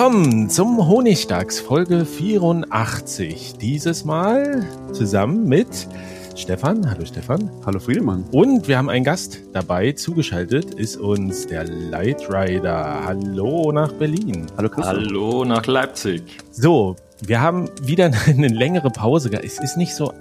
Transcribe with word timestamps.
Willkommen 0.00 0.48
zum 0.48 0.88
Honigdachs, 0.88 1.60
Folge 1.60 2.06
84. 2.06 3.58
Dieses 3.60 4.06
Mal 4.06 4.66
zusammen 4.94 5.46
mit 5.46 5.86
Stefan. 6.34 6.90
Hallo 6.90 7.04
Stefan. 7.04 7.50
Hallo 7.66 7.78
Friedemann. 7.80 8.24
Und 8.32 8.66
wir 8.66 8.78
haben 8.78 8.88
einen 8.88 9.04
Gast 9.04 9.40
dabei. 9.52 9.92
Zugeschaltet 9.92 10.72
ist 10.72 10.96
uns 10.96 11.46
der 11.48 11.64
Light 11.64 12.30
Rider. 12.30 13.04
Hallo 13.04 13.72
nach 13.72 13.92
Berlin. 13.92 14.46
Hallo 14.56 14.70
Christoph. 14.70 14.96
Hallo 14.96 15.44
nach 15.44 15.66
Leipzig. 15.66 16.22
So, 16.50 16.96
wir 17.20 17.42
haben 17.42 17.68
wieder 17.82 18.10
eine 18.26 18.48
längere 18.48 18.88
Pause. 18.88 19.30
Es 19.44 19.60
ist 19.60 19.76
nicht 19.76 19.94
so 19.94 20.14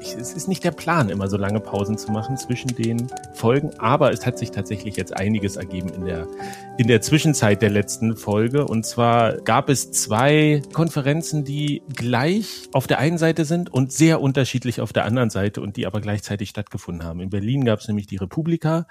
es 0.00 0.32
ist 0.32 0.48
nicht 0.48 0.64
der 0.64 0.70
Plan, 0.70 1.08
immer 1.08 1.28
so 1.28 1.36
lange 1.36 1.60
Pausen 1.60 1.98
zu 1.98 2.12
machen 2.12 2.36
zwischen 2.36 2.74
den 2.74 3.08
Folgen, 3.34 3.70
aber 3.78 4.12
es 4.12 4.24
hat 4.24 4.38
sich 4.38 4.52
tatsächlich 4.52 4.96
jetzt 4.96 5.14
einiges 5.16 5.56
ergeben 5.56 5.88
in 5.90 6.04
der, 6.04 6.26
in 6.78 6.86
der 6.86 7.00
Zwischenzeit 7.00 7.60
der 7.60 7.70
letzten 7.70 8.16
Folge. 8.16 8.64
Und 8.64 8.86
zwar 8.86 9.38
gab 9.38 9.68
es 9.68 9.90
zwei 9.90 10.62
Konferenzen, 10.72 11.44
die 11.44 11.82
gleich 11.92 12.68
auf 12.72 12.86
der 12.86 13.00
einen 13.00 13.18
Seite 13.18 13.44
sind 13.44 13.68
und 13.68 13.92
sehr 13.92 14.20
unterschiedlich 14.20 14.80
auf 14.80 14.92
der 14.92 15.04
anderen 15.04 15.28
Seite 15.28 15.60
und 15.60 15.76
die 15.76 15.86
aber 15.88 16.00
gleichzeitig 16.00 16.50
stattgefunden 16.50 17.04
haben. 17.04 17.18
In 17.18 17.30
Berlin 17.30 17.64
gab 17.64 17.80
es 17.80 17.88
nämlich 17.88 18.06
die 18.06 18.16
Republika. 18.16 18.86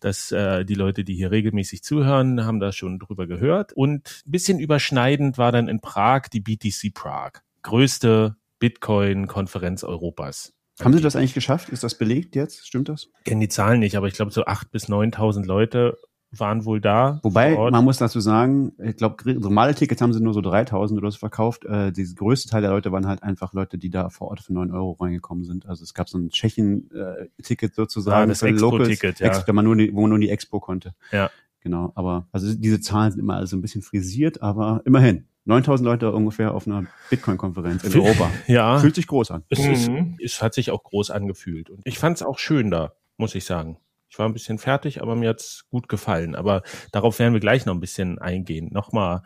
dass 0.00 0.30
äh, 0.30 0.64
die 0.64 0.74
Leute, 0.74 1.04
die 1.04 1.14
hier 1.14 1.30
regelmäßig 1.30 1.82
zuhören, 1.82 2.44
haben 2.44 2.60
da 2.60 2.72
schon 2.72 2.98
drüber 2.98 3.26
gehört. 3.26 3.72
Und 3.74 4.22
ein 4.26 4.30
bisschen 4.30 4.58
überschneidend 4.58 5.38
war 5.38 5.52
dann 5.52 5.68
in 5.68 5.80
Prag 5.80 6.28
die 6.32 6.40
BTC 6.40 6.92
Prague. 6.94 7.40
Größte 7.62 8.36
Bitcoin-Konferenz 8.58 9.84
Europas. 9.84 10.54
Haben 10.80 10.92
Sie 10.92 11.00
das 11.02 11.16
eigentlich 11.16 11.34
geschafft? 11.34 11.70
Ist 11.70 11.82
das 11.82 11.96
belegt 11.96 12.34
jetzt? 12.34 12.66
Stimmt 12.66 12.90
das? 12.90 13.08
Ich 13.18 13.24
kenne 13.24 13.40
die 13.40 13.48
Zahlen 13.48 13.80
nicht, 13.80 13.96
aber 13.96 14.08
ich 14.08 14.14
glaube, 14.14 14.30
so 14.30 14.44
acht 14.44 14.70
bis 14.70 14.88
9.000 14.88 15.46
Leute 15.46 15.96
waren 16.40 16.64
wohl 16.64 16.80
da. 16.80 17.20
Wobei, 17.22 17.56
man 17.70 17.84
muss 17.84 17.98
dazu 17.98 18.20
sagen, 18.20 18.72
ich 18.82 18.96
glaube, 18.96 19.34
normale 19.38 19.74
Tickets 19.74 20.00
haben 20.00 20.12
sie 20.12 20.22
nur 20.22 20.34
so 20.34 20.40
3000 20.40 20.98
oder 21.00 21.10
so 21.10 21.18
verkauft. 21.18 21.64
Äh, 21.64 21.92
der 21.92 22.04
größte 22.14 22.48
Teil 22.50 22.62
der 22.62 22.70
Leute 22.70 22.92
waren 22.92 23.06
halt 23.06 23.22
einfach 23.22 23.52
Leute, 23.52 23.78
die 23.78 23.90
da 23.90 24.08
vor 24.08 24.28
Ort 24.28 24.40
für 24.40 24.52
9 24.52 24.70
Euro 24.72 24.92
reingekommen 24.92 25.44
sind. 25.44 25.66
Also 25.66 25.84
es 25.84 25.94
gab 25.94 26.08
so 26.08 26.18
ein 26.18 26.30
Tschechien-Ticket 26.30 27.74
sozusagen. 27.74 28.20
Ja, 28.20 28.26
das 28.26 28.42
Expo-Ticket, 28.42 29.20
ja. 29.20 29.26
Expo, 29.26 29.48
wenn 29.48 29.54
man 29.54 29.64
nur 29.64 29.76
die, 29.76 29.94
wo 29.94 30.02
man 30.02 30.10
nur 30.10 30.18
die 30.18 30.30
Expo 30.30 30.60
konnte. 30.60 30.94
Ja. 31.12 31.30
Genau, 31.60 31.92
aber 31.96 32.28
also 32.30 32.54
diese 32.54 32.80
Zahlen 32.80 33.10
sind 33.10 33.20
immer 33.20 33.36
also 33.36 33.56
ein 33.56 33.60
bisschen 33.60 33.82
frisiert, 33.82 34.40
aber 34.42 34.82
immerhin. 34.84 35.26
9000 35.46 35.84
Leute 35.84 36.12
ungefähr 36.12 36.54
auf 36.54 36.66
einer 36.66 36.86
Bitcoin-Konferenz 37.08 37.84
in 37.84 38.00
Europa. 38.00 38.30
Ja. 38.46 38.78
Fühlt 38.78 38.96
sich 38.96 39.06
groß 39.06 39.30
an. 39.30 39.44
Es, 39.48 39.60
mhm. 39.60 40.16
ist, 40.18 40.34
es 40.34 40.42
hat 40.42 40.54
sich 40.54 40.70
auch 40.70 40.82
groß 40.82 41.10
angefühlt. 41.10 41.70
Und 41.70 41.80
ich 41.84 41.98
fand 41.98 42.16
es 42.16 42.22
auch 42.22 42.38
schön 42.38 42.70
da, 42.70 42.94
muss 43.16 43.34
ich 43.34 43.44
sagen. 43.44 43.78
Ich 44.08 44.18
war 44.18 44.28
ein 44.28 44.32
bisschen 44.32 44.58
fertig, 44.58 45.02
aber 45.02 45.16
mir 45.16 45.30
hat's 45.30 45.64
gut 45.70 45.88
gefallen. 45.88 46.34
Aber 46.34 46.62
darauf 46.92 47.18
werden 47.18 47.32
wir 47.32 47.40
gleich 47.40 47.66
noch 47.66 47.74
ein 47.74 47.80
bisschen 47.80 48.18
eingehen. 48.18 48.68
Nochmal 48.72 49.22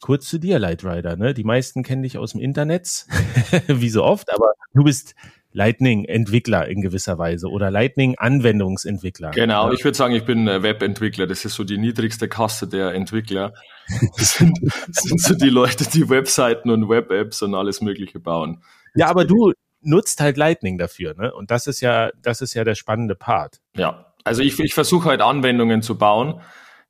kurz 0.00 0.28
zu 0.28 0.38
dir, 0.38 0.58
Light 0.58 0.84
Rider. 0.84 1.16
Ne? 1.16 1.34
Die 1.34 1.44
meisten 1.44 1.82
kennen 1.82 2.02
dich 2.02 2.18
aus 2.18 2.32
dem 2.32 2.40
Internet, 2.40 3.06
wie 3.68 3.88
so 3.88 4.02
oft, 4.02 4.32
aber 4.32 4.52
du 4.74 4.84
bist 4.84 5.14
Lightning-Entwickler 5.54 6.68
in 6.68 6.82
gewisser 6.82 7.16
Weise 7.16 7.48
oder 7.48 7.70
Lightning-Anwendungsentwickler. 7.70 9.30
Genau, 9.30 9.72
ich 9.72 9.84
würde 9.84 9.96
sagen, 9.96 10.14
ich 10.14 10.24
bin 10.24 10.46
Webentwickler. 10.46 11.28
Das 11.28 11.44
ist 11.44 11.54
so 11.54 11.62
die 11.62 11.78
niedrigste 11.78 12.28
Kaste 12.28 12.68
der 12.68 12.92
Entwickler. 12.92 13.54
Das 14.16 14.32
sind, 14.34 14.58
das 14.62 15.02
sind 15.04 15.20
so 15.20 15.34
die 15.34 15.50
Leute, 15.50 15.84
die 15.84 16.08
Webseiten 16.08 16.70
und 16.70 16.88
Web-Apps 16.88 17.42
und 17.42 17.54
alles 17.54 17.82
Mögliche 17.82 18.18
bauen. 18.18 18.62
Ja, 18.94 19.08
aber 19.08 19.26
du 19.26 19.52
nutzt 19.82 20.20
halt 20.20 20.38
Lightning 20.38 20.78
dafür, 20.78 21.14
ne? 21.14 21.34
Und 21.34 21.50
das 21.50 21.66
ist 21.66 21.82
ja, 21.82 22.10
das 22.22 22.40
ist 22.40 22.54
ja 22.54 22.64
der 22.64 22.76
spannende 22.76 23.14
Part. 23.14 23.60
Ja, 23.76 24.13
also 24.24 24.42
ich, 24.42 24.58
ich 24.58 24.74
versuche 24.74 25.10
halt 25.10 25.20
Anwendungen 25.20 25.82
zu 25.82 25.96
bauen. 25.96 26.40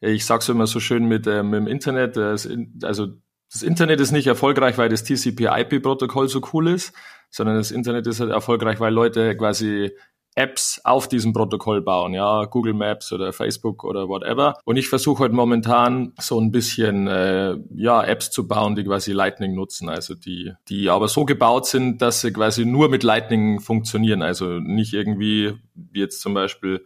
Ich 0.00 0.24
sag's 0.24 0.48
immer 0.48 0.66
so 0.66 0.80
schön 0.80 1.06
mit, 1.06 1.26
äh, 1.26 1.42
mit 1.42 1.60
dem 1.60 1.66
Internet. 1.66 2.16
Das, 2.16 2.48
also 2.82 3.08
das 3.52 3.62
Internet 3.62 4.00
ist 4.00 4.12
nicht 4.12 4.26
erfolgreich, 4.26 4.78
weil 4.78 4.88
das 4.88 5.04
TCP/IP-Protokoll 5.04 6.28
so 6.28 6.40
cool 6.52 6.68
ist, 6.68 6.92
sondern 7.30 7.56
das 7.56 7.70
Internet 7.70 8.06
ist 8.06 8.20
halt 8.20 8.30
erfolgreich, 8.30 8.80
weil 8.80 8.92
Leute 8.92 9.36
quasi 9.36 9.92
Apps 10.36 10.80
auf 10.82 11.06
diesem 11.06 11.32
Protokoll 11.32 11.80
bauen, 11.80 12.12
ja, 12.12 12.44
Google 12.46 12.74
Maps 12.74 13.12
oder 13.12 13.32
Facebook 13.32 13.84
oder 13.84 14.08
whatever. 14.08 14.58
Und 14.64 14.76
ich 14.76 14.88
versuche 14.88 15.22
halt 15.22 15.32
momentan 15.32 16.12
so 16.18 16.40
ein 16.40 16.50
bisschen 16.50 17.06
äh, 17.06 17.56
ja 17.76 18.02
Apps 18.02 18.30
zu 18.32 18.48
bauen, 18.48 18.74
die 18.74 18.84
quasi 18.84 19.12
Lightning 19.12 19.54
nutzen, 19.54 19.88
also 19.88 20.14
die 20.14 20.52
die 20.68 20.90
aber 20.90 21.06
so 21.06 21.24
gebaut 21.24 21.66
sind, 21.66 22.02
dass 22.02 22.20
sie 22.20 22.32
quasi 22.32 22.64
nur 22.64 22.88
mit 22.88 23.04
Lightning 23.04 23.60
funktionieren, 23.60 24.22
also 24.22 24.58
nicht 24.58 24.92
irgendwie 24.92 25.54
wie 25.74 26.00
jetzt 26.00 26.20
zum 26.20 26.34
Beispiel 26.34 26.84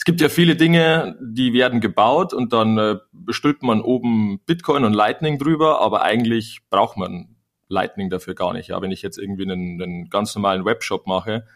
es 0.00 0.06
gibt 0.06 0.22
ja 0.22 0.30
viele 0.30 0.56
Dinge, 0.56 1.18
die 1.20 1.52
werden 1.52 1.78
gebaut 1.78 2.32
und 2.32 2.54
dann 2.54 2.78
äh, 2.78 2.96
bestülpt 3.12 3.62
man 3.62 3.82
oben 3.82 4.40
Bitcoin 4.46 4.84
und 4.84 4.94
Lightning 4.94 5.38
drüber, 5.38 5.82
aber 5.82 6.00
eigentlich 6.00 6.60
braucht 6.70 6.96
man 6.96 7.36
Lightning 7.68 8.08
dafür 8.08 8.34
gar 8.34 8.54
nicht. 8.54 8.68
Ja, 8.68 8.80
wenn 8.80 8.92
ich 8.92 9.02
jetzt 9.02 9.18
irgendwie 9.18 9.42
einen, 9.42 9.80
einen 9.80 10.08
ganz 10.08 10.34
normalen 10.34 10.64
Webshop 10.64 11.06
mache 11.06 11.46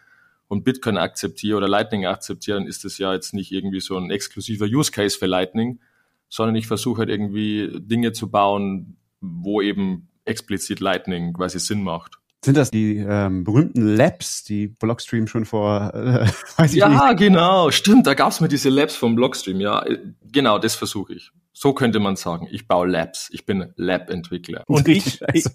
und 0.46 0.62
Bitcoin 0.62 0.98
akzeptiere 0.98 1.56
oder 1.56 1.68
Lightning 1.68 2.04
akzeptiere, 2.04 2.58
dann 2.58 2.66
ist 2.66 2.84
das 2.84 2.98
ja 2.98 3.14
jetzt 3.14 3.32
nicht 3.32 3.50
irgendwie 3.50 3.80
so 3.80 3.96
ein 3.96 4.10
exklusiver 4.10 4.66
Use 4.66 4.92
Case 4.92 5.18
für 5.18 5.24
Lightning, 5.24 5.80
sondern 6.28 6.54
ich 6.54 6.66
versuche 6.66 6.98
halt 6.98 7.08
irgendwie 7.08 7.70
Dinge 7.80 8.12
zu 8.12 8.30
bauen, 8.30 8.98
wo 9.22 9.62
eben 9.62 10.10
explizit 10.26 10.80
Lightning 10.80 11.32
quasi 11.32 11.58
Sinn 11.58 11.82
macht. 11.82 12.18
Sind 12.44 12.58
das 12.58 12.70
die 12.70 12.98
ähm, 12.98 13.42
berühmten 13.42 13.96
Labs, 13.96 14.44
die 14.44 14.66
Blockstream 14.66 15.26
schon 15.26 15.46
vor, 15.46 15.94
äh, 15.94 16.26
weiß 16.58 16.72
ich 16.72 16.78
ja, 16.78 16.90
nicht. 16.90 16.98
Ja, 16.98 17.12
genau, 17.14 17.70
stimmt, 17.70 18.06
da 18.06 18.12
gab's 18.12 18.42
mal 18.42 18.48
diese 18.48 18.68
Labs 18.68 18.94
vom 18.94 19.14
Blockstream, 19.14 19.60
ja, 19.60 19.82
äh, 19.82 19.98
genau, 20.30 20.58
das 20.58 20.74
versuche 20.74 21.14
ich. 21.14 21.30
So 21.54 21.72
könnte 21.72 22.00
man 22.00 22.16
sagen, 22.16 22.46
ich 22.50 22.68
baue 22.68 22.86
Labs, 22.86 23.30
ich 23.32 23.46
bin 23.46 23.72
Lab-Entwickler. 23.76 24.62
Und 24.66 24.88
ich, 24.88 25.22
ich, 25.32 25.44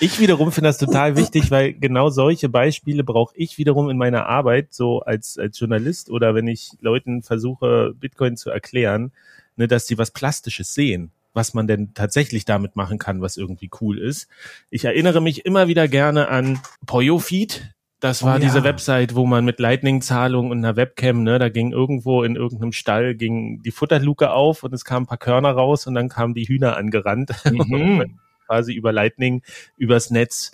ich 0.00 0.18
wiederum 0.18 0.50
finde 0.50 0.68
das 0.68 0.78
total 0.78 1.18
wichtig, 1.18 1.50
weil 1.50 1.74
genau 1.74 2.08
solche 2.08 2.48
Beispiele 2.48 3.04
brauche 3.04 3.34
ich 3.36 3.58
wiederum 3.58 3.90
in 3.90 3.98
meiner 3.98 4.24
Arbeit, 4.24 4.72
so 4.72 5.00
als, 5.00 5.36
als 5.36 5.58
Journalist 5.58 6.08
oder 6.08 6.34
wenn 6.34 6.48
ich 6.48 6.70
Leuten 6.80 7.22
versuche, 7.22 7.92
Bitcoin 8.00 8.38
zu 8.38 8.48
erklären, 8.48 9.12
ne, 9.56 9.68
dass 9.68 9.86
sie 9.86 9.98
was 9.98 10.10
Plastisches 10.10 10.72
sehen 10.72 11.10
was 11.34 11.52
man 11.52 11.66
denn 11.66 11.92
tatsächlich 11.94 12.44
damit 12.44 12.76
machen 12.76 12.98
kann, 12.98 13.20
was 13.20 13.36
irgendwie 13.36 13.70
cool 13.80 13.98
ist. 13.98 14.28
Ich 14.70 14.84
erinnere 14.84 15.20
mich 15.20 15.44
immer 15.44 15.68
wieder 15.68 15.88
gerne 15.88 16.28
an 16.28 16.60
PoyoFeed. 16.86 17.74
Das 18.00 18.22
war 18.22 18.36
oh, 18.36 18.38
ja. 18.38 18.44
diese 18.44 18.64
Website, 18.64 19.14
wo 19.14 19.26
man 19.26 19.44
mit 19.44 19.58
Lightning-Zahlung 19.58 20.50
und 20.50 20.58
einer 20.58 20.76
Webcam, 20.76 21.22
ne, 21.22 21.38
da 21.38 21.48
ging 21.48 21.72
irgendwo 21.72 22.22
in 22.22 22.36
irgendeinem 22.36 22.72
Stall 22.72 23.14
ging 23.14 23.62
die 23.62 23.70
Futterluke 23.70 24.30
auf 24.30 24.62
und 24.62 24.74
es 24.74 24.84
kamen 24.84 25.04
ein 25.04 25.06
paar 25.06 25.18
Körner 25.18 25.52
raus 25.52 25.86
und 25.86 25.94
dann 25.94 26.08
kamen 26.08 26.34
die 26.34 26.46
Hühner 26.46 26.76
angerannt 26.76 27.32
mhm. 27.50 28.18
quasi 28.46 28.74
über 28.74 28.92
Lightning 28.92 29.42
übers 29.76 30.10
Netz 30.10 30.52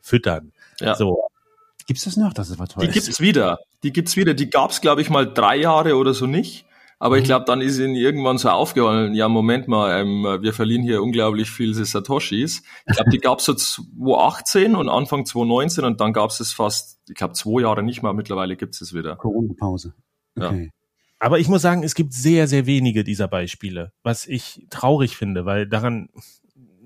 füttern. 0.00 0.52
Ja. 0.80 0.94
So. 0.94 1.28
Gibt's 1.86 2.04
das 2.04 2.16
noch? 2.16 2.32
Das 2.32 2.56
war 2.58 2.68
toll. 2.68 2.86
Die 2.86 2.92
gibt's 2.92 3.20
wieder. 3.20 3.58
Die 3.82 3.92
gibt's 3.92 4.16
wieder. 4.16 4.32
Die 4.32 4.48
gab's 4.48 4.80
glaube 4.80 5.02
ich 5.02 5.10
mal 5.10 5.30
drei 5.30 5.56
Jahre 5.56 5.96
oder 5.96 6.14
so 6.14 6.26
nicht. 6.26 6.64
Aber 7.04 7.18
ich 7.18 7.24
glaube, 7.24 7.44
dann 7.44 7.60
ist 7.60 7.78
ihnen 7.78 7.96
irgendwann 7.96 8.38
so 8.38 8.48
aufgefallen, 8.48 9.12
ja, 9.12 9.28
Moment 9.28 9.68
mal, 9.68 10.00
ähm, 10.00 10.22
wir 10.40 10.54
verlieren 10.54 10.82
hier 10.82 11.02
unglaublich 11.02 11.50
viele 11.50 11.74
Satoshis. 11.74 12.62
Ich 12.86 12.96
glaube, 12.96 13.10
die 13.10 13.18
gab 13.18 13.40
es 13.40 13.44
so 13.44 13.52
2018 13.52 14.74
und 14.74 14.88
Anfang 14.88 15.26
2019 15.26 15.84
und 15.84 16.00
dann 16.00 16.14
gab 16.14 16.30
es 16.30 16.40
es 16.40 16.54
fast, 16.54 16.98
ich 17.06 17.14
glaube, 17.14 17.34
zwei 17.34 17.60
Jahre 17.60 17.82
nicht 17.82 18.02
mehr. 18.02 18.14
Mittlerweile 18.14 18.56
gibt 18.56 18.74
es 18.74 18.80
es 18.80 18.94
wieder. 18.94 19.16
Corona-Pause. 19.16 19.92
Okay. 20.34 20.64
Ja. 20.64 20.70
Aber 21.18 21.38
ich 21.38 21.46
muss 21.46 21.60
sagen, 21.60 21.82
es 21.82 21.94
gibt 21.94 22.14
sehr, 22.14 22.48
sehr 22.48 22.64
wenige 22.64 23.04
dieser 23.04 23.28
Beispiele, 23.28 23.92
was 24.02 24.26
ich 24.26 24.66
traurig 24.70 25.14
finde, 25.14 25.44
weil 25.44 25.68
daran 25.68 26.08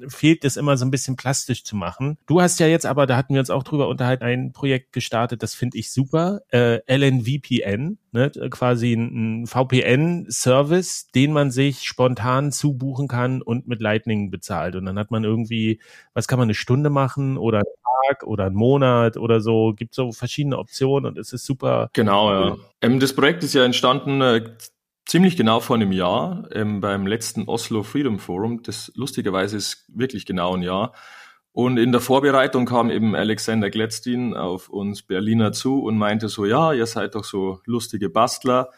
fehlt 0.09 0.45
es 0.45 0.57
immer 0.57 0.77
so 0.77 0.85
ein 0.85 0.91
bisschen 0.91 1.17
plastisch 1.17 1.65
zu 1.65 1.77
machen. 1.77 2.19
Du 2.27 2.41
hast 2.41 2.61
ja 2.61 2.67
jetzt 2.67 2.87
aber, 2.87 3.07
da 3.07 3.17
hatten 3.17 3.35
wir 3.35 3.41
uns 3.41 3.51
auch 3.51 3.63
drüber 3.63 3.89
unterhalten, 3.89 4.25
ein 4.25 4.53
Projekt 4.53 4.93
gestartet, 4.93 5.43
das 5.43 5.55
finde 5.55 5.79
ich 5.79 5.91
super, 5.91 6.41
äh, 6.53 6.81
LNVPN, 6.87 7.99
ne, 8.13 8.31
quasi 8.51 8.93
ein, 8.93 9.43
ein 9.43 9.47
VPN-Service, 9.47 11.09
den 11.15 11.33
man 11.33 11.51
sich 11.51 11.85
spontan 11.85 12.53
zubuchen 12.53 13.09
kann 13.09 13.43
und 13.43 13.67
mit 13.69 13.81
Lightning 13.81 14.31
bezahlt. 14.31 14.77
Und 14.77 14.87
dann 14.87 14.99
hat 14.99 15.11
man 15.11 15.25
irgendwie, 15.25 15.81
was 16.15 16.29
kann 16.29 16.39
man 16.39 16.47
eine 16.47 16.55
Stunde 16.55 16.91
machen 16.91 17.37
oder 17.37 17.59
einen 17.59 18.09
Tag 18.09 18.25
oder 18.25 18.47
einen 18.47 18.57
Monat 18.57 19.17
oder 19.17 19.41
so, 19.41 19.73
gibt 19.75 19.95
so 19.95 20.13
verschiedene 20.13 20.59
Optionen 20.59 21.07
und 21.07 21.19
es 21.19 21.33
ist 21.33 21.45
super. 21.45 21.91
Genau, 21.93 22.33
ja. 22.33 22.57
Ähm, 22.81 23.01
das 23.01 23.15
Projekt 23.15 23.45
ist 23.45 23.55
ja 23.55 23.65
entstanden 23.65 24.21
äh, 24.21 24.45
ziemlich 25.09 25.37
genau 25.37 25.59
vor 25.59 25.77
einem 25.77 25.91
Jahr 25.91 26.49
ähm, 26.53 26.81
beim 26.81 27.07
letzten 27.07 27.49
Oslo 27.49 27.83
Freedom 27.83 28.19
Forum. 28.19 28.63
Das 28.63 28.93
lustigerweise 28.95 29.57
ist 29.57 29.87
wirklich 29.89 30.27
genau 30.27 30.55
ein 30.55 30.63
Jahr. 30.63 30.93
Und 31.53 31.79
in 31.79 31.91
der 31.91 32.03
Vorbereitung 32.03 32.67
kam 32.67 32.91
eben 32.91 33.17
Alexander 33.17 33.71
Gladstein 33.71 34.35
auf 34.35 34.69
uns 34.69 35.03
Berliner 35.03 35.53
zu 35.53 35.83
und 35.83 35.97
meinte 35.97 36.29
so, 36.29 36.45
ja, 36.45 36.73
ihr 36.73 36.87
seid 36.87 37.15
doch 37.15 37.25
so 37.25 37.61
lustige 37.65 38.11
Bastler 38.11 38.71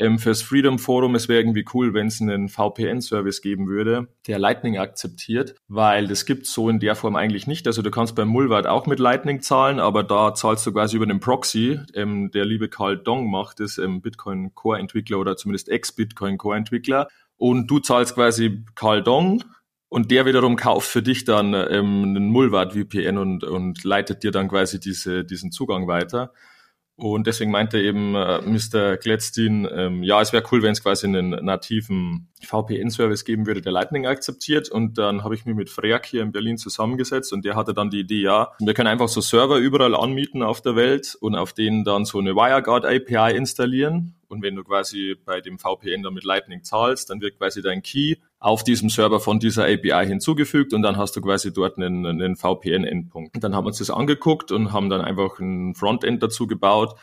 ähm, 0.00 0.18
fürs 0.18 0.42
Freedom 0.42 0.78
Forum, 0.78 1.14
es 1.14 1.28
wäre 1.28 1.40
irgendwie 1.40 1.64
cool, 1.74 1.94
wenn 1.94 2.08
es 2.08 2.20
einen 2.20 2.48
VPN-Service 2.48 3.42
geben 3.42 3.68
würde, 3.68 4.08
der 4.26 4.38
Lightning 4.38 4.78
akzeptiert, 4.78 5.54
weil 5.68 6.08
das 6.08 6.24
gibt 6.24 6.46
so 6.46 6.68
in 6.68 6.80
der 6.80 6.96
Form 6.96 7.16
eigentlich 7.16 7.46
nicht. 7.46 7.66
Also 7.66 7.82
du 7.82 7.90
kannst 7.90 8.16
beim 8.16 8.28
Mulwart 8.28 8.66
auch 8.66 8.86
mit 8.86 8.98
Lightning 8.98 9.42
zahlen, 9.42 9.78
aber 9.78 10.02
da 10.02 10.34
zahlst 10.34 10.66
du 10.66 10.72
quasi 10.72 10.96
über 10.96 11.04
einen 11.04 11.20
Proxy. 11.20 11.78
Ähm, 11.94 12.30
der 12.32 12.44
liebe 12.44 12.68
Karl 12.68 12.96
Dong 12.98 13.30
macht 13.30 13.60
das, 13.60 13.78
ähm, 13.78 14.00
Bitcoin 14.00 14.54
Core-Entwickler 14.54 15.18
oder 15.18 15.36
zumindest 15.36 15.68
Ex-Bitcoin 15.68 16.38
Core-Entwickler. 16.38 17.08
Und 17.36 17.70
du 17.70 17.78
zahlst 17.78 18.14
quasi 18.14 18.64
Karl 18.74 19.02
Dong, 19.02 19.42
und 19.90 20.12
der 20.12 20.24
wiederum 20.24 20.54
kauft 20.54 20.88
für 20.88 21.02
dich 21.02 21.24
dann 21.24 21.52
ähm, 21.52 22.04
einen 22.04 22.28
Mulwart 22.28 22.74
VPN 22.74 23.18
und, 23.18 23.42
und 23.42 23.82
leitet 23.82 24.22
dir 24.22 24.30
dann 24.30 24.48
quasi 24.48 24.78
diese, 24.78 25.24
diesen 25.24 25.50
Zugang 25.50 25.88
weiter. 25.88 26.32
Und 27.02 27.26
deswegen 27.26 27.50
meinte 27.50 27.80
eben 27.80 28.14
äh, 28.14 28.40
Mr. 28.42 28.96
Gladstein, 28.96 29.68
ähm, 29.72 30.02
ja, 30.02 30.20
es 30.20 30.32
wäre 30.32 30.44
cool, 30.52 30.62
wenn 30.62 30.72
es 30.72 30.82
quasi 30.82 31.06
einen 31.06 31.30
nativen 31.30 32.28
VPN-Service 32.42 33.24
geben 33.24 33.46
würde, 33.46 33.62
der 33.62 33.72
Lightning 33.72 34.06
akzeptiert. 34.06 34.68
Und 34.70 34.98
dann 34.98 35.24
habe 35.24 35.34
ich 35.34 35.44
mich 35.46 35.54
mit 35.54 35.70
Freak 35.70 36.06
hier 36.06 36.22
in 36.22 36.32
Berlin 36.32 36.58
zusammengesetzt 36.58 37.32
und 37.32 37.44
der 37.44 37.56
hatte 37.56 37.74
dann 37.74 37.90
die 37.90 38.00
Idee, 38.00 38.22
ja, 38.22 38.52
wir 38.58 38.74
können 38.74 38.88
einfach 38.88 39.08
so 39.08 39.20
Server 39.20 39.56
überall 39.56 39.94
anmieten 39.94 40.42
auf 40.42 40.62
der 40.62 40.76
Welt 40.76 41.16
und 41.20 41.34
auf 41.34 41.52
denen 41.52 41.84
dann 41.84 42.04
so 42.04 42.18
eine 42.18 42.34
WireGuard 42.34 42.84
API 42.84 43.36
installieren. 43.36 44.14
Und 44.28 44.42
wenn 44.42 44.54
du 44.54 44.62
quasi 44.62 45.16
bei 45.24 45.40
dem 45.40 45.58
VPN 45.58 46.02
dann 46.02 46.14
mit 46.14 46.24
Lightning 46.24 46.62
zahlst, 46.62 47.10
dann 47.10 47.20
wird 47.20 47.36
quasi 47.38 47.62
dein 47.62 47.82
Key 47.82 48.16
auf 48.40 48.64
diesem 48.64 48.88
Server 48.88 49.20
von 49.20 49.38
dieser 49.38 49.64
API 49.64 50.06
hinzugefügt 50.06 50.72
und 50.72 50.80
dann 50.80 50.96
hast 50.96 51.14
du 51.14 51.20
quasi 51.20 51.52
dort 51.52 51.76
einen, 51.76 52.06
einen 52.06 52.36
VPN-Endpunkt. 52.36 53.44
Dann 53.44 53.54
haben 53.54 53.64
wir 53.64 53.68
uns 53.68 53.78
das 53.78 53.90
angeguckt 53.90 54.50
und 54.50 54.72
haben 54.72 54.88
dann 54.88 55.02
einfach 55.02 55.38
ein 55.38 55.74
Frontend 55.74 56.22
dazu 56.22 56.46
gebaut. 56.46 56.94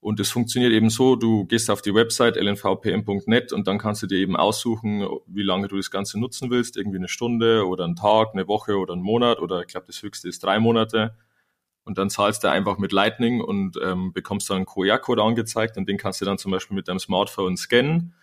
Und 0.00 0.20
es 0.20 0.30
funktioniert 0.30 0.72
eben 0.72 0.90
so, 0.90 1.16
du 1.16 1.44
gehst 1.46 1.68
auf 1.72 1.82
die 1.82 1.92
Website 1.92 2.36
lnvpn.net 2.36 3.52
und 3.52 3.66
dann 3.66 3.78
kannst 3.78 4.04
du 4.04 4.06
dir 4.06 4.18
eben 4.18 4.36
aussuchen, 4.36 5.04
wie 5.26 5.42
lange 5.42 5.66
du 5.66 5.76
das 5.76 5.90
Ganze 5.90 6.20
nutzen 6.20 6.48
willst, 6.50 6.76
irgendwie 6.76 6.98
eine 6.98 7.08
Stunde 7.08 7.66
oder 7.66 7.84
einen 7.84 7.96
Tag, 7.96 8.28
eine 8.32 8.46
Woche 8.46 8.78
oder 8.78 8.92
einen 8.92 9.02
Monat 9.02 9.40
oder 9.40 9.62
ich 9.62 9.66
glaube 9.66 9.88
das 9.88 10.00
höchste 10.00 10.28
ist 10.28 10.44
drei 10.44 10.60
Monate 10.60 11.16
und 11.82 11.98
dann 11.98 12.10
zahlst 12.10 12.44
du 12.44 12.50
einfach 12.50 12.78
mit 12.78 12.92
Lightning 12.92 13.40
und 13.40 13.76
ähm, 13.82 14.12
bekommst 14.12 14.48
dann 14.50 14.58
einen 14.58 14.66
QR-Code 14.66 15.20
angezeigt 15.20 15.76
und 15.76 15.88
den 15.88 15.96
kannst 15.96 16.20
du 16.20 16.24
dann 16.24 16.38
zum 16.38 16.52
Beispiel 16.52 16.76
mit 16.76 16.86
deinem 16.86 17.00
Smartphone 17.00 17.56
scannen 17.56 18.14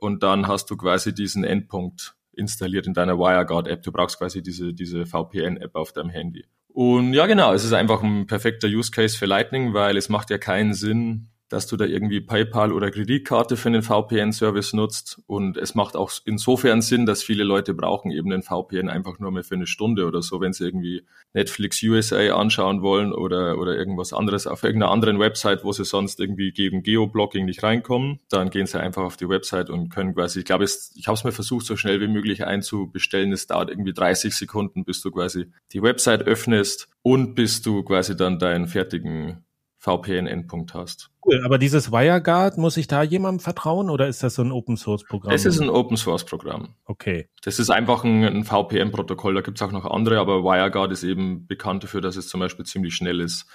und 0.00 0.22
dann 0.22 0.48
hast 0.48 0.70
du 0.70 0.76
quasi 0.76 1.14
diesen 1.14 1.44
Endpunkt 1.44 2.14
installiert 2.32 2.86
in 2.86 2.94
deiner 2.94 3.18
WireGuard-App. 3.18 3.82
Du 3.82 3.92
brauchst 3.92 4.18
quasi 4.18 4.42
diese, 4.42 4.72
diese 4.72 5.06
VPN-App 5.06 5.74
auf 5.74 5.92
deinem 5.92 6.10
Handy. 6.10 6.44
Und 6.68 7.14
ja, 7.14 7.26
genau, 7.26 7.52
es 7.52 7.64
ist 7.64 7.72
einfach 7.72 8.02
ein 8.02 8.26
perfekter 8.26 8.68
Use 8.68 8.90
Case 8.90 9.18
für 9.18 9.26
Lightning, 9.26 9.74
weil 9.74 9.96
es 9.96 10.08
macht 10.08 10.30
ja 10.30 10.38
keinen 10.38 10.72
Sinn, 10.72 11.28
dass 11.50 11.66
du 11.66 11.76
da 11.76 11.84
irgendwie 11.84 12.20
PayPal 12.20 12.72
oder 12.72 12.90
Kreditkarte 12.90 13.56
für 13.56 13.68
einen 13.68 13.82
VPN-Service 13.82 14.72
nutzt. 14.72 15.20
Und 15.26 15.56
es 15.56 15.74
macht 15.74 15.96
auch 15.96 16.12
insofern 16.24 16.80
Sinn, 16.80 17.06
dass 17.06 17.24
viele 17.24 17.42
Leute 17.42 17.74
brauchen 17.74 18.12
eben 18.12 18.30
den 18.30 18.42
VPN 18.42 18.88
einfach 18.88 19.18
nur 19.18 19.32
mal 19.32 19.42
für 19.42 19.56
eine 19.56 19.66
Stunde 19.66 20.06
oder 20.06 20.22
so, 20.22 20.40
wenn 20.40 20.52
sie 20.52 20.64
irgendwie 20.64 21.02
Netflix 21.34 21.82
USA 21.82 22.36
anschauen 22.36 22.82
wollen 22.82 23.12
oder, 23.12 23.58
oder 23.58 23.76
irgendwas 23.76 24.12
anderes 24.12 24.46
auf 24.46 24.62
irgendeiner 24.62 24.92
anderen 24.92 25.18
Website, 25.18 25.64
wo 25.64 25.72
sie 25.72 25.84
sonst 25.84 26.20
irgendwie 26.20 26.52
gegen 26.52 26.84
Geoblocking 26.84 27.44
nicht 27.44 27.64
reinkommen. 27.64 28.20
Dann 28.30 28.50
gehen 28.50 28.66
sie 28.66 28.80
einfach 28.80 29.02
auf 29.02 29.16
die 29.16 29.28
Website 29.28 29.70
und 29.70 29.90
können 29.90 30.14
quasi, 30.14 30.38
ich 30.40 30.44
glaube, 30.44 30.64
ich 30.64 31.08
habe 31.08 31.16
es 31.16 31.24
mir 31.24 31.32
versucht, 31.32 31.66
so 31.66 31.76
schnell 31.76 32.00
wie 32.00 32.08
möglich 32.08 32.44
einzubestellen. 32.46 33.32
Es 33.32 33.48
dauert 33.48 33.70
irgendwie 33.70 33.92
30 33.92 34.32
Sekunden, 34.32 34.84
bis 34.84 35.02
du 35.02 35.10
quasi 35.10 35.46
die 35.72 35.82
Website 35.82 36.22
öffnest 36.22 36.88
und 37.02 37.34
bis 37.34 37.60
du 37.60 37.82
quasi 37.82 38.16
dann 38.16 38.38
deinen 38.38 38.68
fertigen 38.68 39.44
VPN-Endpunkt 39.80 40.74
hast. 40.74 41.10
Cool, 41.24 41.42
aber 41.42 41.56
dieses 41.56 41.90
WireGuard, 41.90 42.58
muss 42.58 42.76
ich 42.76 42.86
da 42.86 43.02
jemandem 43.02 43.40
vertrauen 43.40 43.88
oder 43.88 44.08
ist 44.08 44.22
das 44.22 44.34
so 44.34 44.42
ein 44.42 44.52
Open-Source-Programm? 44.52 45.32
Es 45.32 45.46
ist 45.46 45.58
ein 45.58 45.70
Open-Source-Programm. 45.70 46.74
Okay. 46.84 47.28
Das 47.42 47.58
ist 47.58 47.70
einfach 47.70 48.04
ein, 48.04 48.22
ein 48.24 48.44
VPN-Protokoll, 48.44 49.34
da 49.34 49.40
gibt 49.40 49.58
es 49.58 49.62
auch 49.66 49.72
noch 49.72 49.86
andere, 49.86 50.18
aber 50.18 50.44
WireGuard 50.44 50.92
ist 50.92 51.02
eben 51.02 51.46
bekannt 51.46 51.82
dafür, 51.82 52.02
dass 52.02 52.16
es 52.16 52.28
zum 52.28 52.40
Beispiel 52.40 52.66
ziemlich 52.66 52.94
schnell 52.94 53.20
ist 53.20 53.46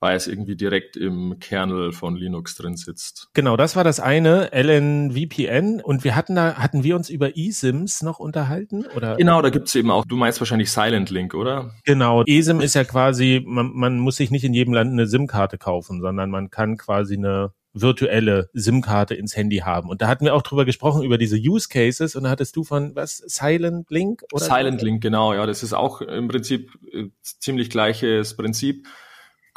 weil 0.00 0.16
es 0.16 0.26
irgendwie 0.26 0.56
direkt 0.56 0.96
im 0.96 1.38
Kernel 1.40 1.92
von 1.92 2.16
Linux 2.16 2.56
drin 2.56 2.76
sitzt. 2.76 3.28
Genau, 3.34 3.56
das 3.56 3.74
war 3.74 3.84
das 3.84 3.98
eine, 4.00 4.50
LNVPN. 4.52 5.80
Und 5.80 6.04
wir 6.04 6.14
hatten 6.14 6.34
da, 6.34 6.54
hatten 6.54 6.84
wir 6.84 6.94
uns 6.94 7.10
über 7.10 7.36
eSIMs 7.36 8.02
noch 8.02 8.18
unterhalten? 8.18 8.86
Oder? 8.96 9.16
Genau, 9.16 9.42
da 9.42 9.50
gibt's 9.50 9.74
eben 9.74 9.90
auch, 9.90 10.04
du 10.04 10.16
meinst 10.16 10.40
wahrscheinlich 10.40 10.70
Silent 10.70 11.10
Link, 11.10 11.34
oder? 11.34 11.72
Genau, 11.84 12.22
eSIM 12.24 12.60
ist 12.60 12.74
ja 12.74 12.84
quasi, 12.84 13.42
man, 13.44 13.72
man 13.74 13.98
muss 13.98 14.16
sich 14.16 14.30
nicht 14.30 14.44
in 14.44 14.54
jedem 14.54 14.72
Land 14.72 14.92
eine 14.92 15.06
SIM-Karte 15.06 15.58
kaufen, 15.58 16.00
sondern 16.00 16.30
man 16.30 16.50
kann 16.50 16.76
quasi 16.76 17.16
eine 17.16 17.52
virtuelle 17.72 18.50
SIM-Karte 18.54 19.14
ins 19.14 19.36
Handy 19.36 19.58
haben. 19.58 19.88
Und 19.88 20.02
da 20.02 20.08
hatten 20.08 20.24
wir 20.24 20.34
auch 20.34 20.42
drüber 20.42 20.64
gesprochen, 20.64 21.02
über 21.02 21.18
diese 21.18 21.36
Use 21.36 21.68
Cases. 21.68 22.16
Und 22.16 22.24
da 22.24 22.30
hattest 22.30 22.56
du 22.56 22.64
von 22.64 22.94
was? 22.94 23.18
Silent 23.18 23.90
Link? 23.90 24.22
Oder 24.32 24.44
Silent 24.44 24.82
Link, 24.82 25.02
genau, 25.02 25.34
ja. 25.34 25.46
Das 25.46 25.62
ist 25.62 25.72
auch 25.72 26.00
im 26.00 26.28
Prinzip 26.28 26.72
äh, 26.92 27.06
ziemlich 27.22 27.70
gleiches 27.70 28.36
Prinzip 28.36 28.86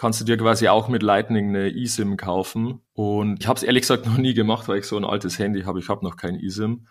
kannst 0.02 0.20
du 0.20 0.26
dir 0.26 0.36
quasi 0.36 0.68
auch 0.68 0.88
mit 0.88 1.04
Lightning 1.04 1.50
eine 1.50 1.70
eSIM 1.70 2.18
kaufen. 2.18 2.82
Und 2.94 3.40
ich 3.40 3.48
habe 3.48 3.58
es 3.58 3.62
ehrlich 3.62 3.82
gesagt 3.82 4.08
noch 4.08 4.18
nie 4.18 4.34
gemacht, 4.34 4.68
weil 4.68 4.80
ich 4.80 4.86
so 4.86 4.98
ein 4.98 5.06
altes 5.06 5.38
Handy 5.38 5.62
habe. 5.62 5.78
Ich 5.78 5.90
habe 5.90 6.04
noch 6.04 6.18
kein 6.18 6.40
eSIM. 6.40 6.88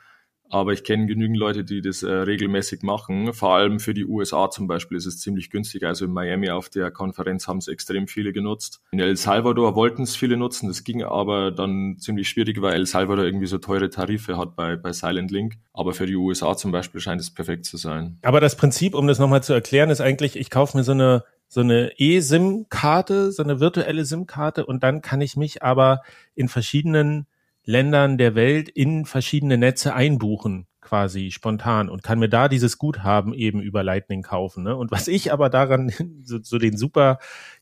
Aber 0.48 0.72
ich 0.72 0.84
kenne 0.84 1.06
genügend 1.06 1.36
Leute, 1.36 1.64
die 1.64 1.80
das 1.80 2.04
äh, 2.04 2.12
regelmäßig 2.12 2.82
machen. 2.82 3.32
Vor 3.32 3.52
allem 3.52 3.80
für 3.80 3.94
die 3.94 4.04
USA 4.04 4.48
zum 4.48 4.68
Beispiel 4.68 4.96
ist 4.96 5.06
es 5.06 5.18
ziemlich 5.18 5.50
günstig. 5.50 5.84
Also 5.84 6.04
in 6.04 6.12
Miami 6.12 6.50
auf 6.50 6.68
der 6.68 6.92
Konferenz 6.92 7.48
haben 7.48 7.58
es 7.58 7.66
extrem 7.66 8.06
viele 8.06 8.32
genutzt. 8.32 8.80
In 8.92 9.00
El 9.00 9.16
Salvador 9.16 9.74
wollten 9.74 10.02
es 10.02 10.14
viele 10.14 10.36
nutzen. 10.36 10.68
Das 10.68 10.84
ging 10.84 11.02
aber 11.02 11.50
dann 11.50 11.96
ziemlich 11.98 12.28
schwierig, 12.28 12.62
weil 12.62 12.74
El 12.74 12.86
Salvador 12.86 13.24
irgendwie 13.24 13.46
so 13.46 13.58
teure 13.58 13.90
Tarife 13.90 14.38
hat 14.38 14.54
bei, 14.54 14.76
bei 14.76 14.92
Silent 14.92 15.32
Link. 15.32 15.54
Aber 15.72 15.94
für 15.94 16.06
die 16.06 16.16
USA 16.16 16.56
zum 16.56 16.70
Beispiel 16.70 17.00
scheint 17.00 17.20
es 17.20 17.34
perfekt 17.34 17.64
zu 17.64 17.76
sein. 17.76 18.18
Aber 18.22 18.40
das 18.40 18.56
Prinzip, 18.56 18.94
um 18.94 19.08
das 19.08 19.18
nochmal 19.18 19.42
zu 19.42 19.52
erklären, 19.52 19.90
ist 19.90 20.00
eigentlich, 20.00 20.36
ich 20.36 20.50
kaufe 20.50 20.76
mir 20.76 20.84
so 20.84 20.92
eine 20.92 21.24
so 21.52 21.60
eine 21.60 21.92
E-SIM-Karte, 21.98 23.32
so 23.32 23.42
eine 23.42 23.58
virtuelle 23.58 24.04
SIM-Karte 24.04 24.64
und 24.64 24.84
dann 24.84 25.02
kann 25.02 25.20
ich 25.20 25.36
mich 25.36 25.64
aber 25.64 26.02
in 26.36 26.48
verschiedenen 26.48 27.26
Ländern 27.64 28.18
der 28.18 28.36
Welt 28.36 28.68
in 28.68 29.04
verschiedene 29.04 29.58
Netze 29.58 29.92
einbuchen 29.92 30.68
quasi 30.80 31.30
spontan 31.32 31.88
und 31.88 32.04
kann 32.04 32.20
mir 32.20 32.28
da 32.28 32.48
dieses 32.48 32.78
Guthaben 32.78 33.34
eben 33.34 33.60
über 33.60 33.82
Lightning 33.82 34.22
kaufen. 34.22 34.62
Ne? 34.62 34.76
Und 34.76 34.92
was 34.92 35.08
ich 35.08 35.32
aber 35.32 35.50
daran 35.50 35.92
so, 36.22 36.38
so 36.40 36.58
den 36.58 36.76
super 36.76 37.18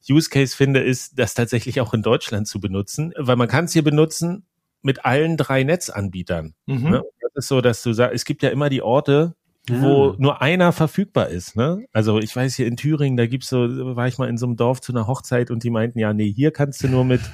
Use 0.08 0.28
Case 0.28 0.54
finde, 0.54 0.80
ist, 0.80 1.18
das 1.18 1.32
tatsächlich 1.32 1.80
auch 1.80 1.94
in 1.94 2.02
Deutschland 2.02 2.46
zu 2.46 2.60
benutzen, 2.60 3.14
weil 3.16 3.36
man 3.36 3.48
kann 3.48 3.64
es 3.64 3.72
hier 3.72 3.84
benutzen 3.84 4.44
mit 4.82 5.06
allen 5.06 5.38
drei 5.38 5.64
Netzanbietern. 5.64 6.54
Mhm. 6.66 6.90
Ne? 6.90 7.02
Das 7.20 7.44
ist 7.44 7.48
so, 7.48 7.62
dass 7.62 7.82
du 7.82 7.94
sagst, 7.94 8.14
es 8.14 8.24
gibt 8.26 8.42
ja 8.42 8.50
immer 8.50 8.68
die 8.68 8.82
Orte, 8.82 9.34
wo 9.70 10.14
nur 10.18 10.42
einer 10.42 10.72
verfügbar 10.72 11.28
ist. 11.28 11.56
Ne? 11.56 11.84
Also 11.92 12.18
ich 12.18 12.34
weiß 12.34 12.54
hier 12.54 12.66
in 12.66 12.76
Thüringen, 12.76 13.16
da 13.16 13.26
gibt's 13.26 13.48
so, 13.48 13.58
war 13.96 14.08
ich 14.08 14.18
mal 14.18 14.28
in 14.28 14.38
so 14.38 14.46
einem 14.46 14.56
Dorf 14.56 14.80
zu 14.80 14.92
einer 14.92 15.06
Hochzeit 15.06 15.50
und 15.50 15.62
die 15.62 15.70
meinten, 15.70 15.98
ja, 15.98 16.12
nee, 16.12 16.32
hier 16.32 16.52
kannst 16.52 16.82
du 16.82 16.88
nur 16.88 17.04
mit 17.04 17.20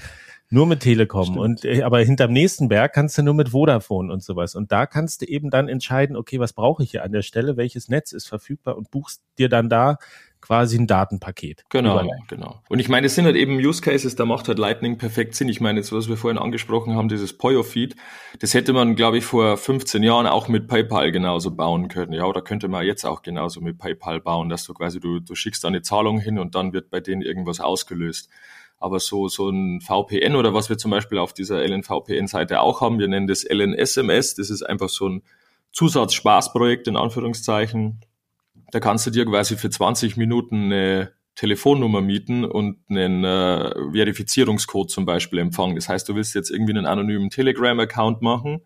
nur 0.51 0.67
mit 0.67 0.81
Telekom 0.81 1.25
Stimmt. 1.25 1.39
und 1.39 1.65
äh, 1.65 1.83
aber 1.83 2.01
hinterm 2.01 2.33
nächsten 2.33 2.69
Berg 2.69 2.93
kannst 2.93 3.17
du 3.19 3.23
nur 3.23 3.35
mit 3.35 3.51
Vodafone 3.51 4.13
und 4.13 4.23
sowas 4.23 4.55
und 4.55 4.71
da 4.71 4.87
kannst 4.87 5.23
du 5.23 5.27
eben 5.27 5.51
dann 5.51 5.69
entscheiden, 5.69 6.17
okay, 6.17 6.39
was 6.39 6.53
brauche 6.53 6.83
ich 6.83 6.91
hier 6.91 7.03
an 7.03 7.13
der 7.13 7.23
Stelle, 7.23 7.57
welches 7.57 7.89
Netz 7.89 8.13
ist 8.13 8.29
verfügbar 8.29 8.77
und 8.77 8.91
buchst 8.91 9.23
dir 9.39 9.49
dann 9.49 9.69
da 9.69 9.99
quasi 10.45 10.79
ein 10.79 10.87
Datenpaket. 10.87 11.65
Genau, 11.71 11.95
überleiten. 11.95 12.27
genau. 12.29 12.61
Und 12.69 12.79
ich 12.79 12.91
meine, 12.91 13.07
es 13.07 13.15
sind 13.15 13.25
halt 13.25 13.35
eben 13.35 13.57
Use 13.57 13.81
Cases, 13.81 14.15
da 14.15 14.27
macht 14.27 14.47
halt 14.47 14.59
Lightning 14.59 14.99
perfekt 14.99 15.35
Sinn. 15.35 15.49
Ich 15.49 15.63
meine, 15.63 15.79
jetzt, 15.79 15.91
was 15.91 16.07
wir 16.07 16.19
vorhin 16.19 16.37
angesprochen 16.37 16.95
haben, 16.95 17.09
dieses 17.09 17.39
Poyo-Feed, 17.39 17.97
das 18.41 18.53
hätte 18.53 18.75
man, 18.75 18.95
glaube 18.95 19.17
ich, 19.17 19.25
vor 19.25 19.57
15 19.57 20.03
Jahren 20.03 20.27
auch 20.27 20.49
mit 20.49 20.69
PayPal 20.69 21.13
genauso 21.13 21.51
bauen 21.51 21.89
können. 21.89 22.13
Ja, 22.13 22.27
oder 22.27 22.43
könnte 22.43 22.69
man 22.69 22.85
jetzt 22.85 23.07
auch 23.07 23.23
genauso 23.23 23.63
mit 23.63 23.79
PayPal 23.79 24.21
bauen, 24.21 24.51
dass 24.51 24.65
du 24.65 24.75
quasi, 24.75 25.01
du, 25.01 25.19
du 25.19 25.35
schickst 25.35 25.65
da 25.65 25.69
eine 25.69 25.81
Zahlung 25.81 26.19
hin 26.19 26.39
und 26.39 26.55
dann 26.55 26.75
wird 26.75 26.91
bei 26.91 27.01
denen 27.01 27.23
irgendwas 27.23 27.61
ausgelöst. 27.61 28.29
Aber 28.77 29.01
so, 29.01 29.29
so 29.29 29.49
ein 29.49 29.81
VPN 29.81 30.37
oder 30.37 30.53
was 30.53 30.69
wir 30.69 30.77
zum 30.77 30.91
Beispiel 30.91 31.17
auf 31.17 31.33
dieser 31.33 31.67
LNVPN-Seite 31.67 32.61
auch 32.61 32.83
haben, 32.83 32.99
wir 32.99 33.09
nennen 33.09 33.29
das 33.29 33.45
LNSMS, 33.45 34.35
das 34.35 34.51
ist 34.51 34.63
einfach 34.63 34.91
so 34.91 35.09
ein 35.09 35.23
Zusatzspaßprojekt 35.73 36.87
in 36.87 36.99
Anführungszeichen. 36.99 38.01
Da 38.75 38.81
kannst 38.81 39.07
du 39.07 39.13
dir 39.13 39.25
quasi 39.25 39.57
für 39.57 39.71
20 39.71 40.17
Minuten 40.17 40.65
eine 40.65 41.13
Telefonnummer 41.37 42.01
mieten 42.01 42.45
und 42.45 42.79
einen 42.91 43.23
äh, 43.23 43.73
Verifizierungscode 43.93 44.91
zum 44.91 45.07
Beispiel 45.07 45.39
empfangen. 45.39 45.77
Das 45.77 45.89
heißt, 45.89 46.09
du 46.09 46.17
willst 46.17 46.35
jetzt 46.35 46.51
irgendwie 46.51 46.73
einen 46.73 46.85
anonymen 46.85 47.31
Telegram-Account 47.31 48.21
machen 48.21 48.63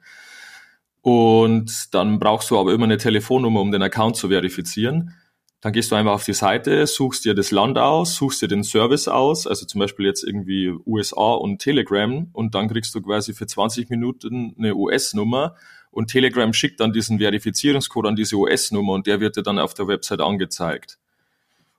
und 1.03 1.93
dann 1.93 2.19
brauchst 2.19 2.51
du 2.51 2.59
aber 2.59 2.73
immer 2.73 2.85
eine 2.85 2.97
Telefonnummer, 2.97 3.61
um 3.61 3.71
den 3.71 3.83
Account 3.83 4.17
zu 4.17 4.31
verifizieren. 4.31 5.15
Dann 5.61 5.75
gehst 5.75 5.93
du 5.93 5.97
einfach 5.97 6.13
auf 6.13 6.25
die 6.25 6.33
Seite, 6.33 6.87
suchst 6.87 7.27
dir 7.27 7.35
das 7.35 7.51
Land 7.51 7.77
aus, 7.77 8.15
suchst 8.15 8.41
dir 8.41 8.49
den 8.49 8.65
Service 8.65 9.09
aus, 9.09 9.47
also 9.47 9.67
zum 9.67 9.79
Beispiel 9.79 10.07
jetzt 10.07 10.25
irgendwie 10.25 10.73
USA 10.87 11.35
und 11.35 11.59
Telegram 11.59 12.27
und 12.33 12.55
dann 12.55 12.69
kriegst 12.69 12.95
du 12.95 13.03
quasi 13.03 13.35
für 13.35 13.47
20 13.47 13.91
Minuten 13.91 14.55
eine 14.57 14.75
US-Nummer 14.75 15.55
und 15.99 16.07
Telegram 16.07 16.53
schickt 16.53 16.79
dann 16.79 16.93
diesen 16.93 17.19
Verifizierungscode 17.19 18.07
an 18.07 18.15
diese 18.15 18.37
US-Nummer 18.37 18.93
und 18.93 19.09
der 19.09 19.19
wird 19.19 19.37
dir 19.37 19.43
dann 19.43 19.59
auf 19.59 19.75
der 19.75 19.89
Website 19.89 20.21
angezeigt. 20.21 20.97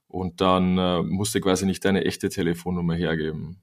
Und 0.08 0.42
dann 0.42 0.76
äh, 0.76 1.02
musst 1.02 1.34
du 1.34 1.40
quasi 1.40 1.64
nicht 1.64 1.82
deine 1.86 2.04
echte 2.04 2.28
Telefonnummer 2.28 2.94
hergeben. 2.94 3.62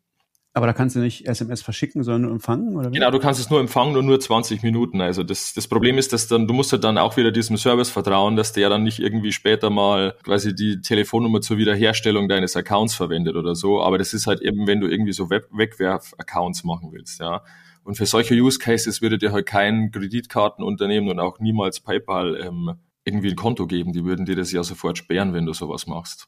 Aber 0.55 0.65
da 0.65 0.73
kannst 0.73 0.95
du 0.95 0.99
nicht 0.99 1.27
SMS 1.27 1.61
verschicken, 1.61 2.03
sondern 2.03 2.23
nur 2.23 2.31
empfangen, 2.31 2.75
oder? 2.75 2.89
wie? 2.89 2.95
Genau, 2.95 3.11
du 3.11 3.19
kannst 3.19 3.39
es 3.39 3.51
nur 3.51 3.59
empfangen 3.59 3.95
und 3.97 4.07
nur 4.07 4.19
20 4.19 4.63
Minuten. 4.63 4.99
Also 4.99 5.21
das, 5.21 5.53
das 5.53 5.67
Problem 5.67 5.99
ist, 5.99 6.11
dass 6.11 6.27
dann, 6.27 6.47
du 6.47 6.55
musst 6.55 6.71
halt 6.71 6.83
dann 6.83 6.97
auch 6.97 7.17
wieder 7.17 7.31
diesem 7.31 7.57
Service 7.57 7.91
vertrauen, 7.91 8.35
dass 8.35 8.51
der 8.51 8.67
dann 8.67 8.81
nicht 8.81 8.97
irgendwie 8.97 9.33
später 9.33 9.69
mal 9.69 10.15
quasi 10.23 10.55
die 10.55 10.81
Telefonnummer 10.81 11.41
zur 11.41 11.59
Wiederherstellung 11.59 12.27
deines 12.29 12.55
Accounts 12.55 12.95
verwendet 12.95 13.35
oder 13.35 13.53
so. 13.53 13.79
Aber 13.83 13.99
das 13.99 14.15
ist 14.15 14.25
halt 14.25 14.41
eben, 14.41 14.65
wenn 14.65 14.81
du 14.81 14.87
irgendwie 14.87 15.13
so 15.13 15.29
Wegwerf-Accounts 15.29 16.63
machen 16.63 16.89
willst, 16.93 17.19
ja. 17.19 17.43
Und 17.87 17.95
für 17.95 18.05
solche 18.05 18.33
Use 18.33 18.59
Cases 18.59 19.01
würde 19.01 19.17
dir 19.17 19.31
halt 19.31 19.45
kein 19.45 19.91
Kreditkartenunternehmen 19.91 21.09
und 21.09 21.21
auch 21.21 21.39
niemals 21.39 21.79
PayPal 21.79 22.35
ähm, 22.35 22.73
irgendwie 23.05 23.29
ein 23.29 23.37
Konto 23.37 23.65
geben. 23.65 23.93
Die 23.93 24.03
würden 24.03 24.25
dir 24.25 24.35
das 24.35 24.51
ja 24.51 24.61
sofort 24.61 24.97
sperren, 24.97 25.33
wenn 25.33 25.45
du 25.45 25.53
sowas 25.53 25.87
machst. 25.87 26.27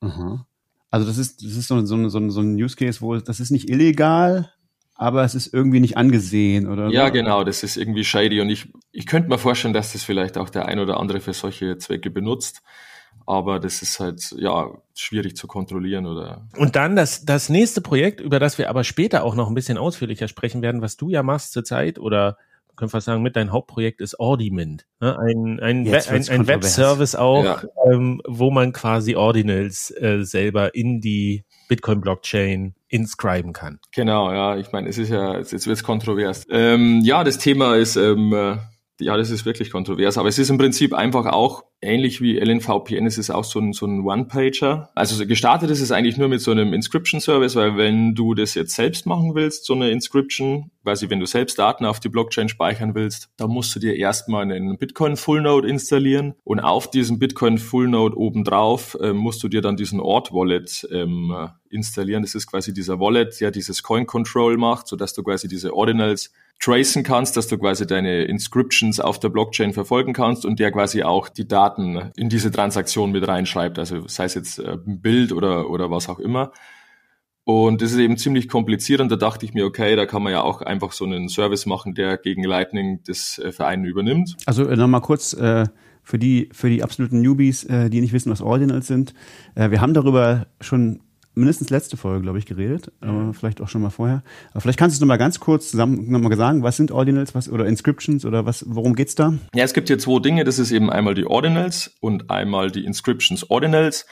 Aha. 0.00 0.46
Also 0.92 1.08
das 1.08 1.18
ist, 1.18 1.42
das 1.42 1.56
ist 1.56 1.66
so, 1.66 1.84
so, 1.84 2.08
so, 2.08 2.30
so 2.30 2.40
ein 2.40 2.54
Use 2.54 2.76
Case, 2.76 3.00
wo 3.00 3.16
das 3.16 3.40
ist 3.40 3.50
nicht 3.50 3.68
illegal, 3.68 4.52
aber 4.94 5.24
es 5.24 5.34
ist 5.34 5.52
irgendwie 5.52 5.80
nicht 5.80 5.96
angesehen, 5.96 6.68
oder? 6.68 6.88
Ja, 6.90 7.08
genau, 7.08 7.42
das 7.42 7.64
ist 7.64 7.76
irgendwie 7.76 8.04
shady 8.04 8.40
und 8.40 8.48
ich, 8.48 8.72
ich 8.92 9.06
könnte 9.06 9.28
mir 9.28 9.38
vorstellen, 9.38 9.74
dass 9.74 9.94
das 9.94 10.04
vielleicht 10.04 10.38
auch 10.38 10.50
der 10.50 10.66
ein 10.66 10.78
oder 10.78 11.00
andere 11.00 11.18
für 11.18 11.32
solche 11.32 11.78
Zwecke 11.78 12.10
benutzt. 12.10 12.62
Aber 13.26 13.60
das 13.60 13.82
ist 13.82 14.00
halt, 14.00 14.34
ja, 14.38 14.70
schwierig 14.94 15.36
zu 15.36 15.46
kontrollieren 15.46 16.06
oder. 16.06 16.46
Und 16.56 16.76
dann 16.76 16.96
das, 16.96 17.24
das 17.24 17.48
nächste 17.48 17.80
Projekt, 17.80 18.20
über 18.20 18.38
das 18.38 18.58
wir 18.58 18.68
aber 18.70 18.84
später 18.84 19.24
auch 19.24 19.34
noch 19.34 19.48
ein 19.48 19.54
bisschen 19.54 19.78
ausführlicher 19.78 20.28
sprechen 20.28 20.62
werden, 20.62 20.82
was 20.82 20.96
du 20.96 21.08
ja 21.08 21.22
machst 21.22 21.52
zurzeit 21.52 21.98
oder 21.98 22.36
man 22.68 22.76
könnte 22.76 22.92
fast 22.92 23.04
sagen, 23.06 23.22
mit 23.22 23.36
dein 23.36 23.52
Hauptprojekt 23.52 24.00
ist 24.00 24.18
Ordiment. 24.18 24.86
Ne? 24.98 25.18
Ein, 25.18 25.60
ein, 25.60 25.84
Jetzt 25.84 26.08
ein, 26.08 26.26
ein. 26.28 26.46
Webservice 26.46 27.14
auch, 27.14 27.44
Ja. 27.44 27.62
ähm, 27.90 28.22
wo 28.26 28.50
man 28.50 28.72
quasi 28.72 29.14
Ordinals 29.14 29.90
äh, 29.90 30.24
selber 30.24 30.74
in 30.74 31.02
die 31.02 31.44
Bitcoin-Blockchain 31.68 32.74
inscriben 32.88 33.52
kann. 33.52 33.78
Genau, 33.92 34.32
ja, 34.32 34.56
ich 34.56 34.72
meine, 34.72 34.88
es 34.88 34.96
ist 34.96 35.10
ja, 35.10 35.36
jetzt 35.36 35.52
wird 35.52 35.66
es 35.66 35.84
kontrovers. 35.84 36.46
Ähm, 36.50 37.02
ja, 37.04 37.24
das 37.24 37.36
Thema 37.36 37.76
ist, 37.76 37.96
ähm, 37.96 38.32
äh, 38.32 38.56
ja, 39.02 39.16
das 39.16 39.30
ist 39.30 39.44
wirklich 39.44 39.70
kontrovers, 39.70 40.18
aber 40.18 40.28
es 40.28 40.38
ist 40.38 40.50
im 40.50 40.58
Prinzip 40.58 40.94
einfach 40.94 41.26
auch 41.26 41.64
ähnlich 41.82 42.20
wie 42.20 42.38
LNVPN, 42.38 43.06
es 43.06 43.18
ist 43.18 43.30
auch 43.30 43.44
so 43.44 43.58
ein, 43.58 43.72
so 43.72 43.86
ein 43.86 44.04
One-Pager. 44.04 44.90
Also 44.94 45.16
so 45.16 45.26
gestartet 45.26 45.68
ist 45.70 45.80
es 45.80 45.90
eigentlich 45.90 46.16
nur 46.16 46.28
mit 46.28 46.40
so 46.40 46.52
einem 46.52 46.72
Inscription-Service, 46.72 47.56
weil 47.56 47.76
wenn 47.76 48.14
du 48.14 48.34
das 48.34 48.54
jetzt 48.54 48.74
selbst 48.74 49.04
machen 49.04 49.34
willst, 49.34 49.66
so 49.66 49.74
eine 49.74 49.90
Inscription, 49.90 50.70
quasi 50.84 51.10
wenn 51.10 51.20
du 51.20 51.26
selbst 51.26 51.58
Daten 51.58 51.84
auf 51.84 51.98
die 51.98 52.08
Blockchain 52.08 52.48
speichern 52.48 52.94
willst, 52.94 53.30
dann 53.36 53.50
musst 53.50 53.74
du 53.74 53.80
dir 53.80 53.96
erstmal 53.96 54.42
einen 54.42 54.78
Bitcoin 54.78 55.16
Full 55.16 55.42
Node 55.42 55.68
installieren 55.68 56.34
und 56.44 56.60
auf 56.60 56.88
diesem 56.88 57.18
Bitcoin 57.18 57.58
Full 57.58 57.88
Node 57.88 58.16
obendrauf 58.16 58.96
ähm, 59.00 59.16
musst 59.16 59.42
du 59.42 59.48
dir 59.48 59.60
dann 59.60 59.76
diesen 59.76 60.00
Ort 60.00 60.32
Wallet 60.32 60.86
ähm, 60.92 61.34
äh, 61.36 61.48
installieren. 61.74 62.22
Das 62.22 62.34
ist 62.34 62.46
quasi 62.46 62.72
dieser 62.72 63.00
Wallet, 63.00 63.40
der 63.40 63.50
dieses 63.50 63.82
Coin 63.82 64.06
Control 64.06 64.56
macht, 64.56 64.86
sodass 64.86 65.14
du 65.14 65.22
quasi 65.22 65.48
diese 65.48 65.74
Ordinals 65.74 66.32
tracen 66.62 67.02
kannst, 67.02 67.36
dass 67.36 67.48
du 67.48 67.58
quasi 67.58 67.86
deine 67.86 68.22
Inscriptions 68.22 69.00
auf 69.00 69.18
der 69.18 69.30
Blockchain 69.30 69.72
verfolgen 69.72 70.12
kannst 70.12 70.46
und 70.46 70.60
der 70.60 70.70
quasi 70.70 71.02
auch 71.02 71.28
die 71.28 71.48
Daten 71.48 72.12
in 72.16 72.28
diese 72.28 72.52
Transaktion 72.52 73.10
mit 73.10 73.26
reinschreibt, 73.26 73.78
also 73.78 74.06
sei 74.06 74.24
es 74.24 74.34
jetzt 74.34 74.58
äh, 74.60 74.78
ein 74.86 75.00
Bild 75.00 75.32
oder, 75.32 75.68
oder 75.68 75.90
was 75.90 76.08
auch 76.08 76.20
immer. 76.20 76.52
Und 77.44 77.82
das 77.82 77.90
ist 77.90 77.98
eben 77.98 78.16
ziemlich 78.16 78.48
kompliziert 78.48 79.00
und 79.00 79.10
da 79.10 79.16
dachte 79.16 79.44
ich 79.44 79.52
mir, 79.52 79.66
okay, 79.66 79.96
da 79.96 80.06
kann 80.06 80.22
man 80.22 80.32
ja 80.32 80.42
auch 80.42 80.62
einfach 80.62 80.92
so 80.92 81.04
einen 81.04 81.28
Service 81.28 81.66
machen, 81.66 81.94
der 81.94 82.16
gegen 82.16 82.44
Lightning 82.44 83.00
das 83.04 83.38
äh, 83.38 83.50
Verein 83.50 83.84
übernimmt. 83.84 84.36
Also 84.46 84.68
äh, 84.68 84.76
nochmal 84.76 85.00
kurz 85.00 85.32
äh, 85.32 85.66
für 86.04 86.20
die 86.20 86.48
für 86.52 86.70
die 86.70 86.84
absoluten 86.84 87.20
Newbies, 87.20 87.64
äh, 87.64 87.90
die 87.90 88.00
nicht 88.00 88.12
wissen, 88.12 88.30
was 88.30 88.40
Ordinals 88.40 88.86
sind. 88.86 89.14
Äh, 89.56 89.72
wir 89.72 89.80
haben 89.80 89.94
darüber 89.94 90.46
schon 90.60 91.00
mindestens 91.34 91.70
letzte 91.70 91.96
Folge, 91.96 92.22
glaube 92.22 92.38
ich, 92.38 92.46
geredet, 92.46 92.92
aber 93.00 93.32
vielleicht 93.34 93.60
auch 93.60 93.68
schon 93.68 93.82
mal 93.82 93.90
vorher. 93.90 94.22
Aber 94.50 94.60
vielleicht 94.60 94.78
kannst 94.78 94.94
du 94.94 94.98
es 94.98 95.00
nochmal 95.00 95.18
ganz 95.18 95.40
kurz 95.40 95.70
zusammen 95.70 96.10
nochmal 96.10 96.36
sagen, 96.36 96.62
was 96.62 96.76
sind 96.76 96.90
Ordinals, 96.90 97.34
was 97.34 97.48
oder 97.48 97.66
Inscriptions 97.66 98.24
oder 98.24 98.46
was, 98.46 98.64
worum 98.68 98.94
geht's 98.94 99.14
da? 99.14 99.34
Ja, 99.54 99.64
es 99.64 99.72
gibt 99.72 99.88
hier 99.88 99.98
zwei 99.98 100.20
Dinge. 100.20 100.44
Das 100.44 100.58
ist 100.58 100.72
eben 100.72 100.90
einmal 100.90 101.14
die 101.14 101.26
Ordinals 101.26 101.94
und 102.00 102.30
einmal 102.30 102.70
die 102.70 102.84
Inscriptions 102.84 103.48
Ordinals. 103.50 104.06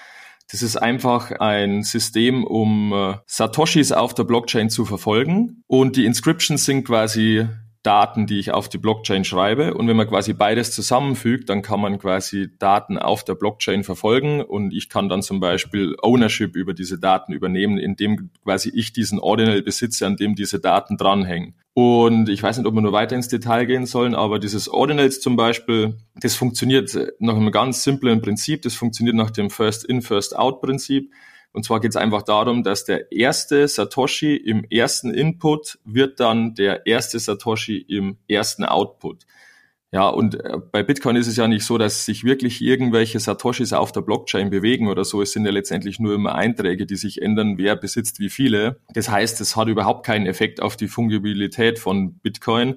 Das 0.51 0.63
ist 0.63 0.77
einfach 0.77 1.31
ein 1.31 1.83
System, 1.85 2.45
um 2.45 2.93
äh, 2.93 3.15
Satoshis 3.27 3.93
auf 3.93 4.15
der 4.15 4.25
Blockchain 4.25 4.69
zu 4.69 4.85
verfolgen. 4.85 5.63
Und 5.67 5.97
die 5.97 6.07
Inscriptions 6.07 6.65
sind 6.65 6.85
quasi 6.85 7.47
Daten, 7.83 8.27
die 8.27 8.39
ich 8.39 8.53
auf 8.53 8.69
die 8.69 8.79
Blockchain 8.79 9.25
schreibe. 9.25 9.75
Und 9.75 9.89
wenn 9.89 9.97
man 9.97 10.09
quasi 10.09 10.35
beides 10.35 10.73
zusammenfügt, 10.73 11.49
dann 11.49 11.63
kann 11.63 11.81
man 11.81 11.99
quasi 11.99 12.51
Daten 12.59 12.99
auf 12.99 13.25
der 13.25 13.35
Blockchain 13.35 13.85
verfolgen. 13.85 14.43
Und 14.43 14.73
ich 14.73 14.89
kann 14.89 15.09
dann 15.09 15.23
zum 15.23 15.41
Beispiel 15.41 15.97
Ownership 16.03 16.57
über 16.57 16.75
diese 16.75 16.99
Daten 16.99 17.33
übernehmen, 17.33 17.79
indem 17.79 18.31
quasi 18.45 18.71
ich 18.75 18.93
diesen 18.93 19.19
Ordinal 19.19 19.63
besitze, 19.63 20.07
an 20.07 20.17
dem 20.17 20.35
diese 20.35 20.61
Daten 20.61 20.99
dranhängen. 20.99 21.55
Und 21.73 22.29
ich 22.29 22.43
weiß 22.43 22.59
nicht, 22.59 22.67
ob 22.67 22.75
wir 22.75 22.83
nur 22.83 22.93
weiter 22.93 23.17
ins 23.17 23.29
Detail 23.29 23.65
gehen 23.65 23.87
sollen, 23.87 24.15
aber 24.15 24.39
dieses 24.39 24.69
Ordinals 24.69 25.21
zum 25.21 25.37
Beispiel, 25.37 25.97
das 26.17 26.35
funktioniert 26.35 26.95
nach 27.21 27.37
einem 27.37 27.53
ganz 27.53 27.83
simplen 27.85 28.21
Prinzip. 28.21 28.63
Das 28.63 28.75
funktioniert 28.75 29.17
nach 29.17 29.31
dem 29.31 29.49
First-in, 29.49 30.03
First-out-Prinzip. 30.03 31.11
Und 31.53 31.65
zwar 31.65 31.81
geht 31.81 31.91
es 31.91 31.97
einfach 31.97 32.23
darum, 32.23 32.63
dass 32.63 32.85
der 32.85 33.11
erste 33.11 33.67
Satoshi 33.67 34.37
im 34.37 34.65
ersten 34.71 35.13
Input 35.13 35.79
wird 35.85 36.21
dann 36.21 36.55
der 36.55 36.87
erste 36.87 37.19
Satoshi 37.19 37.79
im 37.79 38.19
ersten 38.29 38.65
Output. 38.65 39.27
Ja, 39.93 40.09
und 40.09 40.37
äh, 40.37 40.59
bei 40.71 40.85
Bitcoin 40.85 41.17
ist 41.17 41.27
es 41.27 41.37
ja 41.37 41.49
nicht 41.49 41.65
so, 41.65 41.77
dass 41.77 42.05
sich 42.05 42.23
wirklich 42.23 42.63
irgendwelche 42.63 43.19
Satoshis 43.19 43.73
auf 43.73 43.91
der 43.91 44.03
Blockchain 44.03 44.49
bewegen 44.49 44.87
oder 44.87 45.05
so. 45.05 45.21
Es 45.21 45.33
sind 45.33 45.45
ja 45.45 45.51
letztendlich 45.51 45.99
nur 45.99 46.15
immer 46.15 46.37
Einträge, 46.37 46.87
die 46.87 46.95
sich 46.95 47.21
ändern, 47.21 47.59
wer 47.59 47.75
besitzt 47.75 48.21
wie 48.21 48.31
viele. 48.31 48.79
Das 48.95 49.11
heißt, 49.11 49.41
es 49.41 49.57
hat 49.57 49.67
überhaupt 49.67 50.07
keinen 50.07 50.27
Effekt 50.27 50.63
auf 50.63 50.77
die 50.77 50.87
Fungibilität 50.87 51.81
von 51.81 52.15
Bitcoin, 52.21 52.77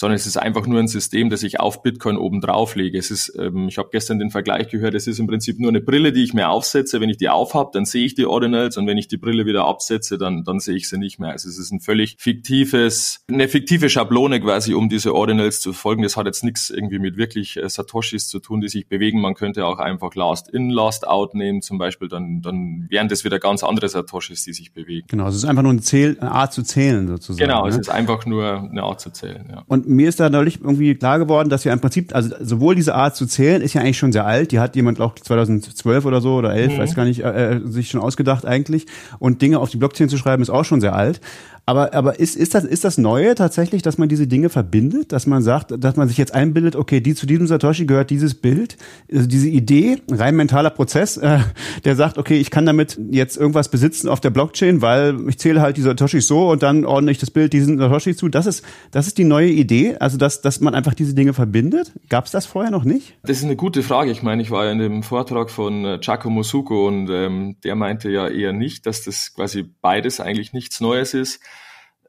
sondern 0.00 0.16
es 0.16 0.26
ist 0.26 0.38
einfach 0.38 0.66
nur 0.66 0.78
ein 0.78 0.88
System, 0.88 1.28
das 1.28 1.42
ich 1.42 1.60
auf 1.60 1.82
Bitcoin 1.82 2.16
oben 2.16 2.40
drauf 2.40 2.74
lege. 2.74 2.96
Es 2.96 3.10
ist, 3.10 3.36
ähm, 3.38 3.68
ich 3.68 3.76
habe 3.76 3.90
gestern 3.92 4.18
den 4.18 4.30
Vergleich 4.30 4.70
gehört, 4.70 4.94
es 4.94 5.06
ist 5.06 5.18
im 5.18 5.26
Prinzip 5.26 5.60
nur 5.60 5.68
eine 5.68 5.82
Brille, 5.82 6.10
die 6.10 6.24
ich 6.24 6.32
mir 6.32 6.48
aufsetze. 6.48 7.02
Wenn 7.02 7.10
ich 7.10 7.18
die 7.18 7.28
aufhab, 7.28 7.72
dann 7.72 7.84
sehe 7.84 8.06
ich 8.06 8.14
die 8.14 8.24
Ordinals 8.24 8.78
und 8.78 8.86
wenn 8.86 8.96
ich 8.96 9.08
die 9.08 9.18
Brille 9.18 9.44
wieder 9.44 9.66
absetze, 9.66 10.16
dann, 10.16 10.42
dann 10.42 10.58
sehe 10.58 10.74
ich 10.74 10.88
sie 10.88 10.96
nicht 10.96 11.18
mehr. 11.18 11.32
Also 11.32 11.50
es 11.50 11.58
ist 11.58 11.70
ein 11.70 11.80
völlig 11.80 12.16
fiktives, 12.18 13.26
eine 13.28 13.46
fiktive 13.46 13.90
Schablone 13.90 14.40
quasi, 14.40 14.72
um 14.72 14.88
diese 14.88 15.14
Ordinals 15.14 15.60
zu 15.60 15.74
folgen. 15.74 16.02
Das 16.02 16.16
hat 16.16 16.24
jetzt 16.24 16.44
nichts 16.44 16.70
irgendwie 16.70 16.98
mit 16.98 17.18
wirklich 17.18 17.58
äh, 17.58 17.68
Satoshis 17.68 18.26
zu 18.26 18.38
tun, 18.38 18.62
die 18.62 18.70
sich 18.70 18.88
bewegen. 18.88 19.20
Man 19.20 19.34
könnte 19.34 19.66
auch 19.66 19.80
einfach 19.80 20.14
Last 20.14 20.48
in, 20.48 20.70
Last 20.70 21.06
out 21.06 21.34
nehmen 21.34 21.60
zum 21.60 21.76
Beispiel, 21.76 22.08
dann, 22.08 22.40
dann 22.40 22.86
wären 22.88 23.08
das 23.08 23.24
wieder 23.24 23.38
ganz 23.38 23.62
andere 23.62 23.90
Satoshis, 23.90 24.44
die 24.44 24.54
sich 24.54 24.72
bewegen. 24.72 25.06
Genau, 25.10 25.28
es 25.28 25.34
ist 25.34 25.44
einfach 25.44 25.62
nur 25.62 25.72
eine, 25.72 25.82
Zähl 25.82 26.16
eine 26.18 26.32
Art 26.32 26.54
zu 26.54 26.62
zählen 26.62 27.06
sozusagen. 27.06 27.46
Genau, 27.46 27.66
es 27.66 27.74
ne? 27.74 27.82
ist 27.82 27.90
einfach 27.90 28.24
nur 28.24 28.62
eine 28.62 28.82
Art 28.82 29.02
zu 29.02 29.10
zählen. 29.10 29.46
Ja. 29.50 29.62
Und 29.66 29.89
mir 29.90 30.08
ist 30.08 30.20
da 30.20 30.30
neulich 30.30 30.60
irgendwie 30.60 30.94
klar 30.94 31.18
geworden, 31.18 31.48
dass 31.48 31.64
wir 31.64 31.72
im 31.72 31.80
Prinzip, 31.80 32.14
also 32.14 32.34
sowohl 32.40 32.74
diese 32.74 32.94
Art 32.94 33.16
zu 33.16 33.26
zählen 33.26 33.60
ist 33.60 33.74
ja 33.74 33.80
eigentlich 33.80 33.98
schon 33.98 34.12
sehr 34.12 34.24
alt, 34.24 34.52
die 34.52 34.60
hat 34.60 34.76
jemand 34.76 35.00
auch 35.00 35.16
2012 35.16 36.04
oder 36.04 36.20
so 36.20 36.34
oder 36.34 36.54
11, 36.54 36.78
weiß 36.78 36.94
gar 36.94 37.04
nicht, 37.04 37.20
äh, 37.24 37.56
äh, 37.56 37.60
sich 37.64 37.90
schon 37.90 38.00
ausgedacht 38.00 38.46
eigentlich. 38.46 38.86
Und 39.18 39.42
Dinge 39.42 39.58
auf 39.58 39.70
die 39.70 39.76
Blockchain 39.76 40.08
zu 40.08 40.16
schreiben 40.16 40.42
ist 40.42 40.50
auch 40.50 40.64
schon 40.64 40.80
sehr 40.80 40.94
alt. 40.94 41.20
Aber, 41.66 41.94
aber 41.94 42.18
ist, 42.18 42.36
ist, 42.36 42.54
das, 42.54 42.64
ist 42.64 42.84
das 42.84 42.98
Neue 42.98 43.34
tatsächlich, 43.34 43.82
dass 43.82 43.98
man 43.98 44.08
diese 44.08 44.26
Dinge 44.26 44.48
verbindet? 44.48 45.12
Dass 45.12 45.26
man 45.26 45.42
sagt, 45.42 45.72
dass 45.78 45.96
man 45.96 46.08
sich 46.08 46.18
jetzt 46.18 46.34
einbildet, 46.34 46.76
okay, 46.76 47.00
die, 47.00 47.14
zu 47.14 47.26
diesem 47.26 47.46
Satoshi 47.46 47.86
gehört 47.86 48.10
dieses 48.10 48.34
Bild, 48.34 48.76
also 49.12 49.26
diese 49.26 49.48
Idee, 49.48 49.98
rein 50.10 50.36
mentaler 50.36 50.70
Prozess, 50.70 51.16
äh, 51.16 51.40
der 51.84 51.96
sagt, 51.96 52.18
okay, 52.18 52.38
ich 52.38 52.50
kann 52.50 52.66
damit 52.66 52.98
jetzt 53.10 53.36
irgendwas 53.36 53.70
besitzen 53.70 54.08
auf 54.08 54.20
der 54.20 54.30
Blockchain, 54.30 54.82
weil 54.82 55.16
ich 55.28 55.38
zähle 55.38 55.60
halt 55.60 55.76
die 55.76 55.82
Satoshis 55.82 56.26
so 56.26 56.50
und 56.50 56.62
dann 56.62 56.84
ordne 56.84 57.10
ich 57.10 57.18
das 57.18 57.30
Bild 57.30 57.52
diesen 57.52 57.78
Satoshi 57.78 58.16
zu. 58.16 58.28
Das 58.28 58.46
ist, 58.46 58.64
das 58.90 59.06
ist 59.06 59.18
die 59.18 59.24
neue 59.24 59.50
Idee, 59.50 59.96
also 60.00 60.18
dass, 60.18 60.40
dass 60.40 60.60
man 60.60 60.74
einfach 60.74 60.94
diese 60.94 61.14
Dinge 61.14 61.34
verbindet. 61.34 61.92
Gab 62.08 62.26
es 62.26 62.32
das 62.32 62.46
vorher 62.46 62.70
noch 62.70 62.84
nicht? 62.84 63.14
Das 63.22 63.38
ist 63.38 63.44
eine 63.44 63.56
gute 63.56 63.82
Frage. 63.82 64.10
Ich 64.10 64.22
meine, 64.22 64.42
ich 64.42 64.50
war 64.50 64.64
ja 64.64 64.72
in 64.72 64.78
dem 64.78 65.02
Vortrag 65.02 65.50
von 65.50 65.84
äh, 65.84 65.98
Giacomo 66.00 66.42
Suko 66.42 66.88
und 66.88 67.08
ähm, 67.10 67.56
der 67.62 67.76
meinte 67.76 68.10
ja 68.10 68.28
eher 68.28 68.52
nicht, 68.52 68.86
dass 68.86 69.04
das 69.04 69.34
quasi 69.34 69.64
beides 69.80 70.20
eigentlich 70.20 70.52
nichts 70.52 70.80
Neues 70.80 71.14
ist. 71.14 71.40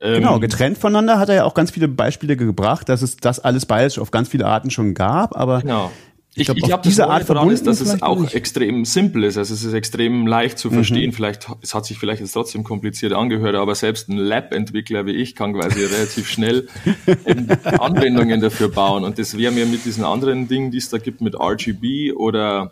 Genau, 0.01 0.35
ähm, 0.35 0.41
getrennt 0.41 0.79
voneinander 0.79 1.19
hat 1.19 1.29
er 1.29 1.35
ja 1.35 1.43
auch 1.43 1.53
ganz 1.53 1.69
viele 1.69 1.87
Beispiele 1.87 2.35
gebracht, 2.35 2.89
dass 2.89 3.03
es 3.03 3.17
das 3.17 3.39
alles 3.39 3.67
beides 3.67 3.99
auf 3.99 4.09
ganz 4.09 4.29
viele 4.29 4.47
Arten 4.47 4.71
schon 4.71 4.95
gab, 4.95 5.37
aber 5.37 5.61
genau. 5.61 5.91
Ich, 6.33 6.47
glaube, 6.47 6.81
diese 6.81 7.09
Art 7.09 7.25
verbunden 7.25 7.53
ist, 7.53 7.67
dass 7.67 7.81
es 7.81 8.01
auch 8.01 8.21
nicht. 8.21 8.33
extrem 8.35 8.85
simpel 8.85 9.25
ist. 9.25 9.37
Also 9.37 9.53
es 9.53 9.65
ist 9.65 9.73
extrem 9.73 10.25
leicht 10.25 10.57
zu 10.59 10.69
verstehen. 10.69 11.09
Mhm. 11.09 11.13
Vielleicht, 11.13 11.49
es 11.61 11.73
hat 11.73 11.85
sich 11.85 11.99
vielleicht 11.99 12.21
jetzt 12.21 12.31
trotzdem 12.31 12.63
kompliziert 12.63 13.11
angehört, 13.11 13.55
aber 13.55 13.75
selbst 13.75 14.07
ein 14.07 14.15
Lab-Entwickler 14.15 15.05
wie 15.05 15.11
ich 15.11 15.35
kann 15.35 15.51
quasi 15.51 15.83
relativ 15.83 16.29
schnell 16.29 16.69
Anwendungen 17.79 18.39
dafür 18.39 18.69
bauen. 18.69 19.03
Und 19.03 19.19
das 19.19 19.37
wäre 19.37 19.51
mir 19.51 19.65
mit 19.65 19.83
diesen 19.83 20.05
anderen 20.05 20.47
Dingen, 20.47 20.71
die 20.71 20.77
es 20.77 20.87
da 20.87 20.99
gibt, 20.99 21.19
mit 21.19 21.35
RGB 21.35 22.13
oder 22.13 22.71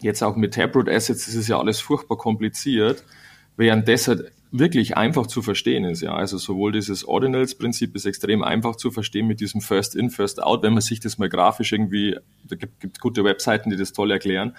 jetzt 0.00 0.24
auch 0.24 0.34
mit 0.34 0.54
Taproot 0.54 0.88
Assets, 0.88 1.26
das 1.26 1.36
ist 1.36 1.46
ja 1.46 1.60
alles 1.60 1.80
furchtbar 1.80 2.18
kompliziert. 2.18 3.04
Während 3.56 3.86
deshalb 3.86 4.32
wirklich 4.52 4.96
einfach 4.96 5.26
zu 5.26 5.42
verstehen 5.42 5.84
ist. 5.84 6.02
Ja, 6.02 6.14
also 6.14 6.38
sowohl 6.38 6.72
dieses 6.72 7.04
Ordinals-Prinzip 7.04 7.94
ist 7.94 8.04
extrem 8.04 8.42
einfach 8.42 8.76
zu 8.76 8.90
verstehen 8.90 9.26
mit 9.26 9.40
diesem 9.40 9.60
First 9.60 9.94
in, 9.94 10.10
First 10.10 10.42
out, 10.42 10.62
wenn 10.62 10.72
man 10.72 10.82
sich 10.82 11.00
das 11.00 11.18
mal 11.18 11.28
grafisch 11.28 11.72
irgendwie, 11.72 12.16
da 12.48 12.56
gibt, 12.56 12.80
gibt 12.80 13.00
gute 13.00 13.24
Webseiten, 13.24 13.70
die 13.70 13.76
das 13.76 13.92
toll 13.92 14.10
erklären. 14.10 14.56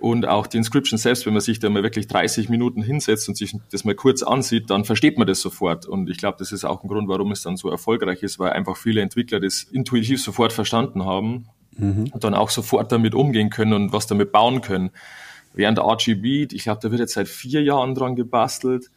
Und 0.00 0.28
auch 0.28 0.46
die 0.46 0.58
Inscription 0.58 0.96
selbst, 0.96 1.26
wenn 1.26 1.32
man 1.32 1.42
sich 1.42 1.58
da 1.58 1.68
mal 1.68 1.82
wirklich 1.82 2.06
30 2.06 2.48
Minuten 2.48 2.82
hinsetzt 2.82 3.28
und 3.28 3.36
sich 3.36 3.56
das 3.72 3.84
mal 3.84 3.96
kurz 3.96 4.22
ansieht, 4.22 4.70
dann 4.70 4.84
versteht 4.84 5.18
man 5.18 5.26
das 5.26 5.40
sofort. 5.40 5.86
Und 5.86 6.08
ich 6.08 6.18
glaube, 6.18 6.36
das 6.38 6.52
ist 6.52 6.64
auch 6.64 6.84
ein 6.84 6.88
Grund, 6.88 7.08
warum 7.08 7.32
es 7.32 7.42
dann 7.42 7.56
so 7.56 7.68
erfolgreich 7.68 8.22
ist, 8.22 8.38
weil 8.38 8.52
einfach 8.52 8.76
viele 8.76 9.00
Entwickler 9.00 9.40
das 9.40 9.64
intuitiv 9.64 10.22
sofort 10.22 10.52
verstanden 10.52 11.04
haben 11.04 11.46
mhm. 11.76 12.10
und 12.12 12.22
dann 12.22 12.34
auch 12.34 12.50
sofort 12.50 12.92
damit 12.92 13.16
umgehen 13.16 13.50
können 13.50 13.72
und 13.72 13.92
was 13.92 14.06
damit 14.06 14.30
bauen 14.30 14.60
können. 14.60 14.90
Während 15.52 15.80
RGB, 15.80 16.46
ich 16.52 16.62
glaube, 16.62 16.78
da 16.80 16.92
wird 16.92 17.00
jetzt 17.00 17.14
seit 17.14 17.26
vier 17.26 17.64
Jahren 17.64 17.96
dran 17.96 18.14
gebastelt 18.14 18.90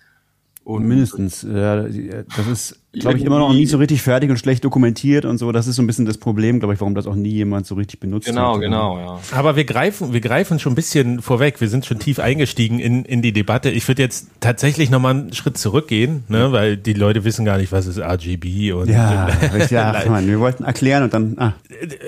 und 0.63 0.88
Mindestens. 0.88 1.44
Ja, 1.44 1.84
das 1.84 2.48
ist, 2.48 2.81
glaube 2.94 3.18
ich, 3.18 3.26
immer 3.26 3.40
noch 3.40 3.54
nicht 3.54 3.70
so 3.70 3.78
richtig 3.78 4.02
fertig 4.02 4.30
und 4.30 4.38
schlecht 4.38 4.64
dokumentiert 4.64 5.26
und 5.26 5.38
so. 5.38 5.52
Das 5.52 5.68
ist 5.68 5.76
so 5.76 5.82
ein 5.82 5.88
bisschen 5.88 6.06
das 6.06 6.18
Problem, 6.18 6.60
glaube 6.60 6.74
ich, 6.74 6.80
warum 6.80 6.96
das 6.96 7.08
auch 7.08 7.16
nie 7.16 7.32
jemand 7.32 7.66
so 7.66 7.76
richtig 7.76 8.00
benutzt 8.00 8.28
genau, 8.28 8.56
hat. 8.56 8.62
Genau, 8.62 8.96
genau, 8.96 9.20
ja. 9.32 9.38
Aber 9.38 9.56
wir 9.56 9.66
greifen, 9.66 10.14
wir 10.14 10.22
greifen 10.22 10.60
schon 10.60 10.72
ein 10.72 10.76
bisschen 10.76 11.22
vorweg. 11.22 11.60
Wir 11.60 11.70
sind 11.70 11.86
schon 11.86 12.00
tief 12.00 12.20
eingestiegen 12.20 12.80
in, 12.80 13.04
in 13.04 13.22
die 13.22 13.34
Debatte. 13.34 13.70
Ich 13.70 13.88
würde 13.88 14.02
jetzt 14.02 14.28
tatsächlich 14.40 14.90
nochmal 14.90 15.16
einen 15.16 15.34
Schritt 15.34 15.58
zurückgehen, 15.58 16.24
ne, 16.28 16.52
weil 16.52 16.78
die 16.78 16.94
Leute 16.94 17.24
wissen 17.24 17.44
gar 17.44 17.58
nicht, 17.58 17.72
was 17.72 17.88
ist 17.88 18.00
RGB 18.00 18.72
und. 18.72 18.90
Ja, 18.90 19.30
ja 19.70 20.04
Mann, 20.08 20.28
wir 20.28 20.40
wollten 20.40 20.64
erklären 20.64 21.04
und 21.04 21.14
dann, 21.14 21.36
ah. 21.38 21.54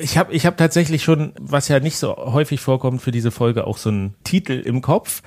Ich 0.02 0.18
habe 0.18 0.34
ich 0.34 0.46
hab 0.46 0.58
tatsächlich 0.58 1.04
schon, 1.04 1.34
was 1.40 1.68
ja 1.68 1.80
nicht 1.80 1.98
so 1.98 2.16
häufig 2.16 2.62
vorkommt 2.62 3.02
für 3.02 3.12
diese 3.12 3.32
Folge, 3.32 3.68
auch 3.68 3.78
so 3.78 3.90
einen 3.90 4.14
Titel 4.24 4.54
im 4.54 4.82
Kopf, 4.82 5.22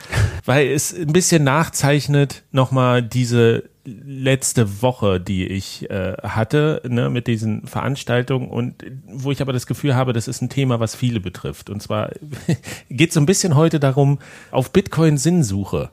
weil 0.44 0.68
es 0.68 0.94
ein 0.94 1.12
bisschen 1.12 1.44
nachzeichnet 1.44 2.44
nochmal 2.52 3.02
die 3.02 3.26
diese 3.26 3.64
letzte 3.86 4.82
Woche, 4.82 5.20
die 5.20 5.46
ich 5.46 5.88
äh, 5.90 6.14
hatte, 6.22 6.82
ne, 6.88 7.10
mit 7.10 7.26
diesen 7.26 7.66
Veranstaltungen 7.66 8.48
und 8.48 8.84
wo 9.06 9.30
ich 9.32 9.40
aber 9.40 9.52
das 9.52 9.66
Gefühl 9.66 9.94
habe, 9.94 10.12
das 10.12 10.28
ist 10.28 10.42
ein 10.42 10.48
Thema, 10.48 10.80
was 10.80 10.94
viele 10.94 11.20
betrifft. 11.20 11.70
Und 11.70 11.82
zwar 11.82 12.10
geht 12.90 13.10
es 13.10 13.14
so 13.14 13.20
ein 13.20 13.26
bisschen 13.26 13.54
heute 13.54 13.80
darum, 13.80 14.18
auf 14.50 14.72
Bitcoin 14.72 15.18
Sinnsuche. 15.18 15.90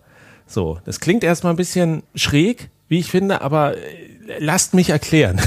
So, 0.48 0.80
das 0.86 1.00
klingt 1.00 1.24
erstmal 1.24 1.54
ein 1.54 1.58
bisschen 1.58 2.04
schräg, 2.16 2.70
wie 2.88 3.00
ich 3.00 3.08
finde, 3.08 3.42
aber 3.42 3.78
äh, 3.78 3.82
lasst 4.40 4.74
mich 4.74 4.90
erklären. 4.90 5.40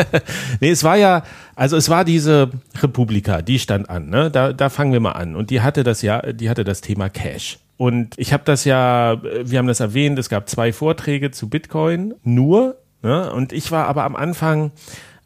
nee, 0.60 0.70
es 0.70 0.84
war 0.84 0.96
ja, 0.96 1.24
also 1.54 1.76
es 1.76 1.88
war 1.88 2.04
diese 2.04 2.50
Republika, 2.80 3.42
die 3.42 3.58
stand 3.58 3.88
an, 3.90 4.10
ne? 4.10 4.30
Da, 4.30 4.52
da 4.52 4.68
fangen 4.68 4.92
wir 4.92 5.00
mal 5.00 5.12
an. 5.12 5.36
Und 5.36 5.50
die 5.50 5.60
hatte 5.60 5.84
das 5.84 6.02
ja, 6.02 6.32
die 6.32 6.50
hatte 6.50 6.64
das 6.64 6.80
Thema 6.80 7.08
Cash. 7.08 7.58
Und 7.78 8.18
ich 8.18 8.32
habe 8.32 8.42
das 8.44 8.64
ja, 8.64 9.22
wir 9.22 9.58
haben 9.58 9.68
das 9.68 9.80
erwähnt, 9.80 10.18
es 10.18 10.28
gab 10.28 10.48
zwei 10.48 10.72
Vorträge 10.72 11.30
zu 11.30 11.48
Bitcoin, 11.48 12.14
nur. 12.24 12.76
Ne? 13.02 13.32
Und 13.32 13.52
ich 13.52 13.70
war 13.70 13.86
aber 13.86 14.02
am 14.04 14.16
Anfang, 14.16 14.72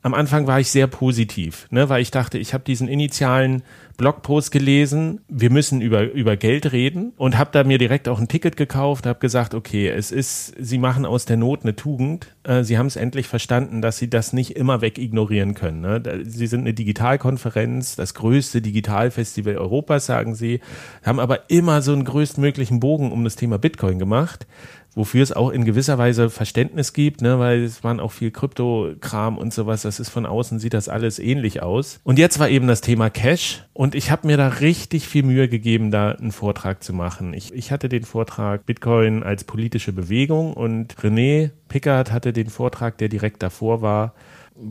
am 0.03 0.15
Anfang 0.15 0.49
war 0.49 0.59
ich 0.59 0.71
sehr 0.71 0.89
positiv, 0.89 1.69
ne? 1.71 1.89
weil 1.89 2.03
ich 2.03 2.11
dachte, 2.11 2.37
ich 2.37 2.55
habe 2.55 2.65
diesen 2.65 2.89
initialen 2.89 3.63
Blogpost 3.97 4.51
gelesen, 4.51 5.21
wir 5.29 5.51
müssen 5.51 5.81
über, 5.81 6.11
über 6.11 6.37
Geld 6.37 6.73
reden 6.73 7.13
und 7.17 7.39
habe 7.39 7.51
da 7.53 7.63
mir 7.63 7.79
direkt 7.79 8.09
auch 8.09 8.19
ein 8.19 8.27
Ticket 8.27 8.57
gekauft, 8.57 9.07
habe 9.07 9.21
gesagt, 9.21 9.55
okay, 9.55 9.89
es 9.89 10.11
ist, 10.11 10.55
sie 10.59 10.79
machen 10.79 11.07
aus 11.07 11.25
der 11.25 11.37
Not 11.37 11.63
eine 11.63 11.77
Tugend. 11.77 12.35
Äh, 12.43 12.65
sie 12.65 12.79
haben 12.79 12.87
es 12.87 12.97
endlich 12.97 13.29
verstanden, 13.29 13.81
dass 13.81 13.99
sie 13.99 14.11
das 14.11 14.33
nicht 14.33 14.57
immer 14.57 14.81
wegignorieren 14.81 15.55
können. 15.55 15.83
Ne? 15.83 16.03
Sie 16.25 16.49
sind 16.49 16.63
eine 16.63 16.75
Digitalkonferenz, 16.75 17.95
das 17.95 18.15
größte 18.15 18.61
Digitalfestival 18.61 19.57
Europas, 19.57 20.07
sagen 20.07 20.35
sie, 20.35 20.61
haben 21.05 21.21
aber 21.21 21.49
immer 21.49 21.81
so 21.81 21.93
einen 21.93 22.05
größtmöglichen 22.05 22.81
Bogen 22.81 23.13
um 23.13 23.23
das 23.23 23.37
Thema 23.37 23.59
Bitcoin 23.59 24.01
gemacht 24.01 24.47
wofür 24.95 25.23
es 25.23 25.33
auch 25.33 25.51
in 25.51 25.65
gewisser 25.65 25.99
Weise 25.99 26.31
Verständnis 26.31 26.93
gibt, 26.93 27.23
ne, 27.23 27.39
weil 27.39 27.63
es 27.63 27.83
waren 27.83 28.01
auch 28.01 28.13
viel 28.13 28.31
Krypto-Kram 28.31 29.39
und 29.39 29.53
sowas. 29.53 29.83
Das 29.83 30.01
ist 30.01 30.11
von 30.11 30.27
außen 30.27 30.59
sieht 30.59 30.75
das 30.75 30.89
alles 30.89 31.19
ähnlich 31.19 31.63
aus. 31.63 32.01
Und 32.05 32.19
jetzt 32.19 32.39
war 32.39 32.49
eben 32.49 32.67
das 32.67 32.81
Thema 32.81 33.11
Cash 33.11 33.65
und 33.73 33.95
ich 33.95 34.11
habe 34.11 34.27
mir 34.27 34.37
da 34.37 34.49
richtig 34.49 35.09
viel 35.09 35.23
Mühe 35.23 35.49
gegeben, 35.49 35.91
da 35.91 36.13
einen 36.13 36.33
Vortrag 36.33 36.83
zu 36.83 36.93
machen. 36.93 37.35
Ich, 37.35 37.53
ich 37.53 37.73
hatte 37.73 37.89
den 37.89 38.05
Vortrag 38.05 38.67
Bitcoin 38.67 39.23
als 39.23 39.45
politische 39.45 39.93
Bewegung 39.93 40.55
und 40.55 40.95
René 40.97 41.51
Pickard 41.69 42.13
hatte 42.13 42.33
den 42.33 42.51
Vortrag, 42.51 42.99
der 42.99 43.09
direkt 43.09 43.43
davor 43.43 43.83
war 43.83 44.15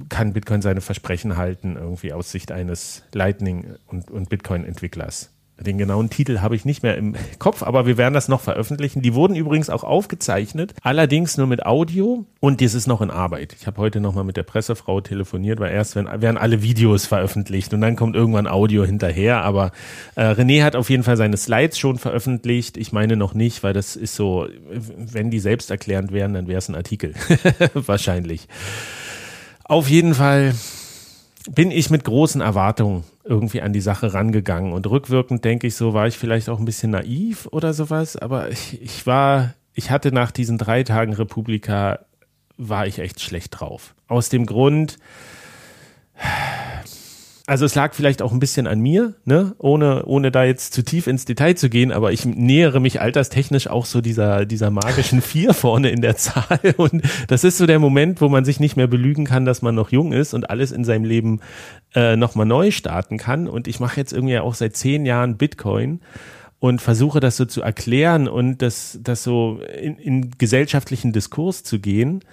kann 0.09 0.33
Bitcoin 0.33 0.61
seine 0.61 0.81
Versprechen 0.81 1.37
halten, 1.37 1.75
irgendwie 1.75 2.13
aus 2.13 2.31
Sicht 2.31 2.51
eines 2.51 3.03
Lightning- 3.13 3.75
und, 3.87 4.11
und 4.11 4.29
Bitcoin-Entwicklers. 4.29 5.31
Den 5.63 5.77
genauen 5.77 6.09
Titel 6.09 6.39
habe 6.39 6.55
ich 6.55 6.65
nicht 6.65 6.83
mehr 6.83 6.97
im 6.97 7.15
Kopf, 7.39 7.63
aber 7.63 7.85
wir 7.85 7.97
werden 7.97 8.13
das 8.13 8.27
noch 8.27 8.41
veröffentlichen. 8.41 9.01
Die 9.01 9.13
wurden 9.13 9.35
übrigens 9.35 9.69
auch 9.69 9.83
aufgezeichnet, 9.83 10.73
allerdings 10.81 11.37
nur 11.37 11.47
mit 11.47 11.65
Audio 11.65 12.25
und 12.39 12.61
das 12.61 12.73
ist 12.73 12.87
noch 12.87 13.01
in 13.01 13.11
Arbeit. 13.11 13.55
Ich 13.59 13.67
habe 13.67 13.77
heute 13.77 13.99
nochmal 13.99 14.23
mit 14.23 14.37
der 14.37 14.43
Pressefrau 14.43 15.01
telefoniert, 15.01 15.59
weil 15.59 15.71
erst 15.71 15.95
werden 15.95 16.37
alle 16.37 16.61
Videos 16.61 17.05
veröffentlicht 17.05 17.73
und 17.73 17.81
dann 17.81 17.95
kommt 17.95 18.15
irgendwann 18.15 18.47
Audio 18.47 18.83
hinterher. 18.83 19.43
Aber 19.43 19.71
äh, 20.15 20.23
René 20.23 20.63
hat 20.63 20.75
auf 20.75 20.89
jeden 20.89 21.03
Fall 21.03 21.17
seine 21.17 21.37
Slides 21.37 21.77
schon 21.77 21.97
veröffentlicht. 21.97 22.77
Ich 22.77 22.91
meine 22.91 23.15
noch 23.15 23.33
nicht, 23.33 23.63
weil 23.63 23.73
das 23.73 23.95
ist 23.95 24.15
so, 24.15 24.47
wenn 24.69 25.31
die 25.31 25.39
selbsterklärend 25.39 26.11
wären, 26.11 26.33
dann 26.33 26.47
wäre 26.47 26.57
es 26.57 26.69
ein 26.69 26.75
Artikel. 26.75 27.13
Wahrscheinlich. 27.73 28.47
Auf 29.63 29.89
jeden 29.89 30.15
Fall 30.15 30.53
bin 31.49 31.71
ich 31.71 31.89
mit 31.89 32.03
großen 32.03 32.41
Erwartungen 32.41 33.03
irgendwie 33.23 33.61
an 33.61 33.73
die 33.73 33.81
Sache 33.81 34.13
rangegangen. 34.13 34.73
Und 34.73 34.87
rückwirkend 34.87 35.45
denke 35.45 35.67
ich 35.67 35.75
so, 35.75 35.93
war 35.93 36.07
ich 36.07 36.17
vielleicht 36.17 36.49
auch 36.49 36.59
ein 36.59 36.65
bisschen 36.65 36.91
naiv 36.91 37.47
oder 37.51 37.73
sowas, 37.73 38.15
aber 38.15 38.49
ich, 38.49 38.81
ich 38.81 39.05
war, 39.07 39.53
ich 39.73 39.91
hatte 39.91 40.11
nach 40.11 40.31
diesen 40.31 40.57
drei 40.57 40.83
Tagen 40.83 41.13
Republika, 41.13 41.99
war 42.57 42.85
ich 42.87 42.99
echt 42.99 43.21
schlecht 43.21 43.59
drauf. 43.59 43.95
Aus 44.07 44.29
dem 44.29 44.45
Grund, 44.45 44.97
also 47.47 47.65
es 47.65 47.75
lag 47.75 47.93
vielleicht 47.93 48.21
auch 48.21 48.31
ein 48.31 48.39
bisschen 48.39 48.67
an 48.67 48.79
mir, 48.79 49.15
ne? 49.25 49.55
ohne, 49.57 50.05
ohne 50.05 50.31
da 50.31 50.43
jetzt 50.43 50.73
zu 50.73 50.83
tief 50.83 51.07
ins 51.07 51.25
Detail 51.25 51.55
zu 51.55 51.69
gehen, 51.69 51.91
aber 51.91 52.11
ich 52.11 52.25
nähere 52.25 52.79
mich 52.79 53.01
alterstechnisch 53.01 53.67
auch 53.67 53.85
so 53.85 54.01
dieser, 54.01 54.45
dieser 54.45 54.69
magischen 54.69 55.21
Vier 55.31 55.53
vorne 55.53 55.89
in 55.89 56.01
der 56.01 56.17
Zahl. 56.17 56.59
Und 56.77 57.01
das 57.27 57.43
ist 57.43 57.57
so 57.57 57.65
der 57.65 57.79
Moment, 57.79 58.21
wo 58.21 58.29
man 58.29 58.45
sich 58.45 58.59
nicht 58.59 58.77
mehr 58.77 58.87
belügen 58.87 59.25
kann, 59.25 59.45
dass 59.45 59.61
man 59.61 59.75
noch 59.75 59.91
jung 59.91 60.13
ist 60.13 60.33
und 60.33 60.49
alles 60.49 60.71
in 60.71 60.83
seinem 60.83 61.05
Leben 61.05 61.41
äh, 61.95 62.15
nochmal 62.15 62.45
neu 62.45 62.71
starten 62.71 63.17
kann. 63.17 63.47
Und 63.47 63.67
ich 63.67 63.79
mache 63.79 63.97
jetzt 63.97 64.13
irgendwie 64.13 64.37
auch 64.39 64.53
seit 64.53 64.75
zehn 64.75 65.05
Jahren 65.05 65.37
Bitcoin 65.37 66.01
und 66.59 66.79
versuche 66.79 67.19
das 67.19 67.37
so 67.37 67.45
zu 67.45 67.61
erklären 67.61 68.27
und 68.27 68.61
das, 68.61 68.99
das 69.01 69.23
so 69.23 69.59
in, 69.81 69.97
in 69.97 70.31
gesellschaftlichen 70.37 71.11
Diskurs 71.11 71.63
zu 71.63 71.79
gehen. 71.79 72.23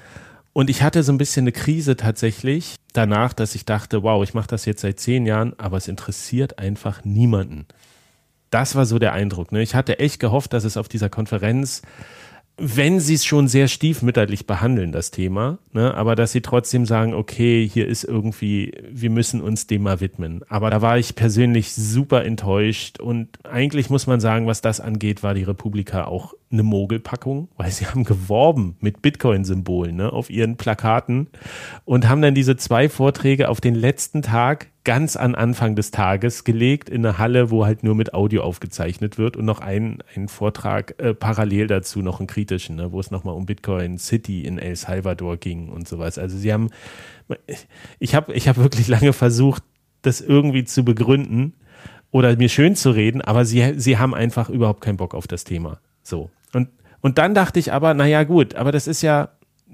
Und 0.58 0.70
ich 0.70 0.82
hatte 0.82 1.04
so 1.04 1.12
ein 1.12 1.18
bisschen 1.18 1.44
eine 1.44 1.52
Krise 1.52 1.94
tatsächlich 1.94 2.74
danach, 2.92 3.32
dass 3.32 3.54
ich 3.54 3.64
dachte, 3.64 4.02
wow, 4.02 4.24
ich 4.24 4.34
mache 4.34 4.48
das 4.48 4.64
jetzt 4.64 4.80
seit 4.80 4.98
zehn 4.98 5.24
Jahren, 5.24 5.54
aber 5.56 5.76
es 5.76 5.86
interessiert 5.86 6.58
einfach 6.58 7.04
niemanden. 7.04 7.66
Das 8.50 8.74
war 8.74 8.84
so 8.84 8.98
der 8.98 9.12
Eindruck. 9.12 9.52
Ne? 9.52 9.62
Ich 9.62 9.76
hatte 9.76 10.00
echt 10.00 10.18
gehofft, 10.18 10.52
dass 10.52 10.64
es 10.64 10.76
auf 10.76 10.88
dieser 10.88 11.10
Konferenz 11.10 11.82
wenn 12.60 12.98
sie 12.98 13.14
es 13.14 13.24
schon 13.24 13.46
sehr 13.46 13.68
stiefmütterlich 13.68 14.46
behandeln, 14.46 14.90
das 14.90 15.12
Thema, 15.12 15.58
ne, 15.72 15.94
aber 15.94 16.16
dass 16.16 16.32
sie 16.32 16.40
trotzdem 16.40 16.86
sagen, 16.86 17.14
okay, 17.14 17.66
hier 17.72 17.86
ist 17.86 18.02
irgendwie, 18.02 18.72
wir 18.90 19.10
müssen 19.10 19.40
uns 19.40 19.68
dem 19.68 19.82
mal 19.82 20.00
widmen. 20.00 20.42
Aber 20.48 20.68
da 20.68 20.82
war 20.82 20.98
ich 20.98 21.14
persönlich 21.14 21.72
super 21.72 22.24
enttäuscht 22.24 22.98
und 22.98 23.44
eigentlich 23.46 23.90
muss 23.90 24.08
man 24.08 24.18
sagen, 24.18 24.48
was 24.48 24.60
das 24.60 24.80
angeht, 24.80 25.22
war 25.22 25.34
die 25.34 25.44
Republika 25.44 26.04
auch 26.04 26.34
eine 26.50 26.62
Mogelpackung, 26.62 27.48
weil 27.56 27.70
sie 27.70 27.86
haben 27.86 28.04
geworben 28.04 28.76
mit 28.80 29.02
Bitcoin-Symbolen 29.02 29.96
ne, 29.96 30.12
auf 30.12 30.30
ihren 30.30 30.56
Plakaten 30.56 31.28
und 31.84 32.08
haben 32.08 32.22
dann 32.22 32.34
diese 32.34 32.56
zwei 32.56 32.88
Vorträge 32.88 33.48
auf 33.48 33.60
den 33.60 33.74
letzten 33.74 34.22
Tag 34.22 34.68
ganz 34.84 35.16
an 35.16 35.34
Anfang 35.34 35.76
des 35.76 35.90
Tages 35.90 36.44
gelegt 36.44 36.88
in 36.88 37.04
eine 37.04 37.18
Halle, 37.18 37.50
wo 37.50 37.66
halt 37.66 37.82
nur 37.84 37.94
mit 37.94 38.14
Audio 38.14 38.42
aufgezeichnet 38.42 39.18
wird 39.18 39.36
und 39.36 39.44
noch 39.44 39.60
einen, 39.60 39.98
einen 40.14 40.28
Vortrag 40.28 40.94
äh, 40.98 41.12
parallel 41.12 41.66
dazu, 41.66 42.00
noch 42.00 42.20
einen 42.20 42.26
kritischen, 42.26 42.76
ne, 42.76 42.90
wo 42.92 42.98
es 42.98 43.10
nochmal 43.10 43.34
um 43.34 43.44
Bitcoin 43.44 43.98
City 43.98 44.44
in 44.44 44.58
El 44.58 44.76
Salvador 44.76 45.36
ging 45.36 45.68
und 45.68 45.86
sowas. 45.86 46.16
Also 46.16 46.38
sie 46.38 46.52
haben, 46.52 46.70
ich 47.98 48.14
habe 48.14 48.32
ich 48.32 48.48
hab 48.48 48.56
wirklich 48.56 48.88
lange 48.88 49.12
versucht, 49.12 49.62
das 50.00 50.22
irgendwie 50.22 50.64
zu 50.64 50.84
begründen 50.84 51.52
oder 52.10 52.34
mir 52.36 52.48
schön 52.48 52.74
zu 52.74 52.90
reden, 52.90 53.20
aber 53.20 53.44
sie, 53.44 53.74
sie 53.76 53.98
haben 53.98 54.14
einfach 54.14 54.48
überhaupt 54.48 54.80
keinen 54.80 54.96
Bock 54.96 55.14
auf 55.14 55.26
das 55.26 55.44
Thema. 55.44 55.80
So. 56.02 56.30
Und, 56.54 56.68
und 57.00 57.18
dann 57.18 57.34
dachte 57.34 57.58
ich 57.58 57.72
aber, 57.72 57.94
naja, 57.94 58.24
gut, 58.24 58.54
aber 58.54 58.72
das 58.72 58.86
ist 58.86 59.02
ja, 59.02 59.30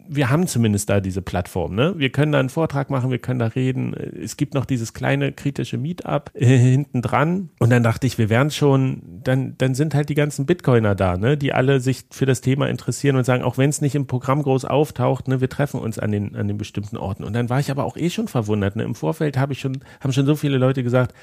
wir 0.09 0.31
haben 0.31 0.47
zumindest 0.47 0.91
da 0.91 1.01
diese 1.01 1.23
Plattform, 1.23 1.75
ne? 1.75 1.95
Wir 1.97 2.11
können 2.11 2.33
da 2.33 2.41
einen 2.41 2.49
Vortrag 2.49 2.91
machen, 2.91 3.11
wir 3.11 3.19
können 3.19 3.39
da 3.39 3.47
reden. 3.47 3.95
Es 3.95 4.37
gibt 4.37 4.55
noch 4.55 4.65
dieses 4.65 4.93
kleine 4.93 5.33
kritische 5.33 5.79
Meetup 5.79 6.31
äh, 6.35 6.47
hinten 6.47 7.03
dran. 7.03 7.51
Und 7.59 7.71
dann 7.71 7.83
dachte 7.83 8.07
ich, 8.07 8.19
wir 8.19 8.29
wären 8.29 8.51
schon, 8.51 9.03
dann, 9.23 9.55
dann 9.59 9.75
sind 9.75 9.95
halt 9.95 10.09
die 10.09 10.15
ganzen 10.15 10.47
Bitcoiner 10.47 10.95
da, 10.95 11.17
ne? 11.17 11.37
Die 11.37 11.53
alle 11.53 11.81
sich 11.81 12.05
für 12.11 12.27
das 12.27 12.41
Thema 12.41 12.69
interessieren 12.69 13.17
und 13.17 13.25
sagen, 13.25 13.43
auch 13.43 13.59
wenn 13.59 13.71
es 13.71 13.81
nicht 13.81 13.95
im 13.95 14.07
Programm 14.07 14.43
groß 14.43 14.65
auftaucht, 14.65 15.29
ne, 15.29 15.41
wir 15.41 15.49
treffen 15.49 15.81
uns 15.81 15.99
an 15.99 16.13
den, 16.13 16.37
an 16.37 16.49
den 16.49 16.59
bestimmten 16.59 16.97
Orten. 16.97 17.25
Und 17.25 17.33
dann 17.33 17.49
war 17.49 17.61
ich 17.61 17.71
aber 17.71 17.85
auch 17.85 17.97
eh 17.97 18.11
schon 18.11 18.29
verwundert, 18.29 18.77
ne? 18.77 18.83
Im 18.83 18.95
Vorfeld 18.95 19.37
habe 19.37 19.53
ich 19.53 19.61
schon, 19.61 19.81
haben 20.01 20.13
schon 20.13 20.27
so 20.27 20.37
viele 20.37 20.59
Leute 20.59 20.83
gesagt, 20.83 21.15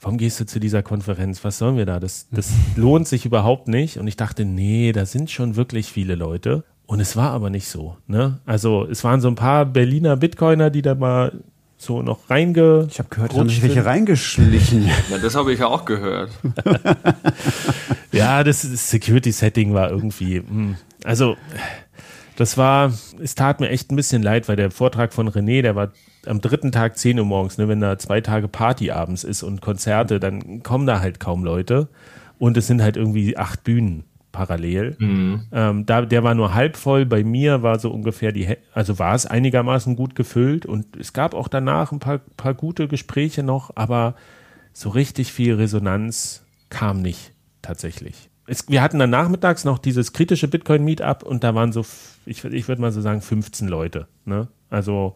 warum 0.00 0.18
gehst 0.18 0.38
du 0.40 0.46
zu 0.46 0.60
dieser 0.60 0.82
Konferenz? 0.82 1.44
Was 1.44 1.58
sollen 1.58 1.76
wir 1.76 1.86
da? 1.86 2.00
Das, 2.00 2.28
das 2.30 2.52
lohnt 2.76 3.08
sich 3.08 3.24
überhaupt 3.26 3.68
nicht. 3.68 3.98
Und 3.98 4.06
ich 4.06 4.16
dachte, 4.16 4.44
nee, 4.44 4.92
da 4.92 5.06
sind 5.06 5.30
schon 5.30 5.56
wirklich 5.56 5.90
viele 5.90 6.14
Leute. 6.14 6.64
Und 6.86 7.00
es 7.00 7.16
war 7.16 7.32
aber 7.32 7.50
nicht 7.50 7.68
so. 7.68 7.96
Ne? 8.06 8.38
Also 8.46 8.86
es 8.88 9.02
waren 9.02 9.20
so 9.20 9.28
ein 9.28 9.34
paar 9.34 9.66
Berliner 9.66 10.16
Bitcoiner, 10.16 10.70
die 10.70 10.82
da 10.82 10.94
mal 10.94 11.32
so 11.76 12.00
noch 12.00 12.30
reinge. 12.30 12.86
Ich 12.90 12.98
habe 12.98 13.08
gehört, 13.08 13.34
haben 13.34 13.48
sich 13.48 13.62
welche 13.62 13.84
reingeschlichen. 13.84 14.88
Ja, 15.10 15.18
das 15.18 15.34
habe 15.34 15.52
ich 15.52 15.60
ja 15.60 15.66
auch 15.66 15.84
gehört. 15.84 16.30
ja, 18.12 18.42
das 18.44 18.62
Security-Setting 18.62 19.74
war 19.74 19.90
irgendwie. 19.90 20.40
Mh. 20.40 20.48
Hm. 20.48 20.76
Also 21.04 21.36
das 22.36 22.56
war, 22.58 22.92
es 23.20 23.34
tat 23.34 23.60
mir 23.60 23.68
echt 23.70 23.90
ein 23.90 23.96
bisschen 23.96 24.22
leid, 24.22 24.48
weil 24.48 24.56
der 24.56 24.70
Vortrag 24.70 25.12
von 25.12 25.28
René, 25.28 25.62
der 25.62 25.74
war 25.74 25.92
am 26.26 26.40
dritten 26.40 26.70
Tag 26.70 26.98
10 26.98 27.18
Uhr 27.18 27.24
morgens, 27.24 27.56
ne, 27.58 27.68
wenn 27.68 27.80
da 27.80 27.98
zwei 27.98 28.20
Tage 28.20 28.48
Party 28.48 28.90
abends 28.90 29.24
ist 29.24 29.42
und 29.42 29.62
Konzerte, 29.62 30.20
dann 30.20 30.62
kommen 30.62 30.86
da 30.86 31.00
halt 31.00 31.18
kaum 31.20 31.44
Leute. 31.44 31.88
Und 32.38 32.56
es 32.56 32.66
sind 32.66 32.82
halt 32.82 32.96
irgendwie 32.96 33.36
acht 33.36 33.64
Bühnen 33.64 34.04
parallel. 34.36 34.96
Mhm. 34.98 35.46
Ähm, 35.50 35.86
da, 35.86 36.02
der 36.02 36.22
war 36.22 36.34
nur 36.34 36.52
halb 36.52 36.76
voll. 36.76 37.06
Bei 37.06 37.24
mir 37.24 37.62
war 37.62 37.78
so 37.78 37.90
ungefähr 37.90 38.32
die, 38.32 38.46
also 38.74 38.98
war 38.98 39.14
es 39.14 39.24
einigermaßen 39.24 39.96
gut 39.96 40.14
gefüllt 40.14 40.66
und 40.66 40.94
es 40.96 41.14
gab 41.14 41.34
auch 41.34 41.48
danach 41.48 41.90
ein 41.90 42.00
paar, 42.00 42.18
paar 42.36 42.52
gute 42.52 42.86
Gespräche 42.86 43.42
noch, 43.42 43.70
aber 43.74 44.14
so 44.74 44.90
richtig 44.90 45.32
viel 45.32 45.54
Resonanz 45.54 46.44
kam 46.68 47.00
nicht 47.00 47.32
tatsächlich. 47.62 48.28
Es, 48.46 48.68
wir 48.68 48.82
hatten 48.82 48.98
dann 48.98 49.10
nachmittags 49.10 49.64
noch 49.64 49.78
dieses 49.78 50.12
kritische 50.12 50.48
Bitcoin-Meetup 50.48 51.22
und 51.22 51.42
da 51.42 51.54
waren 51.54 51.72
so, 51.72 51.84
ich, 52.26 52.44
ich 52.44 52.68
würde 52.68 52.82
mal 52.82 52.92
so 52.92 53.00
sagen, 53.00 53.22
15 53.22 53.68
Leute. 53.68 54.06
Ne? 54.26 54.48
Also 54.68 55.14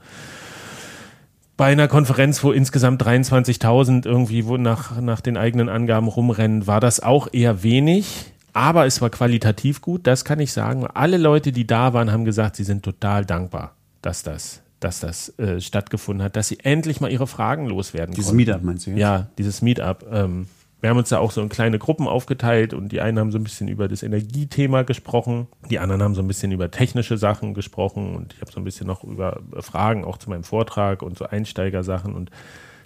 bei 1.59 1.67
einer 1.67 1.89
Konferenz, 1.89 2.43
wo 2.43 2.53
insgesamt 2.53 3.03
23.000 3.03 4.07
irgendwie 4.07 4.47
wo 4.47 4.57
nach, 4.57 4.99
nach 4.99 5.21
den 5.21 5.37
eigenen 5.37 5.69
Angaben 5.69 6.09
rumrennen, 6.09 6.67
war 6.67 6.81
das 6.81 7.01
auch 7.01 7.29
eher 7.33 7.63
wenig. 7.63 8.33
Aber 8.53 8.87
es 8.87 9.01
war 9.01 9.11
qualitativ 9.11 9.81
gut, 9.81 10.07
das 10.07 10.25
kann 10.25 10.41
ich 10.41 10.53
sagen. 10.53 10.87
Alle 10.87 11.17
Leute, 11.17 11.53
die 11.53 11.67
da 11.67 11.93
waren, 11.93 12.13
haben 12.13 12.25
gesagt, 12.25 12.57
sie 12.57 12.65
sind 12.65 12.83
total 12.83 13.25
dankbar, 13.25 13.75
dass 14.03 14.23
das, 14.23 14.63
dass 14.81 15.01
das 15.01 15.39
äh, 15.39 15.61
stattgefunden 15.61 16.25
hat, 16.25 16.37
dass 16.37 16.49
sie 16.49 16.59
endlich 16.61 17.01
mal 17.01 17.11
ihre 17.11 17.27
Fragen 17.27 17.67
loswerden 17.67 18.15
Dieses 18.15 18.31
konnten. 18.31 18.37
Meetup 18.37 18.63
meinst 18.63 18.87
du 18.87 18.91
jetzt? 18.91 19.01
Ja, 19.01 19.29
dieses 19.39 19.63
Meetup. 19.63 20.07
Ähm, 20.11 20.47
wir 20.81 20.89
haben 20.89 20.97
uns 20.97 21.11
da 21.11 21.19
auch 21.19 21.31
so 21.31 21.43
in 21.43 21.51
kleine 21.51 21.79
Gruppen 21.79 22.09
aufgeteilt 22.09 22.73
und 22.73 22.91
die 22.91 23.01
einen 23.01 23.19
haben 23.19 23.33
so 23.33 23.39
ein 23.39 23.45
bisschen 23.45 23.69
über 23.69 23.87
das 23.87 24.03
Energiethema 24.03 24.83
gesprochen, 24.83 25.47
die 25.69 25.79
anderen 25.79 26.03
haben 26.03 26.15
so 26.15 26.23
ein 26.23 26.27
bisschen 26.29 26.53
über 26.53 26.71
technische 26.71 27.19
Sachen 27.19 27.53
gesprochen 27.53 28.17
und 28.17 28.33
ich 28.33 28.41
habe 28.41 28.51
so 28.51 28.61
ein 28.61 28.65
bisschen 28.65 28.87
noch 28.87 29.05
über 29.05 29.41
Fragen 29.59 30.05
auch 30.05 30.17
zu 30.17 30.31
meinem 30.31 30.45
Vortrag 30.45 31.03
und 31.03 31.19
so 31.19 31.27
Einsteigersachen 31.27 32.15
und 32.15 32.31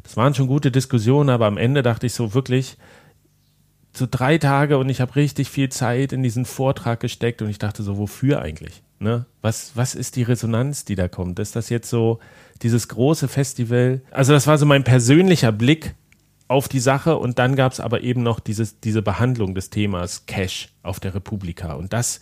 das 0.03 0.17
waren 0.17 0.35
schon 0.35 0.49
gute 0.49 0.71
Diskussionen, 0.71 1.31
aber 1.31 1.47
am 1.47 1.57
Ende 1.57 1.83
dachte 1.83 2.07
ich 2.07 2.15
so 2.15 2.35
wirklich, 2.35 2.77
so 3.97 4.07
drei 4.11 4.39
Tage 4.39 4.79
und 4.79 4.89
ich 4.89 5.01
habe 5.01 5.17
richtig 5.17 5.51
viel 5.51 5.69
Zeit 5.69 6.13
in 6.13 6.23
diesen 6.23 6.45
Vortrag 6.45 7.01
gesteckt 7.01 7.43
und 7.43 7.49
ich 7.49 7.59
dachte 7.59 7.83
so, 7.83 7.97
wofür 7.99 8.43
eigentlich? 8.43 8.83
Ne? 8.99 9.27
Was, 9.43 9.73
was 9.75 9.95
ist 9.95 10.17
die 10.17 10.23
Resonanz, 10.23 10.85
die 10.85 10.95
da 10.95 11.09
kommt? 11.09 11.39
Ist 11.39 11.57
das 11.57 11.69
jetzt 11.69 11.91
so 11.91 12.19
dieses 12.63 12.89
große 12.89 13.29
Festival? 13.29 14.01
Also 14.11 14.33
das 14.33 14.47
war 14.47 14.59
so 14.59 14.67
mein 14.67 14.85
persönlicher 14.85 15.53
Blick 15.53 15.95
auf 16.49 16.69
die 16.69 16.81
Sache 16.81 17.17
und 17.17 17.39
dann 17.39 17.57
gab 17.57 17.73
es 17.73 17.81
aber 17.81 18.03
eben 18.03 18.23
noch 18.23 18.41
dieses, 18.41 18.81
diese 18.81 19.03
Behandlung 19.03 19.55
des 19.55 19.71
Themas 19.71 20.27
Cash 20.27 20.69
auf 20.83 21.01
der 21.01 21.15
Republika 21.15 21.75
und 21.75 21.93
das 21.93 22.21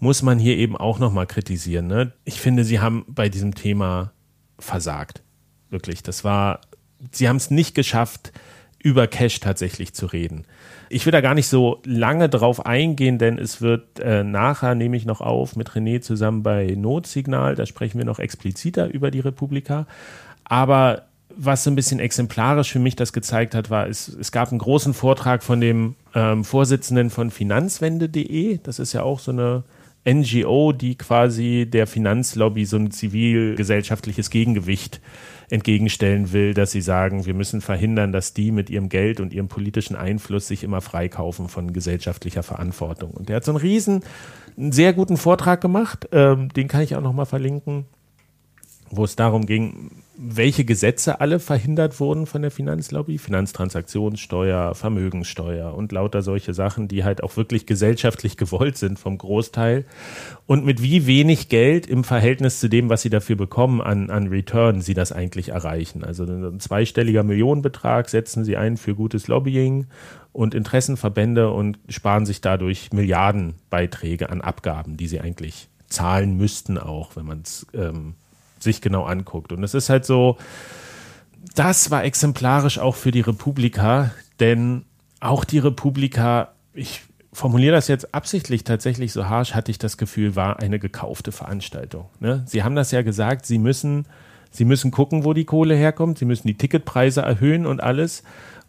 muss 0.00 0.22
man 0.22 0.38
hier 0.38 0.56
eben 0.56 0.76
auch 0.76 0.98
nochmal 0.98 1.26
kritisieren. 1.26 1.86
Ne? 1.86 2.12
Ich 2.24 2.40
finde, 2.40 2.64
sie 2.64 2.80
haben 2.80 3.04
bei 3.08 3.28
diesem 3.28 3.54
Thema 3.54 4.12
versagt. 4.58 5.22
Wirklich. 5.70 6.02
Das 6.02 6.24
war, 6.24 6.60
sie 7.12 7.28
haben 7.28 7.36
es 7.36 7.50
nicht 7.50 7.74
geschafft, 7.74 8.32
über 8.82 9.06
Cash 9.06 9.40
tatsächlich 9.40 9.92
zu 9.92 10.06
reden. 10.06 10.44
Ich 10.88 11.04
will 11.04 11.12
da 11.12 11.20
gar 11.20 11.34
nicht 11.34 11.48
so 11.48 11.80
lange 11.84 12.28
drauf 12.28 12.64
eingehen, 12.64 13.18
denn 13.18 13.38
es 13.38 13.60
wird 13.60 14.00
äh, 14.00 14.24
nachher, 14.24 14.74
nehme 14.74 14.96
ich 14.96 15.04
noch 15.04 15.20
auf, 15.20 15.56
mit 15.56 15.70
René 15.70 16.00
zusammen 16.00 16.42
bei 16.42 16.74
Notsignal, 16.76 17.56
da 17.56 17.66
sprechen 17.66 17.98
wir 17.98 18.04
noch 18.04 18.18
expliziter 18.18 18.88
über 18.88 19.10
die 19.10 19.20
Republika. 19.20 19.86
Aber 20.44 21.02
was 21.36 21.64
so 21.64 21.70
ein 21.70 21.76
bisschen 21.76 22.00
exemplarisch 22.00 22.72
für 22.72 22.78
mich 22.78 22.96
das 22.96 23.12
gezeigt 23.12 23.54
hat, 23.54 23.70
war, 23.70 23.88
es, 23.88 24.08
es 24.08 24.32
gab 24.32 24.50
einen 24.50 24.58
großen 24.58 24.94
Vortrag 24.94 25.42
von 25.42 25.60
dem 25.60 25.94
ähm, 26.14 26.44
Vorsitzenden 26.44 27.10
von 27.10 27.30
Finanzwende.de. 27.30 28.58
Das 28.62 28.78
ist 28.78 28.92
ja 28.92 29.02
auch 29.02 29.20
so 29.20 29.30
eine 29.30 29.62
NGO, 30.06 30.72
die 30.72 30.96
quasi 30.96 31.68
der 31.70 31.86
Finanzlobby 31.86 32.64
so 32.64 32.76
ein 32.76 32.90
zivilgesellschaftliches 32.90 34.30
Gegengewicht 34.30 35.00
entgegenstellen 35.50 36.32
will, 36.32 36.54
dass 36.54 36.70
sie 36.70 36.80
sagen, 36.80 37.26
wir 37.26 37.34
müssen 37.34 37.60
verhindern, 37.60 38.12
dass 38.12 38.34
die 38.34 38.52
mit 38.52 38.70
ihrem 38.70 38.88
Geld 38.88 39.20
und 39.20 39.32
ihrem 39.32 39.48
politischen 39.48 39.96
Einfluss 39.96 40.48
sich 40.48 40.62
immer 40.62 40.80
freikaufen 40.80 41.48
von 41.48 41.72
gesellschaftlicher 41.72 42.42
Verantwortung. 42.42 43.10
Und 43.10 43.28
der 43.28 43.36
hat 43.36 43.44
so 43.44 43.52
einen 43.52 43.60
riesen, 43.60 44.02
einen 44.56 44.72
sehr 44.72 44.92
guten 44.92 45.16
Vortrag 45.16 45.60
gemacht, 45.60 46.08
ähm, 46.12 46.48
den 46.50 46.68
kann 46.68 46.82
ich 46.82 46.96
auch 46.96 47.00
nochmal 47.00 47.26
verlinken, 47.26 47.86
wo 48.90 49.04
es 49.04 49.16
darum 49.16 49.46
ging, 49.46 49.90
welche 50.16 50.64
Gesetze 50.64 51.20
alle 51.20 51.38
verhindert 51.38 52.00
wurden 52.00 52.26
von 52.26 52.42
der 52.42 52.50
Finanzlobby, 52.50 53.18
Finanztransaktionssteuer, 53.18 54.74
Vermögenssteuer 54.74 55.74
und 55.74 55.92
lauter 55.92 56.22
solche 56.22 56.54
Sachen, 56.54 56.88
die 56.88 57.04
halt 57.04 57.22
auch 57.22 57.36
wirklich 57.36 57.66
gesellschaftlich 57.66 58.36
gewollt 58.38 58.76
sind 58.76 58.98
vom 58.98 59.16
Großteil 59.16 59.84
und 60.46 60.64
mit 60.64 60.82
wie 60.82 61.06
wenig 61.06 61.48
Geld 61.48 61.86
im 61.86 62.02
Verhältnis 62.02 62.58
zu 62.58 62.68
dem, 62.68 62.88
was 62.88 63.02
sie 63.02 63.10
dafür 63.10 63.36
bekommen 63.36 63.80
an, 63.80 64.10
an 64.10 64.26
Return, 64.26 64.80
sie 64.80 64.94
das 64.94 65.12
eigentlich 65.12 65.50
erreichen. 65.50 66.02
Also 66.02 66.24
ein 66.24 66.58
zweistelliger 66.58 67.22
Millionenbetrag 67.22 68.08
setzen 68.08 68.44
sie 68.44 68.56
ein 68.56 68.76
für 68.76 68.96
gutes 68.96 69.28
Lobbying 69.28 69.86
und 70.32 70.54
Interessenverbände 70.54 71.50
und 71.50 71.78
sparen 71.88 72.26
sich 72.26 72.40
dadurch 72.40 72.92
Milliardenbeiträge 72.92 74.30
an 74.30 74.40
Abgaben, 74.40 74.96
die 74.96 75.06
sie 75.06 75.20
eigentlich 75.20 75.68
zahlen 75.88 76.36
müssten 76.36 76.76
auch, 76.76 77.16
wenn 77.16 77.26
man 77.26 77.42
es 77.42 77.66
ähm, 77.72 78.14
sich 78.62 78.80
genau 78.80 79.04
anguckt. 79.04 79.52
Und 79.52 79.62
es 79.62 79.74
ist 79.74 79.88
halt 79.88 80.04
so, 80.04 80.36
das 81.54 81.90
war 81.90 82.04
exemplarisch 82.04 82.78
auch 82.78 82.96
für 82.96 83.10
die 83.10 83.20
Republika, 83.20 84.10
denn 84.40 84.84
auch 85.20 85.44
die 85.44 85.58
Republika, 85.58 86.52
ich 86.72 87.02
formuliere 87.32 87.74
das 87.74 87.88
jetzt 87.88 88.14
absichtlich 88.14 88.64
tatsächlich 88.64 89.12
so 89.12 89.28
harsch, 89.28 89.54
hatte 89.54 89.70
ich 89.70 89.78
das 89.78 89.96
Gefühl, 89.96 90.36
war 90.36 90.60
eine 90.60 90.78
gekaufte 90.78 91.32
Veranstaltung. 91.32 92.06
Ne? 92.20 92.42
Sie 92.46 92.62
haben 92.62 92.74
das 92.74 92.90
ja 92.90 93.02
gesagt, 93.02 93.46
sie 93.46 93.58
müssen, 93.58 94.06
sie 94.50 94.64
müssen 94.64 94.90
gucken, 94.90 95.24
wo 95.24 95.32
die 95.32 95.44
Kohle 95.44 95.74
herkommt, 95.74 96.18
sie 96.18 96.24
müssen 96.24 96.46
die 96.46 96.56
Ticketpreise 96.56 97.22
erhöhen 97.22 97.66
und 97.66 97.82
alles. 97.82 98.22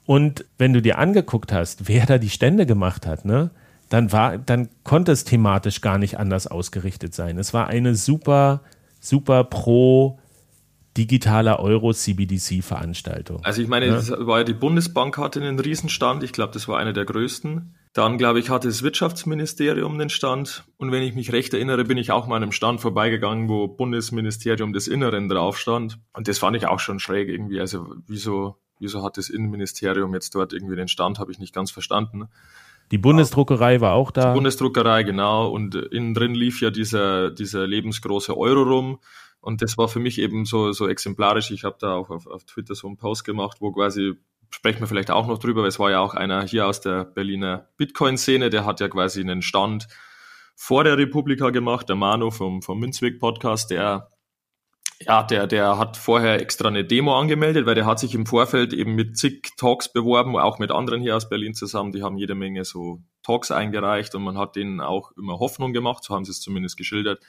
Und 0.05 0.45
wenn 0.57 0.73
du 0.73 0.81
dir 0.81 0.97
angeguckt 0.97 1.51
hast, 1.51 1.87
wer 1.87 2.05
da 2.05 2.17
die 2.17 2.29
Stände 2.29 2.65
gemacht 2.65 3.05
hat, 3.05 3.25
ne, 3.25 3.51
dann 3.89 4.11
war, 4.11 4.37
dann 4.37 4.69
konnte 4.83 5.11
es 5.11 5.23
thematisch 5.23 5.81
gar 5.81 5.97
nicht 5.97 6.19
anders 6.19 6.47
ausgerichtet 6.47 7.13
sein. 7.13 7.37
Es 7.37 7.53
war 7.53 7.67
eine 7.67 7.95
super 7.95 8.61
super 8.99 9.43
pro 9.43 10.19
digitaler 10.97 11.59
Euro-CBDC-Veranstaltung. 11.59 13.43
Also 13.43 13.61
ich 13.61 13.67
meine, 13.67 13.87
ja? 13.87 13.93
das 13.93 14.11
war 14.11 14.39
ja 14.39 14.43
die 14.43 14.53
Bundesbank 14.53 15.17
hatte 15.17 15.41
einen 15.41 15.59
Riesenstand. 15.59 16.23
Ich 16.23 16.33
glaube, 16.33 16.53
das 16.53 16.67
war 16.67 16.77
einer 16.77 16.93
der 16.93 17.05
größten. 17.05 17.75
Dann, 17.93 18.17
glaube 18.17 18.39
ich, 18.39 18.49
hatte 18.49 18.67
das 18.67 18.83
Wirtschaftsministerium 18.83 19.97
den 19.97 20.09
Stand. 20.09 20.63
Und 20.77 20.91
wenn 20.91 21.01
ich 21.01 21.15
mich 21.15 21.31
recht 21.31 21.53
erinnere, 21.53 21.85
bin 21.85 21.97
ich 21.97 22.11
auch 22.11 22.27
mal 22.27 22.35
an 22.35 22.43
einem 22.43 22.51
Stand 22.51 22.81
vorbeigegangen, 22.81 23.49
wo 23.49 23.67
Bundesministerium 23.67 24.73
des 24.73 24.87
Inneren 24.87 25.27
drauf 25.27 25.57
stand. 25.57 25.99
Und 26.13 26.27
das 26.27 26.37
fand 26.37 26.55
ich 26.57 26.67
auch 26.67 26.79
schon 26.79 26.99
schräg 26.99 27.29
irgendwie. 27.29 27.59
Also 27.59 27.95
wieso, 28.05 28.57
wieso 28.79 29.03
hat 29.03 29.17
das 29.17 29.29
Innenministerium 29.29 30.13
jetzt 30.13 30.35
dort 30.35 30.53
irgendwie 30.53 30.75
den 30.75 30.87
Stand, 30.87 31.17
habe 31.17 31.31
ich 31.31 31.39
nicht 31.39 31.53
ganz 31.53 31.71
verstanden. 31.71 32.27
Die 32.91 32.97
Bundesdruckerei 32.97 33.81
war 33.81 33.93
auch 33.93 34.11
da. 34.11 34.29
Die 34.29 34.33
Bundesdruckerei, 34.35 35.03
genau. 35.03 35.49
Und 35.49 35.75
innen 35.75 36.13
drin 36.13 36.33
lief 36.33 36.61
ja 36.61 36.71
dieser, 36.71 37.29
dieser 37.29 37.67
lebensgroße 37.67 38.35
Euro 38.35 38.63
rum. 38.63 38.99
Und 39.41 39.61
das 39.61 39.77
war 39.77 39.87
für 39.87 39.99
mich 39.99 40.19
eben 40.19 40.45
so, 40.45 40.71
so 40.71 40.87
exemplarisch. 40.87 41.51
Ich 41.51 41.63
habe 41.63 41.77
da 41.79 41.93
auch 41.93 42.09
auf, 42.09 42.27
auf 42.27 42.43
Twitter 42.45 42.75
so 42.75 42.87
einen 42.87 42.97
Post 42.97 43.23
gemacht, 43.23 43.57
wo 43.61 43.71
quasi, 43.71 44.13
sprechen 44.49 44.79
wir 44.81 44.87
vielleicht 44.87 45.11
auch 45.11 45.27
noch 45.27 45.37
drüber, 45.37 45.61
weil 45.61 45.69
es 45.69 45.79
war 45.79 45.91
ja 45.91 45.99
auch 45.99 46.15
einer 46.15 46.43
hier 46.43 46.67
aus 46.67 46.81
der 46.81 47.05
Berliner 47.05 47.69
Bitcoin-Szene, 47.77 48.49
der 48.49 48.65
hat 48.65 48.79
ja 48.79 48.89
quasi 48.89 49.21
einen 49.21 49.41
Stand 49.41 49.87
vor 50.55 50.83
der 50.83 50.97
Republika 50.97 51.51
gemacht, 51.51 51.87
der 51.87 51.95
Manu 51.95 52.31
vom, 52.31 52.61
vom 52.61 52.79
Münzweg-Podcast, 52.79 53.71
der 53.71 54.09
ja, 55.01 55.23
der, 55.23 55.47
der 55.47 55.77
hat 55.77 55.95
vorher 55.95 56.41
extra 56.41 56.67
eine 56.67 56.83
Demo 56.83 57.17
angemeldet, 57.17 57.65
weil 57.65 57.75
der 57.75 57.85
hat 57.85 57.99
sich 57.99 58.13
im 58.15 58.25
Vorfeld 58.25 58.73
eben 58.73 58.95
mit 58.95 59.17
zig 59.17 59.51
Talks 59.57 59.91
beworben, 59.91 60.35
auch 60.35 60.59
mit 60.59 60.71
anderen 60.71 61.01
hier 61.01 61.15
aus 61.15 61.29
Berlin 61.29 61.53
zusammen. 61.53 61.93
Die 61.93 62.03
haben 62.03 62.17
jede 62.17 62.35
Menge 62.35 62.65
so 62.65 63.01
Talks 63.23 63.51
eingereicht 63.51 64.13
und 64.15 64.23
man 64.23 64.37
hat 64.37 64.57
denen 64.57 64.81
auch 64.81 65.11
immer 65.17 65.39
Hoffnung 65.39 65.71
gemacht, 65.71 66.03
so 66.03 66.13
haben 66.13 66.25
sie 66.25 66.31
es 66.31 66.41
zumindest 66.41 66.75
geschildert, 66.75 67.21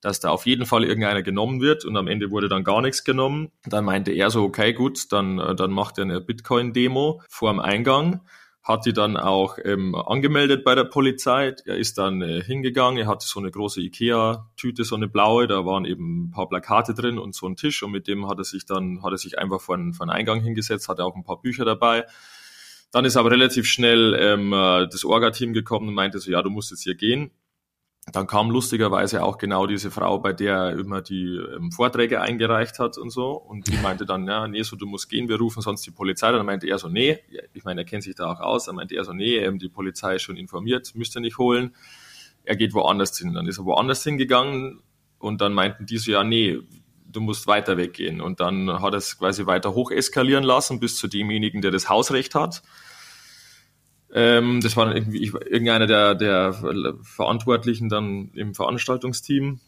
dass 0.00 0.18
da 0.18 0.30
auf 0.30 0.44
jeden 0.44 0.66
Fall 0.66 0.82
irgendeiner 0.82 1.22
genommen 1.22 1.60
wird 1.60 1.84
und 1.84 1.96
am 1.96 2.08
Ende 2.08 2.30
wurde 2.30 2.48
dann 2.48 2.64
gar 2.64 2.82
nichts 2.82 3.04
genommen. 3.04 3.52
Dann 3.64 3.84
meinte 3.84 4.10
er 4.10 4.30
so, 4.30 4.42
okay, 4.42 4.72
gut, 4.72 5.12
dann, 5.12 5.36
dann 5.56 5.70
macht 5.70 5.98
er 5.98 6.02
eine 6.02 6.20
Bitcoin-Demo 6.20 7.22
vor 7.28 7.52
dem 7.52 7.60
Eingang 7.60 8.22
hat 8.64 8.86
die 8.86 8.94
dann 8.94 9.18
auch 9.18 9.58
ähm, 9.62 9.94
angemeldet 9.94 10.64
bei 10.64 10.74
der 10.74 10.84
Polizei. 10.84 11.54
Er 11.66 11.76
ist 11.76 11.98
dann 11.98 12.22
äh, 12.22 12.42
hingegangen, 12.42 12.98
er 12.98 13.06
hatte 13.06 13.26
so 13.26 13.38
eine 13.38 13.50
große 13.50 13.82
Ikea-Tüte, 13.82 14.84
so 14.84 14.96
eine 14.96 15.06
blaue, 15.06 15.46
da 15.46 15.66
waren 15.66 15.84
eben 15.84 16.24
ein 16.24 16.30
paar 16.30 16.48
Plakate 16.48 16.94
drin 16.94 17.18
und 17.18 17.34
so 17.34 17.46
ein 17.46 17.56
Tisch 17.56 17.82
und 17.82 17.92
mit 17.92 18.08
dem 18.08 18.26
hat 18.26 18.38
er 18.38 18.44
sich 18.44 18.64
dann, 18.64 19.02
hat 19.02 19.12
er 19.12 19.18
sich 19.18 19.38
einfach 19.38 19.60
vor 19.60 19.76
den, 19.76 19.92
vor 19.92 20.06
den 20.06 20.10
Eingang 20.10 20.40
hingesetzt, 20.40 20.88
hatte 20.88 21.04
auch 21.04 21.14
ein 21.14 21.24
paar 21.24 21.42
Bücher 21.42 21.66
dabei. 21.66 22.06
Dann 22.90 23.04
ist 23.04 23.18
aber 23.18 23.30
relativ 23.30 23.66
schnell 23.66 24.16
ähm, 24.18 24.54
äh, 24.54 24.88
das 24.88 25.04
Orga-Team 25.04 25.52
gekommen 25.52 25.88
und 25.88 25.94
meinte 25.94 26.18
so, 26.18 26.30
ja, 26.30 26.40
du 26.40 26.48
musst 26.48 26.70
jetzt 26.70 26.84
hier 26.84 26.94
gehen. 26.94 27.32
Dann 28.12 28.26
kam 28.26 28.50
lustigerweise 28.50 29.22
auch 29.22 29.38
genau 29.38 29.66
diese 29.66 29.90
Frau, 29.90 30.18
bei 30.18 30.34
der 30.34 30.56
er 30.56 30.78
immer 30.78 31.00
die 31.00 31.36
ähm, 31.36 31.72
Vorträge 31.72 32.20
eingereicht 32.20 32.78
hat 32.78 32.98
und 32.98 33.08
so. 33.10 33.32
Und 33.32 33.66
die 33.66 33.78
meinte 33.78 34.04
dann, 34.04 34.26
ja, 34.26 34.46
nee, 34.46 34.62
so 34.62 34.76
du 34.76 34.86
musst 34.86 35.08
gehen, 35.08 35.28
wir 35.28 35.38
rufen 35.38 35.62
sonst 35.62 35.86
die 35.86 35.90
Polizei. 35.90 36.30
Dann 36.30 36.44
meinte 36.44 36.66
er 36.66 36.78
so, 36.78 36.88
nee, 36.88 37.18
ich 37.54 37.64
meine, 37.64 37.80
er 37.80 37.84
kennt 37.86 38.02
sich 38.02 38.14
da 38.14 38.30
auch 38.30 38.40
aus. 38.40 38.66
Dann 38.66 38.76
meinte 38.76 38.94
er 38.94 39.04
so, 39.04 39.14
nee, 39.14 39.36
ähm, 39.38 39.58
die 39.58 39.70
Polizei 39.70 40.16
ist 40.16 40.22
schon 40.22 40.36
informiert, 40.36 40.94
müsst 40.94 41.16
ihr 41.16 41.20
nicht 41.20 41.38
holen. 41.38 41.74
Er 42.44 42.56
geht 42.56 42.74
woanders 42.74 43.18
hin. 43.18 43.32
Dann 43.32 43.46
ist 43.46 43.58
er 43.58 43.64
woanders 43.64 44.04
hingegangen 44.04 44.82
und 45.18 45.40
dann 45.40 45.54
meinten 45.54 45.86
die 45.86 45.96
so, 45.96 46.10
ja, 46.10 46.24
nee, 46.24 46.58
du 47.06 47.20
musst 47.22 47.46
weiter 47.46 47.78
weggehen. 47.78 48.20
Und 48.20 48.40
dann 48.40 48.82
hat 48.82 48.92
er 48.92 48.98
es 48.98 49.18
quasi 49.18 49.46
weiter 49.46 49.74
hoch 49.74 49.90
eskalieren 49.90 50.44
lassen 50.44 50.78
bis 50.78 50.98
zu 50.98 51.08
demjenigen, 51.08 51.62
der 51.62 51.70
das 51.70 51.88
Hausrecht 51.88 52.34
hat. 52.34 52.62
Ähm, 54.14 54.60
das 54.62 54.76
war 54.76 54.86
dann 54.86 54.96
irgendwie 54.96 55.18
ich, 55.18 55.34
irgendeiner 55.34 55.88
der, 55.88 56.14
der 56.14 56.54
Verantwortlichen 57.02 57.88
dann 57.88 58.30
im 58.34 58.54
Veranstaltungsteam. 58.54 59.60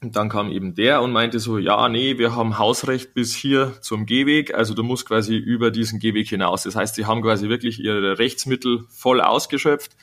Und 0.00 0.14
dann 0.14 0.28
kam 0.28 0.50
eben 0.52 0.74
der 0.74 1.02
und 1.02 1.10
meinte 1.10 1.40
so, 1.40 1.58
ja, 1.58 1.88
nee, 1.88 2.18
wir 2.18 2.36
haben 2.36 2.58
Hausrecht 2.58 3.14
bis 3.14 3.34
hier 3.34 3.80
zum 3.80 4.06
Gehweg, 4.06 4.54
also 4.54 4.74
du 4.74 4.84
musst 4.84 5.08
quasi 5.08 5.36
über 5.36 5.72
diesen 5.72 5.98
Gehweg 5.98 6.28
hinaus. 6.28 6.62
Das 6.62 6.76
heißt, 6.76 6.94
sie 6.94 7.06
haben 7.06 7.22
quasi 7.22 7.48
wirklich 7.48 7.80
ihre 7.80 8.18
Rechtsmittel 8.18 8.84
voll 8.90 9.20
ausgeschöpft, 9.20 9.96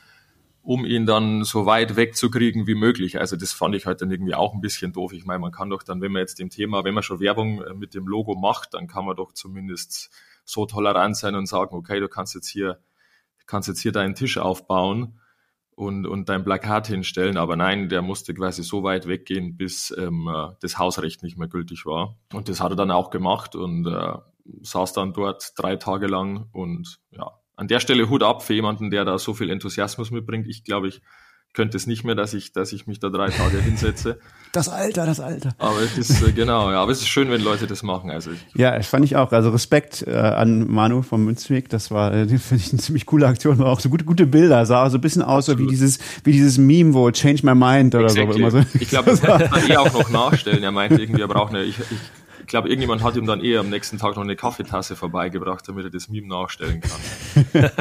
um 0.64 0.84
ihn 0.84 1.06
dann 1.06 1.46
so 1.46 1.66
weit 1.66 1.96
wegzukriegen 1.96 2.68
wie 2.68 2.76
möglich. 2.76 3.20
Also 3.20 3.38
das 3.38 3.54
fand 3.54 3.76
ich 3.76 3.86
halt 3.86 4.02
dann 4.02 4.12
irgendwie 4.12 4.36
auch 4.36 4.54
ein 4.54 4.62
bisschen 4.62 4.92
doof. 4.92 5.14
Ich 5.14 5.26
meine, 5.26 5.40
man 5.40 5.52
kann 5.52 5.70
doch 5.70 5.84
dann, 5.84 6.02
wenn 6.02 6.12
man 6.12 6.22
jetzt 6.22 6.40
dem 6.40 6.50
Thema, 6.50 6.84
wenn 6.84 6.96
man 6.96 7.04
schon 7.04 7.22
Werbung 7.22 7.62
äh, 7.62 7.74
mit 7.74 7.94
dem 7.94 8.08
Logo 8.08 8.36
macht, 8.36 8.74
dann 8.74 8.88
kann 8.88 9.06
man 9.06 9.16
doch 9.16 9.32
zumindest 9.32 10.10
so 10.44 10.66
tolerant 10.66 11.16
sein 11.16 11.36
und 11.36 11.46
sagen, 11.46 11.74
okay, 11.74 12.00
du 12.00 12.10
kannst 12.10 12.36
jetzt 12.36 12.50
hier 12.50 12.80
kannst 13.48 13.68
jetzt 13.68 13.82
hier 13.82 13.92
deinen 13.92 14.16
Tisch 14.16 14.38
aufbauen 14.38 15.20
und, 15.76 16.06
und 16.08 16.30
dein 16.30 16.44
Plakat 16.44 16.88
hinstellen. 16.88 17.38
Aber 17.38 17.56
nein, 17.56 17.90
der 17.90 18.02
musste 18.02 18.34
quasi 18.34 18.64
so 18.64 18.84
weit 18.84 19.08
weggehen, 19.08 19.58
bis 19.58 19.94
ähm, 19.98 20.30
äh, 20.34 20.56
das 20.62 20.78
Hausrecht 20.78 21.24
nicht 21.24 21.38
mehr 21.38 21.48
gültig 21.48 21.86
war. 21.86 22.18
Und 22.34 22.50
das 22.50 22.62
hat 22.62 22.72
er 22.72 22.76
dann 22.76 22.92
auch 22.92 23.10
gemacht 23.10 23.56
und 23.56 23.86
äh, 23.86 24.14
saß 24.62 24.94
dann 24.94 25.14
dort 25.14 25.52
drei 25.58 25.76
Tage 25.76 26.08
lang. 26.08 26.48
Und 26.52 27.00
ja, 27.12 27.32
an 27.56 27.68
der 27.68 27.80
Stelle 27.80 28.10
Hut 28.10 28.24
ab 28.24 28.44
für 28.44 28.54
jemanden, 28.54 28.90
der 28.90 29.06
da 29.06 29.18
so 29.18 29.34
viel 29.34 29.50
Enthusiasmus 29.50 30.12
mitbringt. 30.12 30.48
Ich 30.48 30.64
glaube, 30.64 30.88
ich 30.88 31.02
könnte 31.56 31.78
es 31.78 31.88
nicht 31.88 32.04
mehr, 32.04 32.16
dass 32.16 32.34
ich, 32.34 32.52
dass 32.52 32.72
ich 32.74 32.86
mich 32.86 33.00
da 33.00 33.10
drei 33.10 33.30
Tage 33.30 33.60
hinsetze. 33.60 34.20
Das 34.52 34.70
Alter, 34.70 35.06
das 35.06 35.20
Alter. 35.20 35.54
Aber 35.58 35.82
es 35.82 35.98
ist, 35.98 36.26
äh, 36.26 36.32
genau, 36.32 36.72
ja, 36.72 36.82
aber 36.82 36.90
es 36.94 37.00
ist 37.00 37.10
schön, 37.10 37.30
wenn 37.30 37.42
Leute 37.42 37.68
das 37.68 37.84
machen. 37.84 38.10
Also 38.10 38.32
ich, 38.32 38.40
ja, 38.54 38.78
das 38.78 38.88
fand 38.88 39.04
ich 39.04 39.18
auch. 39.18 39.34
Also 39.34 39.50
Respekt 39.50 40.06
äh, 40.08 40.16
an 40.16 40.72
Manu 40.72 41.02
vom 41.02 41.26
Münzweg. 41.26 41.68
Das 41.68 41.92
war, 41.92 42.14
äh, 42.14 42.26
finde 42.26 42.64
ich, 42.64 42.72
eine 42.72 42.82
ziemlich 42.82 43.06
coole 43.06 43.28
Aktion. 43.28 43.60
War 43.60 43.66
auch 43.66 43.82
so 43.82 43.90
gute, 43.90 44.06
gute 44.06 44.26
Bilder. 44.26 44.66
Sah 44.66 44.90
so 44.90 44.98
ein 44.98 45.02
bisschen 45.02 45.24
aus, 45.24 45.48
so 45.48 45.60
wie 45.60 45.68
dieses, 45.68 46.00
wie 46.24 46.32
dieses 46.32 46.58
Meme, 46.58 46.94
wo 46.94 47.12
Change 47.12 47.46
My 47.46 47.54
Mind 47.54 47.96
oder 47.96 48.06
exactly. 48.06 48.32
so. 48.32 48.40
Immer 48.40 48.52
so. 48.52 48.60
Ich 48.80 48.88
glaube, 48.88 49.12
das 49.12 49.24
hätte 49.28 49.50
man 49.50 49.70
eh 49.70 49.76
auch 49.76 49.92
noch 49.92 50.10
nachstellen. 50.10 50.64
Er 50.64 50.72
meinte 50.72 51.02
irgendwie, 51.02 51.20
er 51.20 51.28
braucht 51.28 51.54
eine, 51.54 51.64
ich, 51.64 51.78
ich 51.78 51.98
ich 52.46 52.50
glaube, 52.50 52.70
irgendjemand 52.70 53.02
hat 53.02 53.16
ihm 53.16 53.26
dann 53.26 53.42
eher 53.42 53.60
am 53.60 53.72
nächsten 53.72 53.98
Tag 53.98 54.16
noch 54.18 54.22
eine 54.22 54.36
Kaffeetasse 54.36 54.96
vorbeigebracht, 54.96 55.68
damit 55.68 55.86
er 55.86 55.90
das 55.90 56.10
Meme 56.10 56.28
nachstellen 56.28 56.80
kann. 56.80 57.52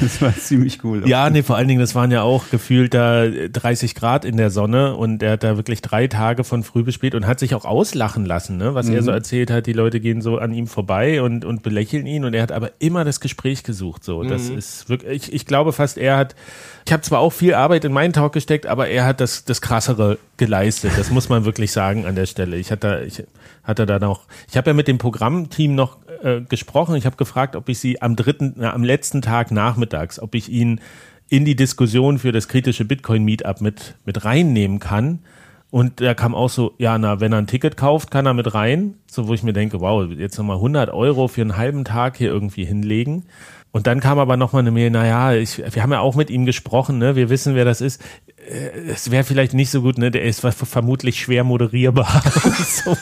das 0.00 0.20
war 0.20 0.36
ziemlich 0.36 0.84
cool. 0.84 1.08
Ja, 1.08 1.30
nee, 1.30 1.42
vor 1.42 1.56
allen 1.56 1.66
Dingen, 1.66 1.80
das 1.80 1.94
waren 1.94 2.10
ja 2.10 2.20
auch 2.20 2.50
gefühlt 2.50 2.92
da 2.92 3.26
30 3.26 3.94
Grad 3.94 4.26
in 4.26 4.36
der 4.36 4.50
Sonne 4.50 4.96
und 4.96 5.22
er 5.22 5.32
hat 5.32 5.44
da 5.44 5.56
wirklich 5.56 5.80
drei 5.80 6.08
Tage 6.08 6.44
von 6.44 6.62
früh 6.62 6.82
bis 6.82 6.94
spät 6.94 7.14
und 7.14 7.26
hat 7.26 7.40
sich 7.40 7.54
auch 7.54 7.64
auslachen 7.64 8.26
lassen, 8.26 8.58
ne? 8.58 8.74
was 8.74 8.88
mhm. 8.88 8.96
er 8.96 9.02
so 9.02 9.10
erzählt 9.12 9.50
hat. 9.50 9.66
Die 9.66 9.72
Leute 9.72 9.98
gehen 9.98 10.20
so 10.20 10.36
an 10.36 10.52
ihm 10.52 10.66
vorbei 10.66 11.22
und, 11.22 11.46
und 11.46 11.62
belächeln 11.62 12.04
ihn 12.04 12.26
und 12.26 12.34
er 12.34 12.42
hat 12.42 12.52
aber 12.52 12.72
immer 12.80 13.04
das 13.04 13.18
Gespräch 13.18 13.62
gesucht. 13.62 14.04
So, 14.04 14.22
das 14.24 14.50
mhm. 14.50 14.58
ist 14.58 14.90
wirklich, 14.90 15.28
ich, 15.28 15.32
ich 15.32 15.46
glaube 15.46 15.72
fast, 15.72 15.96
er 15.96 16.18
hat, 16.18 16.36
ich 16.84 16.92
habe 16.92 17.02
zwar 17.02 17.20
auch 17.20 17.32
viel 17.32 17.54
Arbeit 17.54 17.84
in 17.84 17.92
meinen 17.92 18.12
Talk 18.12 18.32
gesteckt, 18.32 18.66
aber 18.66 18.88
er 18.88 19.04
hat 19.04 19.20
das, 19.20 19.44
das 19.44 19.60
krassere 19.60 20.18
geleistet. 20.36 20.92
Das 20.96 21.10
muss 21.10 21.28
man 21.28 21.44
wirklich 21.44 21.72
sagen 21.72 22.06
an 22.06 22.14
der 22.14 22.26
Stelle. 22.26 22.56
Ich 22.56 22.72
hatte, 22.72 23.04
ich 23.06 23.22
hatte 23.62 23.86
da 23.86 23.98
noch, 23.98 24.26
ich 24.48 24.56
habe 24.56 24.70
ja 24.70 24.74
mit 24.74 24.88
dem 24.88 24.98
Programmteam 24.98 25.74
noch 25.74 25.98
äh, 26.22 26.40
gesprochen. 26.40 26.96
Ich 26.96 27.06
habe 27.06 27.16
gefragt, 27.16 27.56
ob 27.56 27.68
ich 27.68 27.78
sie 27.78 28.02
am 28.02 28.16
dritten, 28.16 28.54
na, 28.56 28.72
am 28.72 28.82
letzten 28.82 29.22
Tag 29.22 29.50
nachmittags, 29.50 30.18
ob 30.18 30.34
ich 30.34 30.48
ihn 30.48 30.80
in 31.28 31.44
die 31.44 31.56
Diskussion 31.56 32.18
für 32.18 32.32
das 32.32 32.48
kritische 32.48 32.84
Bitcoin-Meetup 32.84 33.60
mit, 33.60 33.94
mit 34.04 34.24
reinnehmen 34.24 34.80
kann. 34.80 35.20
Und 35.72 36.02
da 36.02 36.12
kam 36.12 36.34
auch 36.34 36.50
so, 36.50 36.74
ja, 36.76 36.98
na, 36.98 37.20
wenn 37.20 37.32
er 37.32 37.38
ein 37.38 37.46
Ticket 37.46 37.78
kauft, 37.78 38.10
kann 38.10 38.26
er 38.26 38.34
mit 38.34 38.52
rein. 38.52 38.96
So, 39.10 39.26
wo 39.26 39.32
ich 39.32 39.42
mir 39.42 39.54
denke, 39.54 39.80
wow, 39.80 40.06
jetzt 40.10 40.36
nochmal 40.36 40.56
100 40.56 40.90
Euro 40.90 41.28
für 41.28 41.40
einen 41.40 41.56
halben 41.56 41.86
Tag 41.86 42.18
hier 42.18 42.28
irgendwie 42.28 42.66
hinlegen. 42.66 43.24
Und 43.70 43.86
dann 43.86 44.00
kam 44.00 44.18
aber 44.18 44.36
nochmal 44.36 44.60
eine 44.60 44.70
Mail, 44.70 44.90
naja, 44.90 45.32
ich, 45.32 45.56
wir 45.74 45.82
haben 45.82 45.92
ja 45.92 46.00
auch 46.00 46.14
mit 46.14 46.28
ihm 46.28 46.44
gesprochen, 46.44 46.98
ne? 46.98 47.16
wir 47.16 47.30
wissen, 47.30 47.54
wer 47.54 47.64
das 47.64 47.80
ist. 47.80 48.04
Äh, 48.48 48.90
es 48.90 49.10
wäre 49.10 49.24
vielleicht 49.24 49.54
nicht 49.54 49.70
so 49.70 49.82
gut, 49.82 49.98
ne? 49.98 50.10
Der 50.10 50.22
ist 50.22 50.40
vermutlich 50.40 51.20
schwer 51.20 51.44
moderierbar. 51.44 52.22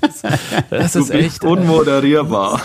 das, 0.00 0.22
das 0.70 0.96
ist 0.96 1.10
echt 1.10 1.44
äh, 1.44 1.46
unmoderierbar. 1.46 2.60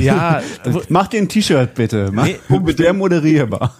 Ja, 0.00 0.42
mach 0.88 1.08
dir 1.08 1.22
ein 1.22 1.28
T-Shirt 1.28 1.74
bitte. 1.74 2.10
Mach, 2.12 2.26
nee, 2.26 2.38
schwer 2.74 2.92
moderierbar. 2.92 3.76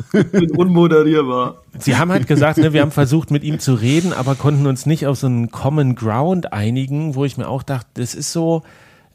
unmoderierbar. 0.56 1.62
Sie 1.78 1.96
haben 1.96 2.12
halt 2.12 2.28
gesagt, 2.28 2.58
ne, 2.58 2.72
wir 2.72 2.82
haben 2.82 2.92
versucht 2.92 3.30
mit 3.30 3.42
ihm 3.42 3.58
zu 3.58 3.74
reden, 3.74 4.12
aber 4.12 4.36
konnten 4.36 4.66
uns 4.66 4.86
nicht 4.86 5.06
auf 5.06 5.18
so 5.18 5.26
einen 5.26 5.50
Common 5.50 5.96
Ground 5.96 6.52
einigen, 6.52 7.16
wo 7.16 7.24
ich 7.24 7.36
mir 7.36 7.48
auch 7.48 7.64
dachte, 7.64 7.88
das 7.94 8.14
ist 8.14 8.32
so, 8.32 8.62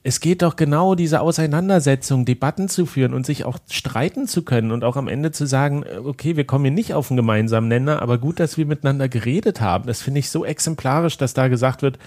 es 0.10 0.22
geht 0.22 0.41
doch 0.41 0.56
genau 0.56 0.95
diese 0.95 1.22
Auseinandersetzung, 1.22 2.26
Debatten 2.26 2.67
zu 2.67 2.88
führen 2.88 3.13
und 3.13 3.28
sich 3.28 3.45
auch 3.45 3.60
streiten 3.69 4.28
zu 4.28 4.43
können 4.43 4.72
und 4.72 4.84
auch 4.84 4.98
am 4.98 5.08
Ende 5.08 5.32
zu 5.32 5.45
sagen, 5.45 5.84
äh, 5.84 6.00
okay, 6.00 6.36
wir 6.36 6.45
kommen 6.45 6.65
hier 6.65 6.74
nicht 6.74 6.95
auf 6.95 7.12
einen 7.12 7.17
gemeinsamen 7.17 7.67
Nenner, 7.67 8.02
aber 8.02 8.17
gut, 8.17 8.39
dass 8.39 8.58
wir 8.58 8.65
miteinander 8.65 9.08
geredet 9.08 9.62
haben. 9.62 9.86
Das 9.86 10.02
finde 10.02 10.19
ich 10.19 10.32
so 10.32 10.45
exemplarisch, 10.45 11.17
dass 11.17 11.36
da 11.36 11.48
gesagt 11.48 11.84
wird, 11.84 12.00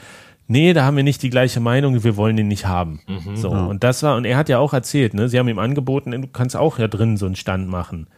nee, 0.49 0.73
da 0.73 0.85
haben 0.85 0.97
wir 0.97 1.05
nicht 1.05 1.23
die 1.23 1.31
gleiche 1.31 1.61
Meinung, 1.61 2.03
wir 2.03 2.17
wollen 2.17 2.37
den 2.37 2.49
nicht 2.49 2.67
haben. 2.67 3.01
Mhm, 3.07 3.37
so, 3.37 3.53
ja. 3.53 3.67
und 3.67 3.85
das 3.85 4.03
war, 4.03 4.17
und 4.17 4.25
er 4.25 4.37
hat 4.37 4.49
ja 4.49 4.59
auch 4.59 4.73
erzählt, 4.73 5.15
ne, 5.15 5.29
sie 5.29 5.38
haben 5.38 5.49
ihm 5.49 5.61
angeboten, 5.61 6.11
du 6.11 6.27
kannst 6.27 6.57
auch 6.57 6.81
ja 6.81 6.88
drin 6.88 7.17
so 7.17 7.27
einen 7.27 7.37
Stand 7.37 7.69
machen. 7.69 8.09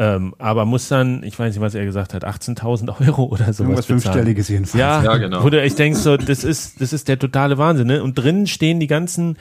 Ähm, 0.00 0.32
aber 0.38 0.64
muss 0.64 0.86
dann, 0.86 1.24
ich 1.24 1.36
weiß 1.36 1.52
nicht, 1.52 1.60
was 1.60 1.74
er 1.74 1.84
gesagt 1.84 2.14
hat, 2.14 2.24
18.000 2.24 3.04
Euro 3.04 3.24
oder 3.24 3.52
so. 3.52 3.64
Irgendwas 3.64 3.86
Fünfstelliges 3.86 4.48
jedenfalls. 4.48 4.80
Ja, 4.80 5.02
ja, 5.02 5.16
genau. 5.16 5.42
Wo 5.42 5.50
du 5.50 5.60
echt 5.60 5.76
denkst, 5.76 5.98
so, 5.98 6.16
das 6.16 6.44
ist, 6.44 6.80
das 6.80 6.92
ist 6.92 7.08
der 7.08 7.18
totale 7.18 7.58
Wahnsinn, 7.58 7.88
ne? 7.88 8.00
Und 8.00 8.14
drinnen 8.14 8.46
stehen 8.46 8.78
die 8.78 8.86
ganzen, 8.86 9.36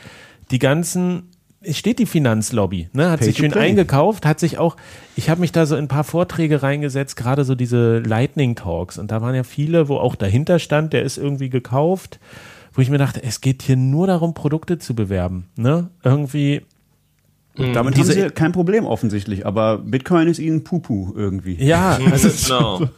die 0.50 0.58
ganzen, 0.58 1.30
es 1.62 1.78
steht 1.78 2.00
die 2.00 2.08
Finanzlobby, 2.08 2.90
ne? 2.92 3.12
Hat 3.12 3.20
Pay 3.20 3.26
sich 3.28 3.38
schön 3.38 3.52
play. 3.52 3.68
eingekauft, 3.70 4.26
hat 4.26 4.40
sich 4.40 4.58
auch, 4.58 4.78
ich 5.16 5.30
habe 5.30 5.42
mich 5.42 5.52
da 5.52 5.68
so 5.68 5.76
in 5.76 5.86
ein 5.86 5.90
paar 5.90 6.04
Vorträge 6.04 6.64
reingesetzt, 6.64 7.18
gerade 7.18 7.44
so 7.44 7.54
diese 7.54 8.00
Lightning 8.00 8.56
Talks. 8.56 8.98
Und 8.98 9.12
da 9.12 9.22
waren 9.22 9.36
ja 9.36 9.44
viele, 9.44 9.90
wo 9.90 9.98
auch 9.98 10.16
dahinter 10.16 10.58
stand, 10.58 10.92
der 10.92 11.04
ist 11.04 11.20
irgendwie 11.20 11.52
gekauft, 11.52 12.20
wo 12.74 12.82
ich 12.82 12.90
mir 12.90 12.98
dachte, 12.98 13.22
es 13.22 13.42
geht 13.42 13.62
hier 13.62 13.76
nur 13.76 14.08
darum, 14.08 14.34
Produkte 14.34 14.80
zu 14.80 14.96
bewerben, 14.96 15.50
ne? 15.56 15.92
Irgendwie, 16.04 16.64
und 17.58 17.74
damit 17.74 17.98
Diese, 17.98 18.14
haben 18.14 18.30
sie 18.30 18.34
kein 18.34 18.52
Problem 18.52 18.86
offensichtlich, 18.86 19.46
aber 19.46 19.80
Bitcoin 19.80 20.28
ist 20.28 20.40
ihnen 20.40 20.64
Pupu 20.64 21.14
irgendwie. 21.16 21.56
Ja, 21.64 21.98
also 22.12 22.30
genau. 22.48 22.90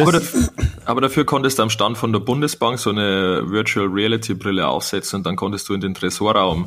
aber, 0.00 0.12
dafür, 0.12 0.48
aber, 0.84 1.00
dafür, 1.00 1.24
konntest 1.24 1.58
du 1.58 1.62
am 1.62 1.70
Stand 1.70 1.98
von 1.98 2.12
der 2.12 2.20
Bundesbank 2.20 2.78
so 2.78 2.90
eine 2.90 3.42
Virtual 3.46 3.86
Reality 3.86 4.34
Brille 4.34 4.66
aufsetzen 4.66 5.18
und 5.18 5.26
dann 5.26 5.36
konntest 5.36 5.68
du 5.68 5.74
in 5.74 5.80
den 5.80 5.94
Tresorraum 5.94 6.66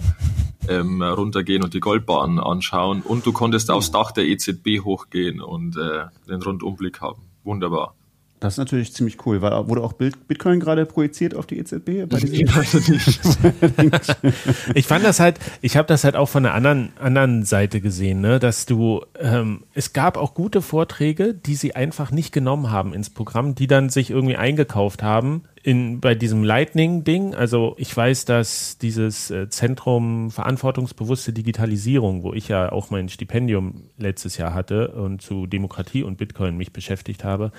ähm, 0.67 1.01
runtergehen 1.01 1.63
und 1.63 1.73
die 1.73 1.79
Goldbahn 1.79 2.39
anschauen. 2.39 3.01
Und 3.01 3.25
du 3.25 3.33
konntest 3.33 3.71
aufs 3.71 3.91
Dach 3.91 4.11
der 4.11 4.25
EZB 4.25 4.81
hochgehen 4.83 5.41
und 5.41 5.77
äh, 5.77 6.05
den 6.27 6.41
Rundumblick 6.41 7.01
haben. 7.01 7.21
Wunderbar. 7.43 7.95
Das 8.39 8.53
ist 8.53 8.57
natürlich 8.57 8.93
ziemlich 8.93 9.25
cool. 9.25 9.41
War, 9.41 9.67
wurde 9.67 9.83
auch 9.83 9.93
Bitcoin 9.93 10.59
gerade 10.59 10.85
projiziert 10.85 11.35
auf 11.35 11.45
die 11.45 11.59
EZB? 11.59 12.09
Ich 14.75 14.87
fand 14.87 15.03
das 15.03 15.19
halt, 15.19 15.39
ich 15.61 15.77
habe 15.77 15.87
das 15.87 16.03
halt 16.03 16.15
auch 16.15 16.29
von 16.29 16.43
der 16.43 16.53
anderen, 16.53 16.91
anderen 16.99 17.43
Seite 17.43 17.81
gesehen, 17.81 18.21
ne? 18.21 18.39
dass 18.39 18.65
du, 18.65 19.03
ähm, 19.19 19.63
es 19.73 19.93
gab 19.93 20.17
auch 20.17 20.33
gute 20.33 20.61
Vorträge, 20.61 21.33
die 21.33 21.55
sie 21.55 21.75
einfach 21.75 22.11
nicht 22.11 22.31
genommen 22.31 22.71
haben 22.71 22.93
ins 22.93 23.09
Programm, 23.09 23.55
die 23.55 23.67
dann 23.67 23.89
sich 23.89 24.11
irgendwie 24.11 24.37
eingekauft 24.37 25.03
haben 25.03 25.43
in, 25.63 25.99
bei 25.99 26.15
diesem 26.15 26.43
Lightning-Ding, 26.43 27.35
also 27.35 27.75
ich 27.77 27.95
weiß, 27.95 28.25
dass 28.25 28.77
dieses 28.77 29.29
äh, 29.29 29.49
Zentrum 29.49 30.31
verantwortungsbewusste 30.31 31.33
Digitalisierung, 31.33 32.23
wo 32.23 32.33
ich 32.33 32.47
ja 32.47 32.71
auch 32.71 32.89
mein 32.89 33.09
Stipendium 33.09 33.83
letztes 33.97 34.37
Jahr 34.37 34.53
hatte 34.53 34.89
und 34.89 35.21
zu 35.21 35.47
Demokratie 35.47 36.03
und 36.03 36.17
Bitcoin 36.17 36.57
mich 36.57 36.71
beschäftigt 36.71 37.23
habe, 37.23 37.51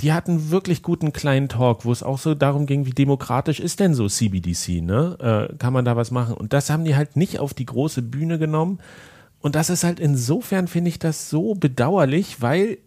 die 0.00 0.12
hatten 0.12 0.50
wirklich 0.50 0.82
guten 0.82 1.12
kleinen 1.12 1.48
Talk, 1.48 1.84
wo 1.84 1.92
es 1.92 2.02
auch 2.02 2.18
so 2.18 2.34
darum 2.34 2.66
ging, 2.66 2.86
wie 2.86 2.92
demokratisch 2.92 3.60
ist 3.60 3.80
denn 3.80 3.94
so 3.94 4.08
CBDC, 4.08 4.82
ne? 4.82 5.48
Äh, 5.50 5.56
kann 5.56 5.72
man 5.72 5.84
da 5.84 5.96
was 5.96 6.10
machen? 6.10 6.34
Und 6.34 6.52
das 6.52 6.70
haben 6.70 6.84
die 6.84 6.96
halt 6.96 7.16
nicht 7.16 7.40
auf 7.40 7.54
die 7.54 7.66
große 7.66 8.02
Bühne 8.02 8.38
genommen. 8.38 8.78
Und 9.40 9.54
das 9.54 9.70
ist 9.70 9.84
halt 9.84 10.00
insofern, 10.00 10.66
finde 10.68 10.88
ich 10.88 10.98
das 10.98 11.30
so 11.30 11.54
bedauerlich, 11.54 12.40
weil 12.40 12.78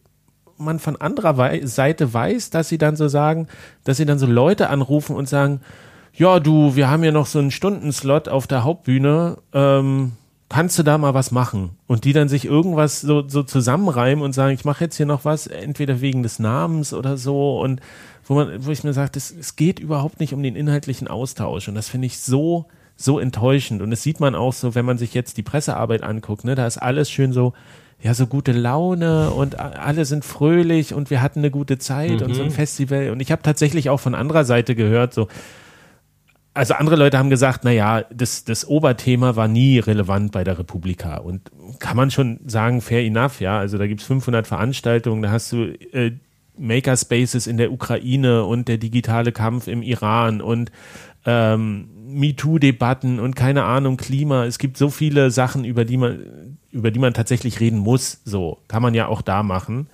man 0.63 0.79
von 0.79 0.95
anderer 0.95 1.35
Seite 1.67 2.13
weiß, 2.13 2.49
dass 2.49 2.69
sie 2.69 2.77
dann 2.77 2.95
so 2.95 3.07
sagen, 3.07 3.47
dass 3.83 3.97
sie 3.97 4.05
dann 4.05 4.19
so 4.19 4.25
Leute 4.25 4.69
anrufen 4.69 5.15
und 5.15 5.27
sagen, 5.27 5.61
ja, 6.13 6.39
du, 6.39 6.75
wir 6.75 6.89
haben 6.89 7.03
ja 7.03 7.11
noch 7.11 7.25
so 7.25 7.39
einen 7.39 7.51
Stundenslot 7.51 8.27
auf 8.27 8.47
der 8.47 8.63
Hauptbühne, 8.63 9.37
ähm, 9.53 10.13
kannst 10.49 10.77
du 10.77 10.83
da 10.83 10.97
mal 10.97 11.13
was 11.13 11.31
machen? 11.31 11.71
Und 11.87 12.03
die 12.03 12.13
dann 12.13 12.27
sich 12.27 12.45
irgendwas 12.45 12.99
so, 12.99 13.27
so 13.27 13.43
zusammenreimen 13.43 14.23
und 14.23 14.33
sagen, 14.33 14.53
ich 14.53 14.65
mache 14.65 14.83
jetzt 14.83 14.97
hier 14.97 15.05
noch 15.05 15.23
was, 15.23 15.47
entweder 15.47 16.01
wegen 16.01 16.23
des 16.23 16.39
Namens 16.39 16.93
oder 16.93 17.17
so. 17.17 17.59
Und 17.61 17.79
wo 18.25 18.35
man, 18.35 18.65
wo 18.65 18.71
ich 18.71 18.83
mir 18.83 18.93
sage, 18.93 19.11
es 19.15 19.55
geht 19.55 19.79
überhaupt 19.79 20.19
nicht 20.19 20.33
um 20.33 20.43
den 20.43 20.57
inhaltlichen 20.57 21.07
Austausch. 21.07 21.69
Und 21.69 21.75
das 21.75 21.87
finde 21.87 22.07
ich 22.07 22.19
so, 22.19 22.65
so 22.97 23.17
enttäuschend. 23.17 23.81
Und 23.81 23.91
das 23.91 24.03
sieht 24.03 24.19
man 24.19 24.35
auch 24.35 24.53
so, 24.53 24.75
wenn 24.75 24.85
man 24.85 24.97
sich 24.97 25.13
jetzt 25.13 25.37
die 25.37 25.43
Pressearbeit 25.43 26.03
anguckt, 26.03 26.43
ne, 26.43 26.55
da 26.55 26.67
ist 26.67 26.77
alles 26.77 27.09
schön 27.09 27.31
so, 27.31 27.53
ja, 28.01 28.13
so 28.13 28.25
gute 28.25 28.51
Laune 28.51 29.29
und 29.29 29.59
alle 29.59 30.05
sind 30.05 30.25
fröhlich 30.25 30.93
und 30.93 31.09
wir 31.09 31.21
hatten 31.21 31.39
eine 31.39 31.51
gute 31.51 31.77
Zeit 31.77 32.21
mhm. 32.21 32.25
und 32.25 32.33
so 32.33 32.41
ein 32.41 32.49
mhm. 32.49 32.53
Festival. 32.53 33.11
Und 33.11 33.19
ich 33.19 33.31
habe 33.31 33.43
tatsächlich 33.43 33.89
auch 33.89 33.99
von 33.99 34.15
anderer 34.15 34.43
Seite 34.43 34.73
gehört, 34.75 35.13
so, 35.13 35.27
also 36.53 36.73
andere 36.73 36.95
Leute 36.95 37.17
haben 37.17 37.29
gesagt, 37.29 37.61
na 37.63 37.71
ja, 37.71 38.01
das, 38.11 38.43
das 38.43 38.67
Oberthema 38.67 39.35
war 39.35 39.47
nie 39.47 39.79
relevant 39.79 40.31
bei 40.31 40.43
der 40.43 40.57
Republika. 40.57 41.17
Und 41.17 41.51
kann 41.79 41.95
man 41.95 42.11
schon 42.11 42.39
sagen, 42.45 42.81
fair 42.81 43.05
enough, 43.05 43.39
ja. 43.39 43.57
Also 43.57 43.77
da 43.77 43.87
gibt's 43.87 44.03
500 44.03 44.47
Veranstaltungen, 44.47 45.21
da 45.21 45.31
hast 45.31 45.51
du 45.51 45.65
äh, 45.93 46.11
Makerspaces 46.57 47.47
in 47.47 47.57
der 47.57 47.71
Ukraine 47.71 48.43
und 48.45 48.67
der 48.67 48.77
digitale 48.77 49.31
Kampf 49.31 49.67
im 49.67 49.81
Iran 49.81 50.41
und 50.41 50.71
ähm, 51.25 51.87
MeToo-Debatten 52.13 53.19
und 53.19 53.35
keine 53.35 53.63
Ahnung, 53.63 53.97
Klima. 53.97 54.45
Es 54.45 54.57
gibt 54.57 54.77
so 54.77 54.89
viele 54.89 55.31
Sachen, 55.31 55.65
über 55.65 55.85
die 55.85 55.97
man, 55.97 56.57
über 56.71 56.91
die 56.91 56.99
man 56.99 57.13
tatsächlich 57.13 57.59
reden 57.59 57.79
muss. 57.79 58.21
So 58.25 58.59
kann 58.67 58.81
man 58.81 58.93
ja 58.93 59.07
auch 59.07 59.21
da 59.21 59.43
machen. 59.43 59.87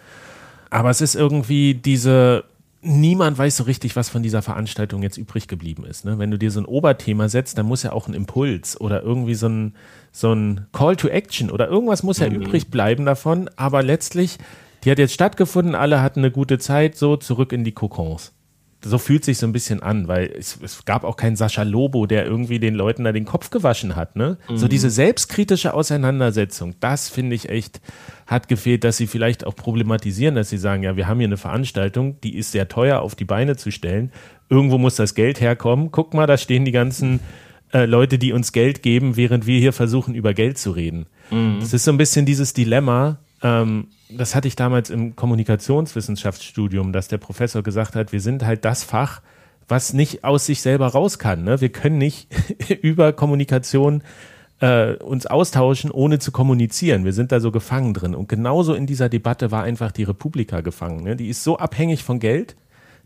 Aber 0.69 0.89
es 0.89 1.01
ist 1.01 1.15
irgendwie 1.15 1.73
diese, 1.75 2.43
niemand 2.82 3.38
weiß 3.38 3.58
so 3.58 3.63
richtig, 3.63 3.95
was 3.95 4.10
von 4.10 4.23
dieser 4.23 4.41
Veranstaltung 4.41 5.03
jetzt 5.03 5.17
übrig 5.17 5.47
geblieben 5.47 5.86
ist. 5.86 6.06
Ne? 6.06 6.19
Wenn 6.19 6.32
du 6.32 6.38
dir 6.38 6.51
so 6.51 6.60
ein 6.60 6.65
Oberthema 6.65 7.30
setzt, 7.30 7.58
dann 7.58 7.65
muss 7.65 7.84
ja 7.84 7.91
auch 7.91 8.08
ein 8.08 8.13
Impuls 8.13 8.80
oder 8.80 9.01
irgendwie 9.01 9.36
so 9.36 9.47
ein, 9.47 9.75
so 10.12 10.34
ein 10.34 10.67
Call 10.73 10.95
to 10.95 11.08
Action 11.08 11.51
oder 11.51 11.67
irgendwas 11.67 12.03
muss 12.03 12.19
ja 12.19 12.30
mhm. 12.30 12.36
übrig 12.36 12.69
bleiben 12.69 13.06
davon. 13.06 13.49
Aber 13.56 13.84
letztlich, 13.84 14.38
die 14.84 14.91
hat 14.91 14.99
jetzt 14.99 15.13
stattgefunden, 15.13 15.75
alle 15.75 16.01
hatten 16.01 16.19
eine 16.19 16.32
gute 16.32 16.60
Zeit, 16.60 16.97
so 16.97 17.17
zurück 17.17 17.51
in 17.51 17.63
die 17.63 17.73
Kokons 17.73 18.34
so 18.84 18.98
fühlt 18.98 19.26
sich 19.26 19.40
so 19.40 19.48
ein 19.48 19.54
bisschen 19.54 19.82
an, 19.82 20.08
weil 20.08 20.32
es, 20.38 20.60
es, 20.62 20.86
gab 20.86 21.04
auch 21.04 21.18
keinen 21.18 21.36
Sascha 21.36 21.63
Lobo, 21.63 22.06
der 22.06 22.26
irgendwie 22.26 22.60
den 22.60 22.76
Leuten 22.76 23.04
da 23.04 23.12
den 23.12 23.26
Kopf 23.26 23.50
gewaschen 23.50 23.96
hat. 23.96 24.16
Ne? 24.16 24.38
Mhm. 24.50 24.58
So 24.58 24.68
diese 24.68 24.90
selbstkritische 24.90 25.74
Auseinandersetzung, 25.74 26.76
das 26.80 27.10
finde 27.10 27.36
ich 27.36 27.50
echt, 27.50 27.82
hat 28.28 28.48
gefehlt, 28.48 28.84
dass 28.84 28.98
sie 28.98 29.08
vielleicht 29.08 29.46
auch 29.48 29.56
problematisieren, 29.56 30.36
dass 30.36 30.50
sie 30.50 30.58
sagen, 30.58 30.84
ja, 30.84 30.96
wir 30.96 31.08
haben 31.08 31.20
hier 31.20 31.28
eine 31.28 31.38
Veranstaltung, 31.38 32.22
die 32.22 32.38
ist 32.38 32.52
sehr 32.52 32.68
teuer 32.68 33.00
auf 33.02 33.16
die 33.16 33.26
Beine 33.26 33.56
zu 33.56 33.72
stellen. 33.72 34.12
Irgendwo 34.50 34.78
muss 34.78 34.96
das 34.96 35.16
Geld 35.16 35.42
herkommen. 35.42 35.92
Guck 35.92 36.13
mal, 36.13 36.28
da 36.28 36.38
stehen 36.38 36.63
die 36.63 36.72
ganzen 36.72 37.20
äh, 37.74 37.86
Leute, 37.86 38.18
die 38.18 38.32
uns 38.32 38.52
Geld 38.52 38.84
geben, 38.84 39.18
während 39.18 39.48
wir 39.48 39.60
hier 39.60 39.74
versuchen, 39.74 40.13
über 40.13 40.34
Geld 40.34 40.58
zu 40.58 40.72
reden. 40.72 41.08
Mhm. 41.32 41.58
Das 41.60 41.74
ist 41.74 41.84
so 41.84 41.92
ein 41.92 41.98
bisschen 41.98 42.26
dieses 42.26 42.54
Dilemma. 42.54 43.20
Ähm, 43.41 43.88
das 44.10 44.36
hatte 44.36 44.47
ich 44.47 44.56
damals 44.56 44.89
im 44.89 45.15
Kommunikationswissenschaftsstudium, 45.15 46.93
dass 46.93 47.08
der 47.08 47.17
Professor 47.17 47.62
gesagt 47.63 47.95
hat, 47.95 48.12
wir 48.12 48.21
sind 48.21 48.45
halt 48.45 48.65
das 48.65 48.84
Fach, 48.84 49.21
was 49.67 49.93
nicht 49.93 50.23
aus 50.23 50.45
sich 50.45 50.62
selber 50.62 50.88
raus 50.88 51.19
kann. 51.19 51.43
Ne? 51.43 51.60
Wir 51.62 51.69
können 51.69 51.97
nicht 51.97 52.30
über 52.82 53.13
Kommunikation 53.13 54.02
äh, 54.60 54.95
uns 54.95 55.26
austauschen, 55.26 55.91
ohne 55.91 56.19
zu 56.19 56.32
kommunizieren. 56.32 57.06
Wir 57.06 57.13
sind 57.13 57.32
da 57.32 57.39
so 57.39 57.52
gefangen 57.52 57.93
drin. 57.93 58.15
Und 58.15 58.30
genauso 58.30 58.73
in 58.73 58.88
dieser 58.88 59.10
Debatte 59.10 59.52
war 59.52 59.63
einfach 59.63 59.91
die 59.91 60.04
Republika 60.04 60.62
gefangen. 60.62 61.04
Ne? 61.04 61.15
Die 61.15 61.30
ist 61.30 61.43
so 61.43 61.58
abhängig 61.58 62.04
von 62.04 62.19
Geld, 62.19 62.56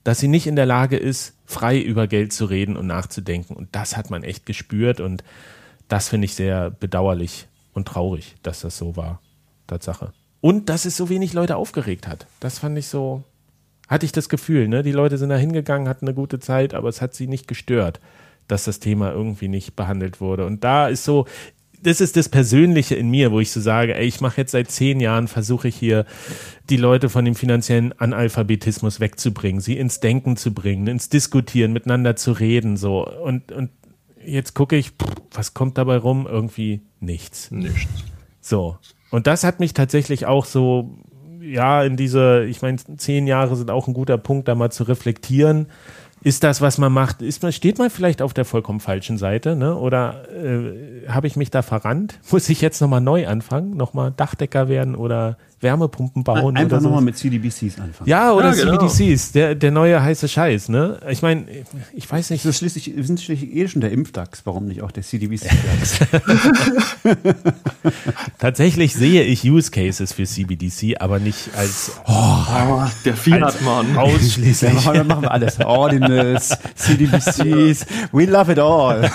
dass 0.04 0.20
sie 0.20 0.28
nicht 0.28 0.48
in 0.48 0.56
der 0.56 0.66
Lage 0.66 0.98
ist, 0.98 1.36
frei 1.46 1.80
über 1.80 2.08
Geld 2.08 2.32
zu 2.32 2.46
reden 2.46 2.78
und 2.78 2.88
nachzudenken. 2.88 3.56
Und 3.56 3.70
das 3.76 3.98
hat 3.98 4.10
man 4.10 4.24
echt 4.24 4.46
gespürt. 4.46 5.00
Und 5.00 5.24
das 5.88 6.10
finde 6.10 6.26
ich 6.26 6.36
sehr 6.36 6.70
bedauerlich 6.70 7.48
und 7.74 7.88
traurig, 7.88 8.36
dass 8.44 8.62
das 8.62 8.78
so 8.78 8.96
war. 8.96 9.20
Tatsache. 9.68 10.14
Und 10.42 10.70
dass 10.70 10.86
es 10.86 10.98
so 10.98 11.10
wenig 11.10 11.34
Leute 11.34 11.56
aufgeregt 11.56 12.08
hat. 12.08 12.26
Das 12.40 12.60
fand 12.60 12.78
ich 12.78 12.88
so, 12.88 13.24
hatte 13.88 14.06
ich 14.06 14.12
das 14.12 14.28
Gefühl, 14.28 14.68
ne? 14.68 14.82
Die 14.82 14.92
Leute 14.92 15.18
sind 15.18 15.30
da 15.30 15.38
hingegangen, 15.38 15.88
hatten 15.88 16.08
eine 16.08 16.16
gute 16.16 16.40
Zeit, 16.40 16.74
aber 16.74 16.90
es 16.90 17.02
hat 17.02 17.14
sie 17.14 17.28
nicht 17.28 17.48
gestört, 17.48 18.00
dass 18.48 18.64
das 18.64 18.80
Thema 18.80 19.12
irgendwie 19.12 19.48
nicht 19.48 19.76
behandelt 19.76 20.20
wurde. 20.20 20.46
Und 20.46 20.64
da 20.64 20.88
ist 20.88 21.04
so, 21.04 21.28
das 21.84 22.02
ist 22.02 22.16
das 22.16 22.30
Persönliche 22.30 22.96
in 22.96 23.10
mir, 23.10 23.32
wo 23.32 23.40
ich 23.40 23.52
so 23.52 23.60
sage, 23.60 23.96
ey, 23.96 24.06
ich 24.06 24.22
mache 24.22 24.42
jetzt 24.42 24.52
seit 24.52 24.70
zehn 24.70 25.00
Jahren, 25.00 25.28
versuche 25.28 25.68
ich 25.68 25.76
hier 25.76 26.06
die 26.70 26.78
Leute 26.78 27.10
von 27.10 27.26
dem 27.26 27.36
finanziellen 27.36 27.94
Analphabetismus 27.94 29.00
wegzubringen, 29.00 29.62
sie 29.62 29.78
ins 29.78 30.00
Denken 30.00 30.38
zu 30.38 30.54
bringen, 30.54 30.88
ins 30.88 31.10
Diskutieren, 31.10 31.74
miteinander 31.74 32.16
zu 32.16 32.32
reden, 32.32 32.78
so. 32.78 33.08
Und, 33.08 33.52
und 33.52 33.72
jetzt 34.24 34.54
gucke 34.54 34.76
ich, 34.76 34.90
pff, 34.90 35.16
was 35.32 35.54
kommt 35.54 35.78
dabei 35.78 35.98
rum? 35.98 36.28
Irgendwie 36.30 36.82
nichts. 37.00 37.52
Nichts. 37.52 37.88
So. 38.42 38.78
Und 39.12 39.28
das 39.28 39.44
hat 39.44 39.60
mich 39.60 39.74
tatsächlich 39.74 40.26
auch 40.26 40.46
so, 40.46 40.98
ja, 41.42 41.84
in 41.84 41.98
diese, 41.98 42.46
ich 42.46 42.62
meine, 42.62 42.78
zehn 42.98 43.28
Jahre 43.28 43.56
sind 43.56 43.70
auch 43.70 43.88
ein 43.88 43.94
guter 43.94 44.18
Punkt, 44.18 44.48
da 44.48 44.56
mal 44.56 44.72
zu 44.72 44.84
reflektieren. 44.84 45.68
Ist 46.24 46.44
das, 46.44 46.62
was 46.62 46.78
man 46.78 46.94
macht, 46.94 47.22
ist 47.22 47.42
man, 47.42 47.52
steht 47.52 47.80
man 47.80 47.90
vielleicht 47.90 48.22
auf 48.22 48.34
der 48.34 48.46
vollkommen 48.46 48.80
falschen 48.80 49.18
Seite, 49.18 49.56
ne? 49.56 49.76
Oder 49.76 50.30
äh, 50.30 51.08
habe 51.10 51.26
ich 51.26 51.36
mich 51.36 51.50
da 51.50 51.64
verrannt? 51.64 52.20
Muss 52.32 52.48
ich 52.48 52.62
jetzt 52.62 52.80
nochmal 52.80 53.02
neu 53.02 53.28
anfangen, 53.28 53.76
nochmal 53.76 54.14
Dachdecker 54.16 54.70
werden 54.70 54.96
oder 54.96 55.38
Wärmepumpen 55.62 56.24
bauen. 56.24 56.58
Einfach 56.58 56.78
oder 56.78 56.82
nochmal 56.82 57.02
mit 57.02 57.18
CDBCs 57.18 57.80
anfangen. 57.80 58.10
Ja, 58.10 58.34
oder 58.34 58.54
ja, 58.54 58.66
genau. 58.66 58.88
CBDCs, 58.88 59.32
der, 59.32 59.56
der 59.56 59.72
neue 59.72 60.02
heiße 60.02 60.28
Scheiß, 60.28 60.70
ne? 60.70 61.00
Ich 61.10 61.22
meine, 61.22 61.46
ich 61.94 62.12
weiß 62.12 62.32
nicht. 62.32 62.46
Das 62.46 62.58
schließlich, 62.58 62.96
wir 62.96 63.04
sind 63.04 63.22
schließlich 63.22 63.56
eh 63.56 63.68
schon 63.68 63.82
der 63.82 63.92
Impfdax, 63.92 64.42
warum 64.46 64.66
nicht 64.66 64.82
auch 64.82 64.92
der 64.92 65.04
CDBC? 65.04 65.50
Tatsächlich 68.40 68.94
sehe 68.94 69.24
ich 69.24 69.44
Use 69.44 69.70
Cases 69.72 70.12
für 70.12 70.26
CBDC, 70.26 71.00
aber 71.00 71.20
nicht 71.20 71.50
als 71.56 71.92
oh, 72.08 72.12
oh 72.12 72.84
der 73.06 73.16
Fiat-Mann. 73.16 73.98
Ausschließlich. 73.98 74.86
Ja, 74.86 74.94
dann 74.94 75.08
machen 75.08 75.24
wir 75.24 75.32
alles. 75.32 75.60
Ordinals, 75.60 76.58
CDBCs, 76.76 77.86
we 78.12 78.26
love 78.26 78.52
it 78.52 78.60
all. 78.60 79.10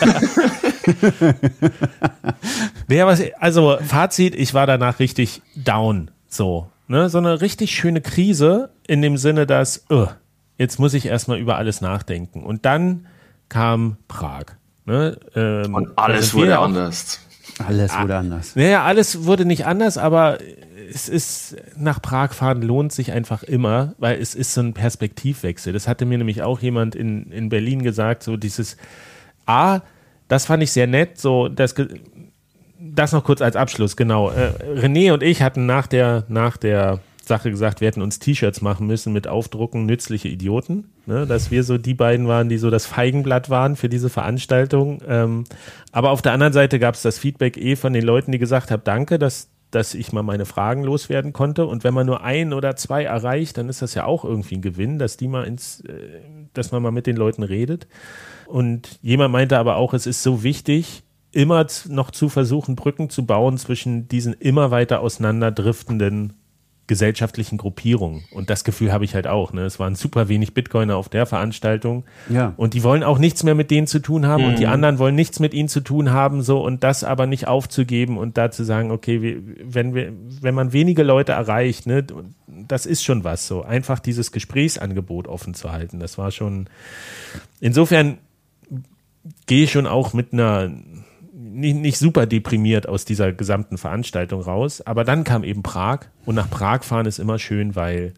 also 3.40 3.78
Fazit, 3.84 4.34
ich 4.36 4.54
war 4.54 4.66
danach 4.66 5.00
richtig 5.00 5.42
down 5.56 6.10
so, 6.28 6.68
ne? 6.88 7.08
So 7.08 7.18
eine 7.18 7.40
richtig 7.40 7.74
schöne 7.74 8.00
Krise 8.00 8.70
in 8.86 9.02
dem 9.02 9.16
Sinne, 9.16 9.46
dass, 9.46 9.84
uh, 9.90 10.06
jetzt 10.58 10.78
muss 10.78 10.94
ich 10.94 11.06
erstmal 11.06 11.38
über 11.38 11.56
alles 11.56 11.80
nachdenken. 11.80 12.42
Und 12.42 12.64
dann 12.64 13.06
kam 13.48 13.96
Prag. 14.08 14.44
Ne? 14.84 15.18
Ähm, 15.34 15.74
Und 15.74 15.98
alles 15.98 16.34
wurde 16.34 16.58
anders. 16.58 17.20
Alles 17.58 17.98
wurde 17.98 18.16
ah, 18.16 18.20
anders. 18.20 18.54
Naja, 18.54 18.84
alles 18.84 19.24
wurde 19.24 19.44
nicht 19.44 19.66
anders, 19.66 19.98
aber 19.98 20.38
es 20.90 21.08
ist, 21.08 21.56
nach 21.76 22.02
Prag 22.02 22.32
fahren 22.32 22.62
lohnt 22.62 22.92
sich 22.92 23.12
einfach 23.12 23.42
immer, 23.42 23.94
weil 23.98 24.20
es 24.20 24.34
ist 24.34 24.54
so 24.54 24.60
ein 24.60 24.74
Perspektivwechsel. 24.74 25.72
Das 25.72 25.88
hatte 25.88 26.04
mir 26.04 26.18
nämlich 26.18 26.42
auch 26.42 26.60
jemand 26.60 26.94
in, 26.94 27.30
in 27.32 27.48
Berlin 27.48 27.82
gesagt, 27.82 28.22
so 28.22 28.36
dieses 28.36 28.76
A, 29.46 29.80
das 30.28 30.46
fand 30.46 30.62
ich 30.62 30.72
sehr 30.72 30.86
nett, 30.86 31.18
so 31.18 31.48
das 31.48 31.74
das 32.78 33.12
noch 33.12 33.24
kurz 33.24 33.40
als 33.40 33.56
Abschluss, 33.56 33.96
genau. 33.96 34.30
Äh, 34.30 34.52
René 34.78 35.12
und 35.12 35.22
ich 35.22 35.42
hatten 35.42 35.66
nach 35.66 35.86
der, 35.86 36.24
nach 36.28 36.56
der 36.56 37.00
Sache 37.26 37.50
gesagt, 37.50 37.80
wir 37.80 37.88
hätten 37.88 38.02
uns 38.02 38.18
T-Shirts 38.18 38.60
machen 38.60 38.86
müssen 38.86 39.12
mit 39.12 39.26
Aufdrucken 39.26 39.84
nützliche 39.84 40.28
Idioten, 40.28 40.90
ne? 41.06 41.26
dass 41.26 41.50
wir 41.50 41.64
so 41.64 41.76
die 41.76 41.94
beiden 41.94 42.28
waren, 42.28 42.48
die 42.48 42.58
so 42.58 42.70
das 42.70 42.86
Feigenblatt 42.86 43.50
waren 43.50 43.76
für 43.76 43.88
diese 43.88 44.08
Veranstaltung. 44.08 45.02
Ähm, 45.06 45.44
aber 45.92 46.10
auf 46.10 46.22
der 46.22 46.32
anderen 46.32 46.52
Seite 46.52 46.78
gab 46.78 46.94
es 46.94 47.02
das 47.02 47.18
Feedback 47.18 47.56
eh 47.56 47.76
von 47.76 47.92
den 47.92 48.04
Leuten, 48.04 48.32
die 48.32 48.38
gesagt 48.38 48.70
haben, 48.70 48.82
danke, 48.84 49.18
dass, 49.18 49.50
dass 49.70 49.94
ich 49.94 50.12
mal 50.12 50.22
meine 50.22 50.46
Fragen 50.46 50.84
loswerden 50.84 51.32
konnte. 51.32 51.66
Und 51.66 51.82
wenn 51.82 51.94
man 51.94 52.06
nur 52.06 52.22
ein 52.22 52.52
oder 52.52 52.76
zwei 52.76 53.04
erreicht, 53.04 53.58
dann 53.58 53.68
ist 53.68 53.82
das 53.82 53.94
ja 53.94 54.04
auch 54.04 54.24
irgendwie 54.24 54.56
ein 54.56 54.62
Gewinn, 54.62 54.98
dass 54.98 55.16
die 55.16 55.28
mal 55.28 55.44
ins, 55.44 55.80
äh, 55.80 56.20
dass 56.54 56.70
man 56.70 56.82
mal 56.82 56.92
mit 56.92 57.06
den 57.06 57.16
Leuten 57.16 57.42
redet. 57.42 57.88
Und 58.46 59.00
jemand 59.02 59.32
meinte 59.32 59.58
aber 59.58 59.76
auch, 59.76 59.94
es 59.94 60.06
ist 60.06 60.22
so 60.22 60.44
wichtig, 60.44 61.02
immer 61.36 61.66
noch 61.88 62.10
zu 62.10 62.30
versuchen, 62.30 62.76
Brücken 62.76 63.10
zu 63.10 63.26
bauen 63.26 63.58
zwischen 63.58 64.08
diesen 64.08 64.32
immer 64.32 64.70
weiter 64.70 65.00
auseinanderdriftenden 65.00 66.32
gesellschaftlichen 66.86 67.58
Gruppierungen. 67.58 68.24
Und 68.30 68.48
das 68.48 68.62
Gefühl 68.62 68.92
habe 68.92 69.04
ich 69.04 69.14
halt 69.14 69.26
auch. 69.26 69.52
Ne? 69.52 69.62
Es 69.62 69.78
waren 69.78 69.96
super 69.96 70.28
wenig 70.28 70.54
Bitcoiner 70.54 70.96
auf 70.96 71.08
der 71.08 71.26
Veranstaltung. 71.26 72.04
Ja. 72.30 72.54
Und 72.56 72.74
die 72.74 72.84
wollen 72.84 73.02
auch 73.02 73.18
nichts 73.18 73.42
mehr 73.42 73.56
mit 73.56 73.70
denen 73.70 73.86
zu 73.86 73.98
tun 73.98 74.24
haben. 74.24 74.44
Mhm. 74.44 74.48
Und 74.50 74.58
die 74.60 74.66
anderen 74.66 74.98
wollen 74.98 75.16
nichts 75.16 75.40
mit 75.40 75.52
ihnen 75.52 75.68
zu 75.68 75.80
tun 75.80 76.10
haben. 76.12 76.42
So 76.42 76.64
und 76.64 76.84
das 76.84 77.04
aber 77.04 77.26
nicht 77.26 77.48
aufzugeben 77.48 78.16
und 78.16 78.38
da 78.38 78.50
zu 78.50 78.64
sagen, 78.64 78.92
okay, 78.92 79.20
wir, 79.20 79.42
wenn 79.64 79.94
wir, 79.94 80.12
wenn 80.40 80.54
man 80.54 80.72
wenige 80.72 81.02
Leute 81.02 81.32
erreicht, 81.32 81.86
ne, 81.86 82.06
das 82.46 82.86
ist 82.86 83.02
schon 83.02 83.24
was. 83.24 83.48
So 83.48 83.62
einfach 83.62 83.98
dieses 83.98 84.30
Gesprächsangebot 84.30 85.26
offen 85.26 85.54
zu 85.54 85.72
halten. 85.72 85.98
Das 85.98 86.18
war 86.18 86.30
schon. 86.30 86.68
Insofern 87.60 88.18
gehe 89.46 89.64
ich 89.64 89.72
schon 89.72 89.88
auch 89.88 90.12
mit 90.12 90.32
einer 90.32 90.70
nicht, 91.56 91.76
nicht 91.76 91.98
super 91.98 92.26
deprimiert 92.26 92.88
aus 92.88 93.04
dieser 93.04 93.32
gesamten 93.32 93.78
Veranstaltung 93.78 94.40
raus. 94.42 94.80
Aber 94.82 95.04
dann 95.04 95.24
kam 95.24 95.42
eben 95.44 95.62
Prag 95.62 96.00
und 96.24 96.34
nach 96.34 96.50
Prag 96.50 96.82
fahren 96.84 97.06
ist 97.06 97.18
immer 97.18 97.38
schön, 97.38 97.74
weil 97.74 98.14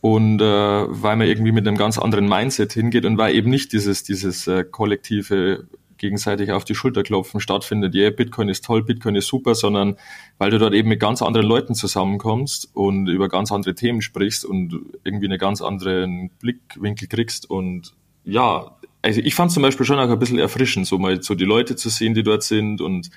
Und 0.00 0.40
äh, 0.40 0.44
weil 0.44 1.16
man 1.16 1.26
irgendwie 1.26 1.52
mit 1.52 1.66
einem 1.66 1.76
ganz 1.76 1.98
anderen 1.98 2.28
Mindset 2.28 2.72
hingeht 2.72 3.04
und 3.04 3.18
weil 3.18 3.34
eben 3.34 3.50
nicht 3.50 3.72
dieses, 3.72 4.04
dieses 4.04 4.46
äh, 4.46 4.62
kollektive 4.64 5.66
gegenseitig 5.98 6.52
auf 6.52 6.64
die 6.64 6.74
Schulter 6.74 7.02
klopfen 7.02 7.40
stattfindet, 7.40 7.94
yeah, 7.94 8.10
Bitcoin 8.10 8.48
ist 8.48 8.64
toll, 8.64 8.82
Bitcoin 8.82 9.16
ist 9.16 9.26
super, 9.26 9.54
sondern 9.54 9.96
weil 10.38 10.50
du 10.50 10.58
dort 10.58 10.74
eben 10.74 10.88
mit 10.88 11.00
ganz 11.00 11.22
anderen 11.22 11.46
Leuten 11.46 11.74
zusammenkommst 11.74 12.70
und 12.74 13.08
über 13.08 13.28
ganz 13.28 13.52
andere 13.52 13.74
Themen 13.74 14.00
sprichst 14.00 14.44
und 14.44 14.78
irgendwie 15.04 15.26
einen 15.26 15.38
ganz 15.38 15.60
anderen 15.62 16.30
Blickwinkel 16.40 17.08
kriegst 17.08 17.50
und 17.50 17.92
ja, 18.24 18.76
also 19.00 19.20
ich 19.20 19.34
fand 19.34 19.52
zum 19.52 19.62
Beispiel 19.62 19.86
schon 19.86 19.98
auch 19.98 20.10
ein 20.10 20.18
bisschen 20.18 20.38
erfrischend, 20.38 20.86
so 20.86 20.98
mal 20.98 21.22
so 21.22 21.34
die 21.34 21.44
Leute 21.44 21.76
zu 21.76 21.88
sehen, 21.88 22.14
die 22.14 22.22
dort 22.22 22.42
sind 22.42 22.80
und 22.80 23.10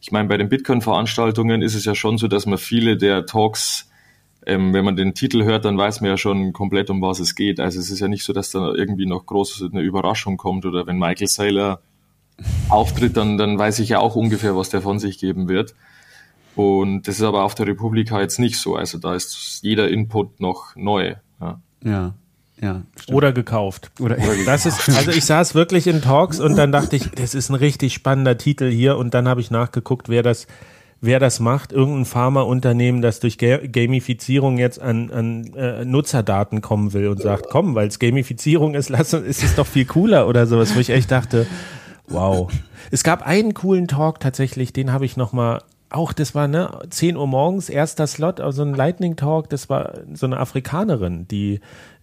ich 0.00 0.12
meine, 0.12 0.28
bei 0.28 0.36
den 0.36 0.48
Bitcoin-Veranstaltungen 0.48 1.62
ist 1.62 1.74
es 1.74 1.84
ja 1.84 1.94
schon 1.94 2.18
so, 2.18 2.28
dass 2.28 2.46
man 2.46 2.58
viele 2.58 2.96
der 2.96 3.26
Talks, 3.26 3.90
ähm, 4.46 4.72
wenn 4.72 4.84
man 4.84 4.96
den 4.96 5.14
Titel 5.14 5.44
hört, 5.44 5.64
dann 5.64 5.76
weiß 5.76 6.00
man 6.00 6.10
ja 6.10 6.16
schon 6.16 6.52
komplett, 6.52 6.88
um 6.90 7.02
was 7.02 7.18
es 7.18 7.34
geht. 7.34 7.60
Also 7.60 7.80
es 7.80 7.90
ist 7.90 8.00
ja 8.00 8.08
nicht 8.08 8.24
so, 8.24 8.32
dass 8.32 8.50
da 8.50 8.72
irgendwie 8.72 9.06
noch 9.06 9.26
groß 9.26 9.64
eine 9.72 9.82
Überraschung 9.82 10.36
kommt 10.36 10.64
oder 10.66 10.86
wenn 10.86 10.98
Michael 10.98 11.26
Saylor 11.26 11.80
auftritt, 12.68 13.16
dann, 13.16 13.38
dann 13.38 13.58
weiß 13.58 13.78
ich 13.80 13.90
ja 13.90 13.98
auch 13.98 14.16
ungefähr, 14.16 14.56
was 14.56 14.70
der 14.70 14.82
von 14.82 14.98
sich 14.98 15.18
geben 15.18 15.48
wird. 15.48 15.74
Und 16.54 17.06
das 17.06 17.16
ist 17.16 17.22
aber 17.22 17.44
auf 17.44 17.54
der 17.54 17.68
Republika 17.68 18.20
jetzt 18.20 18.38
nicht 18.38 18.56
so. 18.56 18.74
Also 18.74 18.98
da 18.98 19.14
ist 19.14 19.60
jeder 19.62 19.88
Input 19.88 20.40
noch 20.40 20.74
neu. 20.74 21.14
Ja. 21.40 21.60
Ja, 21.84 22.14
ja. 22.60 22.82
stimmt. 23.00 23.16
oder 23.16 23.32
gekauft. 23.32 23.92
Oder, 24.00 24.16
Das 24.44 24.66
ist, 24.66 24.88
also 24.88 25.12
ich 25.12 25.24
saß 25.24 25.54
wirklich 25.54 25.86
in 25.86 26.02
Talks 26.02 26.40
und 26.40 26.56
dann 26.56 26.72
dachte 26.72 26.96
ich, 26.96 27.10
das 27.10 27.34
ist 27.34 27.50
ein 27.50 27.54
richtig 27.54 27.94
spannender 27.94 28.36
Titel 28.38 28.70
hier 28.70 28.96
und 28.96 29.14
dann 29.14 29.28
habe 29.28 29.40
ich 29.40 29.52
nachgeguckt, 29.52 30.08
wer 30.08 30.24
das, 30.24 30.48
wer 31.00 31.20
das 31.20 31.38
macht. 31.38 31.72
Irgendein 31.72 32.06
Pharmaunternehmen, 32.06 33.02
das 33.02 33.20
durch 33.20 33.38
Ga 33.38 33.58
Gamifizierung 33.58 34.58
jetzt 34.58 34.80
an, 34.80 35.12
an 35.12 35.54
äh, 35.54 35.84
Nutzerdaten 35.84 36.60
kommen 36.60 36.92
will 36.92 37.06
und 37.06 37.22
sagt, 37.22 37.46
komm, 37.50 37.76
weil 37.76 37.86
es 37.86 38.00
Gamifizierung 38.00 38.74
ist, 38.74 38.88
lass 38.88 39.12
ist 39.12 39.44
es 39.44 39.54
doch 39.54 39.66
viel 39.66 39.84
cooler 39.84 40.26
oder 40.26 40.48
sowas, 40.48 40.74
wo 40.74 40.80
ich 40.80 40.90
echt 40.90 41.12
dachte, 41.12 41.46
wow. 42.08 42.50
Es 42.90 43.02
gab 43.02 43.26
einen 43.26 43.54
coolen 43.54 43.88
Talk 43.88 44.20
tatsächlich, 44.20 44.72
den 44.72 44.92
habe 44.92 45.04
ich 45.04 45.16
noch 45.16 45.32
mal 45.32 45.62
auch, 45.90 46.12
das 46.12 46.34
war 46.34 46.48
ne, 46.48 46.80
10 46.90 47.16
Uhr 47.16 47.26
morgens, 47.26 47.68
erster 47.68 48.06
Slot, 48.06 48.40
also 48.40 48.62
ein 48.62 48.74
Lightning 48.74 49.16
Talk, 49.16 49.48
das 49.48 49.70
war 49.70 49.94
so 50.12 50.26
eine 50.26 50.38
Afrikanerin, 50.38 51.26
die 51.28 51.60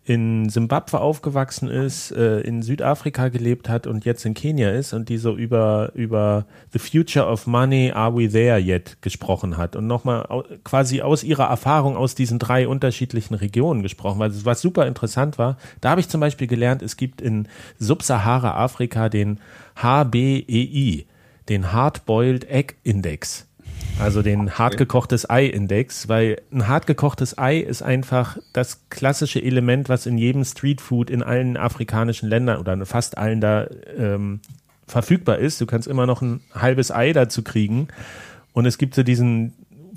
in 0.07 0.49
Simbabwe 0.49 1.01
aufgewachsen 1.01 1.67
ist, 1.67 2.11
äh, 2.11 2.39
in 2.41 2.61
Südafrika 2.61 3.29
gelebt 3.29 3.67
hat 3.69 3.87
und 3.87 4.05
jetzt 4.05 4.23
in 4.23 4.35
Kenia 4.35 4.69
ist 4.69 4.93
und 4.93 5.09
die 5.09 5.17
so 5.17 5.35
über, 5.35 5.91
über 5.95 6.45
The 6.73 6.79
Future 6.79 7.25
of 7.25 7.47
Money, 7.47 7.91
Are 7.91 8.15
We 8.15 8.29
There 8.29 8.59
Yet 8.59 9.01
gesprochen 9.01 9.57
hat 9.57 9.75
und 9.75 9.87
nochmal 9.87 10.43
quasi 10.63 11.01
aus 11.01 11.23
ihrer 11.23 11.45
Erfahrung 11.45 11.97
aus 11.97 12.13
diesen 12.13 12.37
drei 12.37 12.67
unterschiedlichen 12.67 13.33
Regionen 13.33 13.81
gesprochen, 13.81 14.19
weil 14.19 14.31
was 14.45 14.61
super 14.61 14.85
interessant 14.85 15.39
war. 15.39 15.57
Da 15.81 15.89
habe 15.89 16.01
ich 16.01 16.07
zum 16.07 16.21
Beispiel 16.21 16.47
gelernt, 16.47 16.83
es 16.83 16.97
gibt 16.97 17.19
in 17.19 17.47
Subsahara-Afrika 17.79 19.09
den 19.09 19.39
HBEI, 19.75 21.05
den 21.49 21.71
Hard-Boiled 21.71 22.49
Egg 22.49 22.75
Index. 22.83 23.47
Also 23.97 24.21
den 24.21 24.57
hartgekochtes 24.57 25.29
Ei-Index, 25.29 26.09
weil 26.09 26.41
ein 26.51 26.67
hartgekochtes 26.67 27.37
Ei 27.37 27.59
ist 27.59 27.81
einfach 27.81 28.37
das 28.51 28.89
klassische 28.89 29.41
Element, 29.41 29.87
was 29.87 30.05
in 30.05 30.17
jedem 30.17 30.43
Streetfood 30.43 31.09
in 31.09 31.23
allen 31.23 31.55
afrikanischen 31.55 32.27
Ländern 32.27 32.59
oder 32.59 32.73
in 32.73 32.85
fast 32.85 33.17
allen 33.17 33.39
da 33.39 33.67
ähm, 33.97 34.41
verfügbar 34.85 35.37
ist. 35.37 35.61
Du 35.61 35.65
kannst 35.65 35.87
immer 35.87 36.05
noch 36.05 36.21
ein 36.21 36.41
halbes 36.53 36.91
Ei 36.91 37.13
dazu 37.13 37.41
kriegen. 37.41 37.87
Und 38.51 38.65
es 38.65 38.77
gibt 38.77 38.95
so 38.95 39.03
diesen 39.03 39.53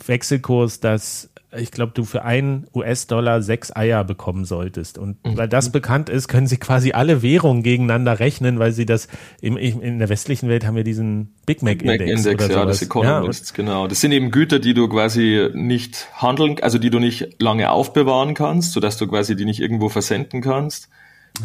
Wechselkurs, 0.07 0.79
dass 0.79 1.31
ich 1.57 1.71
glaube, 1.71 1.93
du 1.95 2.05
für 2.05 2.25
einen 2.25 2.67
US-Dollar 2.75 3.41
sechs 3.41 3.75
Eier 3.75 4.05
bekommen 4.05 4.45
solltest. 4.45 4.99
Und 4.99 5.17
Mhm. 5.25 5.39
weil 5.39 5.49
das 5.49 5.73
bekannt 5.73 6.11
ist, 6.11 6.29
können 6.29 6.47
sie 6.47 6.59
quasi 6.59 6.93
alle 6.93 7.23
Währungen 7.23 7.63
gegeneinander 7.63 8.21
rechnen, 8.21 8.59
weil 8.59 8.73
sie 8.73 8.85
das 8.85 9.09
im, 9.41 9.57
in 9.57 9.99
der 9.99 10.11
westlichen 10.11 10.49
Welt 10.51 10.67
haben 10.67 10.77
wir 10.77 10.85
diesen 10.85 11.35
Big 11.47 11.63
Mac 11.63 11.83
Mac 11.85 12.01
Index. 12.01 12.27
Index, 12.27 12.45
oder 12.45 12.53
ja, 12.55 12.61
sowas. 12.63 12.79
das 12.79 12.83
Economist, 12.83 13.55
genau. 13.55 13.89
Das 13.89 14.01
sind 14.01 14.13
eben 14.13 14.31
Güter, 14.31 14.59
die 14.59 14.75
du 14.75 14.89
quasi 14.89 15.49
nicht 15.55 16.09
handeln, 16.21 16.57
also 16.61 16.79
die 16.79 16.91
du 16.91 16.99
nicht 16.99 17.41
lange 17.41 17.71
aufbewahren 17.71 18.35
kannst, 18.35 18.73
sodass 18.73 18.99
du 18.99 19.07
quasi 19.07 19.35
die 19.35 19.47
nicht 19.47 19.61
irgendwo 19.61 19.89
versenden 19.89 20.43
kannst 20.43 20.91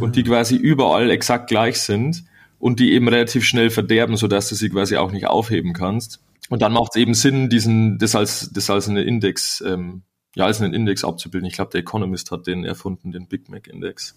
und 0.01 0.17
die 0.17 0.23
quasi 0.23 0.55
überall 0.57 1.11
exakt 1.11 1.47
gleich 1.47 1.79
sind 1.79 2.25
und 2.59 2.79
die 2.81 2.91
eben 2.91 3.07
relativ 3.07 3.45
schnell 3.45 3.69
verderben, 3.69 4.17
sodass 4.17 4.49
du 4.49 4.55
sie 4.55 4.69
quasi 4.69 4.97
auch 4.97 5.11
nicht 5.11 5.27
aufheben 5.27 5.71
kannst. 5.71 6.19
Und 6.49 6.61
dann 6.61 6.73
macht 6.73 6.91
es 6.95 7.01
eben 7.01 7.13
Sinn, 7.13 7.49
diesen, 7.49 7.97
das 7.97 8.15
als, 8.15 8.51
das 8.51 8.69
als 8.69 8.89
eine 8.89 9.03
Index, 9.03 9.63
ähm, 9.65 10.03
ja, 10.35 10.45
als 10.45 10.61
einen 10.61 10.73
Index 10.73 11.03
abzubilden. 11.03 11.47
Ich 11.47 11.55
glaube, 11.55 11.71
der 11.71 11.81
Economist 11.81 12.31
hat 12.31 12.47
den 12.47 12.65
erfunden, 12.65 13.11
den 13.11 13.27
Big 13.27 13.49
Mac 13.49 13.67
Index. 13.67 14.15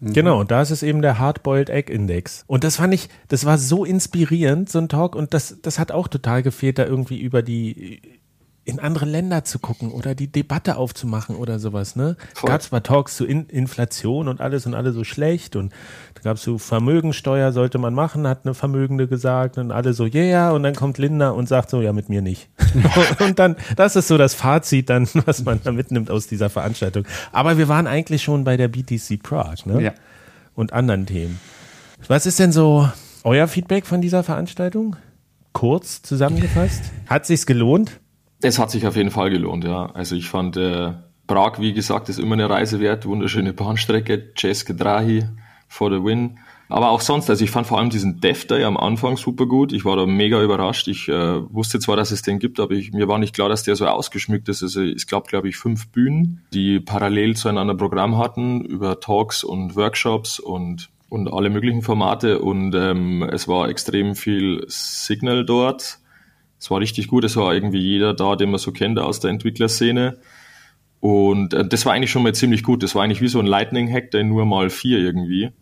Genau, 0.00 0.40
und 0.40 0.50
da 0.50 0.60
ist 0.60 0.70
es 0.70 0.82
eben 0.82 1.00
der 1.00 1.18
Hardboiled 1.18 1.70
Egg 1.70 1.90
Index. 1.90 2.44
Und 2.46 2.64
das 2.64 2.76
fand 2.76 2.92
ich, 2.92 3.08
das 3.28 3.46
war 3.46 3.56
so 3.56 3.84
inspirierend, 3.84 4.68
so 4.68 4.78
ein 4.78 4.88
Talk. 4.88 5.16
Und 5.16 5.32
das, 5.32 5.58
das 5.62 5.78
hat 5.78 5.90
auch 5.90 6.08
total 6.08 6.42
gefehlt, 6.42 6.78
da 6.78 6.84
irgendwie 6.84 7.18
über 7.18 7.42
die, 7.42 8.20
in 8.66 8.80
andere 8.80 9.06
Länder 9.06 9.44
zu 9.44 9.60
gucken 9.60 9.92
oder 9.92 10.16
die 10.16 10.26
Debatte 10.26 10.76
aufzumachen 10.76 11.36
oder 11.36 11.60
sowas, 11.60 11.94
ne? 11.94 12.16
Gab 12.42 12.60
zwar 12.60 12.82
Talks 12.82 13.16
zu 13.16 13.24
In 13.24 13.46
Inflation 13.46 14.26
und 14.26 14.40
alles 14.40 14.66
und 14.66 14.74
alle 14.74 14.90
so 14.90 15.04
schlecht 15.04 15.54
und 15.54 15.72
da 16.14 16.22
gab 16.22 16.36
es 16.36 16.42
so 16.42 16.58
Vermögensteuer 16.58 17.52
sollte 17.52 17.78
man 17.78 17.94
machen, 17.94 18.26
hat 18.26 18.40
eine 18.44 18.54
Vermögende 18.54 19.06
gesagt 19.06 19.56
und 19.56 19.70
alle 19.70 19.92
so, 19.92 20.04
yeah, 20.04 20.24
yeah, 20.24 20.50
und 20.50 20.64
dann 20.64 20.74
kommt 20.74 20.98
Linda 20.98 21.30
und 21.30 21.48
sagt 21.48 21.70
so, 21.70 21.80
ja, 21.80 21.92
mit 21.92 22.08
mir 22.08 22.22
nicht. 22.22 22.48
und 23.20 23.38
dann, 23.38 23.54
das 23.76 23.94
ist 23.94 24.08
so 24.08 24.18
das 24.18 24.34
Fazit 24.34 24.90
dann, 24.90 25.08
was 25.26 25.44
man 25.44 25.60
da 25.62 25.70
mitnimmt 25.70 26.10
aus 26.10 26.26
dieser 26.26 26.50
Veranstaltung. 26.50 27.04
Aber 27.30 27.58
wir 27.58 27.68
waren 27.68 27.86
eigentlich 27.86 28.24
schon 28.24 28.42
bei 28.42 28.56
der 28.56 28.66
BTC 28.66 29.22
Prague, 29.22 29.72
ne? 29.72 29.80
Ja. 29.80 29.94
Und 30.56 30.72
anderen 30.72 31.06
Themen. 31.06 31.38
Was 32.08 32.26
ist 32.26 32.40
denn 32.40 32.50
so 32.50 32.88
euer 33.22 33.46
Feedback 33.46 33.86
von 33.86 34.00
dieser 34.00 34.24
Veranstaltung? 34.24 34.96
Kurz 35.52 36.02
zusammengefasst. 36.02 36.82
Hat 37.06 37.26
sich's 37.26 37.46
gelohnt? 37.46 38.00
Es 38.40 38.58
hat 38.58 38.70
sich 38.70 38.86
auf 38.86 38.96
jeden 38.96 39.10
Fall 39.10 39.30
gelohnt, 39.30 39.64
ja. 39.64 39.86
Also 39.92 40.14
ich 40.14 40.28
fand 40.28 40.56
äh, 40.56 40.92
Prag, 41.26 41.58
wie 41.58 41.72
gesagt, 41.72 42.08
ist 42.08 42.18
immer 42.18 42.34
eine 42.34 42.48
Reise 42.48 42.80
wert. 42.80 43.06
Wunderschöne 43.06 43.52
Bahnstrecke, 43.52 44.32
Ceske 44.36 44.74
Drahi 44.74 45.24
for 45.68 45.90
the 45.90 46.02
win. 46.02 46.38
Aber 46.68 46.90
auch 46.90 47.00
sonst, 47.00 47.30
also 47.30 47.44
ich 47.44 47.50
fand 47.50 47.66
vor 47.66 47.78
allem 47.78 47.90
diesen 47.90 48.20
Dev 48.20 48.46
Day 48.46 48.64
am 48.64 48.76
Anfang 48.76 49.16
super 49.16 49.46
gut. 49.46 49.72
Ich 49.72 49.84
war 49.84 49.96
da 49.96 50.04
mega 50.04 50.42
überrascht. 50.42 50.88
Ich 50.88 51.08
äh, 51.08 51.54
wusste 51.54 51.78
zwar, 51.78 51.96
dass 51.96 52.10
es 52.10 52.22
den 52.22 52.40
gibt, 52.40 52.58
aber 52.58 52.72
ich, 52.72 52.92
mir 52.92 53.06
war 53.06 53.18
nicht 53.18 53.34
klar, 53.34 53.48
dass 53.48 53.62
der 53.62 53.76
so 53.76 53.86
ausgeschmückt 53.86 54.48
ist. 54.48 54.62
Also 54.62 54.82
es 54.82 55.06
gab, 55.06 55.28
glaube 55.28 55.48
ich, 55.48 55.56
fünf 55.56 55.88
Bühnen, 55.88 56.42
die 56.52 56.80
parallel 56.80 57.36
zueinander 57.36 57.74
Programm 57.74 58.18
hatten 58.18 58.64
über 58.64 58.98
Talks 58.98 59.44
und 59.44 59.76
Workshops 59.76 60.40
und 60.40 60.90
und 61.08 61.32
alle 61.32 61.50
möglichen 61.50 61.82
Formate 61.82 62.40
und 62.40 62.74
ähm, 62.74 63.22
es 63.22 63.46
war 63.46 63.68
extrem 63.68 64.16
viel 64.16 64.64
Signal 64.66 65.44
dort. 65.44 66.00
Es 66.66 66.70
war 66.72 66.80
richtig 66.80 67.06
gut, 67.06 67.22
es 67.22 67.36
war 67.36 67.54
irgendwie 67.54 67.78
jeder 67.78 68.12
da, 68.12 68.34
den 68.34 68.50
man 68.50 68.58
so 68.58 68.72
kennt 68.72 68.98
aus 68.98 69.20
der 69.20 69.30
Entwicklerszene. 69.30 70.18
Und 70.98 71.54
äh, 71.54 71.64
das 71.64 71.86
war 71.86 71.92
eigentlich 71.92 72.10
schon 72.10 72.24
mal 72.24 72.34
ziemlich 72.34 72.64
gut. 72.64 72.82
Das 72.82 72.96
war 72.96 73.04
eigentlich 73.04 73.20
wie 73.20 73.28
so 73.28 73.38
ein 73.38 73.46
Lightning-Hack, 73.46 74.10
der 74.10 74.24
nur 74.24 74.46
mal 74.46 74.68
vier 74.68 74.98
irgendwie. 74.98 75.52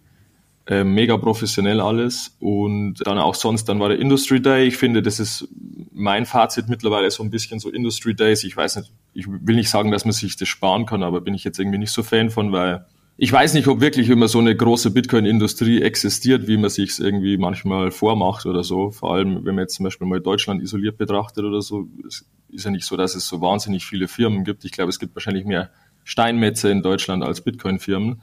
Äh, 0.66 0.82
mega 0.82 1.18
professionell 1.18 1.82
alles. 1.82 2.38
Und 2.40 3.07
dann 3.07 3.18
auch 3.18 3.34
sonst, 3.34 3.66
dann 3.66 3.80
war 3.80 3.90
der 3.90 3.98
Industry 3.98 4.40
Day. 4.40 4.66
Ich 4.66 4.78
finde, 4.78 5.02
das 5.02 5.20
ist 5.20 5.46
mein 5.92 6.24
Fazit 6.24 6.70
mittlerweile 6.70 7.11
so 7.11 7.22
ein 7.22 7.28
bisschen 7.28 7.61
so 7.61 7.68
Industry 7.68 8.14
Days. 8.14 8.42
Ich 8.42 8.57
weiß 8.57 8.76
nicht, 8.76 8.90
ich 9.12 9.26
will 9.28 9.57
nicht 9.57 9.68
sagen, 9.68 9.90
dass 9.90 10.07
man 10.07 10.12
sich 10.12 10.38
das 10.38 10.48
sparen 10.48 10.86
kann, 10.86 11.02
aber 11.02 11.20
bin 11.20 11.34
ich 11.34 11.44
jetzt 11.44 11.59
irgendwie 11.59 11.76
nicht 11.76 11.92
so 11.92 12.02
Fan 12.02 12.30
von, 12.30 12.50
weil 12.50 12.86
ich 13.16 13.32
weiß 13.32 13.54
nicht, 13.54 13.68
ob 13.68 13.80
wirklich 13.80 14.10
immer 14.10 14.26
so 14.26 14.40
eine 14.40 14.56
große 14.56 14.90
Bitcoin-Industrie 14.90 15.82
existiert, 15.82 16.48
wie 16.48 16.56
man 16.56 16.70
sich 16.70 16.90
es 16.90 16.98
irgendwie 16.98 17.36
manchmal 17.36 17.92
vormacht 17.92 18.44
oder 18.44 18.64
so. 18.64 18.90
Vor 18.90 19.14
allem, 19.14 19.44
wenn 19.44 19.54
man 19.54 19.64
jetzt 19.64 19.76
zum 19.76 19.84
Beispiel 19.84 20.06
mal 20.06 20.20
Deutschland 20.20 20.60
isoliert 20.62 20.98
betrachtet 20.98 21.44
oder 21.44 21.62
so, 21.62 21.86
es 22.06 22.24
ist 22.48 22.64
ja 22.64 22.72
nicht 22.72 22.84
so, 22.84 22.96
dass 22.96 23.14
es 23.14 23.28
so 23.28 23.40
wahnsinnig 23.40 23.86
viele 23.86 24.08
Firmen 24.08 24.42
gibt. 24.42 24.64
Ich 24.64 24.72
glaube, 24.72 24.90
es 24.90 24.98
gibt 24.98 25.14
wahrscheinlich 25.14 25.44
mehr 25.44 25.70
Steinmetze 26.02 26.70
in 26.70 26.82
Deutschland 26.82 27.22
als 27.22 27.40
Bitcoin-Firmen. 27.40 28.22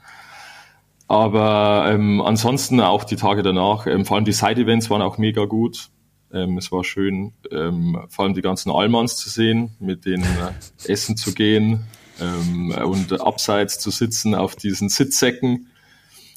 Aber 1.08 1.86
ähm, 1.88 2.20
ansonsten 2.20 2.80
auch 2.80 3.04
die 3.04 3.16
Tage 3.16 3.42
danach, 3.42 3.86
ähm, 3.86 4.04
vor 4.04 4.16
allem 4.16 4.26
die 4.26 4.32
Side-Events 4.32 4.90
waren 4.90 5.02
auch 5.02 5.16
mega 5.16 5.46
gut. 5.46 5.88
Ähm, 6.32 6.58
es 6.58 6.70
war 6.70 6.84
schön, 6.84 7.32
ähm, 7.50 7.98
vor 8.08 8.26
allem 8.26 8.34
die 8.34 8.42
ganzen 8.42 8.70
Allmanns 8.70 9.16
zu 9.16 9.30
sehen, 9.30 9.70
mit 9.80 10.04
denen 10.04 10.24
äh, 10.24 10.90
essen 10.90 11.16
zu 11.16 11.32
gehen 11.34 11.86
ähm, 12.22 12.70
und 12.84 13.20
abseits 13.20 13.78
zu 13.78 13.90
sitzen 13.90 14.34
auf 14.34 14.56
diesen 14.56 14.88
Sitzsäcken. 14.88 15.68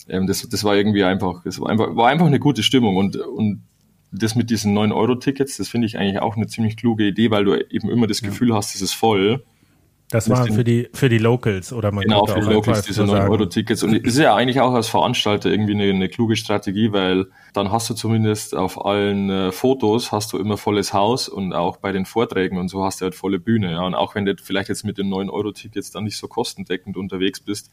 Ähm, 0.08 0.28
das, 0.28 0.48
das 0.50 0.64
war 0.64 0.76
irgendwie 0.76 1.04
einfach, 1.04 1.46
es 1.46 1.60
war 1.60 1.70
einfach, 1.70 1.96
war 1.96 2.10
einfach 2.10 2.26
eine 2.28 2.40
gute 2.40 2.64
Stimmung 2.64 2.98
und, 2.98 3.16
und 3.18 3.62
das 4.12 4.36
mit 4.36 4.50
diesen 4.50 4.78
9-Euro-Tickets, 4.78 5.58
das 5.58 5.68
finde 5.68 5.88
ich 5.88 5.98
eigentlich 5.98 6.20
auch 6.20 6.38
eine 6.38 6.48
ziemlich 6.48 6.78
kluge 6.78 7.06
Idee, 7.06 7.32
weil 7.32 7.44
du 7.44 7.56
eben 7.56 7.90
immer 7.90 8.08
das 8.08 8.22
Gefühl 8.22 8.54
hast, 8.54 8.76
es 8.76 8.82
ist 8.82 8.94
voll. 8.94 9.44
Das 10.12 10.26
den- 10.26 10.54
für 10.54 10.64
die, 10.64 10.88
für 10.94 11.10
die 11.10 11.18
Locals 11.18 11.74
oder 11.74 11.92
man 11.92 12.04
Genau, 12.04 12.26
für 12.28 12.40
die 12.40 12.46
Locals 12.54 12.84
diese 12.84 13.06
so 13.06 13.12
sagen. 13.12 13.28
9-Euro-Tickets. 13.28 13.82
Und 13.84 13.96
es 13.96 14.04
ist 14.14 14.18
ja 14.20 14.36
eigentlich 14.36 14.60
auch 14.62 14.74
als 14.74 14.88
Veranstalter 14.88 15.50
irgendwie 15.50 15.74
eine, 15.74 15.86
eine 15.90 16.10
kluge 16.10 16.36
Strategie, 16.36 16.92
weil 16.92 17.26
dann 17.54 17.72
hast 17.72 17.90
du 17.90 17.96
zumindest 17.96 18.56
auf 18.56 18.86
allen 18.86 19.30
äh, 19.30 19.52
Fotos 19.52 20.12
hast 20.12 20.32
du 20.34 20.38
immer 20.38 20.58
volles 20.58 20.94
Haus 20.94 21.28
und 21.28 21.54
auch 21.54 21.78
bei 21.78 21.92
den 21.92 22.06
Vorträgen 22.06 22.58
und 22.58 22.70
so 22.70 22.84
hast 22.84 23.02
du 23.02 23.06
halt 23.06 23.16
volle 23.16 23.40
Bühne. 23.40 23.72
Ja. 23.72 23.82
Und 23.86 23.96
auch 23.96 24.14
wenn 24.14 24.26
du 24.26 24.36
vielleicht 24.42 24.70
jetzt 24.70 24.86
mit 24.86 24.98
den 25.00 25.08
9-Euro-Tickets 25.12 25.90
dann 25.92 26.04
nicht 26.04 26.18
so 26.18 26.28
kostendeckend 26.28 26.98
unterwegs 26.98 27.40
bist, 27.40 27.72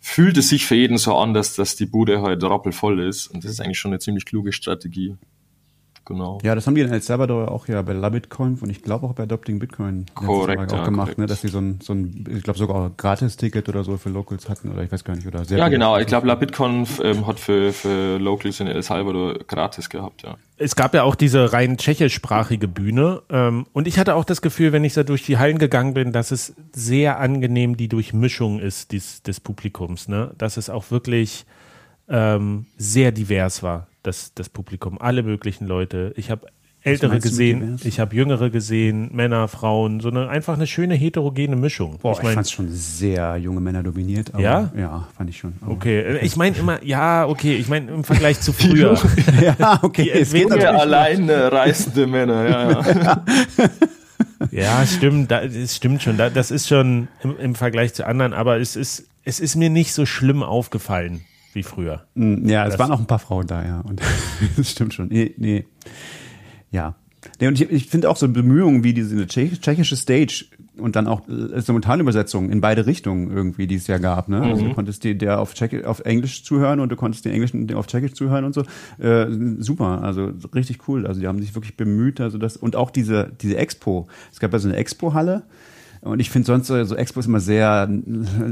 fühlt 0.00 0.36
es 0.36 0.50
sich 0.50 0.66
für 0.66 0.74
jeden 0.74 0.98
so 0.98 1.16
an, 1.16 1.32
dass, 1.32 1.54
dass 1.54 1.76
die 1.76 1.86
Bude 1.86 2.20
halt 2.20 2.44
rappelvoll 2.44 3.00
ist. 3.00 3.26
Und 3.28 3.42
das 3.42 3.50
ist 3.52 3.60
eigentlich 3.60 3.78
schon 3.78 3.90
eine 3.92 4.00
ziemlich 4.00 4.26
kluge 4.26 4.52
Strategie. 4.52 5.16
Genau. 6.06 6.38
Ja, 6.42 6.54
das 6.54 6.66
haben 6.66 6.74
die 6.74 6.82
in 6.82 6.92
El 6.92 7.00
Salvador 7.00 7.50
auch 7.50 7.66
ja 7.66 7.80
bei 7.80 7.94
LaBitcoin 7.94 8.58
und 8.60 8.68
ich 8.68 8.82
glaube 8.82 9.06
auch 9.06 9.14
bei 9.14 9.22
Adopting 9.22 9.58
Bitcoin 9.58 10.04
Korrekt, 10.14 10.58
Mal 10.58 10.66
auch 10.66 10.72
ja, 10.72 10.84
gemacht, 10.84 11.06
korrekt. 11.06 11.18
ne, 11.18 11.26
dass 11.26 11.40
sie 11.40 11.48
so 11.48 11.58
ein, 11.58 11.78
so 11.82 11.94
ein 11.94 12.26
ich 12.30 12.42
glaube 12.42 12.58
sogar 12.58 12.86
ein 12.86 12.92
Gratis-Ticket 12.96 13.68
oder 13.70 13.84
so 13.84 13.96
für 13.96 14.10
Locals 14.10 14.48
hatten 14.50 14.70
oder 14.70 14.82
ich 14.82 14.92
weiß 14.92 15.02
gar 15.04 15.16
nicht 15.16 15.26
oder 15.26 15.44
sehr 15.46 15.56
Ja, 15.56 15.68
genau. 15.68 15.96
Ich 15.98 16.06
glaube, 16.06 16.26
LabitCon 16.26 16.86
ähm, 17.02 17.26
hat 17.26 17.40
für, 17.40 17.72
für 17.72 18.18
Locals 18.18 18.60
in 18.60 18.66
El 18.66 18.82
Salvador 18.82 19.38
gratis 19.46 19.88
gehabt, 19.88 20.22
ja. 20.22 20.36
es 20.58 20.76
gab 20.76 20.92
ja 20.94 21.04
auch 21.04 21.14
diese 21.14 21.54
rein 21.54 21.78
tschechischsprachige 21.78 22.68
Bühne 22.68 23.22
ähm, 23.30 23.66
und 23.72 23.88
ich 23.88 23.98
hatte 23.98 24.14
auch 24.14 24.24
das 24.24 24.42
Gefühl, 24.42 24.72
wenn 24.72 24.84
ich 24.84 24.92
da 24.92 25.04
durch 25.04 25.24
die 25.24 25.38
Hallen 25.38 25.58
gegangen 25.58 25.94
bin, 25.94 26.12
dass 26.12 26.30
es 26.32 26.54
sehr 26.72 27.18
angenehm 27.18 27.78
die 27.78 27.88
Durchmischung 27.88 28.60
ist 28.60 28.92
des, 28.92 29.22
des 29.22 29.40
Publikums, 29.40 30.08
ne? 30.08 30.32
Dass 30.36 30.58
es 30.58 30.68
auch 30.68 30.90
wirklich 30.90 31.46
ähm, 32.08 32.66
sehr 32.76 33.12
divers 33.12 33.62
war, 33.62 33.86
das, 34.04 34.32
das 34.34 34.48
Publikum, 34.48 35.00
alle 35.00 35.22
möglichen 35.24 35.66
Leute. 35.66 36.12
Ich 36.16 36.30
habe 36.30 36.46
Ältere 36.86 37.18
gesehen, 37.18 37.80
ich 37.82 37.98
habe 37.98 38.14
Jüngere 38.14 38.50
gesehen, 38.50 39.08
Männer, 39.14 39.48
Frauen, 39.48 40.00
so 40.00 40.10
eine 40.10 40.28
einfach 40.28 40.52
eine 40.52 40.66
schöne 40.66 40.94
heterogene 40.94 41.56
Mischung. 41.56 41.98
Boah, 42.02 42.12
ich, 42.12 42.18
ich 42.18 42.24
mein, 42.24 42.34
fand's 42.34 42.50
schon 42.50 42.68
sehr 42.70 43.38
junge 43.38 43.62
Männer 43.62 43.82
dominiert. 43.82 44.34
Aber, 44.34 44.42
Ja? 44.42 44.70
Ja, 44.76 45.08
fand 45.16 45.30
ich 45.30 45.38
schon. 45.38 45.54
Aber- 45.62 45.72
okay, 45.72 46.00
äh, 46.00 46.18
ich 46.26 46.36
meine 46.36 46.54
immer, 46.58 46.84
ja, 46.84 47.26
okay, 47.26 47.56
ich 47.56 47.68
meine 47.68 47.90
im 47.90 48.04
Vergleich 48.04 48.38
zu 48.42 48.52
früher. 48.52 48.98
ja, 49.58 49.78
okay. 49.82 50.02
Die 50.04 50.10
es 50.10 50.32
geht 50.32 50.42
Entwicklung- 50.42 50.58
natürlich. 50.58 50.80
allein 50.82 51.30
reisende 51.30 52.06
Männer, 52.06 52.48
ja, 52.48 52.90
ja. 52.92 53.24
Ja, 54.50 54.86
stimmt, 54.86 55.30
da, 55.30 55.46
das 55.46 55.74
stimmt 55.76 56.02
schon. 56.02 56.18
Da, 56.18 56.28
das 56.28 56.50
ist 56.50 56.68
schon 56.68 57.08
im, 57.22 57.38
im 57.38 57.54
Vergleich 57.54 57.94
zu 57.94 58.06
anderen, 58.06 58.34
aber 58.34 58.58
es 58.60 58.76
ist, 58.76 59.06
es 59.24 59.40
ist 59.40 59.56
mir 59.56 59.70
nicht 59.70 59.94
so 59.94 60.04
schlimm 60.04 60.42
aufgefallen 60.42 61.22
wie 61.54 61.62
früher. 61.62 62.04
Mm, 62.14 62.46
Ja, 62.48 62.64
es 62.64 62.72
Das- 62.72 62.78
waren 62.80 62.92
auch 62.92 63.00
ein 63.00 63.06
paar 63.06 63.18
Frauen 63.18 63.46
da, 63.46 63.64
ja. 63.64 63.80
Und 63.80 64.00
das 64.56 64.70
stimmt 64.70 64.94
schon. 64.94 65.08
Nee, 65.08 65.34
nee. 65.38 65.64
Ja. 66.70 66.94
Nee, 67.40 67.48
und 67.48 67.58
ich, 67.58 67.70
ich 67.70 67.86
finde 67.86 68.10
auch 68.10 68.18
so 68.18 68.28
Bemühungen 68.28 68.84
wie 68.84 68.92
diese 68.92 69.16
tschech- 69.24 69.58
tschechische 69.58 69.96
Stage 69.96 70.44
und 70.76 70.94
dann 70.94 71.06
auch 71.06 71.26
äh, 71.26 71.58
Simultanübersetzungen 71.60 72.50
in 72.52 72.60
beide 72.60 72.84
Richtungen 72.84 73.30
irgendwie, 73.34 73.66
die 73.66 73.76
es 73.76 73.86
ja 73.86 73.96
gab. 73.96 74.28
Ne? 74.28 74.42
Also 74.42 74.66
du 74.66 74.74
konntest 74.74 75.04
dir 75.04 75.14
der 75.14 75.40
auf, 75.40 75.54
Tschechi 75.54 75.84
auf 75.84 76.00
Englisch 76.00 76.44
zuhören 76.44 76.80
und 76.80 76.90
du 76.90 76.96
konntest 76.96 77.24
den 77.24 77.32
Englischen 77.32 77.72
auf 77.74 77.86
Tschechisch 77.86 78.12
zuhören 78.12 78.44
und 78.44 78.52
so. 78.54 78.64
Äh, 79.02 79.26
super, 79.58 80.02
also 80.02 80.32
richtig 80.54 80.86
cool. 80.86 81.06
Also 81.06 81.20
die 81.20 81.26
haben 81.26 81.40
sich 81.40 81.54
wirklich 81.54 81.78
bemüht. 81.78 82.20
Also 82.20 82.36
das 82.36 82.58
und 82.58 82.76
auch 82.76 82.90
diese 82.90 83.32
diese 83.40 83.56
Expo. 83.56 84.06
Es 84.30 84.38
gab 84.38 84.52
ja 84.52 84.58
so 84.58 84.68
eine 84.68 84.76
Expo-Halle. 84.76 85.44
Und 86.04 86.20
ich 86.20 86.28
finde 86.28 86.46
sonst 86.46 86.66
so 86.66 86.84
so 86.84 86.96
Expos 86.96 87.26
immer 87.26 87.40
sehr, 87.40 87.88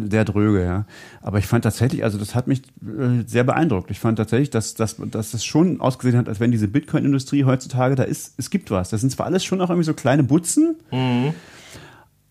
sehr 0.08 0.24
dröge, 0.24 0.64
ja. 0.64 0.86
Aber 1.20 1.38
ich 1.38 1.46
fand 1.46 1.64
tatsächlich, 1.64 2.02
also 2.02 2.16
das 2.18 2.34
hat 2.34 2.46
mich 2.46 2.62
äh, 2.82 3.24
sehr 3.26 3.44
beeindruckt. 3.44 3.90
Ich 3.90 4.00
fand 4.00 4.16
tatsächlich, 4.16 4.48
dass, 4.48 4.74
dass, 4.74 4.96
dass 4.96 5.34
es 5.34 5.44
schon 5.44 5.80
ausgesehen 5.80 6.16
hat, 6.18 6.28
als 6.28 6.40
wenn 6.40 6.50
diese 6.50 6.66
Bitcoin-Industrie 6.66 7.44
heutzutage, 7.44 7.94
da 7.94 8.04
ist, 8.04 8.34
es 8.38 8.48
gibt 8.48 8.70
was. 8.70 8.88
Das 8.88 9.02
sind 9.02 9.10
zwar 9.10 9.26
alles 9.26 9.44
schon 9.44 9.60
auch 9.60 9.68
irgendwie 9.68 9.84
so 9.84 9.92
kleine 9.92 10.22
Butzen, 10.22 10.76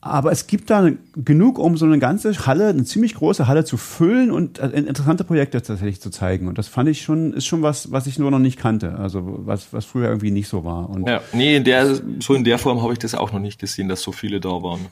aber 0.03 0.32
es 0.32 0.47
gibt 0.47 0.72
da 0.72 0.89
genug, 1.15 1.59
um 1.59 1.78
so 1.78 1.86
eine 1.86 1.99
ganze 1.99 2.34
Halle, 2.47 2.69
eine 2.69 2.84
ziemlich 2.86 3.13
große 3.13 3.47
Halle 3.47 3.65
zu 3.65 3.78
füllen 3.78 4.32
und 4.32 4.57
äh, 4.57 4.69
interessante 4.69 5.24
Projekte 5.24 5.61
tatsächlich 5.61 6.01
zu 6.01 6.09
zeigen. 6.09 6.47
Und 6.47 6.57
das 6.57 6.67
fand 6.67 6.89
ich 6.89 7.03
schon, 7.03 7.34
ist 7.34 7.45
schon 7.45 7.61
was, 7.61 7.91
was 7.91 8.07
ich 8.07 8.17
nur 8.17 8.32
noch 8.32 8.39
nicht 8.39 8.57
kannte. 8.57 8.97
Also 8.97 9.22
was, 9.45 9.72
was 9.72 9.86
früher 9.86 10.07
irgendwie 10.07 10.32
nicht 10.32 10.47
so 10.47 10.65
war. 10.65 10.89
Und 10.89 11.07
ja. 11.07 11.22
Nee, 11.34 11.57
in 11.57 11.63
der, 11.63 12.01
so 12.19 12.34
in 12.34 12.43
der 12.43 12.57
Form 12.57 12.82
habe 12.82 12.93
ich 12.93 12.99
das 12.99 13.13
auch 13.13 13.32
noch 13.32 13.39
nicht 13.39 13.59
gesehen, 13.59 13.89
dass 13.89 14.01
so 14.01 14.11
viele 14.11 14.39
da 14.39 14.49
waren. 14.49 14.88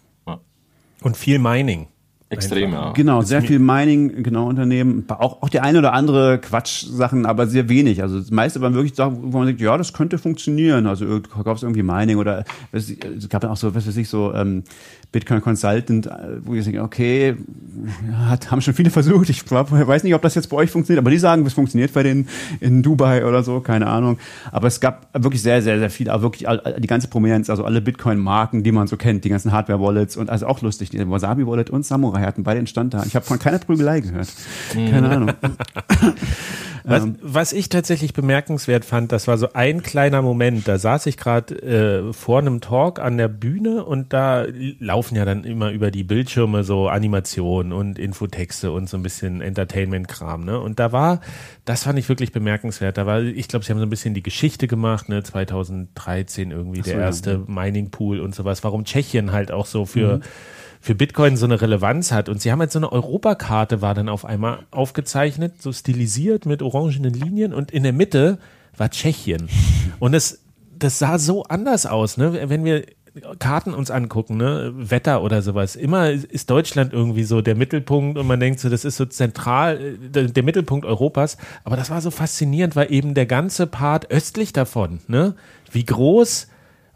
Und 1.02 1.18
viel 1.18 1.39
Mining. 1.39 1.88
Extrem, 2.32 2.74
ja. 2.74 2.91
Genau, 2.93 3.24
sehr 3.24 3.41
viel 3.41 3.58
Mining, 3.58 4.22
genau, 4.22 4.47
Unternehmen. 4.47 5.04
Auch, 5.08 5.41
auch 5.41 5.50
die 5.50 5.62
eine 5.62 5.80
oder 5.80 5.93
andere 5.93 6.38
Quatsch-Sachen, 6.38 7.26
aber 7.26 7.47
sehr 7.47 7.70
wenig. 7.70 8.04
Also 8.04 8.20
das 8.20 8.30
meiste 8.30 8.62
waren 8.62 8.76
wirklich 8.76 8.93
Sachen, 8.93 9.34
wo 9.34 9.39
man 9.39 9.47
denkt, 9.47 9.62
ja, 9.62 9.76
das 9.78 9.93
könnte 9.93 10.20
funktionieren. 10.20 10.86
Also 10.86 11.22
gab 11.22 11.58
es 11.58 11.64
irgendwie 11.64 11.82
Mining 11.82 12.18
oder 12.18 12.45
es 12.72 12.93
gab 13.30 13.41
dann 13.41 13.50
auch 13.50 13.58
so, 13.58 13.74
was 13.74 13.88
weiß 13.88 13.97
ich, 13.97 14.10
so 14.10 14.32
ähm, 14.36 14.64
Bitcoin 15.12 15.41
Consultant, 15.41 16.05
äh, 16.05 16.12
wo 16.43 16.53
ich 16.53 16.64
denke, 16.64 16.84
okay, 16.84 17.36
hat, 18.28 18.51
haben 18.51 18.62
schon 18.62 18.76
viele 18.76 18.91
versucht. 18.91 19.30
Ich 19.30 19.49
weiß 19.49 20.03
nicht, 20.03 20.14
ob 20.14 20.22
das 20.22 20.36
jetzt 20.36 20.47
bei 20.47 20.57
euch 20.57 20.70
funktioniert, 20.70 21.03
aber 21.03 21.10
die 21.10 21.18
sagen, 21.18 21.45
es 21.45 21.53
funktioniert 21.53 21.93
bei 21.93 22.03
denen 22.03 22.28
in 22.60 22.84
Dubai 22.84 23.26
oder 23.26 23.41
so, 23.41 23.60
keine 23.60 23.88
Ahnung. 23.88 24.20
Aber 24.51 24.68
es 24.68 24.80
gab 24.80 25.07
wirklich 25.14 25.41
sehr, 25.41 25.62
sehr, 25.64 25.80
sehr 25.80 25.89
viel, 25.89 26.10
aber 26.10 26.22
wirklich 26.22 26.47
die 26.78 26.88
ganze 26.88 27.07
Prominenz, 27.07 27.49
also 27.49 27.64
alle 27.66 27.82
Bitcoin-Marken, 27.82 28.64
die 28.64 28.72
man 28.72 28.88
so 28.88 28.97
kennt, 28.97 29.24
die 29.26 29.30
ganzen 29.30 29.51
Hardware-Wallets 29.51 30.16
und 30.18 30.30
also 30.30 30.45
auch 30.45 30.62
lustig, 30.62 30.91
die 30.91 31.10
Wasabi-Wallet 31.10 31.72
und 31.72 31.86
Samurai 31.86 32.22
hatten 32.22 32.43
beide 32.43 32.60
den 32.60 32.68
Stand 32.68 32.93
da. 32.93 33.03
Ich 33.05 33.16
habe 33.16 33.26
von 33.26 33.39
keiner 33.39 33.57
Prügelei 33.57 34.01
gehört. 34.01 34.28
Keine 34.74 35.10
Ahnung. 35.10 35.32
Was, 36.84 37.03
ähm. 37.03 37.17
was 37.21 37.53
ich 37.53 37.69
tatsächlich 37.69 38.13
bemerkenswert 38.13 38.86
fand, 38.86 39.11
das 39.11 39.27
war 39.27 39.38
so 39.38 39.53
ein 39.53 39.84
kleiner 39.84 40.21
Moment. 40.21 40.67
Da 40.67 40.77
saß 40.77 41.05
ich 41.05 41.17
gerade 41.17 41.55
äh, 42.09 42.13
vor 42.13 42.39
einem 42.39 42.61
Talk 42.61 42.99
an 42.99 43.17
der 43.17 43.27
Bühne 43.27 43.84
und 43.84 44.13
da 44.13 44.45
laufen 44.80 45.15
ja 45.15 45.25
dann 45.25 45.43
immer 45.43 45.71
über 45.71 45.91
die 45.91 46.03
Bildschirme 46.03 46.63
so 46.63 46.88
Animationen 46.88 47.73
und 47.73 47.99
Infotexte 47.99 48.71
und 48.71 48.89
so 48.89 48.97
ein 48.97 49.03
bisschen 49.03 49.41
Entertainment-Kram. 49.41 50.43
Ne? 50.45 50.59
Und 50.59 50.80
da 50.80 50.91
war, 50.91 51.21
das 51.65 51.84
fand 51.84 51.99
ich 51.99 52.09
wirklich 52.09 52.32
bemerkenswert. 52.32 52.97
Da 52.97 53.05
war, 53.05 53.21
ich 53.21 53.47
glaube, 53.47 53.65
sie 53.65 53.71
haben 53.71 53.80
so 53.80 53.86
ein 53.86 53.89
bisschen 53.89 54.13
die 54.13 54.23
Geschichte 54.23 54.67
gemacht, 54.67 55.09
ne? 55.09 55.23
2013 55.23 56.51
irgendwie 56.51 56.82
so, 56.82 56.91
der 56.91 56.99
erste 56.99 57.32
ja. 57.32 57.43
Mining 57.47 57.91
Pool 57.91 58.19
und 58.19 58.36
sowas. 58.36 58.63
Warum 58.63 58.86
Tschechien 58.86 59.32
halt 59.32 59.51
auch 59.51 59.65
so 59.65 59.86
für 59.86 60.17
mhm 60.17 60.23
für 60.80 60.95
Bitcoin 60.95 61.38
so 61.38 61.45
eine 61.45 61.61
Relevanz 61.61 62.11
hat. 62.11 62.30
Und 62.30 62.41
sie 62.41 62.51
haben 62.51 62.61
jetzt 62.61 62.73
so 62.73 62.80
eine 62.80 62.91
Europakarte, 62.91 63.82
war 63.82 63.93
dann 63.93 64.09
auf 64.09 64.25
einmal 64.25 64.59
aufgezeichnet, 64.71 65.61
so 65.61 65.71
stilisiert 65.71 66.45
mit 66.45 66.61
orangenen 66.61 67.13
Linien 67.13 67.53
und 67.53 67.71
in 67.71 67.84
der 67.84 67.93
Mitte 67.93 68.39
war 68.77 68.89
Tschechien. 68.89 69.49
Und 69.99 70.13
es, 70.13 70.41
das 70.77 70.99
sah 70.99 71.19
so 71.19 71.43
anders 71.43 71.86
aus, 71.86 72.17
ne? 72.17 72.49
Wenn 72.49 72.63
wir 72.63 72.86
Karten 73.39 73.73
uns 73.73 73.91
angucken, 73.91 74.38
ne, 74.38 74.71
Wetter 74.75 75.23
oder 75.23 75.41
sowas, 75.41 75.75
immer 75.75 76.09
ist 76.11 76.49
Deutschland 76.49 76.93
irgendwie 76.93 77.23
so 77.23 77.41
der 77.41 77.55
Mittelpunkt 77.55 78.17
und 78.17 78.27
man 78.27 78.39
denkt 78.39 78.59
so, 78.59 78.69
das 78.69 78.86
ist 78.86 78.97
so 78.97 79.05
zentral, 79.05 79.97
der, 79.97 80.25
der, 80.25 80.43
Mittelpunkt 80.43 80.86
Europas. 80.86 81.38
Aber 81.63 81.75
das 81.75 81.89
war 81.89 82.01
so 82.01 82.11
faszinierend, 82.11 82.75
weil 82.75 82.91
eben 82.93 83.15
der 83.15 83.25
ganze 83.25 83.67
Part 83.67 84.11
östlich 84.11 84.53
davon, 84.53 84.99
ne, 85.07 85.36
wie 85.71 85.84
groß 85.84 86.47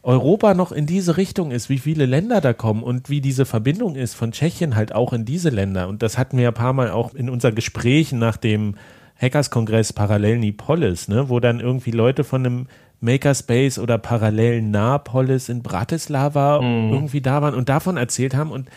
Europa 0.03 0.53
noch 0.53 0.73
in 0.73 0.85
diese 0.85 1.15
Richtung 1.15 1.51
ist, 1.51 1.69
wie 1.69 1.79
viele 1.79 2.05
Länder 2.05 2.41
da 2.41 2.51
kommen 2.51 2.83
und 2.83 3.09
wie 3.09 3.21
diese 3.21 3.45
Verbindung 3.45 3.95
ist 3.95 4.13
von 4.13 4.33
Tschechien 4.33 4.75
halt 4.75 4.93
auch 4.93 5.13
in 5.13 5.23
diese 5.23 5.49
Länder. 5.49 5.87
Und 5.87 6.03
das 6.03 6.17
hatten 6.17 6.37
wir 6.37 6.43
ja 6.43 6.49
ein 6.49 6.55
paar 6.55 6.73
Mal 6.73 6.91
auch 6.91 7.13
in 7.13 7.29
unseren 7.29 7.55
Gesprächen 7.55 8.19
nach 8.19 8.35
dem 8.35 8.75
Hackers-Kongress 9.21 9.93
Parallel 9.93 10.39
Nipolis, 10.39 11.07
ne, 11.07 11.29
wo 11.29 11.39
dann 11.39 11.61
irgendwie 11.61 11.91
Leute 11.91 12.25
von 12.25 12.45
einem 12.45 12.67
Makerspace 12.99 13.79
oder 13.79 13.97
Parallel 13.97 14.61
Napolis 14.61 15.47
in 15.47 15.63
Bratislava 15.63 16.61
mhm. 16.61 16.93
irgendwie 16.93 17.21
da 17.21 17.41
waren 17.41 17.55
und 17.55 17.69
davon 17.69 17.95
erzählt 17.95 18.35
haben 18.35 18.51
und 18.51 18.69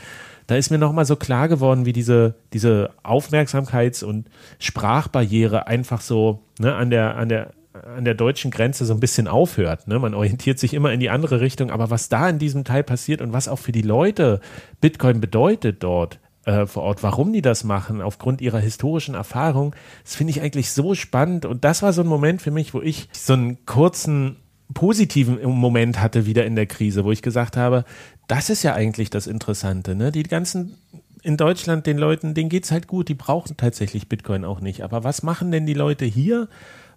da 0.46 0.54
ist 0.54 0.70
mir 0.70 0.78
nochmal 0.78 1.04
so 1.04 1.16
klar 1.16 1.48
geworden, 1.48 1.86
wie 1.86 1.92
diese, 1.92 2.34
diese 2.52 2.90
Aufmerksamkeits- 3.02 4.04
und 4.04 4.28
Sprachbarriere 4.60 5.66
einfach 5.66 6.00
so 6.00 6.42
ne, 6.60 6.72
an 6.74 6.90
der, 6.90 7.16
an 7.16 7.28
der 7.28 7.50
an 7.84 8.04
der 8.04 8.14
deutschen 8.14 8.50
Grenze 8.50 8.84
so 8.84 8.94
ein 8.94 9.00
bisschen 9.00 9.28
aufhört. 9.28 9.88
Ne? 9.88 9.98
Man 9.98 10.14
orientiert 10.14 10.58
sich 10.58 10.74
immer 10.74 10.92
in 10.92 11.00
die 11.00 11.10
andere 11.10 11.40
Richtung, 11.40 11.70
aber 11.70 11.90
was 11.90 12.08
da 12.08 12.28
in 12.28 12.38
diesem 12.38 12.64
Teil 12.64 12.82
passiert 12.82 13.20
und 13.20 13.32
was 13.32 13.48
auch 13.48 13.58
für 13.58 13.72
die 13.72 13.82
Leute 13.82 14.40
Bitcoin 14.80 15.20
bedeutet 15.20 15.82
dort 15.82 16.18
äh, 16.44 16.66
vor 16.66 16.84
Ort, 16.84 17.02
warum 17.02 17.32
die 17.32 17.42
das 17.42 17.64
machen, 17.64 18.00
aufgrund 18.00 18.40
ihrer 18.40 18.60
historischen 18.60 19.14
Erfahrung, 19.14 19.74
das 20.04 20.14
finde 20.14 20.30
ich 20.30 20.40
eigentlich 20.40 20.70
so 20.70 20.94
spannend. 20.94 21.44
Und 21.44 21.64
das 21.64 21.82
war 21.82 21.92
so 21.92 22.02
ein 22.02 22.06
Moment 22.06 22.40
für 22.40 22.50
mich, 22.50 22.72
wo 22.72 22.80
ich 22.80 23.08
so 23.12 23.32
einen 23.32 23.64
kurzen 23.66 24.36
positiven 24.74 25.40
Moment 25.44 26.00
hatte 26.00 26.26
wieder 26.26 26.44
in 26.44 26.56
der 26.56 26.66
Krise, 26.66 27.04
wo 27.04 27.12
ich 27.12 27.22
gesagt 27.22 27.56
habe, 27.56 27.84
das 28.26 28.50
ist 28.50 28.62
ja 28.62 28.74
eigentlich 28.74 29.10
das 29.10 29.26
Interessante. 29.26 29.94
Ne? 29.94 30.10
Die 30.10 30.24
ganzen 30.24 30.76
in 31.22 31.36
Deutschland, 31.36 31.86
den 31.86 31.98
Leuten, 31.98 32.34
denen 32.34 32.48
geht 32.48 32.64
es 32.64 32.70
halt 32.70 32.86
gut, 32.86 33.08
die 33.08 33.14
brauchen 33.14 33.56
tatsächlich 33.56 34.08
Bitcoin 34.08 34.44
auch 34.44 34.60
nicht. 34.60 34.82
Aber 34.82 35.02
was 35.02 35.24
machen 35.24 35.50
denn 35.50 35.66
die 35.66 35.74
Leute 35.74 36.04
hier? 36.04 36.48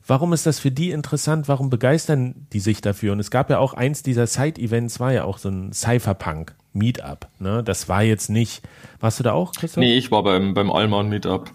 Warum 0.05 0.33
ist 0.33 0.45
das 0.45 0.59
für 0.59 0.71
die 0.71 0.91
interessant? 0.91 1.47
Warum 1.47 1.69
begeistern 1.69 2.47
die 2.51 2.59
sich 2.59 2.81
dafür? 2.81 3.13
Und 3.13 3.19
es 3.19 3.31
gab 3.31 3.49
ja 3.49 3.59
auch 3.59 3.73
eins 3.73 4.01
dieser 4.03 4.27
Side-Events, 4.27 4.99
war 4.99 5.13
ja 5.13 5.23
auch 5.23 5.37
so 5.37 5.49
ein 5.49 5.71
Cypherpunk 5.73 6.55
Meetup. 6.73 7.27
Ne? 7.39 7.63
Das 7.63 7.89
war 7.89 8.03
jetzt 8.03 8.29
nicht. 8.29 8.61
Warst 8.99 9.19
du 9.19 9.23
da 9.23 9.33
auch, 9.33 9.53
Christoph? 9.53 9.81
Nee, 9.81 9.97
ich 9.97 10.11
war 10.11 10.23
beim, 10.23 10.53
beim 10.53 10.71
Allmann 10.71 11.09
Meetup. 11.09 11.51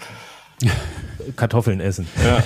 Kartoffeln 1.36 1.80
essen. 1.80 2.06
Ja. 2.24 2.42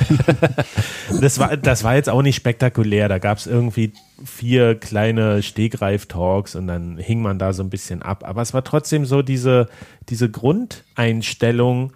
das, 1.21 1.39
war, 1.39 1.57
das 1.57 1.85
war 1.85 1.97
jetzt 1.97 2.09
auch 2.09 2.23
nicht 2.23 2.37
spektakulär. 2.37 3.09
Da 3.09 3.19
gab 3.19 3.39
es 3.39 3.47
irgendwie 3.47 3.93
vier 4.25 4.75
kleine 4.77 5.43
Stegreif-Talks 5.43 6.55
und 6.55 6.69
dann 6.69 6.97
hing 6.97 7.21
man 7.21 7.39
da 7.39 7.53
so 7.53 7.63
ein 7.63 7.71
bisschen 7.71 8.03
ab. 8.03 8.25
Aber 8.27 8.43
es 8.43 8.55
war 8.55 8.65
trotzdem 8.65 9.05
so 9.05 9.23
diese, 9.23 9.69
diese 10.09 10.31
Grundeinstellung, 10.31 11.93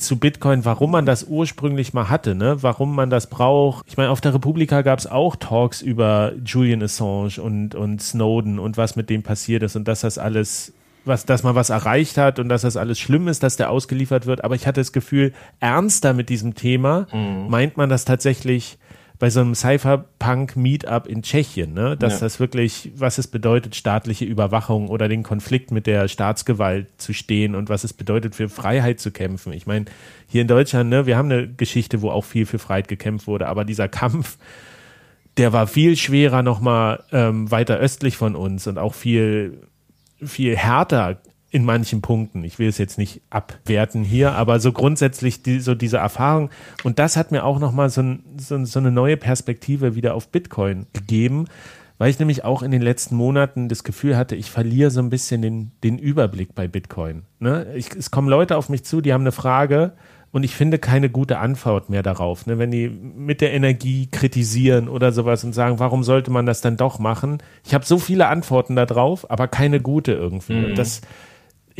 zu 0.00 0.18
Bitcoin, 0.18 0.64
warum 0.64 0.90
man 0.90 1.06
das 1.06 1.24
ursprünglich 1.24 1.92
mal 1.92 2.08
hatte, 2.08 2.34
ne? 2.34 2.62
warum 2.62 2.94
man 2.94 3.10
das 3.10 3.28
braucht. 3.28 3.86
Ich 3.88 3.96
meine, 3.96 4.10
auf 4.10 4.20
der 4.20 4.34
Republika 4.34 4.82
gab 4.82 4.98
es 4.98 5.06
auch 5.06 5.36
Talks 5.36 5.82
über 5.82 6.32
Julian 6.44 6.82
Assange 6.82 7.40
und, 7.40 7.74
und 7.74 8.02
Snowden 8.02 8.58
und 8.58 8.76
was 8.76 8.96
mit 8.96 9.10
dem 9.10 9.22
passiert 9.22 9.62
ist 9.62 9.76
und 9.76 9.86
dass 9.86 10.00
das 10.00 10.18
alles, 10.18 10.72
was, 11.04 11.26
dass 11.26 11.42
man 11.42 11.54
was 11.54 11.70
erreicht 11.70 12.16
hat 12.16 12.38
und 12.38 12.48
dass 12.48 12.62
das 12.62 12.76
alles 12.76 12.98
schlimm 12.98 13.28
ist, 13.28 13.42
dass 13.42 13.56
der 13.56 13.70
ausgeliefert 13.70 14.26
wird. 14.26 14.44
Aber 14.44 14.54
ich 14.54 14.66
hatte 14.66 14.80
das 14.80 14.92
Gefühl, 14.92 15.32
ernster 15.60 16.14
mit 16.14 16.28
diesem 16.28 16.54
Thema 16.54 17.06
mhm. 17.12 17.48
meint 17.48 17.76
man 17.76 17.88
das 17.88 18.04
tatsächlich 18.04 18.78
bei 19.20 19.28
so 19.28 19.40
einem 19.40 19.54
Cypherpunk-Meetup 19.54 21.06
in 21.06 21.22
Tschechien, 21.22 21.74
ne? 21.74 21.94
dass 21.94 22.14
ja. 22.14 22.20
das 22.20 22.40
wirklich, 22.40 22.90
was 22.96 23.18
es 23.18 23.26
bedeutet, 23.26 23.76
staatliche 23.76 24.24
Überwachung 24.24 24.88
oder 24.88 25.08
den 25.08 25.22
Konflikt 25.22 25.70
mit 25.70 25.86
der 25.86 26.08
Staatsgewalt 26.08 26.86
zu 26.96 27.12
stehen 27.12 27.54
und 27.54 27.68
was 27.68 27.84
es 27.84 27.92
bedeutet, 27.92 28.34
für 28.34 28.48
Freiheit 28.48 28.98
zu 28.98 29.10
kämpfen. 29.10 29.52
Ich 29.52 29.66
meine, 29.66 29.84
hier 30.26 30.40
in 30.40 30.48
Deutschland, 30.48 30.88
ne, 30.88 31.04
wir 31.04 31.18
haben 31.18 31.30
eine 31.30 31.46
Geschichte, 31.46 32.00
wo 32.00 32.10
auch 32.10 32.24
viel 32.24 32.46
für 32.46 32.58
Freiheit 32.58 32.88
gekämpft 32.88 33.26
wurde, 33.26 33.46
aber 33.46 33.66
dieser 33.66 33.88
Kampf, 33.88 34.38
der 35.36 35.52
war 35.52 35.66
viel 35.66 35.98
schwerer 35.98 36.42
nochmal 36.42 37.04
ähm, 37.12 37.50
weiter 37.50 37.76
östlich 37.76 38.16
von 38.16 38.34
uns 38.34 38.66
und 38.66 38.78
auch 38.78 38.94
viel, 38.94 39.58
viel 40.22 40.56
härter 40.56 41.20
in 41.50 41.64
manchen 41.64 42.00
Punkten. 42.00 42.44
Ich 42.44 42.58
will 42.58 42.68
es 42.68 42.78
jetzt 42.78 42.96
nicht 42.96 43.22
abwerten 43.28 44.04
hier, 44.04 44.32
aber 44.32 44.60
so 44.60 44.72
grundsätzlich 44.72 45.42
die, 45.42 45.60
so 45.60 45.74
diese 45.74 45.98
Erfahrung. 45.98 46.50
Und 46.84 46.98
das 46.98 47.16
hat 47.16 47.32
mir 47.32 47.44
auch 47.44 47.58
nochmal 47.58 47.90
so, 47.90 48.02
so, 48.36 48.64
so 48.64 48.78
eine 48.78 48.92
neue 48.92 49.16
Perspektive 49.16 49.96
wieder 49.96 50.14
auf 50.14 50.28
Bitcoin 50.28 50.86
gegeben, 50.92 51.46
weil 51.98 52.10
ich 52.10 52.18
nämlich 52.18 52.44
auch 52.44 52.62
in 52.62 52.70
den 52.70 52.82
letzten 52.82 53.16
Monaten 53.16 53.68
das 53.68 53.84
Gefühl 53.84 54.16
hatte, 54.16 54.36
ich 54.36 54.50
verliere 54.50 54.90
so 54.90 55.00
ein 55.00 55.10
bisschen 55.10 55.42
den, 55.42 55.72
den 55.82 55.98
Überblick 55.98 56.54
bei 56.54 56.68
Bitcoin. 56.68 57.24
Ne? 57.40 57.66
Ich, 57.74 57.90
es 57.94 58.10
kommen 58.10 58.28
Leute 58.28 58.56
auf 58.56 58.68
mich 58.68 58.84
zu, 58.84 59.00
die 59.00 59.12
haben 59.12 59.22
eine 59.22 59.32
Frage 59.32 59.92
und 60.32 60.44
ich 60.44 60.54
finde 60.54 60.78
keine 60.78 61.10
gute 61.10 61.38
Antwort 61.38 61.90
mehr 61.90 62.04
darauf. 62.04 62.46
Ne? 62.46 62.58
Wenn 62.58 62.70
die 62.70 62.88
mit 62.88 63.40
der 63.40 63.52
Energie 63.52 64.06
kritisieren 64.06 64.88
oder 64.88 65.10
sowas 65.10 65.42
und 65.42 65.52
sagen, 65.52 65.80
warum 65.80 66.04
sollte 66.04 66.30
man 66.30 66.46
das 66.46 66.60
dann 66.60 66.76
doch 66.76 67.00
machen? 67.00 67.38
Ich 67.66 67.74
habe 67.74 67.84
so 67.84 67.98
viele 67.98 68.28
Antworten 68.28 68.76
darauf, 68.76 69.28
aber 69.30 69.48
keine 69.48 69.80
gute 69.80 70.12
irgendwie. 70.12 70.68
Mhm. 70.68 70.74
Das 70.76 71.00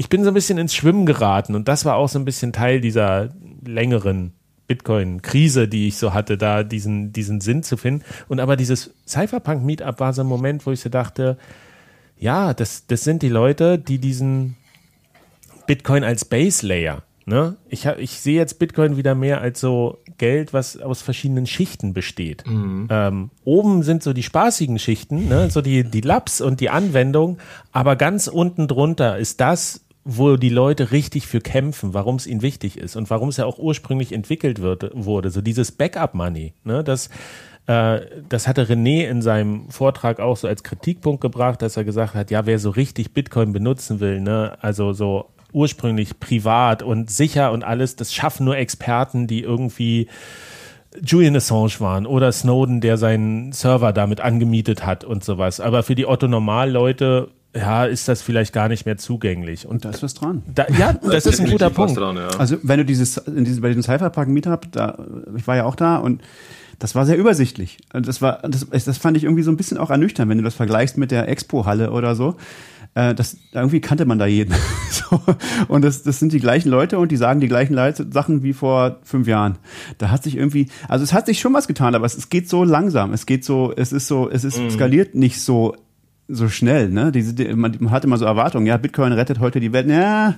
ich 0.01 0.09
bin 0.09 0.24
so 0.24 0.30
ein 0.30 0.34
bisschen 0.34 0.57
ins 0.57 0.74
Schwimmen 0.74 1.05
geraten 1.05 1.55
und 1.55 1.68
das 1.68 1.84
war 1.84 1.96
auch 1.96 2.09
so 2.09 2.18
ein 2.18 2.24
bisschen 2.24 2.55
Teil 2.55 2.80
dieser 2.80 3.28
längeren 3.62 4.32
Bitcoin-Krise, 4.66 5.68
die 5.68 5.88
ich 5.88 5.98
so 5.98 6.14
hatte, 6.14 6.38
da 6.38 6.62
diesen, 6.62 7.12
diesen 7.12 7.42
Sinn 7.42 7.62
zu 7.62 7.76
finden. 7.76 8.03
Und 8.26 8.40
aber 8.40 8.57
dieses 8.57 8.94
Cypherpunk-Meetup 9.07 10.01
war 10.01 10.14
so 10.14 10.22
ein 10.22 10.26
Moment, 10.26 10.64
wo 10.64 10.72
ich 10.72 10.80
so 10.80 10.88
dachte, 10.88 11.36
ja, 12.16 12.55
das, 12.55 12.86
das 12.86 13.05
sind 13.05 13.20
die 13.20 13.28
Leute, 13.28 13.78
die 13.78 13.98
diesen 13.98 14.57
Bitcoin 15.66 16.03
als 16.03 16.24
Base 16.24 16.66
Layer 16.66 17.03
Ne? 17.30 17.57
Ich, 17.68 17.86
ich 17.86 18.20
sehe 18.20 18.36
jetzt 18.36 18.59
Bitcoin 18.59 18.96
wieder 18.96 19.14
mehr 19.14 19.40
als 19.40 19.61
so 19.61 19.98
Geld, 20.18 20.53
was 20.53 20.80
aus 20.80 21.01
verschiedenen 21.01 21.46
Schichten 21.46 21.92
besteht. 21.92 22.44
Mhm. 22.44 22.88
Ähm, 22.90 23.30
oben 23.44 23.84
sind 23.84 24.03
so 24.03 24.12
die 24.12 24.24
spaßigen 24.24 24.80
Schichten, 24.80 25.28
ne? 25.28 25.48
so 25.48 25.61
die, 25.61 25.84
die 25.84 26.01
Labs 26.01 26.40
und 26.40 26.61
die 26.61 26.70
Anwendung, 26.70 27.38
aber 27.70 27.94
ganz 27.94 28.26
unten 28.26 28.66
drunter 28.66 29.16
ist 29.16 29.40
das, 29.40 29.84
wo 30.05 30.36
die 30.36 30.48
Leute 30.48 30.92
richtig 30.92 31.26
für 31.26 31.40
kämpfen, 31.40 31.94
warum 31.94 32.16
es 32.16 32.26
ihnen 32.26 32.42
wichtig 32.42 32.78
ist 32.78 32.96
und 32.96 33.11
warum 33.11 33.28
es 33.28 33.36
ja 33.36 33.44
auch 33.44 33.59
ursprünglich 33.59 34.12
entwickelt 34.12 34.61
wird, 34.61 34.90
wurde. 34.94 35.30
So 35.30 35.40
dieses 35.42 35.72
Backup-Money, 35.72 36.55
ne? 36.64 36.82
das 36.82 37.11
äh, 37.66 38.01
das 38.28 38.48
hatte 38.48 38.64
René 38.64 39.09
in 39.09 39.22
seinem 39.22 39.70
Vortrag 39.70 40.18
auch 40.18 40.36
so 40.36 40.48
als 40.48 40.62
Kritikpunkt 40.64 41.20
gebracht, 41.20 41.62
dass 41.62 41.76
er 41.76 41.84
gesagt 41.84 42.14
hat, 42.14 42.30
ja, 42.30 42.46
wer 42.46 42.59
so 42.59 42.70
richtig 42.70 43.12
Bitcoin 43.12 43.53
benutzen 43.53 44.01
will, 44.01 44.20
ne, 44.20 44.57
also 44.61 44.92
so 44.92 45.30
ursprünglich 45.53 46.18
privat 46.20 46.82
und 46.82 47.11
sicher 47.11 47.53
und 47.53 47.64
alles, 47.64 47.96
das 47.96 48.12
schaffen 48.14 48.44
nur 48.44 48.57
Experten, 48.57 49.26
die 49.26 49.42
irgendwie 49.42 50.09
Julian 51.05 51.36
Assange 51.36 51.78
waren 51.78 52.07
oder 52.07 52.32
Snowden, 52.32 52.80
der 52.80 52.96
seinen 52.96 53.53
Server 53.53 53.92
damit 53.92 54.20
angemietet 54.20 54.84
hat 54.84 55.05
und 55.05 55.22
sowas. 55.22 55.61
Aber 55.61 55.84
für 55.84 55.94
die 55.94 56.07
Otto-Normal-Leute 56.07 57.28
ja, 57.55 57.84
ist 57.84 58.07
das 58.09 58.22
vielleicht 58.22 58.53
gar 58.53 58.68
nicht 58.68 58.86
mehr 58.86 58.96
zugänglich. 58.96 59.66
Und 59.66 59.84
Da 59.84 59.90
ist 59.90 60.03
was 60.03 60.14
dran. 60.14 60.42
da, 60.55 60.66
ja, 60.68 60.92
das 60.92 61.26
ist 61.26 61.40
ein 61.40 61.51
guter 61.51 61.70
Punkt. 61.70 61.96
Dran, 61.96 62.16
ja. 62.16 62.28
Also 62.38 62.57
wenn 62.62 62.78
du 62.78 62.84
dieses, 62.84 63.16
in 63.16 63.44
diesem, 63.44 63.62
bei 63.62 63.68
diesem 63.68 63.82
Cypherpark 63.82 64.28
Meetup, 64.28 64.70
da, 64.72 64.98
ich 65.36 65.46
war 65.46 65.57
ja 65.57 65.64
auch 65.64 65.74
da 65.74 65.96
und 65.96 66.22
das 66.78 66.94
war 66.94 67.05
sehr 67.07 67.18
übersichtlich. 67.18 67.78
Und 67.92 68.09
Das 68.09 68.22
war, 68.22 68.38
das, 68.48 68.66
das 68.70 68.98
fand 68.98 69.16
ich 69.16 69.24
irgendwie 69.24 69.42
so 69.42 69.51
ein 69.51 69.57
bisschen 69.57 69.78
auch 69.78 69.90
ernüchternd, 69.90 70.30
wenn 70.30 70.38
du 70.38 70.44
das 70.44 70.55
vergleichst 70.55 70.96
mit 70.96 71.11
der 71.11 71.28
Expo-Halle 71.28 71.90
oder 71.90 72.14
so. 72.14 72.36
Äh, 72.94 73.14
Das, 73.14 73.36
irgendwie 73.53 73.80
kannte 73.80 74.05
man 74.07 74.18
da 74.18 74.26
jeden. 74.26 74.55
so. 74.90 75.20
Und 75.68 75.82
das, 75.84 76.05
das 76.05 76.20
sind 76.20 76.32
die 76.32 76.40
gleichen 76.40 76.70
Leute 76.70 76.98
und 76.98 77.11
die 77.11 77.16
sagen 77.16 77.40
die 77.40 77.48
gleichen 77.48 77.74
Leute, 77.74 78.07
Sachen 78.12 78.42
wie 78.44 78.53
vor 78.53 78.98
fünf 79.03 79.26
Jahren. 79.26 79.59
Da 79.98 80.11
hat 80.11 80.22
sich 80.22 80.36
irgendwie, 80.36 80.68
also 80.88 81.03
es 81.03 81.12
hat 81.12 81.26
sich 81.26 81.40
schon 81.40 81.53
was 81.53 81.66
getan, 81.68 81.94
aber 81.94 82.07
es, 82.07 82.16
es 82.16 82.30
geht 82.30 82.48
so 82.48 82.64
langsam. 82.64 83.12
Es 83.12 83.26
geht 83.26 83.44
so, 83.44 83.72
es 83.76 83.92
ist 83.92 84.07
so, 84.07 84.30
es 84.30 84.44
ist 84.44 84.59
skaliert 84.70 85.14
nicht 85.14 85.40
so 85.40 85.74
so 86.31 86.49
schnell, 86.49 86.89
ne? 86.89 87.12
Diese, 87.12 87.35
die, 87.35 87.55
man, 87.55 87.76
man 87.81 87.91
hat 87.93 88.05
immer 88.05 88.18
so 88.18 88.24
Erwartungen, 88.24 88.66
ja, 88.66 88.76
Bitcoin 88.76 89.12
rettet 89.12 89.41
heute 89.41 89.61
die 89.61 89.72
Welt. 89.72 89.89
Ja, 89.89 90.37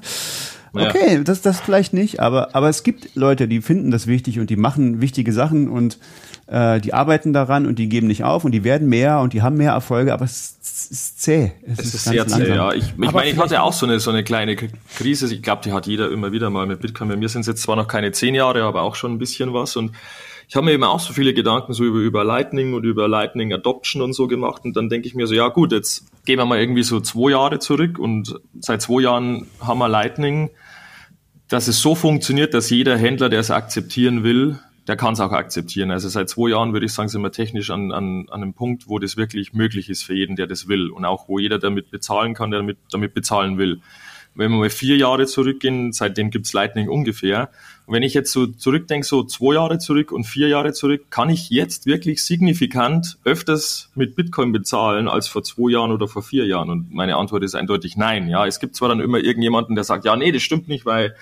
okay, 0.72 1.22
das, 1.24 1.42
das 1.42 1.60
vielleicht 1.60 1.92
nicht, 1.92 2.20
aber, 2.20 2.54
aber 2.54 2.68
es 2.68 2.82
gibt 2.82 3.14
Leute, 3.14 3.48
die 3.48 3.60
finden 3.60 3.90
das 3.90 4.06
wichtig 4.06 4.40
und 4.40 4.50
die 4.50 4.56
machen 4.56 5.00
wichtige 5.00 5.32
Sachen 5.32 5.68
und 5.68 5.98
äh, 6.46 6.80
die 6.80 6.92
arbeiten 6.92 7.32
daran 7.32 7.66
und 7.66 7.78
die 7.78 7.88
geben 7.88 8.06
nicht 8.06 8.24
auf 8.24 8.44
und 8.44 8.52
die 8.52 8.64
werden 8.64 8.88
mehr 8.88 9.20
und 9.20 9.32
die 9.32 9.42
haben 9.42 9.56
mehr 9.56 9.72
Erfolge, 9.72 10.12
aber 10.12 10.24
es, 10.24 10.56
es 10.62 10.90
ist 10.90 11.22
zäh. 11.22 11.52
Es 11.66 11.94
ist 11.94 12.04
ganz 12.04 12.04
sehr 12.04 12.26
zäh, 12.26 12.32
langsam. 12.32 12.56
ja. 12.56 12.72
Ich, 12.72 12.84
ich 12.84 13.08
Aber 13.08 13.12
meine, 13.18 13.30
ich 13.30 13.38
hatte 13.38 13.62
auch 13.62 13.72
so 13.72 13.86
eine, 13.86 14.00
so 14.00 14.10
eine 14.10 14.24
kleine 14.24 14.56
Krise. 14.56 15.32
Ich 15.32 15.42
glaube, 15.42 15.62
die 15.64 15.72
hat 15.72 15.86
jeder 15.86 16.10
immer 16.10 16.32
wieder 16.32 16.50
mal 16.50 16.66
mit 16.66 16.80
Bitcoin. 16.80 17.08
Bei 17.08 17.16
mir 17.16 17.28
sind 17.28 17.42
es 17.42 17.46
jetzt 17.46 17.62
zwar 17.62 17.76
noch 17.76 17.88
keine 17.88 18.12
zehn 18.12 18.34
Jahre, 18.34 18.64
aber 18.64 18.82
auch 18.82 18.96
schon 18.96 19.12
ein 19.12 19.18
bisschen 19.18 19.54
was. 19.54 19.76
Und 19.76 19.92
ich 20.52 20.56
habe 20.56 20.66
mir 20.66 20.72
eben 20.72 20.84
auch 20.84 21.00
so 21.00 21.14
viele 21.14 21.32
Gedanken 21.32 21.72
so 21.72 21.82
über, 21.82 22.00
über 22.00 22.24
Lightning 22.24 22.74
und 22.74 22.84
über 22.84 23.08
Lightning 23.08 23.54
Adoption 23.54 24.02
und 24.02 24.12
so 24.12 24.28
gemacht. 24.28 24.66
Und 24.66 24.76
dann 24.76 24.90
denke 24.90 25.08
ich 25.08 25.14
mir 25.14 25.26
so, 25.26 25.32
ja 25.32 25.48
gut, 25.48 25.72
jetzt 25.72 26.04
gehen 26.26 26.36
wir 26.36 26.44
mal 26.44 26.60
irgendwie 26.60 26.82
so 26.82 27.00
zwei 27.00 27.30
Jahre 27.30 27.58
zurück. 27.58 27.98
Und 27.98 28.38
seit 28.60 28.82
zwei 28.82 29.00
Jahren 29.00 29.46
haben 29.60 29.78
wir 29.78 29.88
Lightning, 29.88 30.50
dass 31.48 31.68
es 31.68 31.80
so 31.80 31.94
funktioniert, 31.94 32.52
dass 32.52 32.68
jeder 32.68 32.98
Händler, 32.98 33.30
der 33.30 33.40
es 33.40 33.50
akzeptieren 33.50 34.24
will, 34.24 34.58
der 34.86 34.96
kann 34.96 35.14
es 35.14 35.20
auch 35.20 35.32
akzeptieren. 35.32 35.90
Also 35.90 36.10
seit 36.10 36.28
zwei 36.28 36.50
Jahren 36.50 36.74
würde 36.74 36.84
ich 36.84 36.92
sagen, 36.92 37.08
sind 37.08 37.22
wir 37.22 37.32
technisch 37.32 37.70
an, 37.70 37.90
an, 37.90 38.26
an 38.28 38.42
einem 38.42 38.52
Punkt, 38.52 38.88
wo 38.88 38.98
das 38.98 39.16
wirklich 39.16 39.54
möglich 39.54 39.88
ist 39.88 40.02
für 40.02 40.12
jeden, 40.12 40.36
der 40.36 40.48
das 40.48 40.68
will. 40.68 40.90
Und 40.90 41.06
auch 41.06 41.28
wo 41.28 41.38
jeder 41.38 41.58
damit 41.60 41.90
bezahlen 41.90 42.34
kann, 42.34 42.50
der 42.50 42.60
damit, 42.60 42.76
damit 42.90 43.14
bezahlen 43.14 43.56
will. 43.56 43.80
Wenn 44.34 44.50
wir 44.50 44.58
mal 44.58 44.70
vier 44.70 44.96
Jahre 44.96 45.26
zurückgehen, 45.26 45.92
seitdem 45.92 46.30
gibt's 46.30 46.52
Lightning 46.52 46.88
ungefähr. 46.88 47.50
Und 47.86 47.94
wenn 47.94 48.02
ich 48.02 48.14
jetzt 48.14 48.32
so 48.32 48.46
zurückdenke, 48.46 49.06
so 49.06 49.24
zwei 49.24 49.54
Jahre 49.54 49.78
zurück 49.78 50.12
und 50.12 50.24
vier 50.24 50.48
Jahre 50.48 50.72
zurück, 50.72 51.10
kann 51.10 51.28
ich 51.28 51.50
jetzt 51.50 51.84
wirklich 51.84 52.24
signifikant 52.24 53.18
öfters 53.24 53.90
mit 53.94 54.14
Bitcoin 54.14 54.52
bezahlen 54.52 55.08
als 55.08 55.28
vor 55.28 55.42
zwei 55.42 55.72
Jahren 55.72 55.90
oder 55.90 56.08
vor 56.08 56.22
vier 56.22 56.46
Jahren? 56.46 56.70
Und 56.70 56.94
meine 56.94 57.16
Antwort 57.16 57.42
ist 57.42 57.54
eindeutig 57.54 57.96
nein. 57.96 58.28
Ja, 58.28 58.46
es 58.46 58.60
gibt 58.60 58.76
zwar 58.76 58.88
dann 58.88 59.00
immer 59.00 59.18
irgendjemanden, 59.18 59.74
der 59.74 59.84
sagt, 59.84 60.04
ja, 60.04 60.16
nee, 60.16 60.32
das 60.32 60.42
stimmt 60.42 60.68
nicht, 60.68 60.86
weil 60.86 61.14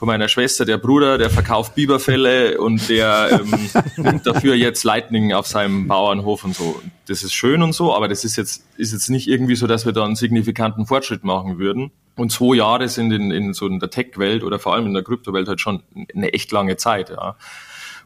von 0.00 0.06
meiner 0.06 0.28
Schwester, 0.28 0.64
der 0.64 0.78
Bruder, 0.78 1.18
der 1.18 1.28
verkauft 1.28 1.74
Biberfälle 1.74 2.58
und 2.58 2.88
der 2.88 3.42
ähm, 3.44 4.20
dafür 4.24 4.54
jetzt 4.54 4.82
Lightning 4.82 5.34
auf 5.34 5.46
seinem 5.46 5.88
Bauernhof 5.88 6.42
und 6.42 6.56
so. 6.56 6.80
Das 7.06 7.22
ist 7.22 7.34
schön 7.34 7.62
und 7.62 7.74
so, 7.74 7.94
aber 7.94 8.08
das 8.08 8.24
ist 8.24 8.36
jetzt, 8.36 8.64
ist 8.78 8.94
jetzt 8.94 9.10
nicht 9.10 9.28
irgendwie 9.28 9.56
so, 9.56 9.66
dass 9.66 9.84
wir 9.84 9.92
da 9.92 10.06
einen 10.06 10.16
signifikanten 10.16 10.86
Fortschritt 10.86 11.22
machen 11.22 11.58
würden. 11.58 11.90
Und 12.16 12.32
zwei 12.32 12.56
Jahre 12.56 12.88
sind 12.88 13.12
in, 13.12 13.30
in 13.30 13.52
so 13.52 13.66
in 13.66 13.78
der 13.78 13.90
Tech-Welt 13.90 14.42
oder 14.42 14.58
vor 14.58 14.72
allem 14.72 14.86
in 14.86 14.94
der 14.94 15.02
Kryptowelt 15.02 15.48
halt 15.48 15.60
schon 15.60 15.82
eine 16.14 16.32
echt 16.32 16.50
lange 16.50 16.78
Zeit, 16.78 17.10
ja. 17.10 17.36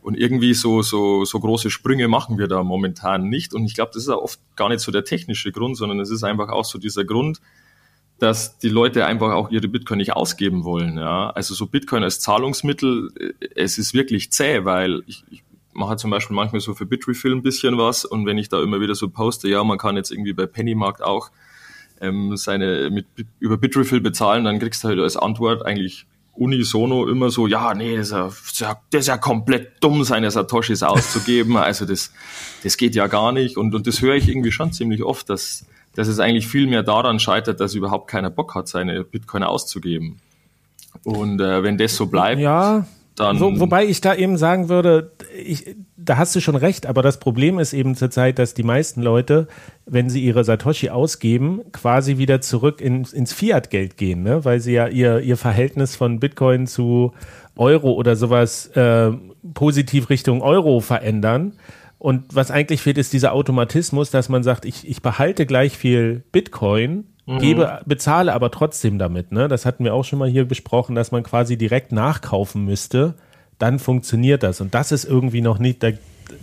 Und 0.02 0.16
irgendwie 0.16 0.52
so, 0.52 0.82
so, 0.82 1.24
so 1.24 1.38
große 1.38 1.70
Sprünge 1.70 2.08
machen 2.08 2.38
wir 2.38 2.48
da 2.48 2.64
momentan 2.64 3.28
nicht. 3.28 3.54
Und 3.54 3.66
ich 3.66 3.74
glaube, 3.74 3.92
das 3.94 4.02
ist 4.02 4.08
auch 4.08 4.20
oft 4.20 4.40
gar 4.56 4.68
nicht 4.68 4.80
so 4.80 4.90
der 4.90 5.04
technische 5.04 5.52
Grund, 5.52 5.76
sondern 5.76 6.00
es 6.00 6.10
ist 6.10 6.24
einfach 6.24 6.48
auch 6.48 6.64
so 6.64 6.76
dieser 6.76 7.04
Grund, 7.04 7.40
dass 8.18 8.58
die 8.58 8.68
Leute 8.68 9.06
einfach 9.06 9.32
auch 9.32 9.50
ihre 9.50 9.68
Bitcoin 9.68 9.98
nicht 9.98 10.14
ausgeben 10.14 10.64
wollen. 10.64 10.96
Ja? 10.96 11.30
Also 11.30 11.54
so 11.54 11.66
Bitcoin 11.66 12.02
als 12.02 12.20
Zahlungsmittel, 12.20 13.10
äh, 13.18 13.46
es 13.56 13.78
ist 13.78 13.94
wirklich 13.94 14.30
zäh, 14.30 14.64
weil 14.64 15.02
ich, 15.06 15.24
ich 15.30 15.42
mache 15.72 15.96
zum 15.96 16.10
Beispiel 16.10 16.36
manchmal 16.36 16.60
so 16.60 16.74
für 16.74 16.86
Bitrefill 16.86 17.32
ein 17.32 17.42
bisschen 17.42 17.76
was 17.78 18.04
und 18.04 18.26
wenn 18.26 18.38
ich 18.38 18.48
da 18.48 18.62
immer 18.62 18.80
wieder 18.80 18.94
so 18.94 19.08
poste, 19.08 19.48
ja, 19.48 19.64
man 19.64 19.78
kann 19.78 19.96
jetzt 19.96 20.12
irgendwie 20.12 20.32
bei 20.32 20.46
Pennymarkt 20.46 21.02
auch 21.02 21.30
ähm, 22.00 22.36
seine 22.36 22.90
mit 22.90 23.06
über 23.40 23.56
Bitrefill 23.56 24.00
bezahlen, 24.00 24.44
dann 24.44 24.58
kriegst 24.58 24.84
du 24.84 24.88
halt 24.88 25.00
als 25.00 25.16
Antwort 25.16 25.66
eigentlich 25.66 26.06
unisono 26.36 27.06
immer 27.06 27.30
so, 27.30 27.46
ja, 27.46 27.74
nee, 27.74 27.96
das 27.96 28.08
ist 28.08 28.60
ja, 28.60 28.80
das 28.90 29.00
ist 29.00 29.06
ja, 29.06 29.16
komplett 29.16 29.82
dumm, 29.82 30.04
seine 30.04 30.30
Satoshis 30.30 30.82
auszugeben. 30.82 31.56
Also 31.56 31.86
das, 31.86 32.12
das 32.62 32.76
geht 32.76 32.94
ja 32.94 33.06
gar 33.06 33.32
nicht. 33.32 33.56
Und, 33.56 33.74
und 33.74 33.86
das 33.86 34.02
höre 34.02 34.14
ich 34.14 34.28
irgendwie 34.28 34.52
schon 34.52 34.72
ziemlich 34.72 35.02
oft, 35.02 35.30
dass, 35.30 35.66
dass 35.94 36.08
es 36.08 36.18
eigentlich 36.18 36.46
viel 36.46 36.66
mehr 36.66 36.82
daran 36.82 37.18
scheitert, 37.18 37.60
dass 37.60 37.74
überhaupt 37.74 38.08
keiner 38.08 38.30
Bock 38.30 38.54
hat, 38.54 38.68
seine 38.68 39.04
Bitcoin 39.04 39.42
auszugeben. 39.42 40.18
Und 41.04 41.40
äh, 41.40 41.62
wenn 41.62 41.78
das 41.78 41.96
so 41.96 42.06
bleibt, 42.06 42.40
Ja, 42.40 42.86
dann 43.16 43.38
Wo, 43.38 43.60
wobei 43.60 43.84
ich 43.84 44.00
da 44.00 44.14
eben 44.14 44.36
sagen 44.36 44.68
würde, 44.68 45.12
ich, 45.36 45.76
da 45.96 46.16
hast 46.16 46.34
du 46.34 46.40
schon 46.40 46.56
recht, 46.56 46.86
aber 46.86 47.00
das 47.00 47.20
Problem 47.20 47.60
ist 47.60 47.72
eben 47.72 47.94
zurzeit, 47.94 48.40
dass 48.40 48.54
die 48.54 48.64
meisten 48.64 49.02
Leute, 49.02 49.46
wenn 49.86 50.10
sie 50.10 50.24
ihre 50.24 50.42
Satoshi 50.42 50.90
ausgeben, 50.90 51.60
quasi 51.70 52.18
wieder 52.18 52.40
zurück 52.40 52.80
in, 52.80 53.04
ins 53.04 53.32
Fiat-Geld 53.32 53.96
gehen, 53.96 54.24
ne? 54.24 54.44
weil 54.44 54.58
sie 54.58 54.72
ja 54.72 54.88
ihr, 54.88 55.20
ihr 55.20 55.36
Verhältnis 55.36 55.94
von 55.94 56.18
Bitcoin 56.18 56.66
zu 56.66 57.12
Euro 57.56 57.92
oder 57.92 58.16
sowas 58.16 58.66
äh, 58.68 59.12
positiv 59.54 60.10
Richtung 60.10 60.42
Euro 60.42 60.80
verändern. 60.80 61.52
Und 62.04 62.36
was 62.36 62.50
eigentlich 62.50 62.82
fehlt, 62.82 62.98
ist 62.98 63.14
dieser 63.14 63.32
Automatismus, 63.32 64.10
dass 64.10 64.28
man 64.28 64.42
sagt, 64.42 64.66
ich, 64.66 64.86
ich 64.86 65.00
behalte 65.00 65.46
gleich 65.46 65.78
viel 65.78 66.22
Bitcoin, 66.32 67.04
gebe, 67.38 67.80
bezahle 67.86 68.34
aber 68.34 68.50
trotzdem 68.50 68.98
damit. 68.98 69.32
Ne? 69.32 69.48
Das 69.48 69.64
hatten 69.64 69.84
wir 69.84 69.94
auch 69.94 70.04
schon 70.04 70.18
mal 70.18 70.28
hier 70.28 70.44
besprochen, 70.44 70.94
dass 70.94 71.12
man 71.12 71.22
quasi 71.22 71.56
direkt 71.56 71.92
nachkaufen 71.92 72.62
müsste. 72.66 73.14
Dann 73.58 73.78
funktioniert 73.78 74.42
das. 74.42 74.60
Und 74.60 74.74
das 74.74 74.92
ist 74.92 75.06
irgendwie 75.06 75.40
noch 75.40 75.58
nicht, 75.58 75.82
da, 75.82 75.92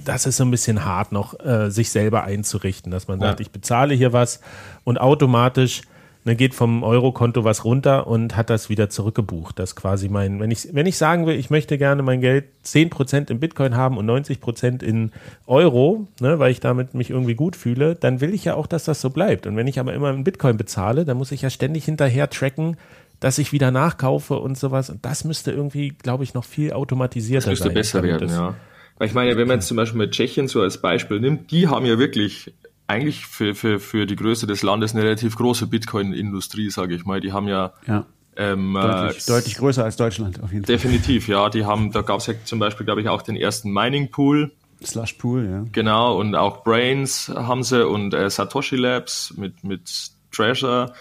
das 0.03 0.26
ist 0.26 0.38
so 0.38 0.45
ein 0.45 0.49
bisschen 0.49 0.84
hart 0.84 1.12
noch, 1.12 1.39
äh, 1.39 1.70
sich 1.70 1.91
selber 1.91 2.24
einzurichten, 2.24 2.91
dass 2.91 3.07
man 3.07 3.20
sagt, 3.20 3.39
Ja. 3.39 3.45
ich 3.45 3.51
bezahle 3.51 3.93
hier 3.93 4.14
was 4.14 4.41
und 4.84 4.99
automatisch 4.99 5.84
ne, 6.24 6.36
geht 6.36 6.54
vom 6.54 6.84
Eurokonto 6.84 7.44
was 7.44 7.66
runter 7.66 8.08
und 8.08 8.36
hat 8.36 8.50
das 8.50 8.70
wieder 8.70 8.90
zurückgebucht. 8.90 9.58
Das 9.58 9.76
quasi 9.76 10.10
mein, 10.10 10.40
wenn 10.40 10.52
ich, 10.52 10.70
wenn 10.74 10.86
ich 10.86 10.98
sagen 10.98 11.26
will, 11.26 11.36
ich 11.36 11.50
möchte 11.50 11.78
gerne 11.78 12.04
mein 12.04 12.22
Geld 12.22 12.46
10% 12.66 13.30
in 13.32 13.40
Bitcoin 13.40 13.76
haben 13.76 13.98
und 13.98 14.10
90% 14.10 14.84
in 14.84 15.12
Euro, 15.48 16.08
ne, 16.20 16.40
weil 16.40 16.52
ich 16.52 16.60
damit 16.60 16.94
mich 16.94 17.10
irgendwie 17.10 17.36
gut 17.36 17.56
fühle, 17.56 17.96
dann 17.96 18.22
will 18.22 18.34
ich 18.34 18.46
ja 18.46 18.56
auch, 18.56 18.68
dass 18.68 18.84
das 18.86 19.02
so 19.02 19.10
bleibt. 19.10 19.48
Und 19.48 19.56
wenn 19.56 19.68
ich 19.68 19.80
aber 19.80 19.94
immer 19.94 20.12
in 20.12 20.24
Bitcoin 20.24 20.58
bezahle, 20.58 21.06
dann 21.06 21.18
muss 21.18 21.32
ich 21.32 21.42
ja 21.42 21.50
ständig 21.50 21.86
hinterher 21.86 22.30
tracken, 22.30 22.78
dass 23.20 23.38
ich 23.38 23.52
wieder 23.54 23.72
nachkaufe 23.72 24.36
und 24.36 24.58
sowas. 24.58 24.90
Und 24.90 25.06
das 25.06 25.24
müsste 25.24 25.52
irgendwie, 25.52 25.90
glaube 25.90 26.24
ich, 26.24 26.34
noch 26.34 26.44
viel 26.44 26.74
automatisierter 26.74 27.52
Das 27.52 27.60
müsste 27.60 27.66
sein. 27.66 27.74
besser 27.74 28.04
werden, 28.04 28.30
ja. 28.30 28.56
Weil 28.98 29.08
ich 29.08 29.14
meine, 29.16 29.36
wenn 29.36 29.48
man 29.48 29.58
jetzt 29.58 29.68
zum 29.68 29.78
Beispiel 29.78 29.98
mit 29.98 30.12
Tschechien 30.12 30.48
so 30.48 30.62
als 30.62 30.80
Beispiel 30.80 31.20
nimmt, 31.20 31.50
die 31.50 31.68
haben 31.68 31.86
ja 31.88 31.98
wirklich 31.98 32.54
eigentlich 32.88 33.26
für, 33.26 33.56
für, 33.56 33.80
für 33.80 34.06
die 34.06 34.16
Größe 34.16 34.48
des 34.48 34.64
Landes 34.64 34.94
eine 34.94 35.04
relativ 35.04 35.36
große 35.36 35.68
Bitcoin-Industrie, 35.68 36.70
sage 36.70 36.96
ich 36.96 37.06
mal. 37.06 37.22
Die 37.22 37.32
haben 37.32 37.48
ja 37.48 37.74
Ja, 37.88 38.06
ähm, 38.36 38.74
deutlich, 38.74 39.24
äh, 39.24 39.28
deutlich 39.28 39.56
größer 39.58 39.84
als 39.84 39.98
Deutschland 39.98 40.42
auf 40.42 40.52
jeden 40.52 40.66
Fall. 40.66 40.76
definitiv, 40.76 41.28
ja. 41.28 41.50
Die 41.50 41.66
haben, 41.66 41.92
da 41.92 42.02
gab 42.02 42.20
es 42.20 42.28
ja 42.28 42.34
zum 42.44 42.60
Beispiel, 42.60 42.86
glaube 42.86 43.02
ich, 43.02 43.10
auch 43.10 43.22
den 43.22 43.36
ersten 43.36 43.72
Mining-Pool, 43.72 44.52
Slush 44.84 45.14
Pool, 45.14 45.46
ja. 45.46 45.66
genau, 45.72 46.20
und 46.20 46.36
auch 46.36 46.64
Brains 46.64 47.30
haben 47.30 47.62
sie 47.64 47.88
und 47.88 48.14
äh, 48.14 48.30
Satoshi 48.30 48.76
Labs 48.76 49.34
mit, 49.38 49.64
mit 49.64 50.12
Treasure. 50.32 50.94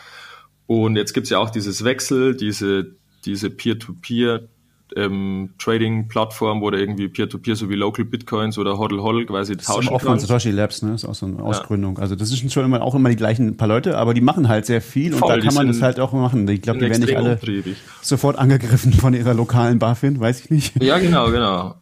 Und 0.67 0.97
jetzt 0.97 1.15
gibt's 1.15 1.31
ja 1.31 1.39
auch 1.39 1.51
dieses 1.51 1.83
Wechsel, 1.83 2.37
diese, 2.37 2.95
diese 3.25 3.51
Peer-to-Peer 3.51 4.49
ähm, 4.97 5.51
Trading-Plattform, 5.59 6.61
wo 6.61 6.71
du 6.71 6.79
irgendwie 6.79 7.09
Peer-to-Peer 7.09 7.57
sowie 7.57 7.75
Local 7.75 8.05
Bitcoins 8.05 8.59
oder 8.59 8.79
Hodl 8.79 9.01
Hodl 9.01 9.27
quasi 9.27 9.55
Das 9.57 9.63
ist 9.63 9.67
tauschen 9.69 9.89
auch 9.91 10.01
von 10.01 10.11
kannst. 10.13 10.27
Satoshi 10.27 10.51
Labs, 10.51 10.83
ne? 10.83 10.93
Das 10.93 11.05
ist 11.05 11.09
auch 11.09 11.15
so 11.15 11.27
eine 11.27 11.43
Ausgründung. 11.43 11.99
Also 11.99 12.17
das 12.17 12.29
sind 12.29 12.53
schon 12.53 12.65
immer 12.65 12.83
auch 12.83 12.95
immer 12.95 13.09
die 13.09 13.17
gleichen 13.17 13.57
paar 13.57 13.69
Leute, 13.69 13.97
aber 13.99 14.15
die 14.15 14.21
machen 14.21 14.49
halt 14.49 14.67
sehr 14.67 14.81
viel 14.81 15.13
und 15.13 15.19
Voll, 15.21 15.29
da 15.31 15.37
die 15.37 15.47
kann 15.47 15.55
man 15.55 15.69
das 15.69 15.83
halt 15.83 16.01
auch 16.01 16.13
machen. 16.13 16.49
Ich 16.49 16.63
glaube, 16.63 16.79
die 16.79 16.89
werden 16.89 17.01
nicht 17.01 17.17
alle 17.17 17.33
umtriebig. 17.33 17.77
sofort 18.03 18.39
angegriffen 18.39 18.93
von 18.93 19.15
ihrer 19.15 19.35
lokalen 19.35 19.79
BaFin, 19.79 20.19
weiß 20.21 20.41
ich 20.41 20.51
nicht. 20.51 20.83
Ja, 20.83 20.99
genau, 20.99 21.31
genau. 21.31 21.75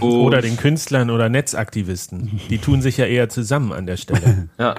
Und, 0.00 0.10
Oder 0.12 0.40
den 0.42 0.56
Künstlern 0.56 1.10
oder 1.10 1.28
Netzaktivisten. 1.28 2.40
Die 2.50 2.58
tun 2.58 2.82
sich 2.82 2.96
ja 2.98 3.06
eher 3.06 3.28
zusammen 3.28 3.72
an 3.72 3.86
der 3.86 3.96
Stelle. 3.96 4.48
Ja. 4.58 4.74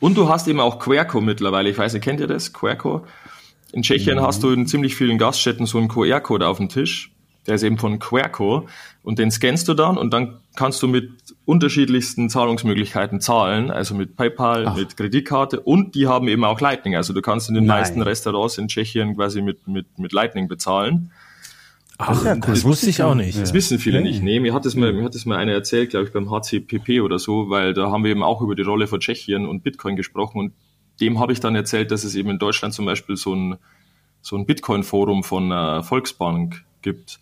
Und 0.00 0.16
du 0.16 0.28
hast 0.28 0.46
eben 0.46 0.60
auch 0.60 0.78
Querco 0.78 1.20
mittlerweile. 1.20 1.68
Ich 1.68 1.76
weiß 1.76 1.92
nicht, 1.92 2.04
kennt 2.04 2.20
ihr 2.20 2.28
das? 2.28 2.52
Querco? 2.52 3.04
In 3.72 3.82
Tschechien 3.82 4.20
hast 4.20 4.42
du 4.42 4.50
in 4.50 4.66
ziemlich 4.66 4.94
vielen 4.94 5.18
Gaststätten 5.18 5.66
so 5.66 5.78
einen 5.78 5.88
QR-Code 5.88 6.46
auf 6.46 6.56
dem 6.56 6.68
Tisch. 6.68 7.12
Der 7.46 7.54
ist 7.54 7.62
eben 7.62 7.78
von 7.78 7.98
Querco. 7.98 8.68
Und 9.02 9.18
den 9.18 9.30
scannst 9.30 9.68
du 9.68 9.74
dann 9.74 9.96
und 9.96 10.12
dann 10.12 10.40
kannst 10.54 10.82
du 10.82 10.88
mit 10.88 11.10
unterschiedlichsten 11.46 12.28
Zahlungsmöglichkeiten 12.28 13.20
zahlen. 13.20 13.70
Also 13.70 13.94
mit 13.94 14.16
PayPal, 14.16 14.74
mit 14.74 14.96
Kreditkarte. 14.96 15.60
Und 15.60 15.94
die 15.94 16.06
haben 16.06 16.28
eben 16.28 16.44
auch 16.44 16.60
Lightning. 16.60 16.94
Also 16.94 17.12
du 17.12 17.22
kannst 17.22 17.48
in 17.48 17.54
den 17.54 17.64
Nein. 17.64 17.80
meisten 17.80 18.02
Restaurants 18.02 18.58
in 18.58 18.68
Tschechien 18.68 19.16
quasi 19.16 19.40
mit, 19.40 19.66
mit, 19.66 19.98
mit 19.98 20.12
Lightning 20.12 20.48
bezahlen. 20.48 21.10
Ach, 21.98 22.24
ja 22.24 22.34
cool. 22.34 22.40
das 22.46 22.64
wusste 22.64 22.88
ich 22.88 23.02
auch 23.02 23.14
nicht. 23.14 23.40
Das 23.40 23.52
wissen 23.52 23.78
viele 23.78 24.00
nicht. 24.00 24.22
Nee, 24.22 24.38
mir 24.38 24.54
hat 24.54 24.64
es 24.66 24.76
mal, 24.76 24.92
mir 24.92 25.02
hat 25.02 25.16
es 25.16 25.26
mal 25.26 25.36
einer 25.36 25.52
erzählt, 25.52 25.90
glaube 25.90 26.06
ich, 26.06 26.12
beim 26.12 26.30
HCPP 26.30 27.00
oder 27.00 27.18
so, 27.18 27.50
weil 27.50 27.74
da 27.74 27.90
haben 27.90 28.04
wir 28.04 28.12
eben 28.12 28.22
auch 28.22 28.40
über 28.40 28.54
die 28.54 28.62
Rolle 28.62 28.86
von 28.86 29.00
Tschechien 29.00 29.46
und 29.46 29.64
Bitcoin 29.64 29.96
gesprochen 29.96 30.38
und 30.38 30.52
dem 31.00 31.18
habe 31.18 31.32
ich 31.32 31.40
dann 31.40 31.54
erzählt, 31.54 31.90
dass 31.90 32.04
es 32.04 32.14
eben 32.14 32.30
in 32.30 32.38
Deutschland 32.38 32.74
zum 32.74 32.86
Beispiel 32.86 33.16
so 33.16 33.34
ein, 33.34 33.56
so 34.20 34.36
ein 34.36 34.46
Bitcoin-Forum 34.46 35.24
von 35.24 35.50
äh, 35.52 35.82
Volksbank 35.82 36.64
gibt. 36.82 37.20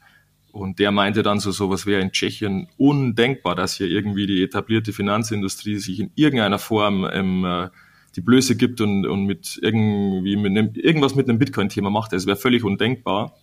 Und 0.52 0.78
der 0.78 0.90
meinte 0.90 1.22
dann 1.22 1.38
so, 1.38 1.50
sowas 1.50 1.84
wäre 1.84 2.00
in 2.00 2.12
Tschechien 2.12 2.68
undenkbar, 2.78 3.54
dass 3.54 3.74
hier 3.74 3.88
irgendwie 3.88 4.26
die 4.26 4.42
etablierte 4.42 4.92
Finanzindustrie 4.92 5.76
sich 5.76 6.00
in 6.00 6.10
irgendeiner 6.14 6.58
Form 6.58 7.06
ähm, 7.12 7.44
äh, 7.44 7.68
die 8.16 8.22
Blöße 8.22 8.56
gibt 8.56 8.80
und, 8.80 9.06
und 9.06 9.26
mit 9.26 9.58
irgendwie 9.60 10.36
mit 10.36 10.50
einem, 10.52 10.70
irgendwas 10.74 11.14
mit 11.14 11.28
einem 11.28 11.38
Bitcoin-Thema 11.38 11.90
macht. 11.90 12.12
Das 12.12 12.26
wäre 12.26 12.38
völlig 12.38 12.64
undenkbar, 12.64 13.36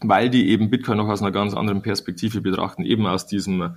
weil 0.00 0.30
die 0.30 0.48
eben 0.50 0.70
Bitcoin 0.70 0.98
noch 0.98 1.08
aus 1.08 1.20
einer 1.20 1.32
ganz 1.32 1.54
anderen 1.54 1.82
Perspektive 1.82 2.40
betrachten, 2.40 2.84
eben 2.84 3.06
aus 3.06 3.26
diesem 3.26 3.74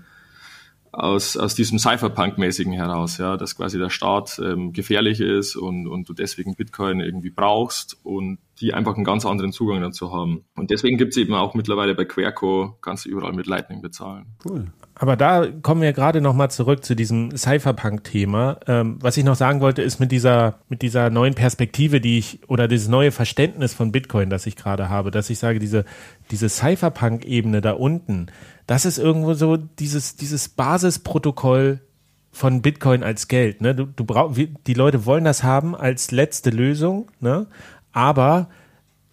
aus, 0.98 1.38
aus 1.38 1.54
diesem 1.54 1.78
Cypherpunk-mäßigen 1.78 2.74
heraus, 2.74 3.20
ja, 3.20 3.38
dass 3.38 3.56
quasi 3.56 3.78
der 3.78 3.92
Staat 3.92 4.42
ähm, 4.44 4.74
gefährlich 4.74 5.22
ist 5.22 5.56
und, 5.56 5.88
und 5.88 6.10
du 6.10 6.14
deswegen 6.14 6.56
Bitcoin 6.56 7.02
irgendwie 7.02 7.30
brauchst 7.30 8.00
und 8.04 8.40
die 8.60 8.74
einfach 8.74 8.96
einen 8.96 9.04
ganz 9.04 9.24
anderen 9.24 9.52
Zugang 9.52 9.80
dazu 9.82 10.12
haben. 10.12 10.44
Und 10.56 10.72
deswegen 10.72 10.98
gibt's 10.98 11.16
eben 11.16 11.36
auch 11.36 11.54
mittlerweile 11.54 11.94
bei 11.94 12.06
Querco, 12.06 12.78
kannst 12.82 13.06
du 13.06 13.10
überall 13.10 13.34
mit 13.34 13.46
Lightning 13.46 13.84
bezahlen. 13.84 14.26
Cool. 14.44 14.72
Aber 15.00 15.16
da 15.16 15.46
kommen 15.62 15.82
wir 15.82 15.94
gerade 15.94 16.22
nochmal 16.22 16.50
zurück 16.50 16.84
zu 16.84 16.96
diesem 16.96 17.36
Cypherpunk-Thema. 17.36 18.60
Ähm, 18.66 18.98
was 19.00 19.16
ich 19.16 19.24
noch 19.24 19.36
sagen 19.36 19.62
wollte, 19.62 19.84
ist 19.84 20.00
mit 20.00 20.12
dieser, 20.12 20.56
mit 20.70 20.82
dieser 20.82 21.12
neuen 21.12 21.36
Perspektive, 21.36 22.02
die 22.02 22.18
ich, 22.18 22.40
oder 22.48 22.68
dieses 22.68 22.88
neue 22.88 23.12
Verständnis 23.12 23.76
von 23.76 23.92
Bitcoin, 23.92 24.32
das 24.32 24.48
ich 24.48 24.56
gerade 24.56 24.90
habe, 24.90 25.12
dass 25.12 25.30
ich 25.30 25.38
sage, 25.38 25.60
diese, 25.60 25.86
diese 26.32 26.50
Cypherpunk-Ebene 26.50 27.62
da 27.62 27.74
unten, 27.74 28.28
das 28.66 28.86
ist 28.86 28.98
irgendwo 28.98 29.36
so 29.36 29.56
dieses, 29.56 30.16
dieses 30.16 30.50
Basisprotokoll 30.50 31.80
von 32.32 32.64
Bitcoin 32.64 33.04
als 33.04 33.28
Geld. 33.28 33.62
Ne? 33.62 33.76
Du, 33.76 33.86
du 33.86 34.04
brauch, 34.04 34.36
die 34.36 34.74
Leute 34.74 35.06
wollen 35.06 35.26
das 35.26 35.44
haben 35.44 35.76
als 35.76 36.10
letzte 36.10 36.50
Lösung, 36.50 37.12
ne? 37.20 37.46
aber 37.92 38.50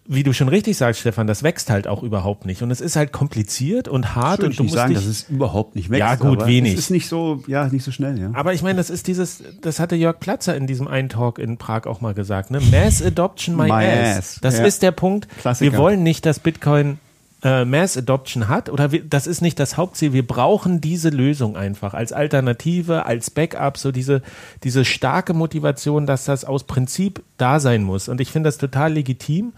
wie 0.07 0.23
du 0.23 0.35
schon 0.35 0.49
richtig 0.49 0.77
sagst, 0.77 1.01
Stefan, 1.01 1.27
das 1.27 1.43
wächst 1.43 1.71
halt 1.71 1.89
auch 1.89 2.03
überhaupt 2.03 2.45
nicht. 2.45 2.63
Und 2.63 2.71
es 2.71 2.83
ist 2.83 2.95
halt 2.95 3.11
kompliziert 3.11 3.89
und 3.89 4.15
hart 4.15 4.43
und 4.43 4.59
du 4.59 4.65
musst 4.65 4.75
sagen, 4.75 4.93
dass 4.93 5.07
es 5.07 5.31
überhaupt 5.31 5.77
nicht 5.77 5.89
wächst. 5.89 6.01
Ja, 6.01 6.15
gut, 6.17 6.47
wenig. 6.47 6.75
Es 6.75 6.81
ist 6.81 6.91
nicht 6.91 7.09
so, 7.09 7.43
ja, 7.47 7.69
nicht 7.69 7.85
so 7.85 7.91
schnell, 7.91 8.19
ja. 8.19 8.31
Aber 8.35 8.53
ich 8.53 8.63
meine, 8.63 8.77
das 8.77 8.91
ist 8.91 9.07
dieses, 9.07 9.43
das 9.63 9.81
hatte 9.81 9.97
Jörg 9.97 10.21
Platzer 10.21 10.55
in 10.57 10.67
diesem 10.67 10.89
einen 10.89 11.09
Talk 11.09 11.39
in 11.39 11.57
Prag 11.57 11.87
auch 11.87 12.03
mal 12.03 12.13
gesagt, 12.13 12.51
ne? 12.51 12.61
Mass 12.71 13.03
Adoption 13.03 13.57
my, 13.57 13.69
my 13.69 13.85
ass. 13.87 14.19
ass. 14.19 14.39
Das 14.43 14.59
ja. 14.59 14.65
ist 14.65 14.83
der 14.83 14.93
Punkt. 14.93 15.27
Klassiker. 15.41 15.73
Wir 15.73 15.79
wollen 15.79 16.03
nicht, 16.03 16.27
dass 16.27 16.39
Bitcoin 16.39 16.99
äh, 17.43 17.65
Mass 17.65 17.97
Adoption 17.97 18.49
hat, 18.49 18.69
oder 18.69 18.93
wir, 18.93 19.05
das 19.05 19.27
ist 19.27 19.41
nicht 19.41 19.59
das 19.59 19.79
Hauptziel, 19.79 20.13
wir 20.13 20.27
brauchen 20.27 20.83
diese 20.83 21.11
Lösung 21.11 21.57
einfach 21.57 21.95
als 21.95 22.13
Alternative, 22.13 23.07
als 23.07 23.31
Backup, 23.31 23.79
so 23.79 23.93
diese, 23.93 24.21
diese 24.65 24.85
starke 24.85 25.33
Motivation, 25.33 26.07
dass 26.07 26.27
das 26.27 26.45
aus 26.45 26.65
Prinzip 26.65 27.23
da 27.39 27.61
sein 27.61 27.83
muss. 27.83 28.09
Und 28.09 28.21
ich 28.21 28.31
finde 28.31 28.49
das 28.49 28.59
total 28.59 28.93
legitim. 28.93 29.53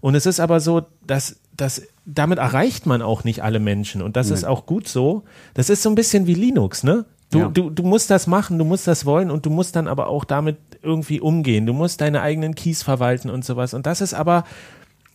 Und 0.00 0.14
es 0.14 0.26
ist 0.26 0.40
aber 0.40 0.60
so, 0.60 0.82
dass, 1.06 1.36
dass 1.56 1.82
damit 2.04 2.38
erreicht 2.38 2.86
man 2.86 3.02
auch 3.02 3.24
nicht 3.24 3.42
alle 3.42 3.60
Menschen. 3.60 4.02
Und 4.02 4.16
das 4.16 4.28
nee. 4.28 4.34
ist 4.34 4.44
auch 4.44 4.66
gut 4.66 4.88
so. 4.88 5.24
Das 5.54 5.70
ist 5.70 5.82
so 5.82 5.88
ein 5.88 5.94
bisschen 5.94 6.26
wie 6.26 6.34
Linux, 6.34 6.84
ne? 6.84 7.06
Du, 7.30 7.40
ja. 7.40 7.48
du, 7.48 7.68
du 7.68 7.82
musst 7.82 8.10
das 8.10 8.26
machen, 8.26 8.58
du 8.58 8.64
musst 8.64 8.86
das 8.86 9.04
wollen 9.04 9.30
und 9.30 9.44
du 9.44 9.50
musst 9.50 9.76
dann 9.76 9.86
aber 9.86 10.06
auch 10.06 10.24
damit 10.24 10.56
irgendwie 10.82 11.20
umgehen. 11.20 11.66
Du 11.66 11.74
musst 11.74 12.00
deine 12.00 12.22
eigenen 12.22 12.54
Keys 12.54 12.82
verwalten 12.82 13.28
und 13.28 13.44
sowas. 13.44 13.74
Und 13.74 13.84
das 13.84 14.00
ist 14.00 14.14
aber 14.14 14.44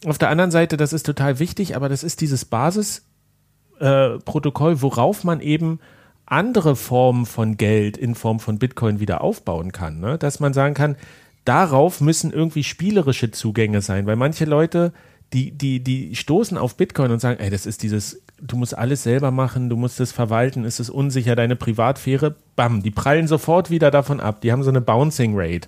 auf 0.06 0.20
der 0.20 0.30
anderen 0.30 0.52
Seite, 0.52 0.78
das 0.78 0.94
ist 0.94 1.08
total 1.08 1.40
wichtig, 1.40 1.76
aber 1.76 1.90
das 1.90 2.04
ist 2.04 2.22
dieses 2.22 2.46
Basisprotokoll, 2.46 4.74
äh, 4.74 4.82
worauf 4.82 5.24
man 5.24 5.42
eben 5.42 5.80
andere 6.26 6.76
Formen 6.76 7.26
von 7.26 7.58
Geld 7.58 7.98
in 7.98 8.14
Form 8.16 8.40
von 8.40 8.60
Bitcoin 8.60 9.00
wieder 9.00 9.22
aufbauen 9.22 9.72
kann. 9.72 10.00
Ne? 10.00 10.18
Dass 10.18 10.40
man 10.40 10.54
sagen 10.54 10.76
kann, 10.76 10.96
darauf 11.46 12.02
müssen 12.02 12.32
irgendwie 12.32 12.64
spielerische 12.64 13.32
Zugänge 13.32 13.82
sein, 13.82 14.06
weil 14.06 14.16
manche 14.16 14.46
Leute, 14.46 14.94
die, 15.34 15.52
die, 15.52 15.84
die 15.84 16.16
stoßen 16.16 16.58
auf 16.58 16.76
Bitcoin 16.76 17.12
und 17.12 17.20
sagen, 17.20 17.40
ey, 17.40 17.50
das 17.50 17.66
ist 17.66 17.84
dieses, 17.84 18.22
du 18.42 18.56
musst 18.56 18.78
alles 18.78 19.04
selber 19.04 19.32
machen, 19.32 19.70
du 19.70 19.76
musst 19.76 20.00
es 20.00 20.12
verwalten, 20.12 20.64
ist 20.64 20.80
es 20.80 20.90
unsicher, 20.90 21.36
deine 21.36 21.56
Privatsphäre, 21.56 22.36
bam, 22.56 22.84
die 22.84 22.92
prallen 22.92 23.28
sofort 23.28 23.70
wieder 23.70 23.92
davon 23.92 24.20
ab, 24.20 24.42
die 24.42 24.52
haben 24.52 24.64
so 24.64 24.70
eine 24.70 24.82
Bouncing 24.82 25.34
Rate. 25.36 25.68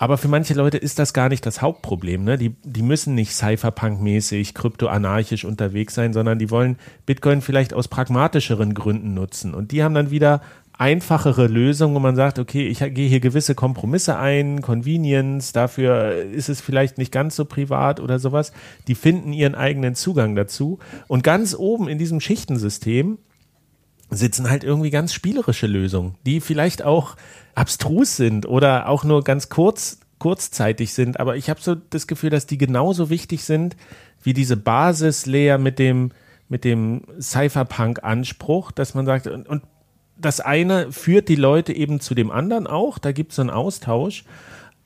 Aber 0.00 0.16
für 0.16 0.28
manche 0.28 0.54
Leute 0.54 0.78
ist 0.78 0.98
das 0.98 1.12
gar 1.12 1.28
nicht 1.28 1.44
das 1.44 1.60
Hauptproblem. 1.60 2.24
Ne? 2.24 2.38
Die, 2.38 2.56
die 2.64 2.80
müssen 2.80 3.14
nicht 3.14 3.32
Cypherpunk-mäßig, 3.32 4.54
kryptoanarchisch 4.54 5.44
unterwegs 5.44 5.94
sein, 5.94 6.14
sondern 6.14 6.38
die 6.38 6.50
wollen 6.50 6.78
Bitcoin 7.04 7.42
vielleicht 7.42 7.74
aus 7.74 7.86
pragmatischeren 7.86 8.72
Gründen 8.72 9.12
nutzen. 9.12 9.52
Und 9.52 9.72
die 9.72 9.82
haben 9.84 9.92
dann 9.92 10.10
wieder 10.10 10.40
einfachere 10.80 11.46
Lösungen, 11.46 11.94
wo 11.94 12.00
man 12.00 12.16
sagt, 12.16 12.38
okay, 12.38 12.66
ich 12.66 12.78
gehe 12.78 13.06
hier 13.06 13.20
gewisse 13.20 13.54
Kompromisse 13.54 14.16
ein, 14.16 14.62
Convenience, 14.62 15.52
dafür 15.52 16.14
ist 16.14 16.48
es 16.48 16.62
vielleicht 16.62 16.96
nicht 16.96 17.12
ganz 17.12 17.36
so 17.36 17.44
privat 17.44 18.00
oder 18.00 18.18
sowas. 18.18 18.52
Die 18.88 18.94
finden 18.94 19.34
ihren 19.34 19.54
eigenen 19.54 19.94
Zugang 19.94 20.34
dazu. 20.34 20.78
Und 21.06 21.22
ganz 21.22 21.54
oben 21.54 21.86
in 21.86 21.98
diesem 21.98 22.18
Schichtensystem 22.18 23.18
sitzen 24.08 24.48
halt 24.48 24.64
irgendwie 24.64 24.88
ganz 24.88 25.12
spielerische 25.12 25.66
Lösungen, 25.66 26.14
die 26.24 26.40
vielleicht 26.40 26.82
auch 26.82 27.16
abstrus 27.54 28.16
sind 28.16 28.46
oder 28.46 28.88
auch 28.88 29.04
nur 29.04 29.22
ganz 29.22 29.50
kurz, 29.50 30.00
kurzzeitig 30.18 30.94
sind. 30.94 31.20
Aber 31.20 31.36
ich 31.36 31.50
habe 31.50 31.60
so 31.60 31.74
das 31.74 32.06
Gefühl, 32.06 32.30
dass 32.30 32.46
die 32.46 32.56
genauso 32.56 33.10
wichtig 33.10 33.44
sind 33.44 33.76
wie 34.22 34.32
diese 34.32 34.56
Basislayer 34.56 35.58
mit 35.58 35.78
dem, 35.78 36.12
mit 36.48 36.64
dem 36.64 37.02
Cypherpunk-Anspruch, 37.20 38.72
dass 38.72 38.94
man 38.94 39.04
sagt, 39.04 39.26
und, 39.26 39.46
und 39.46 39.62
das 40.20 40.40
eine 40.40 40.92
führt 40.92 41.28
die 41.28 41.36
Leute 41.36 41.72
eben 41.72 42.00
zu 42.00 42.14
dem 42.14 42.30
anderen 42.30 42.66
auch, 42.66 42.98
da 42.98 43.12
gibt 43.12 43.32
es 43.32 43.36
so 43.36 43.42
einen 43.42 43.50
Austausch. 43.50 44.24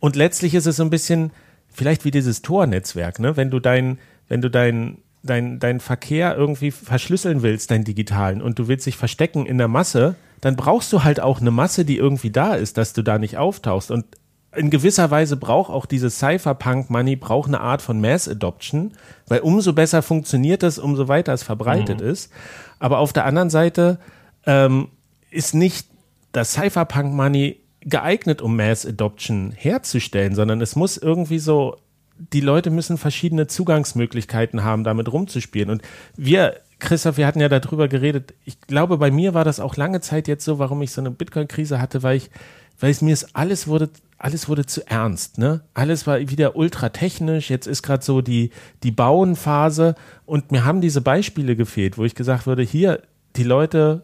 Und 0.01 0.17
letztlich 0.17 0.55
ist 0.55 0.67
es 0.67 0.77
so 0.77 0.83
ein 0.83 0.91
bisschen 0.91 1.33
vielleicht 1.73 2.05
wie 2.05 2.11
dieses 2.11 2.43
Tor-Netzwerk, 2.43 3.19
ne? 3.19 3.37
Wenn 3.37 3.51
du 3.51 3.59
dein, 3.59 3.99
wenn 4.29 4.41
du 4.41 4.51
dein, 4.51 4.99
dein, 5.23 5.59
dein 5.59 5.81
Verkehr 5.81 6.37
irgendwie 6.37 6.71
verschlüsseln 6.71 7.43
willst, 7.43 7.71
dein 7.71 7.85
digitalen, 7.85 8.43
und 8.43 8.59
du 8.59 8.69
willst 8.69 8.87
dich 8.87 8.97
verstecken 8.97 9.47
in 9.47 9.59
der 9.59 9.69
Masse, 9.69 10.15
dann 10.41 10.57
brauchst 10.57 10.93
du 10.93 11.05
halt 11.05 11.21
auch 11.21 11.41
eine 11.41 11.51
Masse, 11.51 11.85
die 11.85 11.97
irgendwie 11.97 12.31
da 12.31 12.55
ist, 12.55 12.77
dass 12.77 12.93
du 12.93 13.03
da 13.03 13.19
nicht 13.19 13.39
auftauchst. 13.39 13.91
Und 13.91 14.05
in 14.55 14.71
gewisser 14.71 15.11
Weise 15.11 15.37
braucht 15.37 15.71
auch 15.71 15.87
dieses 15.87 16.19
Cypherpunk-Money 16.19 17.17
braucht 17.17 17.49
eine 17.49 17.61
Art 17.61 17.83
von 17.83 18.01
Mass-Adoption, 18.01 18.93
weil 19.27 19.41
umso 19.41 19.73
besser 19.73 20.03
funktioniert 20.03 20.63
es, 20.63 20.79
umso 20.79 21.09
weiter 21.09 21.33
es 21.33 21.43
verbreitet 21.43 22.01
mhm. 22.01 22.07
ist. 22.07 22.31
Aber 22.79 22.99
auf 22.99 23.13
der 23.13 23.25
anderen 23.25 23.51
Seite 23.51 23.99
ähm, 24.47 24.89
ist 25.35 25.55
nicht 25.55 25.89
das 26.33 26.53
Cypherpunk-Money 26.53 27.61
geeignet, 27.81 28.41
um 28.41 28.57
Mass 28.57 28.87
Adoption 28.87 29.53
herzustellen, 29.53 30.35
sondern 30.35 30.61
es 30.61 30.75
muss 30.75 30.97
irgendwie 30.97 31.39
so, 31.39 31.77
die 32.17 32.41
Leute 32.41 32.71
müssen 32.71 32.97
verschiedene 32.97 33.47
Zugangsmöglichkeiten 33.47 34.65
haben, 34.65 34.85
damit 34.85 35.13
rumzuspielen. 35.13 35.71
Und 35.71 35.83
wir 36.17 36.61
Christoph, 36.85 37.17
wir 37.17 37.27
hatten 37.27 37.41
ja 37.41 37.49
darüber 37.49 37.89
geredet. 37.89 38.35
Ich 38.45 38.61
glaube, 38.61 38.99
bei 38.99 39.11
mir 39.11 39.33
war 39.33 39.45
das 39.45 39.61
auch 39.61 39.77
lange 39.77 40.01
Zeit 40.01 40.29
jetzt 40.29 40.45
so, 40.45 40.59
warum 40.59 40.83
ich 40.83 40.91
so 40.93 41.01
eine 41.01 41.11
Bitcoin-Krise 41.11 41.81
hatte, 41.81 42.03
weil 42.03 42.17
ich, 42.19 42.31
weil 42.79 42.91
es 42.91 43.01
mir 43.01 43.13
ist, 43.13 43.35
alles 43.35 43.67
wurde, 43.67 43.89
alles 44.19 44.49
wurde 44.49 44.67
zu 44.67 44.87
ernst, 44.87 45.39
ne? 45.39 45.63
Alles 45.73 46.07
war 46.07 46.21
wieder 46.21 46.57
ultra 46.57 46.91
technisch. 46.91 47.49
Jetzt 47.49 47.67
ist 47.67 47.83
gerade 47.83 48.05
so 48.05 48.21
die, 48.21 48.51
die 48.83 48.91
Bauenphase 48.91 49.95
und 50.27 50.53
mir 50.53 50.65
haben 50.65 50.81
diese 50.81 51.01
Beispiele 51.01 51.57
gefehlt, 51.57 51.97
wo 51.97 52.05
ich 52.05 52.15
gesagt 52.15 52.47
würde, 52.47 52.63
hier, 52.63 53.03
die 53.37 53.45
Leute 53.45 54.03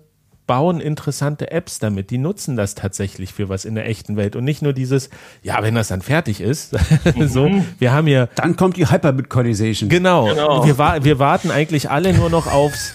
bauen 0.50 0.80
interessante 0.80 1.52
Apps 1.52 1.78
damit. 1.78 2.10
Die 2.10 2.18
nutzen 2.18 2.56
das 2.56 2.74
tatsächlich 2.74 3.32
für 3.32 3.48
was 3.48 3.64
in 3.64 3.76
der 3.76 3.88
echten 3.88 4.16
Welt 4.16 4.34
und 4.34 4.42
nicht 4.42 4.62
nur 4.62 4.72
dieses, 4.72 5.08
ja, 5.44 5.62
wenn 5.62 5.76
das 5.76 5.86
dann 5.86 6.02
fertig 6.02 6.40
ist. 6.40 6.74
so, 7.28 7.48
mhm. 7.48 7.64
wir 7.78 7.92
haben 7.92 8.08
hier. 8.08 8.28
Dann 8.34 8.56
kommt 8.56 8.76
die 8.76 8.90
Hyperbitcoinization. 8.90 9.88
Genau. 9.88 10.24
genau. 10.24 10.66
Wir, 10.66 10.76
wir 11.04 11.20
warten 11.20 11.52
eigentlich 11.52 11.88
alle 11.88 12.12
nur 12.12 12.30
noch 12.30 12.52
aufs 12.52 12.94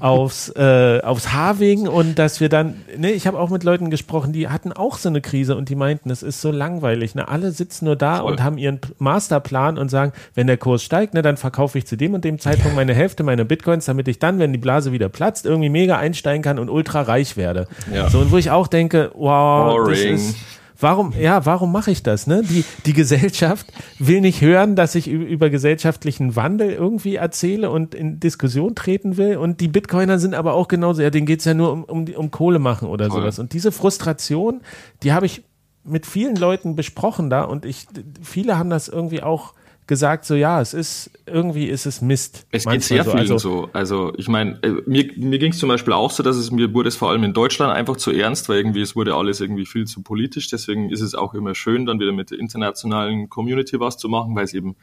aufs, 0.00 0.48
äh, 0.56 1.00
aufs 1.02 1.32
Harving 1.32 1.88
und 1.88 2.18
dass 2.18 2.40
wir 2.40 2.48
dann, 2.48 2.82
ne, 2.96 3.12
ich 3.12 3.26
habe 3.26 3.38
auch 3.38 3.50
mit 3.50 3.64
Leuten 3.64 3.90
gesprochen, 3.90 4.32
die 4.32 4.48
hatten 4.48 4.72
auch 4.72 4.98
so 4.98 5.08
eine 5.08 5.20
Krise 5.20 5.56
und 5.56 5.68
die 5.68 5.74
meinten, 5.74 6.10
es 6.10 6.22
ist 6.22 6.40
so 6.40 6.50
langweilig. 6.50 7.14
Ne? 7.14 7.28
Alle 7.28 7.50
sitzen 7.50 7.86
nur 7.86 7.96
da 7.96 8.18
Voll. 8.18 8.32
und 8.32 8.42
haben 8.42 8.58
ihren 8.58 8.80
Masterplan 8.98 9.78
und 9.78 9.90
sagen, 9.90 10.12
wenn 10.34 10.46
der 10.46 10.56
Kurs 10.56 10.82
steigt, 10.82 11.14
ne, 11.14 11.22
dann 11.22 11.36
verkaufe 11.36 11.78
ich 11.78 11.86
zu 11.86 11.96
dem 11.96 12.14
und 12.14 12.24
dem 12.24 12.38
Zeitpunkt 12.38 12.76
meine 12.76 12.94
Hälfte 12.94 13.22
meiner 13.22 13.44
Bitcoins, 13.44 13.84
damit 13.86 14.08
ich 14.08 14.18
dann, 14.18 14.38
wenn 14.38 14.52
die 14.52 14.58
Blase 14.58 14.92
wieder 14.92 15.08
platzt, 15.08 15.46
irgendwie 15.46 15.68
mega 15.68 15.96
einsteigen 15.98 16.42
kann 16.42 16.58
und 16.58 16.68
ultra 16.68 17.02
reich 17.02 17.36
werde. 17.36 17.66
Ja. 17.92 18.08
So, 18.08 18.20
und 18.20 18.30
wo 18.30 18.36
ich 18.36 18.50
auch 18.50 18.66
denke, 18.66 19.10
wow, 19.14 19.74
Boring. 19.74 20.12
das 20.12 20.20
ist 20.20 20.36
Warum, 20.78 21.12
ja, 21.18 21.46
warum 21.46 21.72
mache 21.72 21.90
ich 21.90 22.02
das? 22.02 22.26
Ne? 22.26 22.42
Die, 22.42 22.64
die 22.84 22.92
Gesellschaft 22.92 23.72
will 23.98 24.20
nicht 24.20 24.40
hören, 24.40 24.76
dass 24.76 24.94
ich 24.94 25.08
über 25.08 25.50
gesellschaftlichen 25.50 26.36
Wandel 26.36 26.72
irgendwie 26.72 27.16
erzähle 27.16 27.70
und 27.70 27.94
in 27.94 28.20
Diskussion 28.20 28.74
treten 28.74 29.16
will. 29.16 29.38
Und 29.38 29.60
die 29.60 29.68
Bitcoiner 29.68 30.18
sind 30.18 30.34
aber 30.34 30.54
auch 30.54 30.68
genauso, 30.68 31.02
ja, 31.02 31.10
denen 31.10 31.26
geht's 31.26 31.44
ja 31.44 31.54
nur 31.54 31.72
um, 31.72 31.84
um, 31.84 32.04
um 32.14 32.30
Kohle 32.30 32.58
machen 32.58 32.88
oder 32.88 33.08
Voll. 33.08 33.20
sowas. 33.20 33.38
Und 33.38 33.52
diese 33.52 33.72
Frustration, 33.72 34.60
die 35.02 35.12
habe 35.12 35.26
ich 35.26 35.44
mit 35.84 36.04
vielen 36.04 36.36
Leuten 36.36 36.76
besprochen 36.76 37.30
da 37.30 37.42
und 37.42 37.64
ich, 37.64 37.86
viele 38.22 38.58
haben 38.58 38.70
das 38.70 38.88
irgendwie 38.88 39.22
auch 39.22 39.54
gesagt, 39.86 40.24
so 40.24 40.34
ja, 40.34 40.60
es 40.60 40.74
ist, 40.74 41.10
irgendwie 41.26 41.66
ist 41.66 41.86
es 41.86 42.00
Mist. 42.00 42.46
Es 42.50 42.64
geht 42.64 42.82
sehr 42.82 43.04
so. 43.04 43.10
vielen 43.10 43.20
Also, 43.20 43.38
so. 43.38 43.70
Also 43.72 44.12
ich 44.16 44.28
meine, 44.28 44.58
äh, 44.62 44.70
mir, 44.86 45.10
mir 45.16 45.38
ging 45.38 45.52
es 45.52 45.58
zum 45.58 45.68
Beispiel 45.68 45.92
auch 45.92 46.10
so, 46.10 46.22
dass 46.22 46.36
es 46.36 46.50
mir 46.50 46.74
wurde 46.74 46.88
es 46.88 46.96
vor 46.96 47.10
allem 47.10 47.24
in 47.24 47.32
Deutschland 47.32 47.72
einfach 47.72 47.96
zu 47.96 48.10
ernst, 48.10 48.48
weil 48.48 48.58
irgendwie 48.58 48.80
es 48.80 48.96
wurde 48.96 49.14
alles 49.14 49.40
irgendwie 49.40 49.66
viel 49.66 49.86
zu 49.86 50.02
politisch. 50.02 50.48
Deswegen 50.48 50.90
ist 50.90 51.00
es 51.00 51.14
auch 51.14 51.34
immer 51.34 51.54
schön, 51.54 51.86
dann 51.86 52.00
wieder 52.00 52.12
mit 52.12 52.30
der 52.30 52.38
internationalen 52.38 53.28
Community 53.28 53.78
was 53.78 53.96
zu 53.96 54.08
machen, 54.08 54.34
weil 54.34 54.44
es 54.44 54.54
eben 54.54 54.76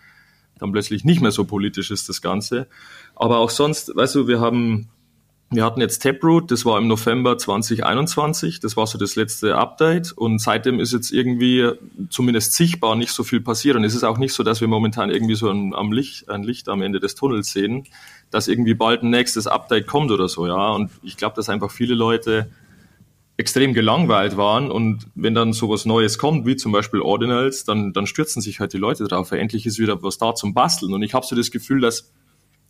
dann 0.60 0.72
plötzlich 0.72 1.04
nicht 1.04 1.22
mehr 1.22 1.32
so 1.32 1.46
politisch 1.46 1.92
ist, 1.92 2.08
das 2.10 2.22
Ganze. 2.22 2.68
Aber 3.16 3.40
auch 3.40 3.50
sonst, 3.50 3.96
weißt 3.96 4.16
du, 4.16 4.28
wir 4.28 4.40
haben 4.40 4.90
wir 5.56 5.64
hatten 5.66 5.82
jetzt 5.82 6.02
Taproot, 6.02 6.52
das 6.52 6.66
war 6.66 6.78
im 6.78 6.88
November 6.88 7.38
2021, 7.38 8.60
das 8.60 8.78
war 8.78 8.88
so 8.88 8.98
das 8.98 9.16
letzte 9.16 9.56
Update. 9.56 10.12
Und 10.12 10.40
seitdem 10.40 10.80
ist 10.80 10.94
jetzt 10.94 11.12
irgendwie 11.12 11.72
zumindest 12.10 12.54
sichtbar 12.54 12.96
nicht 12.96 13.12
so 13.12 13.24
viel 13.24 13.42
passiert. 13.42 13.76
Und 13.76 13.84
es 13.84 13.96
ist 13.96 14.04
auch 14.04 14.18
nicht 14.18 14.34
so, 14.34 14.44
dass 14.44 14.62
wir 14.62 14.68
momentan 14.68 15.10
irgendwie 15.10 15.36
so 15.36 15.50
ein, 15.50 15.74
am 15.74 15.92
Licht, 15.92 16.30
ein 16.30 16.44
Licht 16.44 16.70
am 16.70 16.82
Ende 16.82 17.00
des 17.00 17.16
Tunnels 17.16 17.52
sehen, 17.52 17.86
dass 18.32 18.48
irgendwie 18.48 18.74
bald 18.74 19.04
ein 19.04 19.10
nächstes 19.10 19.48
Update 19.48 19.88
kommt 19.88 20.12
oder 20.12 20.28
so, 20.28 20.48
ja. 20.48 20.72
Und 20.72 20.92
ich 21.04 21.18
glaube, 21.18 21.36
dass 21.36 21.50
einfach 21.50 21.72
viele 21.72 21.96
Leute 21.96 22.50
extrem 23.38 23.74
gelangweilt 23.74 24.38
waren. 24.38 24.72
Und 24.72 25.08
wenn 25.16 25.34
dann 25.34 25.54
sowas 25.54 25.86
Neues 25.86 26.18
kommt, 26.18 26.46
wie 26.46 26.56
zum 26.56 26.72
Beispiel 26.72 27.02
Ordinals, 27.02 27.64
dann, 27.64 27.94
dann 27.94 28.08
stürzen 28.08 28.42
sich 28.42 28.60
halt 28.60 28.74
die 28.74 28.78
Leute 28.78 29.06
drauf, 29.06 29.32
endlich 29.32 29.66
ist 29.66 29.80
wieder 29.80 30.02
was 30.04 30.18
da 30.18 30.36
zum 30.36 30.54
Basteln. 30.54 30.94
Und 30.94 31.04
ich 31.04 31.14
habe 31.14 31.26
so 31.26 31.36
das 31.36 31.52
Gefühl, 31.52 31.82
dass 31.82 32.12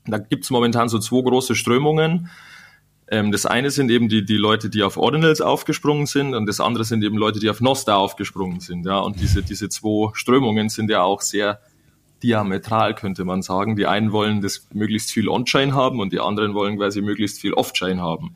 da 0.05 0.17
gibt's 0.17 0.49
momentan 0.49 0.89
so 0.89 0.99
zwei 0.99 1.21
große 1.21 1.55
Strömungen, 1.55 2.29
ähm, 3.07 3.31
das 3.31 3.45
eine 3.45 3.69
sind 3.69 3.91
eben 3.91 4.09
die, 4.09 4.25
die 4.25 4.37
Leute, 4.37 4.69
die 4.69 4.83
auf 4.83 4.97
Ordinals 4.97 5.41
aufgesprungen 5.41 6.05
sind 6.05 6.33
und 6.35 6.45
das 6.47 6.59
andere 6.59 6.83
sind 6.85 7.03
eben 7.03 7.17
Leute, 7.17 7.39
die 7.39 7.49
auf 7.49 7.61
Noster 7.61 7.97
aufgesprungen 7.97 8.59
sind. 8.59 8.85
Ja, 8.85 8.99
und 8.99 9.19
diese, 9.19 9.43
diese 9.43 9.69
zwei 9.69 10.11
Strömungen 10.13 10.69
sind 10.69 10.89
ja 10.89 11.01
auch 11.01 11.21
sehr 11.21 11.59
diametral, 12.23 12.95
könnte 12.95 13.25
man 13.25 13.41
sagen. 13.41 13.75
Die 13.75 13.85
einen 13.85 14.11
wollen 14.11 14.41
das 14.41 14.67
möglichst 14.73 15.11
viel 15.11 15.27
On-Chain 15.27 15.75
haben 15.75 15.99
und 15.99 16.13
die 16.13 16.21
anderen 16.21 16.53
wollen 16.53 16.77
quasi 16.77 17.01
möglichst 17.01 17.41
viel 17.41 17.53
Off-Chain 17.53 18.01
haben. 18.01 18.35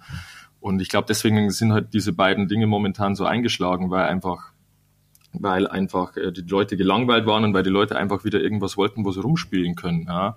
Und 0.59 0.82
ich 0.82 0.89
glaube, 0.89 1.05
deswegen 1.07 1.49
sind 1.51 1.72
halt 1.72 1.93
diese 1.93 2.11
beiden 2.11 2.49
Dinge 2.49 2.68
momentan 2.68 3.15
so 3.15 3.24
eingeschlagen, 3.26 3.89
weil 3.89 4.03
einfach, 4.03 4.51
weil 5.32 5.68
einfach 5.68 6.18
äh, 6.18 6.34
die 6.34 6.41
Leute 6.41 6.76
gelangweilt 6.76 7.26
waren 7.26 7.45
und 7.45 7.53
weil 7.53 7.63
die 7.63 7.70
Leute 7.70 7.95
einfach 7.95 8.26
wieder 8.26 8.41
irgendwas 8.41 8.76
wollten, 8.76 9.05
wo 9.05 9.11
sie 9.11 9.22
rumspielen 9.22 9.76
können. 9.76 10.05
Ja. 10.07 10.36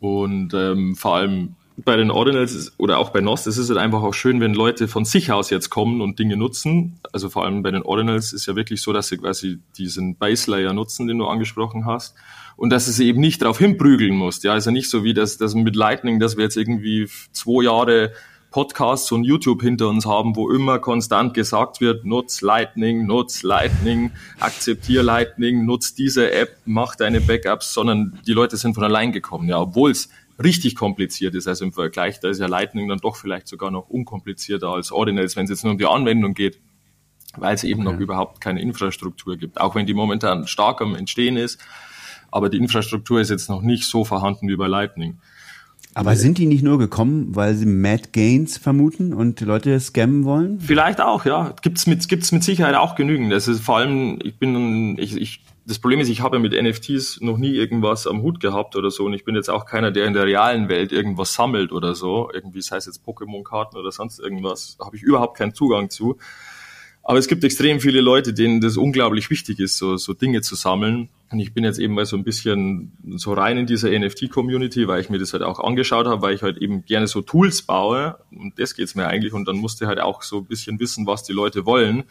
Und 0.00 0.52
ähm, 0.54 0.96
vor 0.96 1.16
allem 1.16 1.54
bei 1.76 1.96
den 1.96 2.10
Ordinals 2.10 2.54
ist, 2.54 2.72
oder 2.78 2.98
auch 2.98 3.10
bei 3.10 3.20
Nost, 3.20 3.46
es 3.46 3.56
ist 3.56 3.68
halt 3.68 3.78
einfach 3.78 4.02
auch 4.02 4.14
schön, 4.14 4.40
wenn 4.40 4.54
Leute 4.54 4.88
von 4.88 5.04
sich 5.04 5.32
aus 5.32 5.50
jetzt 5.50 5.70
kommen 5.70 6.00
und 6.00 6.18
Dinge 6.18 6.36
nutzen. 6.36 6.98
Also 7.12 7.28
vor 7.28 7.44
allem 7.44 7.62
bei 7.62 7.70
den 7.70 7.82
Ordinals 7.82 8.32
ist 8.32 8.46
ja 8.46 8.56
wirklich 8.56 8.82
so, 8.82 8.92
dass 8.92 9.08
sie 9.08 9.18
quasi 9.18 9.58
diesen 9.76 10.16
Base 10.16 10.50
Layer 10.50 10.72
nutzen, 10.72 11.08
den 11.08 11.18
du 11.18 11.26
angesprochen 11.26 11.86
hast. 11.86 12.14
Und 12.56 12.70
dass 12.70 12.86
sie 12.86 13.06
eben 13.06 13.20
nicht 13.20 13.42
darauf 13.42 13.58
hinprügeln 13.58 14.14
musst. 14.14 14.44
Ja, 14.44 14.52
also 14.52 14.70
nicht 14.70 14.90
so 14.90 15.04
wie 15.04 15.14
das, 15.14 15.38
das 15.38 15.54
mit 15.54 15.74
Lightning, 15.74 16.20
dass 16.20 16.36
wir 16.36 16.44
jetzt 16.44 16.56
irgendwie 16.56 17.08
zwei 17.32 17.64
Jahre 17.64 18.12
Podcasts 18.52 19.10
und 19.10 19.24
YouTube 19.24 19.62
hinter 19.62 19.88
uns 19.88 20.04
haben, 20.04 20.36
wo 20.36 20.50
immer 20.50 20.78
konstant 20.78 21.32
gesagt 21.32 21.80
wird, 21.80 22.04
nutz 22.04 22.42
Lightning, 22.42 23.06
nutz 23.06 23.42
Lightning, 23.42 24.10
akzeptier 24.38 25.02
Lightning, 25.02 25.64
nutz 25.64 25.94
diese 25.94 26.30
App, 26.30 26.58
mach 26.66 26.94
deine 26.94 27.22
Backups, 27.22 27.72
sondern 27.72 28.20
die 28.26 28.32
Leute 28.32 28.58
sind 28.58 28.74
von 28.74 28.84
allein 28.84 29.10
gekommen, 29.10 29.48
ja, 29.48 29.58
obwohl 29.58 29.90
es 29.90 30.10
richtig 30.42 30.76
kompliziert 30.76 31.34
ist. 31.34 31.48
Also 31.48 31.64
im 31.64 31.72
Vergleich, 31.72 32.20
da 32.20 32.28
ist 32.28 32.40
ja 32.40 32.46
Lightning 32.46 32.88
dann 32.88 32.98
doch 32.98 33.16
vielleicht 33.16 33.48
sogar 33.48 33.70
noch 33.70 33.88
unkomplizierter 33.88 34.68
als 34.68 34.92
Ordinals, 34.92 35.36
wenn 35.36 35.44
es 35.44 35.50
jetzt 35.50 35.64
nur 35.64 35.72
um 35.72 35.78
die 35.78 35.86
Anwendung 35.86 36.34
geht, 36.34 36.60
weil 37.36 37.54
es 37.54 37.64
eben 37.64 37.86
okay. 37.86 37.92
noch 37.92 38.00
überhaupt 38.00 38.40
keine 38.40 38.60
Infrastruktur 38.60 39.36
gibt. 39.36 39.60
Auch 39.60 39.74
wenn 39.74 39.86
die 39.86 39.94
momentan 39.94 40.46
stark 40.46 40.80
am 40.80 40.94
Entstehen 40.94 41.36
ist, 41.36 41.60
aber 42.30 42.48
die 42.48 42.58
Infrastruktur 42.58 43.20
ist 43.20 43.30
jetzt 43.30 43.50
noch 43.50 43.62
nicht 43.62 43.84
so 43.84 44.04
vorhanden 44.04 44.48
wie 44.48 44.56
bei 44.56 44.66
Lightning. 44.66 45.18
Aber 45.94 46.16
sind 46.16 46.38
die 46.38 46.46
nicht 46.46 46.62
nur 46.62 46.78
gekommen, 46.78 47.36
weil 47.36 47.54
sie 47.54 47.66
Mad 47.66 48.10
Gains 48.12 48.56
vermuten 48.56 49.12
und 49.12 49.40
die 49.40 49.44
Leute 49.44 49.78
scammen 49.78 50.24
wollen? 50.24 50.58
Vielleicht 50.58 51.02
auch, 51.02 51.26
ja. 51.26 51.54
Gibt's 51.60 51.86
mit, 51.86 52.08
gibt's 52.08 52.32
mit 52.32 52.42
Sicherheit 52.42 52.76
auch 52.76 52.94
genügend. 52.94 53.30
Das 53.30 53.46
ist 53.46 53.60
vor 53.60 53.76
allem, 53.76 54.18
ich 54.22 54.38
bin, 54.38 54.96
ich, 54.98 55.16
ich 55.16 55.42
das 55.64 55.78
Problem 55.78 56.00
ist, 56.00 56.08
ich 56.08 56.20
habe 56.20 56.38
mit 56.38 56.60
NFTs 56.60 57.20
noch 57.20 57.38
nie 57.38 57.54
irgendwas 57.54 58.06
am 58.06 58.22
Hut 58.22 58.40
gehabt 58.40 58.74
oder 58.74 58.90
so 58.90 59.04
und 59.04 59.14
ich 59.14 59.24
bin 59.24 59.34
jetzt 59.36 59.48
auch 59.48 59.64
keiner, 59.64 59.90
der 59.90 60.06
in 60.06 60.12
der 60.12 60.24
realen 60.24 60.68
Welt 60.68 60.92
irgendwas 60.92 61.34
sammelt 61.34 61.72
oder 61.72 61.94
so. 61.94 62.30
Irgendwie, 62.32 62.62
sei 62.62 62.76
es 62.76 62.86
jetzt 62.86 63.04
Pokémon-Karten 63.06 63.76
oder 63.76 63.92
sonst 63.92 64.18
irgendwas, 64.18 64.76
habe 64.80 64.96
ich 64.96 65.02
überhaupt 65.02 65.38
keinen 65.38 65.54
Zugang 65.54 65.90
zu. 65.90 66.18
Aber 67.04 67.18
es 67.18 67.26
gibt 67.26 67.42
extrem 67.42 67.80
viele 67.80 68.00
Leute, 68.00 68.32
denen 68.32 68.60
das 68.60 68.76
unglaublich 68.76 69.28
wichtig 69.28 69.58
ist, 69.58 69.76
so, 69.76 69.96
so 69.96 70.12
Dinge 70.12 70.40
zu 70.40 70.54
sammeln. 70.54 71.08
Und 71.32 71.40
ich 71.40 71.52
bin 71.52 71.64
jetzt 71.64 71.78
eben 71.78 71.94
mal 71.94 72.06
so 72.06 72.16
ein 72.16 72.22
bisschen 72.22 72.92
so 73.16 73.32
rein 73.32 73.58
in 73.58 73.66
dieser 73.66 73.90
NFT-Community, 73.90 74.86
weil 74.86 75.00
ich 75.00 75.10
mir 75.10 75.18
das 75.18 75.32
halt 75.32 75.42
auch 75.42 75.58
angeschaut 75.58 76.06
habe, 76.06 76.22
weil 76.22 76.34
ich 76.34 76.42
halt 76.42 76.58
eben 76.58 76.84
gerne 76.84 77.08
so 77.08 77.20
Tools 77.22 77.62
baue. 77.62 78.18
Und 78.30 78.58
das 78.58 78.76
geht's 78.76 78.94
mir 78.94 79.08
eigentlich. 79.08 79.32
Und 79.32 79.48
dann 79.48 79.56
musste 79.56 79.88
halt 79.88 80.00
auch 80.00 80.22
so 80.22 80.38
ein 80.38 80.44
bisschen 80.44 80.78
wissen, 80.78 81.06
was 81.06 81.24
die 81.24 81.32
Leute 81.32 81.66
wollen. 81.66 82.04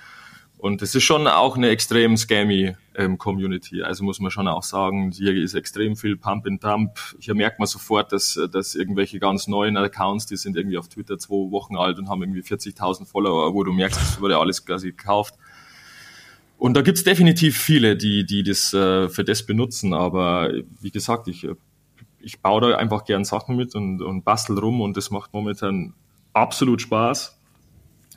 Und 0.62 0.84
es 0.84 0.93
ist 0.93 1.05
schon 1.05 1.26
auch 1.26 1.57
eine 1.57 1.70
extrem 1.70 2.16
scammy 2.18 2.76
ähm, 2.93 3.18
Community. 3.18 3.82
Also 3.82 4.03
muss 4.03 4.20
man 4.20 4.30
schon 4.30 4.47
auch 4.47 4.62
sagen, 4.62 5.09
hier 5.12 5.34
ist 5.34 5.55
extrem 5.55 5.95
viel 5.95 6.18
Pump 6.18 6.45
and 6.45 6.64
Dump. 6.64 6.99
Hier 7.20 7.34
merkt 7.34 7.57
man 7.57 7.68
sofort, 7.68 8.12
dass, 8.12 8.39
dass 8.51 8.76
irgendwelche 8.76 9.18
ganz 9.18 9.47
neuen 9.47 9.76
Accounts, 9.76 10.28
die 10.28 10.38
sind 10.38 10.55
irgendwie 10.55 10.78
auf 10.78 10.88
Twitter 10.88 11.18
zwei 11.18 11.49
Wochen 11.49 11.78
alt 11.78 11.97
und 11.97 12.09
haben 12.09 12.22
irgendwie 12.22 12.43
40.000 12.43 13.07
Follower, 13.07 13.55
wo 13.55 13.64
du 13.64 13.74
merkst, 13.74 13.99
es 13.99 14.22
wurde 14.22 14.38
alles 14.38 14.64
quasi 14.64 14.91
gekauft. 14.91 15.34
Und 16.59 16.76
da 16.76 16.84
gibt's 16.84 17.03
definitiv 17.03 17.57
viele, 17.57 17.97
die, 17.97 18.24
die 18.24 18.43
das 18.43 18.72
äh, 18.72 19.09
für 19.09 19.24
das 19.24 19.43
benutzen. 19.43 19.95
Aber 19.95 20.51
wie 20.80 20.91
gesagt, 20.91 21.28
ich, 21.28 21.47
ich 22.20 22.39
baue 22.39 22.62
da 22.62 22.78
einfach 22.78 23.05
gern 23.05 23.24
Sachen 23.24 23.55
mit 23.55 23.74
und, 23.74 24.03
und 24.03 24.24
bastel 24.26 24.59
rum 24.59 24.80
und 24.82 24.95
das 24.95 25.09
macht 25.09 25.34
momentan 25.34 25.95
absolut 26.34 26.84
Spaß 26.84 27.41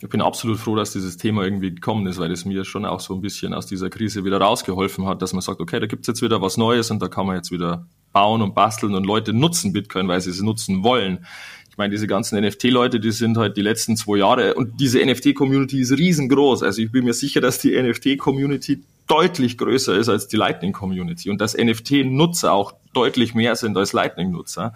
ich 0.05 0.11
bin 0.11 0.21
absolut 0.21 0.59
froh, 0.59 0.77
dass 0.77 0.93
dieses 0.93 1.17
Thema 1.17 1.45
irgendwie 1.45 1.75
gekommen 1.75 2.07
ist, 2.07 2.19
weil 2.19 2.31
es 2.31 2.45
mir 2.45 2.67
schon 2.67 2.85
auch 2.85 3.01
so 3.01 3.15
ein 3.15 3.23
bisschen 3.23 3.55
aus 3.55 3.65
dieser 3.65 3.89
Krise 3.89 4.23
wieder 4.23 4.39
rausgeholfen 4.39 5.07
hat, 5.07 5.23
dass 5.23 5.33
man 5.33 5.41
sagt, 5.41 5.61
okay, 5.61 5.81
da 5.81 5.87
gibt's 5.87 6.07
jetzt 6.07 6.21
wieder 6.21 6.43
was 6.43 6.59
Neues 6.59 6.91
und 6.91 7.01
da 7.01 7.09
kann 7.09 7.27
man 7.27 7.37
jetzt 7.37 7.51
wieder 7.51 7.87
bauen 8.13 8.43
und 8.43 8.55
basteln 8.55 8.95
und 8.95 9.07
Leute 9.07 9.33
nutzen 9.33 9.73
Bitcoin, 9.73 10.07
weil 10.07 10.21
sie 10.21 10.29
es 10.29 10.43
nutzen 10.43 10.85
wollen. 10.85 11.25
Ich 11.71 11.79
meine, 11.79 11.91
diese 11.91 12.07
ganzen 12.07 12.39
NFT-Leute, 12.39 13.01
die 13.01 13.13
sind 13.13 13.39
halt 13.39 13.57
die 13.57 13.63
letzten 13.63 13.97
zwei 13.97 14.19
Jahre 14.19 14.53
und 14.55 14.79
diese 14.79 15.03
NFT-Community 15.03 15.81
ist 15.81 15.93
riesengroß. 15.93 16.63
Also 16.65 16.83
ich 16.83 16.93
bin 16.93 17.07
mir 17.07 17.15
sicher, 17.15 17.41
dass 17.41 17.59
die 17.59 17.75
NFT-Community 17.75 18.85
deutlich 19.07 19.57
größer 19.57 19.97
ist 19.97 20.11
als 20.11 20.29
die 20.29 20.37
Lightning-Community 20.37 21.31
und 21.31 21.41
dass 21.41 21.57
NFT-Nutzer 21.57 22.53
auch 22.53 22.75
deutlich 22.93 23.35
mehr 23.35 23.57
sind 23.57 23.75
als 23.79 23.95
Lightning-Nutzer. 23.95 24.75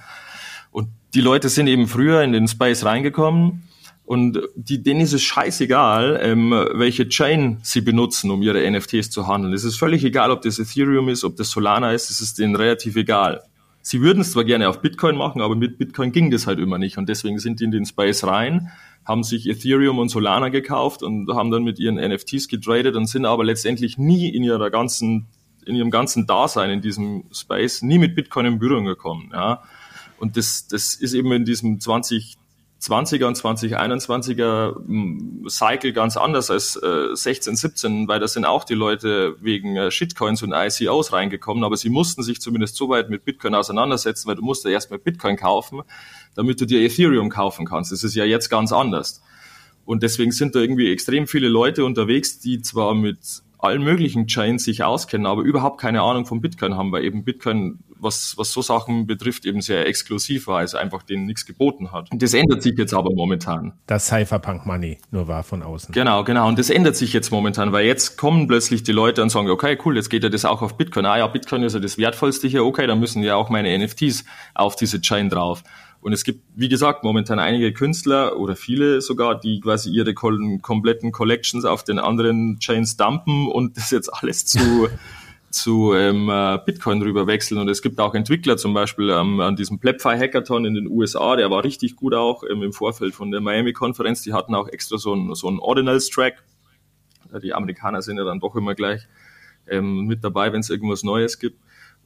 Und 0.71 0.89
die 1.13 1.21
Leute 1.21 1.51
sind 1.51 1.67
eben 1.67 1.87
früher 1.87 2.23
in 2.23 2.33
den 2.33 2.49
Space 2.49 2.87
reingekommen 2.87 3.68
und 4.09 4.41
die, 4.55 4.83
denen 4.83 5.03
ist 5.03 5.13
es 5.13 5.21
scheißegal, 5.21 6.19
ähm, 6.23 6.51
welche 6.73 7.11
Chain 7.11 7.59
sie 7.63 7.83
benutzen, 7.83 8.31
um 8.31 8.41
ihre 8.41 8.69
NFTs 8.71 9.11
zu 9.11 9.27
handeln. 9.27 9.53
Es 9.53 9.65
ist 9.65 9.77
völlig 9.77 10.03
egal, 10.03 10.31
ob 10.31 10.41
das 10.41 10.59
Ethereum 10.59 11.11
ist, 11.11 11.25
ob 11.25 11.37
das 11.37 11.51
Solana 11.51 11.93
ist, 11.93 12.09
es 12.09 12.23
ist 12.23 12.39
denen 12.39 12.57
relativ 12.57 12.97
egal. 12.97 13.43
Sie 13.83 14.01
würden 14.01 14.23
es 14.23 14.33
zwar 14.33 14.45
gerne 14.45 14.71
auf 14.71 14.81
Bitcoin 14.81 15.15
machen, 15.15 15.43
aber 15.43 15.57
mit 15.57 15.77
Bitcoin 15.77 16.11
ging 16.11 16.31
das 16.31 16.47
halt 16.47 16.59
immer 16.59 16.79
nicht. 16.79 16.97
Und 16.97 17.11
deswegen 17.11 17.39
sind 17.39 17.61
die 17.61 17.65
in 17.65 17.71
den 17.71 17.85
Space 17.85 18.25
rein, 18.25 18.71
haben 19.05 19.25
sich 19.25 19.47
Ethereum 19.47 19.99
und 19.99 20.09
Solana 20.09 20.49
gekauft 20.49 21.03
und 21.03 21.29
haben 21.35 21.51
dann 21.51 21.63
mit 21.63 21.79
ihren 21.79 21.97
NFTs 21.97 22.49
getradet 22.49 22.97
und 22.97 23.09
sind 23.09 23.27
aber 23.27 23.45
letztendlich 23.45 23.99
nie 23.99 24.31
in 24.31 24.43
ihrer 24.43 24.71
ganzen, 24.71 25.27
in 25.67 25.77
ihrem 25.77 25.91
ganzen 25.91 26.27
Dasein 26.27 26.71
in 26.71 26.81
diesem 26.81 27.25
Space 27.31 27.83
nie 27.83 27.99
mit 27.99 28.15
Bitcoin 28.15 28.47
in 28.47 28.59
Berührung 28.59 28.87
gekommen. 28.87 29.33
Ja. 29.35 29.65
Und 30.19 30.39
das, 30.39 30.67
das 30.67 30.95
ist 30.95 31.13
eben 31.13 31.31
in 31.33 31.45
diesem 31.45 31.79
20 31.79 32.39
20er 32.81 33.25
und 33.25 33.37
2021er 33.37 34.77
hm, 34.77 35.47
Cycle 35.49 35.93
ganz 35.93 36.17
anders 36.17 36.51
als 36.51 36.77
äh, 36.77 37.15
16, 37.15 37.57
17, 37.57 38.09
weil 38.09 38.21
da 38.21 38.29
sind 38.29 38.45
auch 38.45 38.65
die 38.65 38.75
Leute 38.75 39.37
wegen 39.41 39.77
äh, 39.77 39.91
Shitcoins 39.91 40.43
und 40.43 40.53
ICOs 40.53 41.13
reingekommen, 41.13 41.65
aber 41.65 41.77
sie 41.77 41.91
mussten 41.91 42.23
sich 42.23 42.41
zumindest 42.41 42.77
so 42.77 42.89
weit 42.89 43.11
mit 43.11 43.25
Bitcoin 43.25 43.55
auseinandersetzen, 43.55 44.29
weil 44.29 44.37
du 44.37 44.43
musst 44.43 44.65
ja 44.65 44.71
erstmal 44.71 45.01
Bitcoin 45.01 45.37
kaufen, 45.37 45.83
damit 46.37 46.61
du 46.61 46.67
dir 46.67 46.81
Ethereum 46.81 47.31
kaufen 47.31 47.67
kannst. 47.67 47.91
Das 47.91 48.05
ist 48.05 48.15
ja 48.15 48.25
jetzt 48.25 48.49
ganz 48.49 48.73
anders. 48.73 49.23
Und 49.85 50.03
deswegen 50.03 50.33
sind 50.33 50.55
da 50.55 50.61
irgendwie 50.61 50.93
extrem 50.93 51.27
viele 51.27 51.49
Leute 51.49 51.85
unterwegs, 51.85 52.39
die 52.39 52.63
zwar 52.63 52.95
mit 52.95 53.19
allen 53.59 53.83
möglichen 53.83 54.27
Chains 54.27 54.65
sich 54.65 54.85
auskennen, 54.85 55.27
aber 55.27 55.43
überhaupt 55.43 55.81
keine 55.81 56.03
Ahnung 56.03 56.27
von 56.27 56.41
Bitcoin 56.41 56.77
haben, 56.77 56.93
weil 56.93 57.05
eben 57.05 57.25
Bitcoin, 57.25 57.81
was, 57.99 58.35
was 58.37 58.53
so 58.53 58.63
Sachen 58.63 59.07
betrifft, 59.07 59.45
eben 59.45 59.61
sehr 59.61 59.87
exklusiv 59.87 60.47
war, 60.47 60.59
also 60.59 60.79
einfach 60.79 61.03
denen 61.03 61.27
nichts 61.27 61.45
geboten 61.45 61.91
hat. 61.91 62.11
Und 62.13 62.23
das 62.23 62.35
ändert 62.35 62.63
sich 62.63 62.79
jetzt 62.79 62.95
aber 62.95 63.11
momentan. 63.13 63.73
Das 63.87 64.07
Cypherpunk 64.07 64.65
Money 64.65 64.99
nur 65.11 65.27
war 65.27 65.43
von 65.43 65.63
außen. 65.63 65.93
Genau, 65.93 66.23
genau. 66.23 66.47
Und 66.47 66.59
das 66.59 66.71
ändert 66.71 66.97
sich 66.97 67.13
jetzt 67.13 67.33
momentan, 67.33 67.73
weil 67.73 67.87
jetzt 67.87 68.17
kommen 68.17 68.47
plötzlich 68.47 68.85
die 68.85 68.93
Leute 68.93 69.23
und 69.23 69.31
sagen, 69.31 69.51
okay, 69.51 69.77
cool, 69.85 69.97
jetzt 69.97 70.09
geht 70.09 70.23
ja 70.23 70.29
das 70.29 70.45
auch 70.45 70.63
auf 70.63 70.77
Bitcoin. 70.77 71.05
Ah 71.07 71.19
ja, 71.19 71.27
Bitcoin 71.27 71.65
ist 71.65 71.75
ja 71.75 71.81
das 71.81 71.99
Wertvollste 71.99 72.47
hier, 72.47 72.65
okay, 72.65 72.87
dann 72.87 73.01
müssen 73.01 73.23
ja 73.25 73.35
auch 73.35 73.51
meine 73.51 73.77
NFTs 73.77 74.25
auf 74.55 74.77
diese 74.77 75.01
Chain 75.01 75.29
drauf. 75.29 75.65
Und 76.01 76.13
es 76.13 76.23
gibt, 76.23 76.45
wie 76.55 76.69
gesagt, 76.69 77.03
momentan 77.03 77.39
einige 77.39 77.73
Künstler 77.73 78.39
oder 78.39 78.55
viele 78.55 79.01
sogar, 79.01 79.39
die 79.39 79.61
quasi 79.61 79.91
ihre 79.91 80.15
kompletten 80.15 81.11
Collections 81.11 81.65
auf 81.65 81.83
den 81.83 81.99
anderen 81.99 82.59
Chains 82.61 82.97
dumpen 82.97 83.49
und 83.49 83.77
das 83.77 83.91
jetzt 83.91 84.09
alles 84.09 84.47
zu, 84.47 84.89
zu 85.51 85.95
ähm, 85.95 86.31
äh, 86.31 86.59
Bitcoin 86.65 87.03
rüber 87.03 87.27
wechseln. 87.27 87.59
Und 87.59 87.69
es 87.69 87.83
gibt 87.83 87.99
auch 87.99 88.15
Entwickler, 88.15 88.57
zum 88.57 88.75
Beispiel 88.75 89.11
ähm, 89.11 89.41
an 89.41 89.57
diesem 89.57 89.81
BlackFi 89.81 90.17
Hackathon 90.17 90.65
in 90.65 90.75
den 90.75 90.87
USA, 90.87 91.35
der 91.35 91.51
war 91.51 91.65
richtig 91.65 91.97
gut 91.97 92.15
auch 92.15 92.45
ähm, 92.49 92.63
im 92.63 92.73
Vorfeld 92.73 93.15
von 93.15 93.33
der 93.33 93.41
Miami-Konferenz. 93.41 94.23
Die 94.23 94.33
hatten 94.33 94.55
auch 94.55 94.69
extra 94.69 94.99
so 94.99 95.13
einen 95.13 95.35
so 95.35 95.49
einen 95.49 95.59
Ordinals-Track. 95.59 96.45
Die 97.43 97.53
Amerikaner 97.53 98.03
sind 98.03 98.19
ja 98.19 98.25
dann 98.25 98.41
doch 98.41 98.55
immer 98.55 98.75
gleich 98.75 99.03
ähm, 99.67 100.07
mit 100.07 100.23
dabei, 100.23 100.53
wenn 100.53 100.61
es 100.61 100.71
irgendwas 100.71 101.03
Neues 101.03 101.39
gibt. 101.39 101.59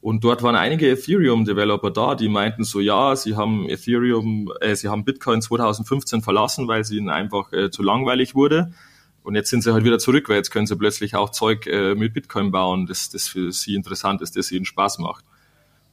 Und 0.03 0.25
dort 0.25 0.43
waren 0.43 0.57
einige 0.57 0.89
Ethereum-Developer 0.91 1.89
da, 1.89 2.15
die 2.15 2.27
meinten 2.27 2.65
so, 2.65 2.81
ja, 2.81 3.15
sie 3.15 3.37
haben 3.37 3.69
Ethereum, 3.69 4.51
äh, 4.59 4.75
sie 4.75 4.89
haben 4.89 5.05
Bitcoin 5.05 5.41
2015 5.41 6.21
verlassen, 6.21 6.67
weil 6.67 6.83
sie 6.83 6.97
ihnen 6.97 7.09
einfach 7.09 7.53
äh, 7.53 7.71
zu 7.71 7.83
langweilig 7.83 8.35
wurde. 8.35 8.73
Und 9.23 9.35
jetzt 9.35 9.49
sind 9.49 9.63
sie 9.63 9.71
halt 9.71 9.85
wieder 9.85 9.99
zurück, 9.99 10.27
weil 10.27 10.35
jetzt 10.35 10.51
können 10.51 10.67
sie 10.67 10.75
plötzlich 10.75 11.15
auch 11.15 11.29
Zeug 11.29 11.67
äh, 11.67 11.95
mit 11.95 12.13
Bitcoin 12.13 12.51
bauen, 12.51 12.85
das, 12.85 13.11
das 13.11 13.29
für 13.29 13.53
sie 13.53 13.75
interessant 13.75 14.21
ist, 14.21 14.35
das 14.35 14.51
ihnen 14.51 14.65
Spaß 14.65 14.99
macht. 14.99 15.23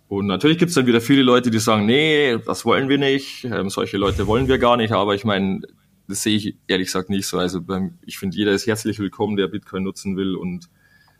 Und 0.09 0.27
natürlich 0.27 0.59
gibt 0.59 0.71
es 0.71 0.75
dann 0.75 0.89
wieder 0.89 1.01
viele 1.01 1.23
Leute, 1.23 1.53
die 1.53 1.61
sagen, 1.61 1.87
nee, 1.87 2.37
das 2.45 2.65
wollen 2.65 2.89
wir 2.89 2.99
nicht, 2.99 3.45
ähm, 3.45 3.71
solche 3.71 3.97
Leute 3.97 4.27
wollen 4.27 4.49
wir 4.49 4.59
gar 4.59 4.77
nicht, 4.77 4.91
aber 4.91 5.15
ich 5.15 5.25
meine, 5.25 5.61
das 6.09 6.25
sehe 6.25 6.37
ich 6.37 6.57
ehrlich 6.67 6.89
gesagt 6.89 7.11
nicht 7.11 7.29
so. 7.29 7.39
Also 7.39 7.61
ich 8.05 8.19
finde, 8.19 8.37
jeder 8.37 8.51
ist 8.51 8.67
herzlich 8.67 8.99
willkommen, 8.99 9.37
der 9.37 9.47
Bitcoin 9.47 9.85
nutzen 9.85 10.17
will 10.17 10.35
und 10.35 10.69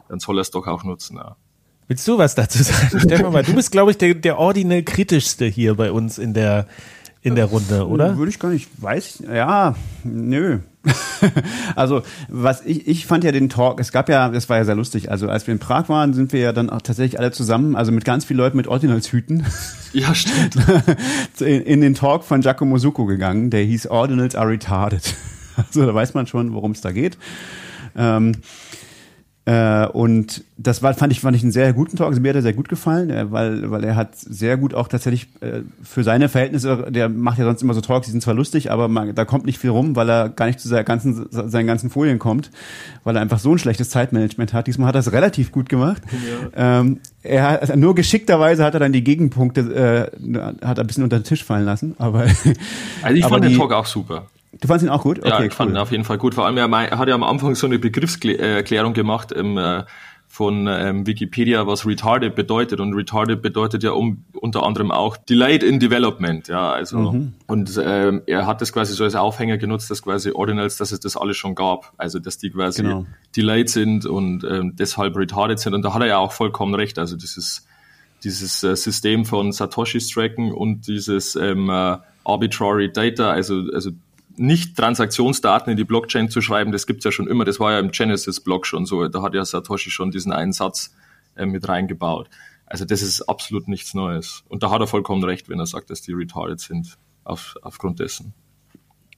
dann 0.09 0.19
soll 0.19 0.39
er 0.39 0.43
es 0.43 0.51
doch 0.51 0.67
auch 0.67 0.83
nutzen. 0.83 1.19
Ja. 1.19 1.37
Willst 1.91 2.07
du 2.07 2.19
was 2.19 2.37
dazu 2.37 2.63
sagen? 2.63 3.01
Stefan, 3.05 3.33
mal, 3.33 3.43
du 3.43 3.53
bist, 3.53 3.73
glaube 3.73 3.91
ich, 3.91 3.99
der, 3.99 4.15
der 4.15 4.39
ordinal 4.39 4.85
kritischste 4.85 5.47
hier 5.47 5.75
bei 5.75 5.91
uns 5.91 6.19
in 6.19 6.35
der, 6.35 6.69
in 7.21 7.35
der 7.35 7.47
Runde, 7.47 7.89
oder? 7.89 8.17
Würde 8.17 8.31
ich 8.31 8.39
gar 8.39 8.51
nicht, 8.51 8.69
weiß, 8.81 9.25
ja, 9.27 9.75
nö. 10.05 10.61
also, 11.75 12.03
was 12.29 12.65
ich, 12.65 12.87
ich 12.87 13.07
fand 13.07 13.25
ja 13.25 13.33
den 13.33 13.49
Talk, 13.49 13.81
es 13.81 13.91
gab 13.91 14.09
ja, 14.09 14.29
das 14.29 14.49
war 14.49 14.59
ja 14.59 14.65
sehr 14.65 14.77
lustig, 14.77 15.11
also 15.11 15.29
als 15.29 15.49
wir 15.49 15.53
in 15.53 15.59
Prag 15.59 15.89
waren, 15.89 16.15
sind 16.15 16.33
wir 16.33 16.39
ja 16.39 16.53
dann 16.53 16.71
auch 16.71 16.81
tatsächlich 16.81 17.19
alle 17.19 17.33
zusammen, 17.33 17.75
also 17.75 17.91
mit 17.91 18.05
ganz 18.05 18.25
vielen 18.25 18.39
Leuten 18.39 18.57
mit 18.57 18.69
Ordinals-Hüten. 18.69 19.45
Ja, 19.93 20.15
stimmt. 20.15 20.55
in, 21.41 21.63
in 21.63 21.81
den 21.81 21.97
Talk 21.97 22.23
von 22.23 22.43
Giacomo 22.43 22.79
Succo 22.79 23.07
gegangen, 23.07 23.51
der 23.51 23.65
hieß 23.65 23.89
Ordinals 23.89 24.37
are 24.37 24.49
retarded. 24.49 25.17
Also 25.57 25.85
da 25.85 25.93
weiß 25.93 26.15
man 26.15 26.29
schon, 26.29 26.55
worum 26.55 26.71
es 26.71 26.81
da 26.81 26.93
geht. 26.93 27.19
Ähm, 27.97 28.37
äh, 29.47 29.87
und 29.87 30.45
das 30.59 30.83
war, 30.83 30.93
fand 30.93 31.13
ich, 31.13 31.21
fand 31.21 31.35
ich 31.35 31.43
einen 31.43 31.51
sehr 31.51 31.73
guten 31.73 31.97
Talk. 31.97 32.09
Also 32.09 32.21
mir 32.21 32.29
hat 32.29 32.37
er 32.37 32.43
sehr 32.43 32.53
gut 32.53 32.69
gefallen, 32.69 33.09
äh, 33.09 33.33
weil, 33.33 33.71
weil 33.71 33.83
er 33.85 33.97
hat 33.97 34.15
sehr 34.15 34.59
gut 34.59 34.75
auch 34.75 34.87
tatsächlich 34.87 35.29
äh, 35.41 35.63
für 35.83 36.05
seine 36.05 36.29
Verhältnisse, 36.29 36.87
der 36.91 37.09
macht 37.09 37.39
ja 37.39 37.45
sonst 37.45 37.63
immer 37.63 37.73
so 37.73 37.81
Talks, 37.81 38.07
die 38.07 38.13
sind 38.13 38.23
zwar 38.23 38.35
lustig, 38.35 38.71
aber 38.71 38.89
man, 38.89 39.15
da 39.15 39.25
kommt 39.25 39.47
nicht 39.47 39.59
viel 39.59 39.71
rum, 39.71 39.97
weil 39.97 40.11
er 40.11 40.29
gar 40.29 40.47
nicht 40.47 40.61
zu 40.61 40.69
seinen 40.69 40.85
ganzen, 40.85 41.27
seinen 41.31 41.67
ganzen 41.67 41.89
Folien 41.89 42.19
kommt, 42.19 42.51
weil 43.03 43.17
er 43.17 43.23
einfach 43.23 43.39
so 43.39 43.53
ein 43.53 43.59
schlechtes 43.59 43.89
Zeitmanagement 43.89 44.53
hat. 44.53 44.67
Diesmal 44.67 44.89
hat 44.89 44.95
er 44.95 45.01
es 45.01 45.13
relativ 45.13 45.53
gut 45.53 45.71
gemacht. 45.71 46.03
Ja. 46.55 46.81
Ähm, 46.81 47.01
er 47.23 47.51
hat, 47.51 47.63
also 47.63 47.77
nur 47.77 47.95
geschickterweise 47.95 48.63
hat 48.63 48.75
er 48.75 48.81
dann 48.81 48.93
die 48.93 49.05
Gegenpunkte, 49.05 49.61
äh, 49.61 50.65
hat 50.67 50.79
er 50.79 50.85
ein 50.85 50.87
bisschen 50.87 51.05
unter 51.05 51.19
den 51.19 51.25
Tisch 51.25 51.45
fallen 51.45 51.65
lassen, 51.65 51.95
aber. 51.99 52.21
Also 52.21 52.51
ich 53.15 53.25
aber 53.25 53.35
fand 53.35 53.45
die, 53.47 53.49
den 53.49 53.59
Talk 53.59 53.73
auch 53.73 53.87
super. 53.87 54.27
Du 54.53 54.67
fandest 54.67 54.85
ihn 54.85 54.91
auch 54.91 55.03
gut? 55.03 55.21
Okay, 55.21 55.29
ja, 55.29 55.43
ich 55.43 55.53
fand 55.53 55.71
ihn 55.71 55.77
auf 55.77 55.93
jeden 55.93 56.05
Fall 56.05 56.19
gut. 56.19 56.35
Vor 56.35 56.47
allem, 56.47 56.57
er 56.57 56.71
hat 56.99 57.09
ja 57.09 57.15
am 57.15 57.23
Anfang 57.23 57.55
so 57.55 57.67
eine 57.67 57.79
Begriffserklärung 57.79 58.95
gemacht 58.95 59.31
im, 59.31 59.57
äh, 59.57 59.85
von 60.27 60.69
ähm, 60.69 61.09
Wikipedia, 61.09 61.67
was 61.67 61.85
retarded 61.85 62.37
bedeutet. 62.37 62.79
Und 62.79 62.95
retarded 62.95 63.43
bedeutet 63.43 63.83
ja 63.83 63.91
um, 63.91 64.25
unter 64.33 64.65
anderem 64.65 64.93
auch 64.93 65.17
delayed 65.17 65.65
in 65.65 65.81
development. 65.81 66.47
Ja, 66.47 66.71
also 66.71 66.99
mhm. 66.99 67.35
und 67.49 67.81
ähm, 67.85 68.23
er 68.27 68.47
hat 68.47 68.61
das 68.61 68.73
quasi 68.73 68.95
so 68.95 69.03
als 69.03 69.17
Aufhänger 69.17 69.59
genutzt, 69.59 69.91
dass 69.91 70.03
quasi 70.03 70.31
Ordinals, 70.31 70.77
dass 70.77 70.93
es 70.93 71.01
das 71.01 71.17
alles 71.17 71.37
schon 71.37 71.57
gab. 71.57 71.93
Also 71.97 72.21
dass 72.21 72.39
die 72.39 72.51
quasi 72.51 72.83
genau. 72.83 73.07
delayed 73.37 73.69
sind 73.69 74.07
und 74.07 74.45
ähm, 74.45 74.77
deshalb 74.77 75.17
retarded 75.17 75.59
sind. 75.59 75.75
Und 75.75 75.83
da 75.83 75.95
hat 75.95 76.03
er 76.03 76.09
ja 76.09 76.19
auch 76.19 76.33
vollkommen 76.33 76.75
recht. 76.77 77.01
Also 77.01 77.17
dieses 77.17 77.67
dieses 78.23 78.63
äh, 78.63 78.77
System 78.77 79.25
von 79.25 79.51
Satoshi 79.51 79.99
Tracken 79.99 80.53
und 80.53 80.87
dieses 80.87 81.35
ähm, 81.35 81.69
äh, 81.71 81.97
arbitrary 82.25 82.93
data, 82.93 83.31
also 83.33 83.65
also 83.75 83.91
nicht 84.41 84.75
Transaktionsdaten 84.75 85.71
in 85.71 85.77
die 85.77 85.85
Blockchain 85.85 86.31
zu 86.31 86.41
schreiben, 86.41 86.73
das 86.73 86.87
gibt's 86.87 87.05
ja 87.05 87.13
schon 87.13 87.29
immer. 87.29 87.45
Das 87.45 87.61
war 87.61 87.73
ja 87.73 87.79
im 87.79 87.91
Genesis-Blog 87.91 88.67
schon 88.67 88.87
so. 88.87 89.07
Da 89.07 89.21
hat 89.21 89.35
ja 89.35 89.45
Satoshi 89.45 89.91
schon 89.91 90.11
diesen 90.11 90.33
einen 90.33 90.53
Satz 90.53 90.95
äh, 91.37 91.45
mit 91.45 91.69
reingebaut. 91.69 92.31
Also 92.65 92.87
das 92.87 93.03
ist 93.03 93.23
absolut 93.23 93.69
nichts 93.69 93.93
Neues. 93.93 94.43
Und 94.49 94.63
da 94.63 94.71
hat 94.71 94.81
er 94.81 94.87
vollkommen 94.87 95.23
recht, 95.25 95.51
wenn 95.51 95.59
er 95.59 95.67
sagt, 95.67 95.91
dass 95.91 96.01
die 96.01 96.13
retarded 96.13 96.59
sind 96.59 96.97
auf, 97.23 97.55
aufgrund 97.61 98.01
dessen. 98.01 98.33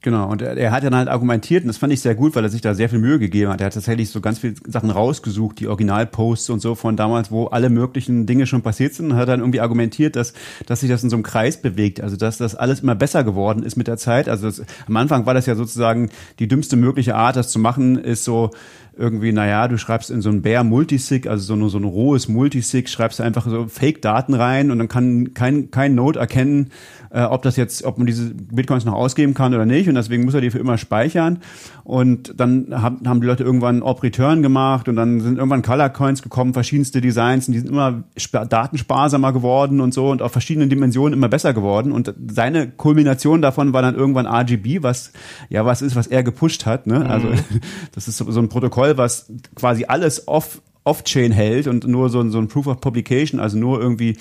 Genau, 0.05 0.29
und 0.29 0.43
er, 0.43 0.57
er, 0.57 0.73
hat 0.73 0.83
dann 0.83 0.97
halt 0.97 1.07
argumentiert, 1.07 1.63
und 1.63 1.69
das 1.69 1.77
fand 1.77 1.93
ich 1.93 2.01
sehr 2.01 2.17
gut, 2.17 2.35
weil 2.35 2.43
er 2.43 2.51
sich 2.51 2.61
da 2.61 2.75
sehr 2.75 2.89
viel 2.89 2.99
Mühe 2.99 3.21
gegeben 3.21 3.53
hat. 3.53 3.61
Er 3.61 3.67
hat 3.67 3.75
tatsächlich 3.75 4.11
so 4.11 4.21
ganz 4.21 4.41
viele 4.41 4.55
Sachen 4.67 4.91
rausgesucht, 4.91 5.61
die 5.61 5.69
Originalposts 5.69 6.51
und 6.51 6.59
so 6.59 6.75
von 6.75 6.97
damals, 6.97 7.31
wo 7.31 7.47
alle 7.47 7.71
möglichen 7.71 8.27
Dinge 8.27 8.49
schon 8.49 8.63
passiert 8.63 8.95
sind, 8.95 9.13
und 9.13 9.17
hat 9.17 9.29
dann 9.29 9.39
irgendwie 9.39 9.61
argumentiert, 9.61 10.17
dass, 10.17 10.35
dass 10.67 10.81
sich 10.81 10.91
das 10.91 11.05
in 11.05 11.11
so 11.11 11.15
einem 11.15 11.23
Kreis 11.23 11.63
bewegt, 11.63 12.01
also 12.01 12.17
dass 12.17 12.37
das 12.37 12.57
alles 12.57 12.81
immer 12.81 12.97
besser 12.97 13.23
geworden 13.23 13.63
ist 13.63 13.77
mit 13.77 13.87
der 13.87 13.97
Zeit. 13.97 14.29
Also 14.29 14.49
das, 14.49 14.63
am 14.89 14.97
Anfang 14.97 15.25
war 15.25 15.35
das 15.35 15.47
ja 15.47 15.55
sozusagen 15.55 16.11
die 16.41 16.49
dümmste 16.49 16.75
mögliche 16.75 17.15
Art, 17.15 17.37
das 17.37 17.51
zu 17.51 17.61
machen, 17.61 17.97
ist 17.97 18.25
so, 18.25 18.51
irgendwie, 18.97 19.33
naja, 19.33 19.69
du 19.69 19.79
schreibst 19.79 20.11
in 20.11 20.21
so 20.21 20.29
ein 20.29 20.43
Bare 20.43 20.65
Multisig, 20.65 21.27
also 21.27 21.45
so, 21.45 21.55
ein 21.55 21.69
so 21.69 21.79
ein 21.79 21.85
rohes 21.85 22.29
Multisig, 22.29 22.89
schreibst 22.89 23.19
du 23.19 23.23
einfach 23.23 23.47
so 23.47 23.67
Fake-Daten 23.67 24.35
rein 24.35 24.71
und 24.71 24.79
dann 24.79 24.89
kann 24.89 25.33
kein, 25.33 25.71
kein 25.71 25.95
Node 25.95 26.19
erkennen, 26.19 26.71
äh, 27.11 27.23
ob 27.23 27.43
das 27.43 27.57
jetzt, 27.57 27.85
ob 27.85 27.97
man 27.97 28.07
diese 28.07 28.35
Bitcoins 28.35 28.85
noch 28.85 28.93
ausgeben 28.93 29.33
kann 29.33 29.55
oder 29.55 29.65
nicht 29.65 29.89
und 29.89 29.95
deswegen 29.95 30.25
muss 30.25 30.35
er 30.35 30.43
die 30.43 30.51
für 30.51 30.59
immer 30.59 30.77
speichern 30.77 31.39
und 31.85 32.35
dann 32.39 32.69
haben, 32.71 33.01
haben 33.07 33.21
die 33.23 33.27
Leute 33.27 33.45
irgendwann 33.45 33.83
Op-Return 33.83 34.43
gemacht 34.43 34.89
und 34.89 34.97
dann 34.97 35.21
sind 35.21 35.39
irgendwann 35.39 35.63
Color 35.63 35.89
Coins 35.89 36.23
gekommen, 36.23 36.53
verschiedenste 36.53 37.01
Designs 37.01 37.49
und 37.49 37.55
die 37.55 37.61
sind 37.61 37.71
immer 37.71 38.05
datensparsamer 38.31 39.33
geworden 39.33 39.81
und 39.81 39.95
so 39.95 40.11
und 40.11 40.21
auf 40.21 40.33
verschiedenen 40.33 40.69
Dimensionen 40.69 41.15
immer 41.15 41.29
besser 41.29 41.55
geworden 41.55 41.93
und 41.93 42.13
seine 42.31 42.69
Kulmination 42.69 43.41
davon 43.41 43.73
war 43.73 43.81
dann 43.81 43.95
irgendwann 43.95 44.27
RGB, 44.27 44.83
was 44.83 45.13
ja 45.49 45.65
was 45.65 45.81
ist, 45.81 45.97
was 45.97 46.09
er 46.09 46.23
gepusht 46.23 46.67
hat, 46.67 46.87
ne? 46.87 47.09
Also 47.09 47.29
mhm. 47.29 47.39
das 47.93 48.07
ist 48.07 48.19
so, 48.19 48.31
so 48.31 48.41
ein 48.41 48.49
Protokoll 48.49 48.82
Protokoll, 48.83 48.97
was 48.99 49.33
quasi 49.55 49.85
alles 49.87 50.29
off 50.29 50.61
Off-Chain 50.85 51.31
hält 51.31 51.69
und 51.69 51.87
nur 51.87 52.11
so, 52.11 52.29
so 52.29 52.41
ein 52.41 52.49
Proof 52.49 52.67
of 52.67 52.81
Publication, 52.81 53.39
also 53.39 53.57
nur 53.57 53.81
irgendwie 53.81 54.17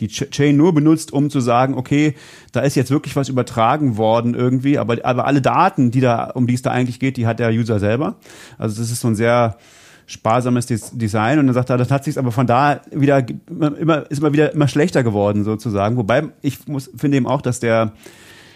die 0.00 0.08
Chain 0.08 0.56
nur 0.56 0.72
benutzt, 0.72 1.12
um 1.12 1.28
zu 1.28 1.40
sagen, 1.40 1.74
okay, 1.74 2.14
da 2.52 2.60
ist 2.60 2.74
jetzt 2.74 2.90
wirklich 2.90 3.14
was 3.16 3.28
übertragen 3.28 3.98
worden 3.98 4.32
irgendwie, 4.32 4.78
aber, 4.78 5.04
aber 5.04 5.26
alle 5.26 5.42
Daten, 5.42 5.90
die 5.90 6.00
da, 6.00 6.30
um 6.30 6.46
die 6.46 6.54
es 6.54 6.62
da 6.62 6.70
eigentlich 6.70 7.00
geht, 7.00 7.18
die 7.18 7.26
hat 7.26 7.38
der 7.38 7.50
User 7.50 7.78
selber. 7.78 8.16
Also 8.56 8.80
das 8.80 8.90
ist 8.90 9.02
so 9.02 9.08
ein 9.08 9.14
sehr 9.14 9.58
sparsames 10.06 10.64
Design 10.64 11.38
und 11.38 11.48
dann 11.48 11.54
sagt 11.54 11.68
er, 11.68 11.76
das 11.76 11.90
hat 11.90 12.04
sich 12.04 12.18
aber 12.18 12.32
von 12.32 12.46
da 12.46 12.80
wieder 12.90 13.26
immer, 13.50 14.10
ist 14.10 14.20
immer 14.20 14.32
wieder 14.32 14.54
immer 14.54 14.68
schlechter 14.68 15.02
geworden 15.02 15.44
sozusagen. 15.44 15.98
Wobei 15.98 16.30
ich 16.40 16.66
muss, 16.66 16.90
finde 16.96 17.18
eben 17.18 17.26
auch, 17.26 17.42
dass 17.42 17.60
der, 17.60 17.92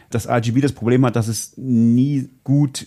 das 0.08 0.26
RGB 0.26 0.62
das 0.62 0.72
Problem 0.72 1.04
hat, 1.04 1.14
dass 1.14 1.28
es 1.28 1.52
nie 1.58 2.30
gut 2.42 2.86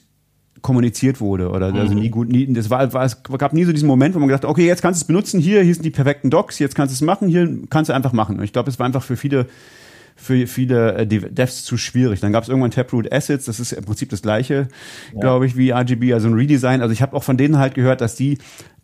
kommuniziert 0.64 1.22
wurde 1.22 1.50
oder 1.50 1.68
also 1.68 1.76
mhm. 1.76 1.82
also 1.82 1.94
nie 1.94 2.10
gut 2.10 2.30
nie 2.30 2.52
das 2.52 2.72
war, 2.72 2.92
war 2.94 3.06
es 3.06 3.22
gab 3.22 3.54
nie 3.54 3.66
so 3.66 3.72
diesen 3.72 3.88
Moment 3.88 4.16
wo 4.16 4.20
man 4.20 4.28
gedacht 4.28 4.46
okay 4.46 4.66
jetzt 4.66 4.82
kannst 4.82 5.00
du 5.00 5.04
es 5.04 5.08
benutzen 5.08 5.40
hier 5.40 5.62
hier 5.62 5.76
sind 5.76 5.84
die 5.84 5.92
perfekten 5.92 6.32
Docs 6.32 6.58
jetzt 6.58 6.74
kannst 6.74 6.92
du 6.92 6.96
es 6.96 7.02
machen 7.02 7.28
hier 7.28 7.48
kannst 7.70 7.90
du 7.90 7.94
einfach 7.94 8.14
machen 8.14 8.38
und 8.38 8.44
ich 8.44 8.54
glaube 8.54 8.72
es 8.72 8.80
war 8.80 8.88
einfach 8.88 9.04
für 9.04 9.18
viele 9.18 9.46
für 10.16 10.48
viele 10.48 10.94
äh, 10.96 11.08
Devs 11.08 11.64
zu 11.64 11.78
schwierig. 11.78 12.20
Dann 12.20 12.32
gab 12.32 12.44
es 12.44 12.50
irgendwann 12.50 12.72
Taproot 12.72 13.12
Assets, 13.12 13.46
das 13.46 13.60
ist 13.60 13.72
im 13.72 13.84
Prinzip 13.84 14.10
das 14.10 14.22
gleiche, 14.22 14.68
ja. 15.14 15.20
glaube 15.20 15.46
ich, 15.46 15.58
wie 15.58 15.72
RGB, 15.72 16.14
also 16.14 16.28
ein 16.28 16.34
Redesign. 16.34 16.82
Also 16.82 16.94
ich 16.94 17.02
habe 17.02 17.16
auch 17.16 17.24
von 17.24 17.38
denen 17.38 17.58
halt 17.58 17.74
gehört, 17.74 18.02
dass 18.02 18.16
die 18.16 18.38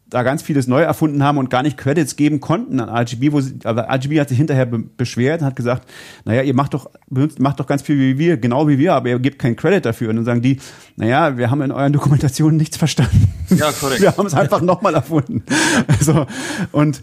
da 0.10 0.24
ganz 0.24 0.41
vieles 0.41 0.68
neu 0.68 0.82
erfunden 0.82 1.24
haben 1.24 1.38
und 1.38 1.49
gar 1.49 1.62
nicht 1.62 1.78
Credits 1.78 2.16
geben 2.16 2.39
konnten 2.39 2.80
an 2.80 2.89
RGB, 2.89 3.32
wo 3.32 3.41
sie, 3.41 3.60
aber 3.64 3.88
RGB 3.89 4.20
hat 4.20 4.30
sich 4.30 4.38
hinterher 4.38 4.66
be 4.66 4.80
beschwert 4.80 5.41
und 5.41 5.47
hat 5.47 5.55
gesagt, 5.55 5.88
naja, 6.26 6.41
ihr 6.41 6.53
macht 6.53 6.74
doch, 6.74 6.89
benutzt, 7.07 7.39
macht 7.39 7.60
doch 7.60 7.68
ganz 7.68 7.82
viel 7.82 7.97
wie 7.97 8.18
wir, 8.18 8.38
genau 8.38 8.68
wie 8.68 8.78
wir, 8.78 8.93
aber 8.93 9.10
ihr 9.10 9.20
gebt 9.20 9.39
keinen 9.39 9.55
Credit 9.55 9.86
dafür. 9.86 10.10
Und 10.10 10.18
dann 10.18 10.26
sagen 10.26 10.41
die, 10.41 10.60
naja, 10.95 11.38
wir 11.38 11.51
haben 11.51 11.62
in 11.62 11.72
euren 11.72 11.93
Dokumentationen 11.93 12.57
nichts 12.57 12.78
verstanden. 12.78 13.32
Ja, 13.49 13.72
korrekt. 13.72 14.01
Wir 14.01 14.16
haben 14.16 14.28
es 14.28 14.34
einfach 14.34 14.62
nochmal 14.62 14.93
erfunden. 14.93 15.43
Also, 15.88 16.26
und 16.72 17.01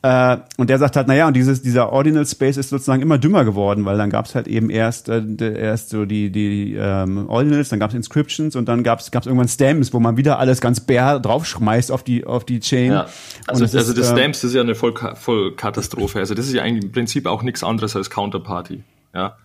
äh, 0.00 0.36
und 0.56 0.70
der 0.70 0.78
sagt 0.78 0.94
halt, 0.94 1.08
naja, 1.08 1.26
und 1.26 1.34
dieses, 1.34 1.60
dieser 1.60 1.92
Ordinal 1.92 2.24
Space 2.24 2.56
ist 2.56 2.70
sozusagen 2.70 3.02
immer 3.02 3.18
dümmer 3.18 3.44
geworden, 3.44 3.84
weil 3.84 3.98
dann 3.98 4.10
gab 4.10 4.26
es 4.26 4.36
halt 4.36 4.46
eben 4.46 4.70
erst, 4.70 5.08
äh, 5.08 5.22
erst 5.60 5.90
so 5.90 6.04
die, 6.04 6.30
die 6.30 6.76
ähm, 6.78 7.28
Ordinals, 7.28 7.68
dann 7.70 7.80
gab 7.80 7.90
es 7.90 7.96
Inscriptions 7.96 8.54
und 8.54 8.68
dann 8.68 8.84
gab 8.84 9.00
es 9.00 9.10
irgendwann 9.12 9.48
Stamps, 9.48 9.92
wo 9.92 9.98
man 9.98 10.16
wieder 10.16 10.38
alles 10.38 10.60
ganz 10.60 10.78
bare 10.78 11.20
draufschmeißt 11.20 11.90
auf 11.90 12.04
die, 12.04 12.24
auf 12.24 12.44
die 12.44 12.60
Chain. 12.60 12.92
Ja. 12.92 13.06
Also, 13.48 13.64
das, 13.64 13.74
also 13.74 13.92
das 13.92 14.10
ähm, 14.10 14.16
Stamps 14.16 14.44
ist 14.44 14.54
ja 14.54 14.60
eine 14.60 14.76
Vollkatastrophe. 14.76 16.20
Also 16.20 16.34
das 16.34 16.46
ist 16.46 16.54
ja 16.54 16.62
eigentlich 16.62 16.84
im 16.84 16.92
Prinzip 16.92 17.26
auch 17.26 17.42
nichts 17.42 17.64
anderes 17.64 17.96
als 17.96 18.08
Counterparty. 18.08 18.84
Ja. 19.14 19.36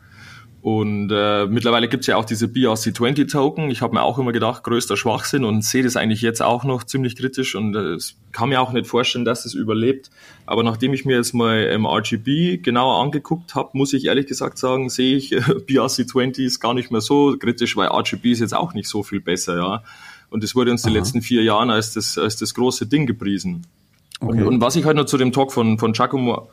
Und 0.63 1.11
äh, 1.11 1.45
mittlerweile 1.45 1.89
gibt's 1.89 2.07
ja 2.07 2.15
auch 2.15 2.23
diese 2.23 2.45
BRC20-Token. 2.45 3.69
Ich 3.69 3.81
habe 3.81 3.95
mir 3.95 4.01
auch 4.01 4.17
immer 4.17 4.31
gedacht, 4.31 4.63
größter 4.63 4.95
Schwachsinn 4.95 5.43
und 5.43 5.61
sehe 5.61 5.83
das 5.83 5.97
eigentlich 5.97 6.21
jetzt 6.21 6.41
auch 6.41 6.63
noch 6.63 6.85
ziemlich 6.85 7.17
kritisch 7.17 7.55
und 7.55 7.75
äh, 7.75 7.97
kann 8.31 8.47
mir 8.47 8.61
auch 8.61 8.71
nicht 8.71 8.87
vorstellen, 8.87 9.25
dass 9.25 9.43
es 9.43 9.55
überlebt. 9.55 10.09
Aber 10.45 10.63
nachdem 10.63 10.93
ich 10.93 11.03
mir 11.03 11.17
jetzt 11.17 11.33
mal 11.33 11.67
ähm, 11.69 11.85
RGB 11.85 12.59
genauer 12.59 13.03
angeguckt 13.03 13.55
habe, 13.55 13.71
muss 13.73 13.91
ich 13.91 14.05
ehrlich 14.05 14.25
gesagt 14.25 14.57
sagen, 14.57 14.89
sehe 14.89 15.17
ich 15.17 15.31
äh, 15.33 15.41
BRC20 15.41 16.45
ist 16.45 16.61
gar 16.61 16.73
nicht 16.73 16.91
mehr 16.91 17.01
so 17.01 17.35
kritisch, 17.37 17.75
weil 17.75 17.89
RGB 17.89 18.31
ist 18.31 18.39
jetzt 18.39 18.55
auch 18.55 18.73
nicht 18.73 18.87
so 18.87 19.03
viel 19.03 19.19
besser, 19.19 19.57
ja. 19.57 19.83
Und 20.29 20.45
es 20.45 20.55
wurde 20.55 20.71
uns 20.71 20.85
Aha. 20.85 20.91
die 20.91 20.97
letzten 20.97 21.21
vier 21.21 21.43
Jahren 21.43 21.71
als 21.71 21.91
das, 21.91 22.17
als 22.17 22.37
das 22.37 22.53
große 22.53 22.87
Ding 22.87 23.05
gepriesen. 23.05 23.67
Okay. 24.21 24.31
Und, 24.31 24.47
und, 24.47 24.61
was 24.61 24.77
ich 24.77 24.85
halt 24.85 24.95
noch 24.95 25.07
zu 25.07 25.17
dem 25.17 25.33
Talk 25.33 25.51
von, 25.51 25.77
von 25.77 25.91
Giacomo 25.91 26.47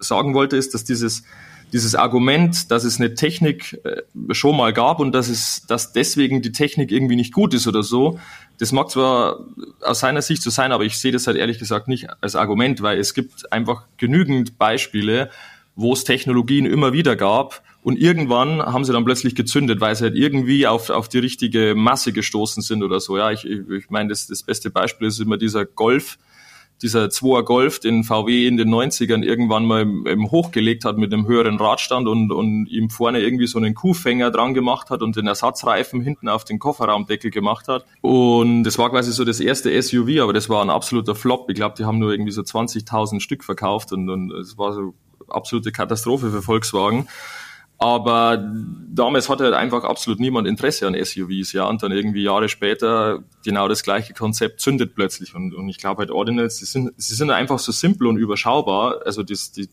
sagen 0.00 0.34
wollte, 0.34 0.58
ist, 0.58 0.74
dass 0.74 0.84
dieses, 0.84 1.24
dieses 1.72 1.94
Argument, 1.94 2.70
dass 2.70 2.84
es 2.84 3.00
eine 3.00 3.14
Technik 3.14 3.80
äh, 3.84 4.02
schon 4.34 4.56
mal 4.56 4.72
gab 4.72 5.00
und 5.00 5.12
dass 5.12 5.28
es, 5.28 5.66
dass 5.66 5.92
deswegen 5.92 6.42
die 6.42 6.52
Technik 6.52 6.92
irgendwie 6.92 7.16
nicht 7.16 7.32
gut 7.32 7.54
ist 7.54 7.66
oder 7.66 7.82
so, 7.82 8.18
das 8.58 8.72
mag 8.72 8.90
zwar 8.90 9.40
aus 9.80 10.00
seiner 10.00 10.22
Sicht 10.22 10.42
so 10.42 10.50
sein, 10.50 10.70
aber 10.72 10.84
ich 10.84 10.98
sehe 10.98 11.12
das 11.12 11.26
halt 11.26 11.36
ehrlich 11.36 11.58
gesagt 11.58 11.88
nicht 11.88 12.08
als 12.20 12.36
Argument, 12.36 12.82
weil 12.82 12.98
es 12.98 13.14
gibt 13.14 13.52
einfach 13.52 13.84
genügend 13.96 14.58
Beispiele, 14.58 15.30
wo 15.74 15.92
es 15.92 16.04
Technologien 16.04 16.66
immer 16.66 16.92
wieder 16.92 17.16
gab 17.16 17.62
und 17.84 17.98
irgendwann 17.98 18.62
haben 18.62 18.84
sie 18.84 18.94
dann 18.94 19.04
plötzlich 19.04 19.34
gezündet, 19.34 19.80
weil 19.80 19.94
sie 19.94 20.04
halt 20.04 20.16
irgendwie 20.16 20.66
auf, 20.66 20.88
auf 20.88 21.08
die 21.10 21.18
richtige 21.18 21.74
Masse 21.76 22.12
gestoßen 22.12 22.62
sind 22.62 22.82
oder 22.82 22.98
so. 22.98 23.18
Ja, 23.18 23.30
ich, 23.30 23.44
ich 23.44 23.90
meine, 23.90 24.08
das, 24.08 24.26
das 24.26 24.42
beste 24.42 24.70
Beispiel 24.70 25.08
ist 25.08 25.20
immer 25.20 25.36
dieser 25.36 25.66
Golf, 25.66 26.16
dieser 26.82 27.06
2er 27.06 27.42
Golf, 27.42 27.78
den 27.78 28.04
VW 28.04 28.46
in 28.46 28.56
den 28.56 28.68
90ern 28.68 29.22
irgendwann 29.22 29.64
mal 29.64 29.82
eben 29.82 30.30
hochgelegt 30.30 30.84
hat 30.84 30.98
mit 30.98 31.12
einem 31.12 31.26
höheren 31.26 31.56
Radstand 31.56 32.08
und, 32.08 32.32
und 32.32 32.66
ihm 32.66 32.90
vorne 32.90 33.20
irgendwie 33.20 33.46
so 33.46 33.58
einen 33.58 33.74
Kuhfänger 33.74 34.30
dran 34.30 34.54
gemacht 34.54 34.90
hat 34.90 35.02
und 35.02 35.16
den 35.16 35.26
Ersatzreifen 35.26 36.00
hinten 36.02 36.28
auf 36.28 36.44
den 36.44 36.58
Kofferraumdeckel 36.58 37.30
gemacht 37.30 37.68
hat. 37.68 37.86
Und 38.00 38.64
das 38.64 38.78
war 38.78 38.90
quasi 38.90 39.12
so 39.12 39.24
das 39.24 39.40
erste 39.40 39.80
SUV, 39.80 40.20
aber 40.20 40.32
das 40.32 40.48
war 40.48 40.62
ein 40.62 40.70
absoluter 40.70 41.14
Flop. 41.14 41.48
Ich 41.48 41.56
glaube, 41.56 41.74
die 41.78 41.84
haben 41.84 41.98
nur 41.98 42.12
irgendwie 42.12 42.32
so 42.32 42.42
20.000 42.42 43.20
Stück 43.20 43.44
verkauft 43.44 43.92
und, 43.92 44.10
und 44.10 44.32
es 44.32 44.58
war 44.58 44.72
so 44.72 44.94
absolute 45.28 45.72
Katastrophe 45.72 46.30
für 46.30 46.42
Volkswagen. 46.42 47.08
Aber 47.84 48.42
damals 48.88 49.28
hatte 49.28 49.44
halt 49.44 49.52
einfach 49.52 49.84
absolut 49.84 50.18
niemand 50.18 50.48
Interesse 50.48 50.86
an 50.86 50.94
SUVs, 50.94 51.52
ja. 51.52 51.68
Und 51.68 51.82
dann 51.82 51.92
irgendwie 51.92 52.22
Jahre 52.22 52.48
später 52.48 53.22
genau 53.44 53.68
das 53.68 53.82
gleiche 53.82 54.14
Konzept 54.14 54.60
zündet 54.60 54.94
plötzlich. 54.94 55.34
Und, 55.34 55.52
und 55.52 55.68
ich 55.68 55.76
glaube 55.76 55.98
halt 55.98 56.10
Ordinals, 56.10 56.56
sie 56.56 56.64
sind, 56.64 56.92
sie 56.96 57.14
sind 57.14 57.30
einfach 57.30 57.58
so 57.58 57.72
simpel 57.72 58.06
und 58.06 58.16
überschaubar, 58.16 59.02
also 59.04 59.22
das, 59.22 59.52
die, 59.52 59.68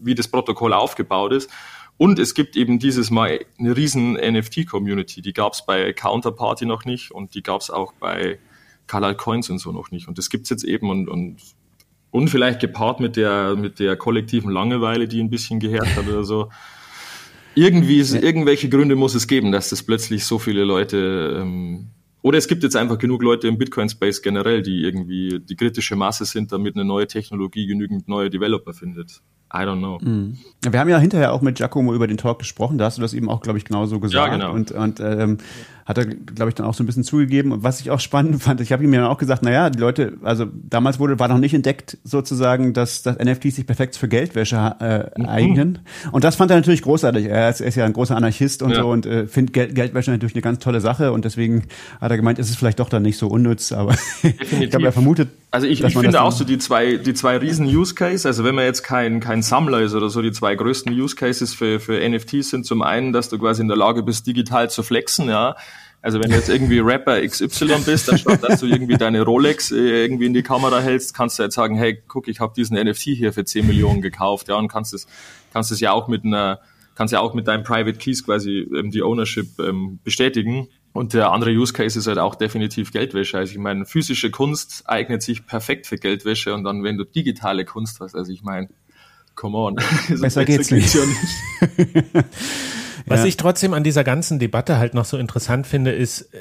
wie 0.00 0.14
das 0.14 0.28
Protokoll 0.28 0.72
aufgebaut 0.72 1.32
ist. 1.32 1.50
Und 1.96 2.20
es 2.20 2.34
gibt 2.34 2.54
eben 2.54 2.78
dieses 2.78 3.10
Mal 3.10 3.40
eine 3.58 3.76
riesen 3.76 4.12
NFT-Community. 4.12 5.20
Die 5.20 5.32
gab 5.32 5.54
es 5.54 5.66
bei 5.66 5.92
Counterparty 5.92 6.66
noch 6.66 6.84
nicht 6.84 7.10
und 7.10 7.34
die 7.34 7.42
gab 7.42 7.62
es 7.62 7.68
auch 7.68 7.94
bei 7.94 8.38
Color 8.86 9.14
Coins 9.14 9.50
und 9.50 9.58
so 9.58 9.72
noch 9.72 9.90
nicht. 9.90 10.06
Und 10.06 10.18
das 10.18 10.30
gibt's 10.30 10.50
jetzt 10.50 10.62
eben 10.62 10.88
und, 10.88 11.08
und 11.08 11.40
und 12.12 12.28
vielleicht 12.28 12.60
gepaart 12.60 13.00
mit 13.00 13.16
der, 13.16 13.56
mit 13.56 13.80
der 13.80 13.96
kollektiven 13.96 14.52
Langeweile, 14.52 15.08
die 15.08 15.20
ein 15.20 15.30
bisschen 15.30 15.58
gehärtet 15.58 15.96
hat 15.96 16.06
oder 16.06 16.22
so. 16.22 16.48
Irgendwie, 17.54 17.98
ist, 17.98 18.14
irgendwelche 18.14 18.68
Gründe 18.68 18.96
muss 18.96 19.14
es 19.14 19.26
geben, 19.26 19.52
dass 19.52 19.70
das 19.70 19.82
plötzlich 19.82 20.24
so 20.24 20.38
viele 20.38 20.64
Leute, 20.64 21.38
ähm, 21.40 21.88
oder 22.22 22.38
es 22.38 22.48
gibt 22.48 22.62
jetzt 22.62 22.76
einfach 22.76 22.98
genug 22.98 23.22
Leute 23.22 23.48
im 23.48 23.58
Bitcoin-Space 23.58 24.22
generell, 24.22 24.62
die 24.62 24.82
irgendwie 24.82 25.40
die 25.40 25.56
kritische 25.56 25.94
Masse 25.94 26.24
sind, 26.24 26.52
damit 26.52 26.74
eine 26.74 26.84
neue 26.84 27.06
Technologie 27.06 27.66
genügend 27.66 28.08
neue 28.08 28.30
Developer 28.30 28.72
findet. 28.72 29.20
I 29.54 29.58
don't 29.58 29.78
know. 29.78 29.98
Mhm. 30.02 30.38
Wir 30.68 30.80
haben 30.80 30.88
ja 30.88 30.98
hinterher 30.98 31.32
auch 31.32 31.40
mit 31.40 31.56
Giacomo 31.56 31.94
über 31.94 32.06
den 32.06 32.16
Talk 32.16 32.40
gesprochen, 32.40 32.78
da 32.78 32.86
hast 32.86 32.98
du 32.98 33.02
das 33.02 33.14
eben 33.14 33.28
auch, 33.28 33.40
glaube 33.40 33.58
ich, 33.58 33.64
genauso 33.64 34.00
gesagt. 34.00 34.32
Ja, 34.32 34.36
genau. 34.36 34.52
Und, 34.52 34.72
und 34.72 34.98
ähm, 35.00 35.38
hat 35.84 35.98
er, 35.98 36.06
glaube 36.06 36.48
ich, 36.48 36.54
dann 36.54 36.66
auch 36.66 36.74
so 36.74 36.82
ein 36.82 36.86
bisschen 36.86 37.04
zugegeben. 37.04 37.52
Und 37.52 37.62
was 37.62 37.80
ich 37.80 37.90
auch 37.90 38.00
spannend 38.00 38.42
fand, 38.42 38.60
ich 38.60 38.72
habe 38.72 38.82
ihm 38.84 38.92
ja 38.94 39.08
auch 39.08 39.18
gesagt, 39.18 39.42
na 39.44 39.50
ja, 39.50 39.70
die 39.70 39.78
Leute, 39.78 40.14
also 40.22 40.46
damals 40.52 40.98
wurde, 40.98 41.18
war 41.18 41.28
noch 41.28 41.38
nicht 41.38 41.54
entdeckt 41.54 41.98
sozusagen, 42.04 42.72
dass, 42.72 43.02
dass 43.02 43.18
NFTs 43.18 43.56
sich 43.56 43.66
perfekt 43.66 43.96
für 43.96 44.08
Geldwäsche 44.08 44.76
äh, 44.80 45.20
mhm. 45.20 45.26
eignen. 45.26 45.78
Und 46.12 46.24
das 46.24 46.36
fand 46.36 46.50
er 46.50 46.56
natürlich 46.56 46.82
großartig. 46.82 47.26
Er 47.26 47.50
ist, 47.50 47.60
er 47.60 47.66
ist 47.66 47.74
ja 47.74 47.84
ein 47.84 47.92
großer 47.92 48.16
Anarchist 48.16 48.62
und 48.62 48.70
ja. 48.70 48.80
so 48.80 48.90
und 48.90 49.06
äh, 49.06 49.26
findet 49.26 49.52
Geld, 49.52 49.74
Geldwäsche 49.74 50.10
natürlich 50.10 50.34
eine 50.34 50.42
ganz 50.42 50.58
tolle 50.58 50.80
Sache. 50.80 51.12
Und 51.12 51.24
deswegen 51.24 51.64
hat 52.00 52.10
er 52.10 52.16
gemeint, 52.16 52.38
es 52.38 52.48
ist 52.48 52.56
vielleicht 52.56 52.80
doch 52.80 52.88
dann 52.88 53.02
nicht 53.02 53.18
so 53.18 53.28
unnütz, 53.28 53.72
aber 53.72 53.94
ich 54.22 54.70
glaube, 54.70 54.86
er 54.86 54.92
vermutet. 54.92 55.28
Also 55.54 55.68
ich, 55.68 55.84
ich 55.84 55.96
finde 55.96 56.20
auch 56.20 56.32
so 56.32 56.42
die 56.42 56.58
zwei, 56.58 56.96
die 56.96 57.14
zwei 57.14 57.36
riesen 57.36 57.66
Use 57.66 57.94
Case, 57.94 58.26
also 58.26 58.42
wenn 58.42 58.56
man 58.56 58.64
jetzt 58.64 58.82
kein, 58.82 59.20
kein 59.20 59.40
Sammler 59.40 59.82
ist 59.82 59.94
oder 59.94 60.10
so, 60.10 60.20
die 60.20 60.32
zwei 60.32 60.56
größten 60.56 60.92
Use 60.92 61.14
Cases 61.14 61.54
für, 61.54 61.78
für 61.78 61.96
NFTs 61.96 62.50
sind 62.50 62.66
zum 62.66 62.82
einen, 62.82 63.12
dass 63.12 63.28
du 63.28 63.38
quasi 63.38 63.62
in 63.62 63.68
der 63.68 63.76
Lage 63.76 64.02
bist, 64.02 64.26
digital 64.26 64.68
zu 64.68 64.82
flexen, 64.82 65.28
ja. 65.28 65.54
Also 66.02 66.20
wenn 66.20 66.30
du 66.30 66.36
jetzt 66.36 66.48
irgendwie 66.48 66.80
Rapper 66.80 67.24
XY 67.24 67.82
bist, 67.86 68.08
dann 68.08 68.18
statt 68.18 68.42
dass 68.42 68.58
du 68.58 68.66
irgendwie 68.66 68.96
deine 68.96 69.22
Rolex 69.22 69.70
äh, 69.70 69.76
irgendwie 69.76 70.26
in 70.26 70.34
die 70.34 70.42
Kamera 70.42 70.80
hältst, 70.80 71.14
kannst 71.14 71.38
du 71.38 71.44
jetzt 71.44 71.54
sagen, 71.54 71.76
hey, 71.76 72.02
guck, 72.08 72.26
ich 72.26 72.40
habe 72.40 72.52
diesen 72.56 72.76
NFT 72.76 73.02
hier 73.02 73.32
für 73.32 73.44
10 73.44 73.64
Millionen 73.64 74.02
gekauft, 74.02 74.48
ja, 74.48 74.56
und 74.56 74.66
kannst 74.66 74.92
es, 74.92 75.06
kannst 75.52 75.70
es 75.70 75.78
ja 75.78 75.92
auch 75.92 76.08
mit 76.08 76.24
einer, 76.24 76.58
kannst 76.96 77.12
ja 77.12 77.20
auch 77.20 77.32
mit 77.32 77.46
deinem 77.46 77.62
Private 77.62 77.96
Keys 77.96 78.24
quasi 78.24 78.68
ähm, 78.76 78.90
die 78.90 79.04
Ownership 79.04 79.56
ähm, 79.60 80.00
bestätigen. 80.02 80.66
Und 80.94 81.12
der 81.12 81.32
andere 81.32 81.50
Use 81.50 81.72
Case 81.72 81.98
ist 81.98 82.06
halt 82.06 82.18
auch 82.18 82.36
definitiv 82.36 82.92
Geldwäsche. 82.92 83.36
Also 83.36 83.50
ich 83.50 83.58
meine, 83.58 83.84
physische 83.84 84.30
Kunst 84.30 84.84
eignet 84.86 85.22
sich 85.22 85.44
perfekt 85.44 85.88
für 85.88 85.96
Geldwäsche 85.96 86.54
und 86.54 86.62
dann, 86.62 86.84
wenn 86.84 86.96
du 86.96 87.04
digitale 87.04 87.64
Kunst 87.64 87.98
hast, 87.98 88.14
also 88.14 88.30
ich 88.30 88.44
meine, 88.44 88.68
come 89.34 89.58
on. 89.58 89.74
Besser 90.20 90.44
geht's 90.44 90.70
nicht. 90.70 90.94
Ja 90.94 91.00
nicht. 91.04 92.14
Was 93.06 93.20
ja. 93.20 93.26
ich 93.26 93.36
trotzdem 93.36 93.74
an 93.74 93.82
dieser 93.82 94.04
ganzen 94.04 94.38
Debatte 94.38 94.78
halt 94.78 94.94
noch 94.94 95.04
so 95.04 95.18
interessant 95.18 95.66
finde, 95.66 95.90
ist, 95.90 96.32
äh, 96.32 96.38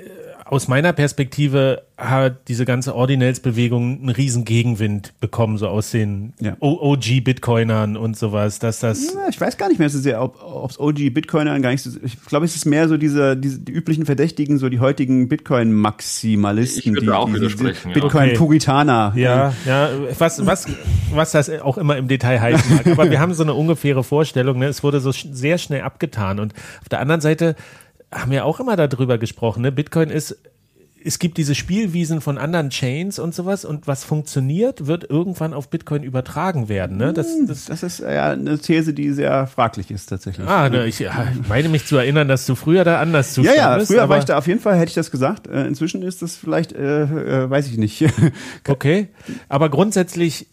aus 0.53 0.67
meiner 0.67 0.93
Perspektive 0.93 1.81
hat 1.97 2.47
diese 2.47 2.63
ganze 2.65 2.93
Ordinals-Bewegung 2.93 4.01
einen 4.01 4.09
riesen 4.09 4.45
Gegenwind 4.45 5.13
bekommen, 5.19 5.57
so 5.57 5.67
aus 5.67 5.89
den 5.89 6.34
ja. 6.39 6.55
OG-Bitcoinern 6.59 7.97
und 7.97 8.15
sowas, 8.15 8.59
dass 8.59 8.80
das. 8.80 9.13
Ja, 9.15 9.30
ich 9.30 9.41
weiß 9.41 9.57
gar 9.57 9.69
nicht 9.69 9.80
mehr 9.80 9.89
so 9.89 9.97
sehr, 9.97 10.21
ob 10.21 10.69
es 10.69 10.80
OG-Bitcoinern 10.80 11.59
gar 11.63 11.71
nicht 11.71 11.81
so, 11.81 11.89
ich 12.03 12.23
glaube, 12.25 12.45
es 12.45 12.55
ist 12.55 12.65
mehr 12.65 12.88
so 12.88 12.97
diese, 12.97 13.35
diese 13.35 13.61
die 13.61 13.71
üblichen 13.71 14.05
Verdächtigen, 14.05 14.59
so 14.59 14.69
die 14.69 14.80
heutigen 14.80 15.27
Bitcoin-Maximalisten, 15.27 16.93
die, 16.93 17.09
auch 17.09 17.34
die, 17.34 17.39
die 17.39 17.93
Bitcoin-Puritaner. 17.93 19.13
Ja, 19.15 19.55
ja, 19.65 19.89
was, 20.19 20.45
was, 20.45 20.67
was 21.11 21.31
das 21.31 21.49
auch 21.49 21.80
immer 21.80 21.97
im 21.97 22.07
Detail 22.07 22.39
heißen 22.39 22.75
mag. 22.75 22.88
Aber 22.88 23.09
wir 23.09 23.19
haben 23.19 23.34
so 23.34 23.41
eine 23.41 23.55
ungefähre 23.55 24.03
Vorstellung, 24.03 24.59
ne? 24.59 24.67
es 24.67 24.84
wurde 24.84 24.99
so 24.99 25.11
sehr 25.11 25.57
schnell 25.57 25.81
abgetan 25.81 26.39
und 26.39 26.53
auf 26.81 26.89
der 26.89 26.99
anderen 26.99 27.21
Seite 27.21 27.55
haben 28.14 28.31
wir 28.31 28.45
auch 28.45 28.60
immer 28.60 28.76
darüber 28.76 29.18
gesprochen. 29.18 29.61
Ne? 29.61 29.72
Bitcoin 29.72 30.10
ist 30.10 30.38
es 31.06 31.19
gibt 31.19 31.38
diese 31.38 31.53
Spielwiesen 31.56 32.22
von 32.22 32.38
anderen 32.38 32.69
Chains 32.69 33.19
und 33.19 33.35
sowas 33.35 33.65
und 33.65 33.88
was 33.88 34.03
funktioniert, 34.03 34.88
wird 34.88 35.10
irgendwann 35.10 35.53
auf 35.53 35.69
Bitcoin 35.69 36.03
übertragen 36.03 36.69
werden. 36.69 36.98
Ne? 36.98 37.14
Das, 37.14 37.27
hm, 37.27 37.48
das, 37.48 37.65
das 37.65 37.84
ist 37.84 37.99
ja 37.99 38.31
eine 38.31 38.57
These, 38.57 38.94
die 38.94 39.11
sehr 39.11 39.48
fraglich 39.48 39.91
ist 39.91 40.07
tatsächlich. 40.07 40.48
Ah, 40.48 40.69
ne, 40.69 40.88
ich, 40.88 40.99
ja, 40.99 41.27
ich 41.34 41.48
meine 41.48 41.69
mich 41.69 41.85
zu 41.85 41.98
erinnern, 41.98 42.27
dass 42.27 42.45
du 42.45 42.56
früher 42.56 42.84
da 42.84 42.99
anders 43.02 43.34
zustandest. 43.34 43.60
Ja, 43.60 43.80
ja, 43.80 43.85
früher 43.85 44.10
war 44.10 44.18
ich 44.18 44.26
da 44.26 44.38
auf 44.38 44.48
jeden 44.48 44.61
Fall, 44.61 44.76
hätte 44.76 44.90
ich 44.90 44.95
das 44.95 45.11
gesagt. 45.11 45.48
Äh, 45.48 45.68
inzwischen 45.68 46.03
ist 46.03 46.22
das 46.22 46.35
vielleicht, 46.35 46.72
äh, 46.72 47.03
äh, 47.03 47.49
weiß 47.49 47.68
ich 47.68 47.77
nicht. 47.77 48.06
okay, 48.68 49.10
aber 49.49 49.69
grundsätzlich 49.69 50.48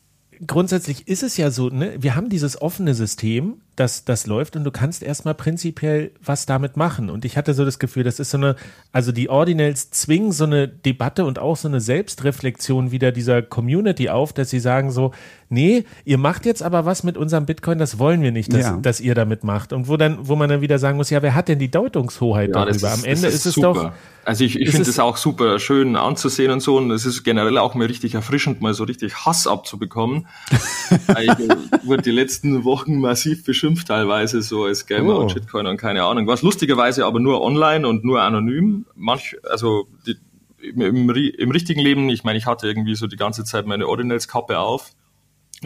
grundsätzlich 0.46 1.06
ist 1.06 1.22
es 1.22 1.36
ja 1.36 1.50
so, 1.50 1.68
ne, 1.68 1.94
wir 1.98 2.16
haben 2.16 2.28
dieses 2.28 2.60
offene 2.60 2.94
System, 2.94 3.60
das, 3.76 4.04
das 4.04 4.26
läuft 4.26 4.56
und 4.56 4.64
du 4.64 4.70
kannst 4.70 5.02
erstmal 5.02 5.34
prinzipiell 5.34 6.10
was 6.22 6.44
damit 6.46 6.76
machen. 6.76 7.08
Und 7.08 7.24
ich 7.24 7.36
hatte 7.36 7.54
so 7.54 7.64
das 7.64 7.78
Gefühl, 7.78 8.04
das 8.04 8.20
ist 8.20 8.30
so 8.30 8.36
eine, 8.36 8.56
also 8.92 9.12
die 9.12 9.30
Ordinals 9.30 9.90
zwingen 9.90 10.32
so 10.32 10.44
eine 10.44 10.68
Debatte 10.68 11.24
und 11.24 11.38
auch 11.38 11.56
so 11.56 11.68
eine 11.68 11.80
Selbstreflexion 11.80 12.90
wieder 12.90 13.12
dieser 13.12 13.42
Community 13.42 14.10
auf, 14.10 14.32
dass 14.32 14.50
sie 14.50 14.60
sagen 14.60 14.90
so, 14.90 15.12
nee, 15.50 15.84
ihr 16.04 16.18
macht 16.18 16.46
jetzt 16.46 16.62
aber 16.62 16.84
was 16.84 17.02
mit 17.02 17.16
unserem 17.16 17.46
Bitcoin, 17.46 17.78
das 17.78 17.98
wollen 17.98 18.22
wir 18.22 18.32
nicht, 18.32 18.52
dass, 18.52 18.62
ja. 18.62 18.76
dass 18.76 19.00
ihr 19.00 19.14
damit 19.14 19.44
macht. 19.44 19.72
Und 19.72 19.88
wo 19.88 19.96
dann, 19.96 20.18
wo 20.28 20.36
man 20.36 20.48
dann 20.48 20.60
wieder 20.60 20.78
sagen 20.78 20.96
muss, 20.96 21.10
ja, 21.10 21.22
wer 21.22 21.34
hat 21.34 21.48
denn 21.48 21.58
die 21.58 21.70
Deutungshoheit 21.70 22.54
ja, 22.54 22.64
darüber? 22.64 22.92
Am 22.92 23.04
Ende 23.04 23.28
ist, 23.28 23.34
ist, 23.34 23.46
es 23.46 23.54
super. 23.54 23.74
doch. 23.74 23.92
Also 24.24 24.44
ich, 24.44 24.60
ich 24.60 24.70
finde 24.70 24.88
es 24.88 24.98
auch 24.98 25.16
super 25.16 25.58
schön 25.58 25.96
anzusehen 25.96 26.52
und 26.52 26.60
so. 26.60 26.76
Und 26.76 26.90
es 26.90 27.04
ist 27.04 27.24
generell 27.24 27.58
auch 27.58 27.74
mal 27.74 27.86
richtig 27.86 28.14
erfrischend, 28.14 28.60
mal 28.60 28.74
so 28.74 28.84
richtig 28.84 29.26
Hass 29.26 29.46
abzubekommen. 29.46 30.26
ich 30.90 31.86
wurde 31.86 32.02
die 32.02 32.10
letzten 32.10 32.64
Wochen 32.64 33.00
massiv 33.00 33.44
beschimpft, 33.60 33.88
teilweise 33.88 34.42
so 34.42 34.64
als 34.64 34.86
Gamer 34.86 35.16
oh. 35.16 35.20
und 35.20 35.32
Shitcoin 35.32 35.66
und 35.66 35.76
keine 35.76 36.04
Ahnung 36.04 36.26
was. 36.26 36.42
Lustigerweise 36.42 37.04
aber 37.04 37.20
nur 37.20 37.42
online 37.42 37.86
und 37.86 38.04
nur 38.04 38.22
anonym. 38.22 38.86
Manch, 38.94 39.36
also 39.48 39.86
die, 40.06 40.16
im, 40.62 40.80
im, 40.80 41.10
im 41.10 41.50
richtigen 41.50 41.80
Leben, 41.80 42.08
ich 42.08 42.24
meine, 42.24 42.38
ich 42.38 42.46
hatte 42.46 42.66
irgendwie 42.66 42.94
so 42.94 43.06
die 43.06 43.16
ganze 43.16 43.44
Zeit 43.44 43.66
meine 43.66 43.86
Ordinals-Kappe 43.88 44.58
auf 44.58 44.92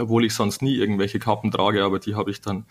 obwohl 0.00 0.24
ich 0.24 0.34
sonst 0.34 0.62
nie 0.62 0.76
irgendwelche 0.76 1.18
Kappen 1.18 1.50
trage, 1.50 1.84
aber 1.84 1.98
die 1.98 2.14
habe 2.14 2.30
ich 2.30 2.40
dann 2.40 2.64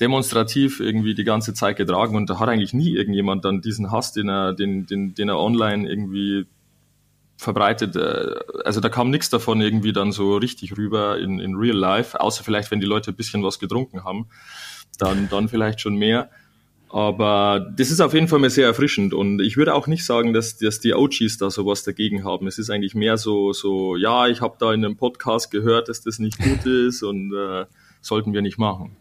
demonstrativ 0.00 0.80
irgendwie 0.80 1.14
die 1.14 1.24
ganze 1.24 1.54
Zeit 1.54 1.76
getragen 1.76 2.16
und 2.16 2.28
da 2.28 2.40
hat 2.40 2.48
eigentlich 2.48 2.74
nie 2.74 2.94
irgendjemand 2.94 3.44
dann 3.44 3.60
diesen 3.60 3.90
Hass, 3.90 4.12
den 4.12 4.28
er, 4.28 4.52
den, 4.52 4.86
den, 4.86 5.14
den 5.14 5.28
er 5.28 5.38
online 5.38 5.88
irgendwie 5.88 6.46
verbreitet. 7.36 7.96
Äh, 7.96 8.34
also 8.64 8.80
da 8.80 8.88
kam 8.88 9.10
nichts 9.10 9.30
davon 9.30 9.60
irgendwie 9.60 9.92
dann 9.92 10.12
so 10.12 10.36
richtig 10.36 10.76
rüber 10.76 11.18
in, 11.18 11.40
in 11.40 11.54
real 11.54 11.76
life, 11.76 12.20
außer 12.20 12.44
vielleicht, 12.44 12.70
wenn 12.70 12.80
die 12.80 12.86
Leute 12.86 13.12
ein 13.12 13.16
bisschen 13.16 13.42
was 13.42 13.58
getrunken 13.58 14.04
haben, 14.04 14.26
dann, 14.98 15.28
dann 15.28 15.48
vielleicht 15.48 15.80
schon 15.80 15.96
mehr. 15.96 16.30
Aber 16.88 17.72
das 17.76 17.90
ist 17.90 18.00
auf 18.00 18.14
jeden 18.14 18.28
Fall 18.28 18.38
mal 18.38 18.50
sehr 18.50 18.68
erfrischend 18.68 19.14
und 19.14 19.40
ich 19.40 19.56
würde 19.56 19.74
auch 19.74 19.88
nicht 19.88 20.06
sagen, 20.06 20.32
dass, 20.32 20.58
dass 20.58 20.78
die 20.78 20.94
OGs 20.94 21.38
da 21.38 21.50
sowas 21.50 21.82
dagegen 21.82 22.22
haben. 22.22 22.46
Es 22.46 22.56
ist 22.56 22.70
eigentlich 22.70 22.94
mehr 22.94 23.16
so, 23.16 23.52
so 23.52 23.96
ja, 23.96 24.28
ich 24.28 24.40
habe 24.40 24.54
da 24.60 24.72
in 24.72 24.84
einem 24.84 24.96
Podcast 24.96 25.50
gehört, 25.50 25.88
dass 25.88 26.02
das 26.02 26.20
nicht 26.20 26.38
gut 26.38 26.64
ist 26.86 27.02
und 27.02 27.34
äh, 27.34 27.66
sollten 28.00 28.32
wir 28.32 28.42
nicht 28.42 28.58
machen. 28.58 28.94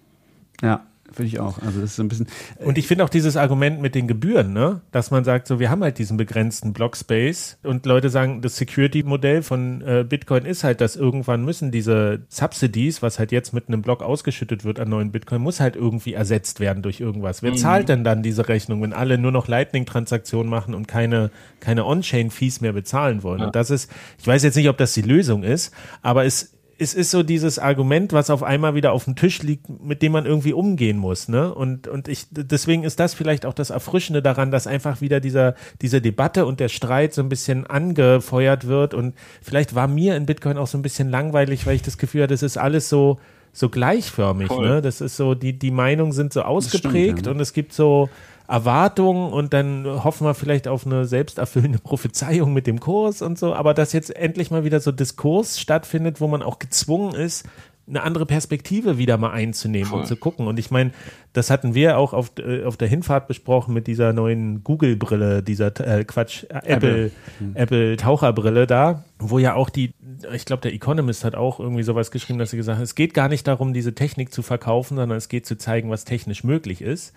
Ja, 0.64 0.88
Finde 1.14 1.28
ich 1.28 1.40
auch. 1.40 1.60
Also 1.60 1.80
das 1.80 1.92
ist 1.92 1.96
so 1.98 2.04
ein 2.04 2.08
bisschen. 2.08 2.28
Äh 2.60 2.66
und 2.66 2.78
ich 2.78 2.88
finde 2.88 3.04
auch 3.04 3.10
dieses 3.10 3.38
Argument 3.38 3.82
mit 3.82 3.94
den 3.94 4.08
Gebühren, 4.08 4.52
ne, 4.54 4.82
dass 4.92 5.12
man 5.12 5.24
sagt, 5.24 5.48
so 5.48 5.60
wir 5.60 5.70
haben 5.70 5.84
halt 5.84 6.00
diesen 6.00 6.18
begrenzten 6.18 6.74
Blockspace 6.74 7.58
und 7.64 7.86
Leute 7.86 8.10
sagen, 8.10 8.42
das 8.42 8.56
Security-Modell 8.56 9.44
von 9.44 9.82
äh, 9.82 10.04
Bitcoin 10.08 10.46
ist 10.46 10.64
halt, 10.64 10.82
dass 10.82 10.96
irgendwann 10.96 11.46
müssen 11.46 11.72
diese 11.72 12.22
Subsidies, 12.30 13.02
was 13.02 13.20
halt 13.20 13.32
jetzt 13.32 13.54
mit 13.54 13.68
einem 13.68 13.82
Block 13.82 14.02
ausgeschüttet 14.02 14.64
wird 14.64 14.80
an 14.80 14.90
neuen 14.90 15.12
Bitcoin, 15.12 15.42
muss 15.42 15.60
halt 15.60 15.76
irgendwie 15.76 16.14
ersetzt 16.14 16.60
werden 16.60 16.82
durch 16.82 17.00
irgendwas. 17.00 17.44
Wer 17.44 17.52
mhm. 17.52 17.58
zahlt 17.58 17.90
denn 17.90 18.04
dann 18.04 18.24
diese 18.24 18.48
Rechnung, 18.48 18.82
wenn 18.82 18.94
alle 18.94 19.18
nur 19.18 19.32
noch 19.32 19.48
Lightning-Transaktionen 19.48 20.50
machen 20.50 20.74
und 20.74 20.88
keine 20.88 21.30
keine 21.60 21.86
On-Chain-Fees 21.86 22.62
mehr 22.62 22.74
bezahlen 22.74 23.24
wollen? 23.24 23.40
Ja. 23.40 23.46
Und 23.48 23.56
das 23.56 23.70
ist, 23.70 23.92
ich 24.20 24.28
weiß 24.28 24.44
jetzt 24.44 24.56
nicht, 24.56 24.70
ob 24.70 24.78
das 24.78 24.94
die 24.94 25.02
Lösung 25.02 25.44
ist, 25.44 25.74
aber 26.02 26.26
es 26.26 26.53
es 26.80 26.94
ist 26.94 27.12
so 27.12 27.24
dieses 27.24 27.60
Argument, 27.60 28.14
was 28.14 28.30
auf 28.30 28.42
einmal 28.42 28.76
wieder 28.76 28.94
auf 28.94 29.06
dem 29.06 29.16
Tisch 29.16 29.44
liegt, 29.44 29.70
mit 29.84 30.02
dem 30.02 30.12
man 30.12 30.26
irgendwie 30.26 30.54
umgehen 30.54 30.98
muss, 30.98 31.28
ne? 31.28 31.54
Und, 31.54 31.88
und 31.88 32.08
ich, 32.08 32.26
deswegen 32.32 32.84
ist 32.84 33.00
das 33.00 33.14
vielleicht 33.14 33.46
auch 33.46 33.54
das 33.54 33.70
Erfrischende 33.70 34.22
daran, 34.22 34.52
dass 34.52 34.66
einfach 34.66 35.00
wieder 35.00 35.20
dieser, 35.20 35.56
diese 35.82 36.02
Debatte 36.02 36.46
und 36.46 36.60
der 36.60 36.70
Streit 36.70 37.14
so 37.14 37.22
ein 37.22 37.30
bisschen 37.30 37.68
angefeuert 37.68 38.68
wird. 38.68 38.94
Und 38.94 39.14
vielleicht 39.42 39.76
war 39.76 39.88
mir 39.88 40.16
in 40.16 40.26
Bitcoin 40.26 40.58
auch 40.58 40.68
so 40.68 40.78
ein 40.78 40.82
bisschen 40.82 41.10
langweilig, 41.10 41.66
weil 41.68 41.76
ich 41.76 41.84
das 41.84 41.98
Gefühl 41.98 42.24
hatte, 42.24 42.34
das 42.34 42.44
ist 42.44 42.58
alles 42.58 42.90
so, 42.90 43.20
so 43.52 43.70
gleichförmig, 43.70 44.48
Voll. 44.48 44.68
ne? 44.68 44.82
Das 44.82 45.00
ist 45.00 45.16
so, 45.16 45.36
die, 45.36 45.54
die 45.54 45.72
Meinungen 45.72 46.12
sind 46.12 46.34
so 46.34 46.42
ausgeprägt 46.42 47.20
stimmt, 47.20 47.26
ja, 47.28 47.32
und 47.32 47.40
es 47.40 47.54
gibt 47.54 47.74
so, 47.74 48.10
Erwartungen 48.48 49.32
und 49.32 49.54
dann 49.54 49.86
hoffen 49.86 50.28
wir 50.28 50.34
vielleicht 50.34 50.68
auf 50.68 50.86
eine 50.86 51.06
selbsterfüllende 51.06 51.80
Prophezeiung 51.84 52.54
mit 52.54 52.68
dem 52.68 52.80
Kurs 52.80 53.22
und 53.22 53.40
so. 53.40 53.54
Aber 53.54 53.74
dass 53.74 53.94
jetzt 53.94 54.16
endlich 54.16 54.52
mal 54.52 54.64
wieder 54.64 54.80
so 54.80 54.92
Diskurs 54.92 55.60
stattfindet, 55.60 56.20
wo 56.20 56.28
man 56.28 56.42
auch 56.42 56.60
gezwungen 56.60 57.16
ist, 57.16 57.46
eine 57.86 58.02
andere 58.02 58.26
Perspektive 58.26 58.98
wieder 58.98 59.18
mal 59.18 59.32
einzunehmen 59.32 59.90
Voll. 59.90 60.00
und 60.02 60.06
zu 60.06 60.16
gucken. 60.16 60.48
Und 60.48 60.58
ich 60.58 60.72
meine, 60.72 60.92
das 61.34 61.50
hatten 61.50 61.74
wir 61.74 61.98
auch 61.98 62.14
auf, 62.14 62.32
äh, 62.40 62.64
auf 62.64 62.78
der 62.78 62.88
Hinfahrt 62.88 63.28
besprochen 63.28 63.74
mit 63.74 63.88
dieser 63.88 64.14
neuen 64.14 64.64
Google-Brille, 64.64 65.44
dieser 65.44 65.78
äh, 65.82 66.06
Quatsch, 66.06 66.46
äh, 66.46 66.62
Apple. 66.64 67.12
Apple 67.56 67.98
Taucherbrille 67.98 68.68
da, 68.68 69.04
wo 69.20 69.38
ja 69.38 69.56
auch 69.56 69.70
die, 69.70 69.94
ich 70.34 70.46
glaube, 70.46 70.62
der 70.62 70.74
Economist 70.74 71.26
hat 71.26 71.36
auch 71.36 71.60
irgendwie 71.60 71.84
sowas 71.84 72.10
geschrieben, 72.10 72.40
dass 72.40 72.52
sie 72.52 72.58
gesagt 72.58 72.78
hat, 72.78 72.84
es 72.84 72.96
geht 72.96 73.14
gar 73.14 73.28
nicht 73.28 73.48
darum, 73.48 73.74
diese 73.74 73.94
Technik 73.94 74.34
zu 74.34 74.44
verkaufen, 74.44 74.96
sondern 74.96 75.18
es 75.18 75.28
geht 75.28 75.46
zu 75.46 75.58
zeigen, 75.58 75.90
was 75.90 76.06
technisch 76.06 76.46
möglich 76.46 76.82
ist 76.82 77.14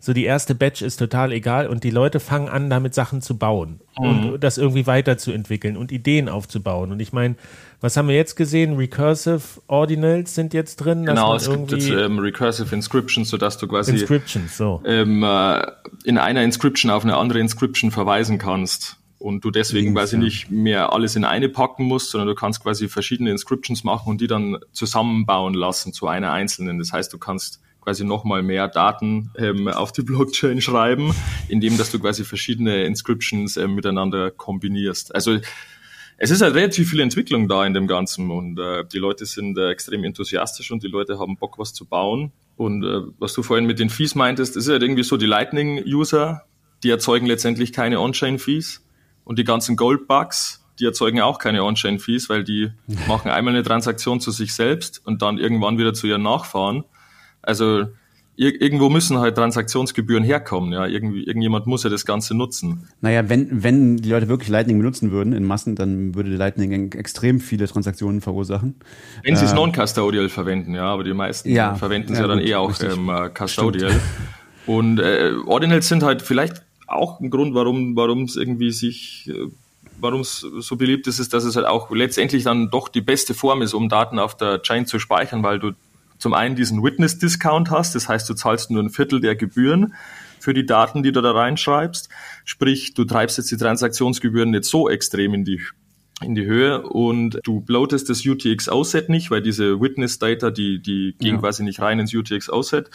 so 0.00 0.12
die 0.12 0.24
erste 0.24 0.54
Batch 0.54 0.82
ist 0.82 0.98
total 0.98 1.32
egal 1.32 1.66
und 1.66 1.82
die 1.82 1.90
Leute 1.90 2.20
fangen 2.20 2.48
an, 2.48 2.70
damit 2.70 2.94
Sachen 2.94 3.20
zu 3.20 3.36
bauen 3.36 3.80
mhm. 3.98 4.06
und 4.06 4.44
das 4.44 4.56
irgendwie 4.56 4.86
weiterzuentwickeln 4.86 5.76
und 5.76 5.90
Ideen 5.90 6.28
aufzubauen. 6.28 6.92
Und 6.92 7.00
ich 7.00 7.12
meine, 7.12 7.34
was 7.80 7.96
haben 7.96 8.06
wir 8.06 8.14
jetzt 8.14 8.36
gesehen? 8.36 8.76
Recursive 8.76 9.42
Ordinals 9.66 10.36
sind 10.36 10.54
jetzt 10.54 10.76
drin. 10.76 11.04
Genau, 11.04 11.34
es 11.34 11.50
gibt 11.50 11.72
jetzt 11.72 11.90
ähm, 11.90 12.20
Recursive 12.20 12.72
Inscriptions, 12.74 13.28
sodass 13.28 13.58
du 13.58 13.66
quasi 13.66 13.92
Inscriptions, 13.92 14.56
so. 14.56 14.80
ähm, 14.84 15.24
äh, 15.24 15.62
in 16.04 16.16
einer 16.16 16.44
Inscription 16.44 16.92
auf 16.92 17.02
eine 17.02 17.16
andere 17.16 17.40
Inscription 17.40 17.90
verweisen 17.90 18.38
kannst. 18.38 18.96
Und 19.20 19.44
du 19.44 19.50
deswegen 19.50 19.94
quasi 19.94 20.14
ja. 20.14 20.22
nicht 20.22 20.48
mehr 20.48 20.92
alles 20.92 21.16
in 21.16 21.24
eine 21.24 21.48
packen 21.48 21.86
musst, 21.86 22.10
sondern 22.10 22.28
du 22.28 22.36
kannst 22.36 22.62
quasi 22.62 22.86
verschiedene 22.88 23.32
Inscriptions 23.32 23.82
machen 23.82 24.10
und 24.10 24.20
die 24.20 24.28
dann 24.28 24.58
zusammenbauen 24.70 25.54
lassen 25.54 25.92
zu 25.92 26.06
einer 26.06 26.30
einzelnen. 26.30 26.78
Das 26.78 26.92
heißt, 26.92 27.12
du 27.12 27.18
kannst 27.18 27.60
quasi 27.88 28.04
nochmal 28.04 28.42
mehr 28.42 28.68
Daten 28.68 29.30
ähm, 29.38 29.66
auf 29.66 29.92
die 29.92 30.02
Blockchain 30.02 30.60
schreiben, 30.60 31.14
indem 31.48 31.78
dass 31.78 31.90
du 31.90 31.98
quasi 31.98 32.22
verschiedene 32.22 32.84
Inscriptions 32.84 33.56
äh, 33.56 33.66
miteinander 33.66 34.30
kombinierst. 34.30 35.14
Also 35.14 35.38
es 36.18 36.30
ist 36.30 36.42
halt 36.42 36.54
relativ 36.54 36.90
viel 36.90 37.00
Entwicklung 37.00 37.48
da 37.48 37.64
in 37.64 37.72
dem 37.72 37.86
Ganzen 37.86 38.30
und 38.30 38.58
äh, 38.58 38.84
die 38.92 38.98
Leute 38.98 39.24
sind 39.24 39.56
äh, 39.56 39.70
extrem 39.70 40.04
enthusiastisch 40.04 40.70
und 40.70 40.82
die 40.82 40.88
Leute 40.88 41.18
haben 41.18 41.38
Bock, 41.38 41.58
was 41.58 41.72
zu 41.72 41.86
bauen. 41.86 42.30
Und 42.56 42.84
äh, 42.84 43.10
was 43.18 43.32
du 43.32 43.42
vorhin 43.42 43.64
mit 43.64 43.78
den 43.78 43.88
Fees 43.88 44.14
meintest, 44.14 44.58
ist 44.58 44.68
halt 44.68 44.82
irgendwie 44.82 45.02
so, 45.02 45.16
die 45.16 45.24
Lightning-User, 45.24 46.42
die 46.82 46.90
erzeugen 46.90 47.24
letztendlich 47.24 47.72
keine 47.72 48.00
On-Chain-Fees 48.00 48.84
und 49.24 49.38
die 49.38 49.44
ganzen 49.44 49.76
Gold-Bugs, 49.76 50.62
die 50.78 50.84
erzeugen 50.84 51.22
auch 51.22 51.38
keine 51.38 51.64
On-Chain-Fees, 51.64 52.28
weil 52.28 52.44
die 52.44 52.70
machen 53.08 53.30
einmal 53.30 53.54
eine 53.54 53.62
Transaktion 53.62 54.20
zu 54.20 54.30
sich 54.30 54.52
selbst 54.52 55.00
und 55.06 55.22
dann 55.22 55.38
irgendwann 55.38 55.78
wieder 55.78 55.94
zu 55.94 56.06
ihren 56.06 56.22
Nachfahren. 56.22 56.84
Also 57.48 57.86
irgendwo 58.36 58.88
müssen 58.88 59.18
halt 59.18 59.34
Transaktionsgebühren 59.34 60.22
herkommen, 60.22 60.72
ja. 60.72 60.86
Irgendwie, 60.86 61.24
irgendjemand 61.24 61.66
muss 61.66 61.82
ja 61.82 61.90
das 61.90 62.04
Ganze 62.04 62.36
nutzen. 62.36 62.86
Naja, 63.00 63.28
wenn, 63.28 63.64
wenn 63.64 63.96
die 63.96 64.10
Leute 64.10 64.28
wirklich 64.28 64.48
Lightning 64.48 64.78
benutzen 64.78 65.10
würden 65.10 65.32
in 65.32 65.44
Massen, 65.44 65.74
dann 65.74 66.14
würde 66.14 66.30
Lightning 66.30 66.92
extrem 66.92 67.40
viele 67.40 67.66
Transaktionen 67.66 68.20
verursachen. 68.20 68.76
Wenn 69.24 69.34
sie 69.34 69.44
es 69.44 69.52
äh, 69.52 69.56
non-custodial 69.56 70.28
verwenden, 70.28 70.74
ja, 70.74 70.84
aber 70.84 71.02
die 71.02 71.14
meisten 71.14 71.50
ja, 71.50 71.74
verwenden 71.74 72.12
es 72.12 72.18
ja, 72.18 72.26
ja, 72.26 72.28
dann 72.28 72.38
gut, 72.38 72.48
eher 72.48 72.60
auch 72.60 72.80
ähm, 72.80 73.08
äh, 73.08 73.30
custodial. 73.30 73.90
Stimmt. 73.90 74.04
Und 74.66 75.00
äh, 75.00 75.32
Ordinals 75.46 75.88
sind 75.88 76.02
halt 76.02 76.22
vielleicht 76.22 76.62
auch 76.86 77.20
ein 77.20 77.30
Grund, 77.30 77.54
warum 77.54 77.96
warum 77.96 78.24
es 78.24 78.36
irgendwie 78.36 78.70
sich 78.70 79.28
äh, 79.28 79.50
warum 80.00 80.20
es 80.20 80.46
so 80.60 80.76
beliebt 80.76 81.06
ist, 81.06 81.18
ist, 81.18 81.32
dass 81.32 81.44
es 81.44 81.56
halt 81.56 81.66
auch 81.66 81.90
letztendlich 81.90 82.44
dann 82.44 82.70
doch 82.70 82.88
die 82.88 83.00
beste 83.00 83.34
Form 83.34 83.62
ist, 83.62 83.74
um 83.74 83.88
Daten 83.88 84.18
auf 84.18 84.36
der 84.36 84.62
Chain 84.62 84.86
zu 84.86 84.98
speichern, 84.98 85.42
weil 85.42 85.58
du 85.58 85.72
zum 86.18 86.34
einen 86.34 86.56
diesen 86.56 86.82
Witness-Discount 86.82 87.70
hast, 87.70 87.94
das 87.94 88.08
heißt, 88.08 88.28
du 88.28 88.34
zahlst 88.34 88.70
nur 88.70 88.82
ein 88.82 88.90
Viertel 88.90 89.20
der 89.20 89.36
Gebühren 89.36 89.94
für 90.40 90.54
die 90.54 90.66
Daten, 90.66 91.02
die 91.02 91.12
du 91.12 91.20
da 91.20 91.32
reinschreibst. 91.32 92.08
Sprich, 92.44 92.94
du 92.94 93.04
treibst 93.04 93.38
jetzt 93.38 93.50
die 93.50 93.56
Transaktionsgebühren 93.56 94.50
nicht 94.50 94.64
so 94.64 94.88
extrem 94.88 95.34
in 95.34 95.44
die 95.44 95.60
in 96.20 96.34
die 96.34 96.46
Höhe 96.46 96.82
und 96.82 97.38
du 97.44 97.60
bloatest 97.60 98.10
das 98.10 98.26
UTXO-Set 98.26 99.08
nicht, 99.08 99.30
weil 99.30 99.40
diese 99.40 99.80
Witness-Data, 99.80 100.50
die, 100.50 100.80
die 100.82 101.14
gehen 101.18 101.36
ja. 101.36 101.40
quasi 101.40 101.62
nicht 101.62 101.80
rein 101.80 102.00
ins 102.00 102.12
UTXO-Set. 102.12 102.90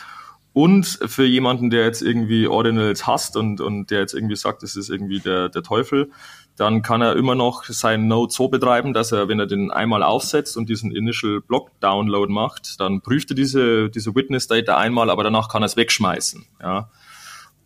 Und 0.52 0.86
für 0.86 1.26
jemanden, 1.26 1.70
der 1.72 1.86
jetzt 1.86 2.02
irgendwie 2.02 2.48
Ordinals 2.48 3.08
hasst 3.08 3.36
und, 3.36 3.60
und 3.60 3.90
der 3.90 4.02
jetzt 4.02 4.14
irgendwie 4.14 4.36
sagt, 4.36 4.62
das 4.62 4.76
ist 4.76 4.90
irgendwie 4.90 5.20
der, 5.20 5.50
der 5.50 5.64
Teufel, 5.64 6.12
dann 6.56 6.84
kann 6.84 7.02
er 7.02 7.16
immer 7.16 7.36
noch 7.36 7.64
seinen 7.64 8.08
Node 8.08 8.32
so 8.32 8.48
betreiben, 8.48 8.94
dass 8.94 9.12
er, 9.12 9.28
wenn 9.28 9.40
er 9.40 9.48
den 9.48 9.72
einmal 9.72 10.04
aufsetzt 10.04 10.56
und 10.56 10.70
diesen 10.70 10.92
Initial 10.92 11.42
Block 11.42 11.72
Download 11.80 12.32
macht, 12.32 12.80
dann 12.80 13.02
prüft 13.02 13.32
er 13.32 13.36
diese, 13.36 13.90
diese 13.90 14.14
Witness 14.16 14.48
Data 14.48 14.78
einmal, 14.78 15.10
aber 15.10 15.24
danach 15.24 15.50
kann 15.50 15.64
er 15.64 15.68
es 15.68 15.78
wegschmeißen. 15.78 16.46
Ja. 16.62 16.90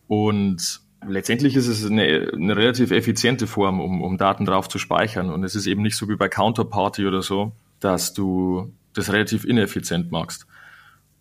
Und 0.06 0.80
letztendlich 1.06 1.54
ist 1.54 1.68
es 1.68 1.84
eine, 1.84 2.30
eine 2.32 2.56
relativ 2.56 2.90
effiziente 2.90 3.46
Form, 3.46 3.80
um, 3.80 4.02
um 4.02 4.16
Daten 4.16 4.46
drauf 4.46 4.68
zu 4.68 4.78
speichern. 4.78 5.30
Und 5.30 5.44
es 5.44 5.54
ist 5.54 5.66
eben 5.66 5.82
nicht 5.82 5.96
so 5.96 6.08
wie 6.08 6.16
bei 6.16 6.28
Counterparty 6.28 7.06
oder 7.06 7.22
so, 7.22 7.52
dass 7.80 8.14
du 8.14 8.72
das 8.94 9.12
relativ 9.12 9.44
ineffizient 9.44 10.10
machst. 10.10 10.46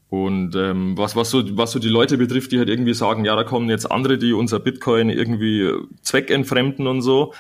Und 0.10 0.56
ähm, 0.56 0.98
was, 0.98 1.18
was, 1.18 1.30
so, 1.30 1.57
was 1.57 1.73
so 1.73 1.80
die 1.80 1.89
Leute 1.89 2.18
betrifft, 2.18 2.53
die 2.53 2.60
halt 2.60 2.69
irgendwie 2.69 2.94
sagen, 2.94 3.26
ja, 3.26 3.35
da 3.35 3.44
kommen 3.44 3.69
jetzt 3.69 3.91
andere, 3.91 4.18
die 4.18 4.31
unser 4.31 4.60
Bitcoin 4.60 5.10
irgendwie 5.10 5.69
zweckentfremden 6.02 6.88
und 6.88 7.02
so. 7.02 7.34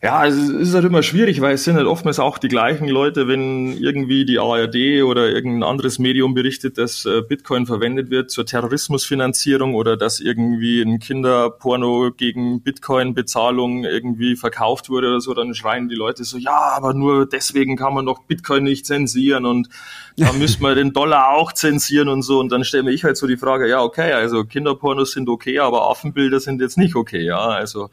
Ja, 0.00 0.24
es 0.24 0.36
ist 0.36 0.74
halt 0.74 0.84
immer 0.84 1.02
schwierig, 1.02 1.40
weil 1.40 1.54
es 1.54 1.64
sind 1.64 1.74
halt 1.74 1.88
oftmals 1.88 2.20
auch 2.20 2.38
die 2.38 2.46
gleichen 2.46 2.86
Leute, 2.86 3.26
wenn 3.26 3.76
irgendwie 3.76 4.24
die 4.24 4.38
ARD 4.38 5.02
oder 5.02 5.28
irgendein 5.28 5.68
anderes 5.68 5.98
Medium 5.98 6.34
berichtet, 6.34 6.78
dass 6.78 7.04
äh, 7.04 7.20
Bitcoin 7.20 7.66
verwendet 7.66 8.08
wird 8.08 8.30
zur 8.30 8.46
Terrorismusfinanzierung 8.46 9.74
oder 9.74 9.96
dass 9.96 10.20
irgendwie 10.20 10.82
ein 10.82 11.00
Kinderporno 11.00 12.12
gegen 12.16 12.62
Bitcoin-Bezahlung 12.62 13.82
irgendwie 13.82 14.36
verkauft 14.36 14.88
wurde 14.88 15.08
oder 15.08 15.20
so, 15.20 15.34
dann 15.34 15.52
schreien 15.52 15.88
die 15.88 15.96
Leute 15.96 16.22
so, 16.22 16.38
ja, 16.38 16.76
aber 16.76 16.94
nur 16.94 17.28
deswegen 17.28 17.74
kann 17.74 17.92
man 17.92 18.06
doch 18.06 18.22
Bitcoin 18.22 18.62
nicht 18.62 18.86
zensieren 18.86 19.46
und 19.46 19.68
da 20.16 20.32
müsste 20.38 20.62
man 20.62 20.76
den 20.76 20.92
Dollar 20.92 21.30
auch 21.30 21.52
zensieren 21.52 22.08
und 22.08 22.22
so. 22.22 22.38
Und 22.38 22.52
dann 22.52 22.62
stelle 22.62 22.92
ich 22.92 23.02
halt 23.02 23.16
so 23.16 23.26
die 23.26 23.36
Frage, 23.36 23.68
ja, 23.68 23.82
okay, 23.82 24.12
also 24.12 24.44
Kinderpornos 24.44 25.10
sind 25.10 25.28
okay, 25.28 25.58
aber 25.58 25.90
Affenbilder 25.90 26.38
sind 26.38 26.60
jetzt 26.60 26.78
nicht 26.78 26.94
okay, 26.94 27.24
ja, 27.24 27.40
also 27.40 27.90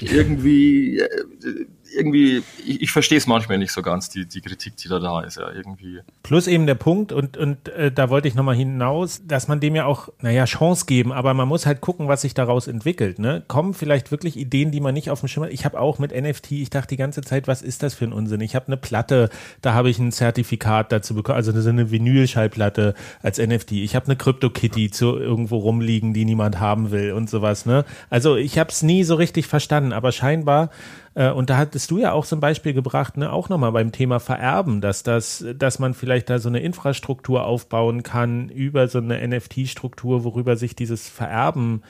irgendwie, 0.00 0.98
äh, 0.98 1.66
irgendwie, 1.98 2.42
ich, 2.64 2.82
ich 2.82 2.92
verstehe 2.92 3.18
es 3.18 3.26
manchmal 3.26 3.58
nicht 3.58 3.72
so 3.72 3.82
ganz, 3.82 4.08
die, 4.08 4.26
die 4.26 4.40
Kritik, 4.40 4.76
die 4.76 4.88
da 4.88 4.98
da 4.98 5.20
ist, 5.20 5.36
ja, 5.36 5.50
irgendwie. 5.50 6.00
Plus 6.22 6.46
eben 6.46 6.66
der 6.66 6.76
Punkt, 6.76 7.12
und, 7.12 7.36
und 7.36 7.68
äh, 7.68 7.92
da 7.92 8.08
wollte 8.08 8.28
ich 8.28 8.34
nochmal 8.34 8.54
hinaus, 8.54 9.20
dass 9.26 9.48
man 9.48 9.60
dem 9.60 9.74
ja 9.74 9.84
auch, 9.84 10.08
naja, 10.20 10.44
Chance 10.44 10.86
geben, 10.86 11.12
aber 11.12 11.34
man 11.34 11.48
muss 11.48 11.66
halt 11.66 11.80
gucken, 11.80 12.08
was 12.08 12.22
sich 12.22 12.34
daraus 12.34 12.68
entwickelt. 12.68 13.18
Ne? 13.18 13.42
Kommen 13.48 13.74
vielleicht 13.74 14.10
wirklich 14.10 14.36
Ideen, 14.36 14.70
die 14.70 14.80
man 14.80 14.94
nicht 14.94 15.10
auf 15.10 15.20
dem 15.20 15.28
Schirm 15.28 15.44
hat. 15.44 15.52
Ich 15.52 15.64
habe 15.64 15.78
auch 15.80 15.98
mit 15.98 16.12
NFT, 16.12 16.52
ich 16.52 16.70
dachte 16.70 16.88
die 16.88 16.96
ganze 16.96 17.22
Zeit, 17.22 17.48
was 17.48 17.62
ist 17.62 17.82
das 17.82 17.94
für 17.94 18.04
ein 18.04 18.12
Unsinn? 18.12 18.40
Ich 18.40 18.54
habe 18.54 18.68
eine 18.68 18.76
Platte, 18.76 19.30
da 19.60 19.74
habe 19.74 19.90
ich 19.90 19.98
ein 19.98 20.12
Zertifikat 20.12 20.92
dazu 20.92 21.14
bekommen, 21.14 21.36
also 21.36 21.58
so 21.58 21.68
eine 21.68 21.90
Vinylschallplatte 21.90 22.94
als 23.22 23.38
NFT. 23.38 23.72
Ich 23.72 23.96
habe 23.96 24.06
eine 24.06 24.16
Crypto-Kitty 24.16 24.90
zu 24.90 25.16
irgendwo 25.16 25.58
rumliegen, 25.58 26.14
die 26.14 26.24
niemand 26.24 26.60
haben 26.60 26.90
will 26.90 27.12
und 27.12 27.28
sowas. 27.28 27.66
Ne? 27.66 27.84
Also 28.10 28.36
ich 28.36 28.58
habe 28.58 28.70
es 28.70 28.82
nie 28.82 29.02
so 29.04 29.16
richtig 29.16 29.46
verstanden, 29.46 29.92
aber 29.92 30.12
scheinbar 30.12 30.70
äh, 31.18 31.32
und 31.32 31.50
da 31.50 31.56
hattest 31.56 31.90
du 31.90 31.98
ja 31.98 32.12
auch 32.12 32.24
zum 32.24 32.38
Beispiel 32.38 32.72
gebracht, 32.72 33.16
ne, 33.16 33.32
auch 33.32 33.48
nochmal 33.48 33.72
beim 33.72 33.90
Thema 33.90 34.20
Vererben, 34.20 34.80
dass 34.80 35.02
das, 35.02 35.44
dass 35.56 35.80
man 35.80 35.92
vielleicht 35.92 36.30
da 36.30 36.38
so 36.38 36.48
eine 36.48 36.60
Infrastruktur 36.60 37.44
aufbauen 37.44 38.04
kann 38.04 38.48
über 38.50 38.86
so 38.86 38.98
eine 38.98 39.26
NFT-Struktur, 39.26 40.22
worüber 40.22 40.56
sich 40.56 40.76
dieses 40.76 41.08
Vererben 41.08 41.82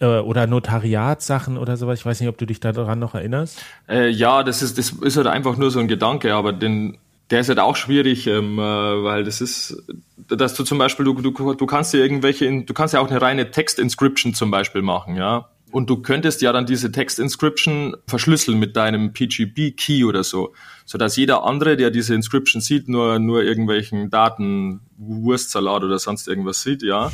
äh, 0.00 0.06
oder 0.06 0.46
Notariatssachen 0.46 1.58
oder 1.58 1.76
sowas. 1.76 1.98
Ich 1.98 2.06
weiß 2.06 2.20
nicht, 2.20 2.30
ob 2.30 2.38
du 2.38 2.46
dich 2.46 2.58
daran 2.58 2.98
noch 2.98 3.14
erinnerst. 3.14 3.62
Äh, 3.86 4.08
ja, 4.08 4.42
das 4.42 4.62
ist, 4.62 4.78
das 4.78 4.92
ist 4.92 5.18
halt 5.18 5.26
einfach 5.26 5.58
nur 5.58 5.70
so 5.70 5.78
ein 5.78 5.88
Gedanke, 5.88 6.34
aber 6.34 6.54
den, 6.54 6.96
der 7.28 7.40
ist 7.40 7.50
halt 7.50 7.58
auch 7.58 7.76
schwierig, 7.76 8.26
ähm, 8.28 8.58
äh, 8.58 8.62
weil 8.62 9.24
das 9.24 9.42
ist, 9.42 9.76
dass 10.26 10.54
du 10.54 10.64
zum 10.64 10.78
Beispiel, 10.78 11.04
du, 11.04 11.12
du, 11.12 11.52
du 11.52 11.66
kannst 11.66 11.92
ja 11.92 12.00
irgendwelche, 12.00 12.62
du 12.62 12.72
kannst 12.72 12.94
ja 12.94 13.00
auch 13.00 13.10
eine 13.10 13.20
reine 13.20 13.50
Text-Inscription 13.50 14.32
zum 14.32 14.50
Beispiel 14.50 14.80
machen, 14.80 15.16
ja. 15.16 15.50
Und 15.72 15.88
du 15.88 15.98
könntest 16.02 16.42
ja 16.42 16.52
dann 16.52 16.66
diese 16.66 16.90
Text-Inscription 16.90 17.96
verschlüsseln 18.06 18.58
mit 18.58 18.76
deinem 18.76 19.12
PGP-Key 19.12 20.04
oder 20.04 20.24
so, 20.24 20.52
sodass 20.84 21.16
jeder 21.16 21.44
andere, 21.44 21.76
der 21.76 21.90
diese 21.90 22.14
Inscription 22.14 22.60
sieht, 22.60 22.88
nur, 22.88 23.18
nur 23.18 23.42
irgendwelchen 23.42 24.10
Daten, 24.10 24.80
Wurstsalat 24.98 25.84
oder 25.84 25.98
sonst 25.98 26.26
irgendwas 26.26 26.62
sieht, 26.62 26.82
ja. 26.82 27.12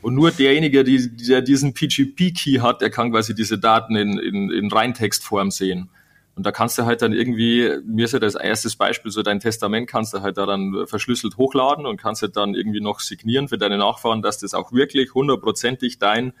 Und 0.00 0.14
nur 0.14 0.32
derjenige, 0.32 0.82
die, 0.82 1.16
der 1.16 1.42
diesen 1.42 1.74
PGP-Key 1.74 2.58
hat, 2.58 2.80
der 2.80 2.90
kann 2.90 3.12
quasi 3.12 3.36
diese 3.36 3.58
Daten 3.58 3.94
in, 3.94 4.18
in, 4.18 4.50
in 4.50 4.70
Reintextform 4.70 5.52
sehen. 5.52 5.88
Und 6.34 6.46
da 6.46 6.50
kannst 6.50 6.78
du 6.78 6.84
halt 6.84 7.02
dann 7.02 7.12
irgendwie, 7.12 7.70
mir 7.84 8.06
ist 8.06 8.12
ja 8.12 8.18
das 8.18 8.34
erstes 8.34 8.74
Beispiel, 8.76 9.12
so 9.12 9.22
dein 9.22 9.38
Testament 9.38 9.88
kannst 9.88 10.14
du 10.14 10.22
halt 10.22 10.38
da 10.38 10.46
dann 10.46 10.86
verschlüsselt 10.86 11.36
hochladen 11.36 11.84
und 11.84 11.98
kannst 11.98 12.22
halt 12.22 12.36
dann 12.36 12.54
irgendwie 12.54 12.80
noch 12.80 13.00
signieren 13.00 13.48
für 13.48 13.58
deine 13.58 13.76
Nachfahren, 13.76 14.22
dass 14.22 14.38
das 14.38 14.54
auch 14.54 14.72
wirklich 14.72 15.12
hundertprozentig 15.14 15.98
dein 15.98 16.32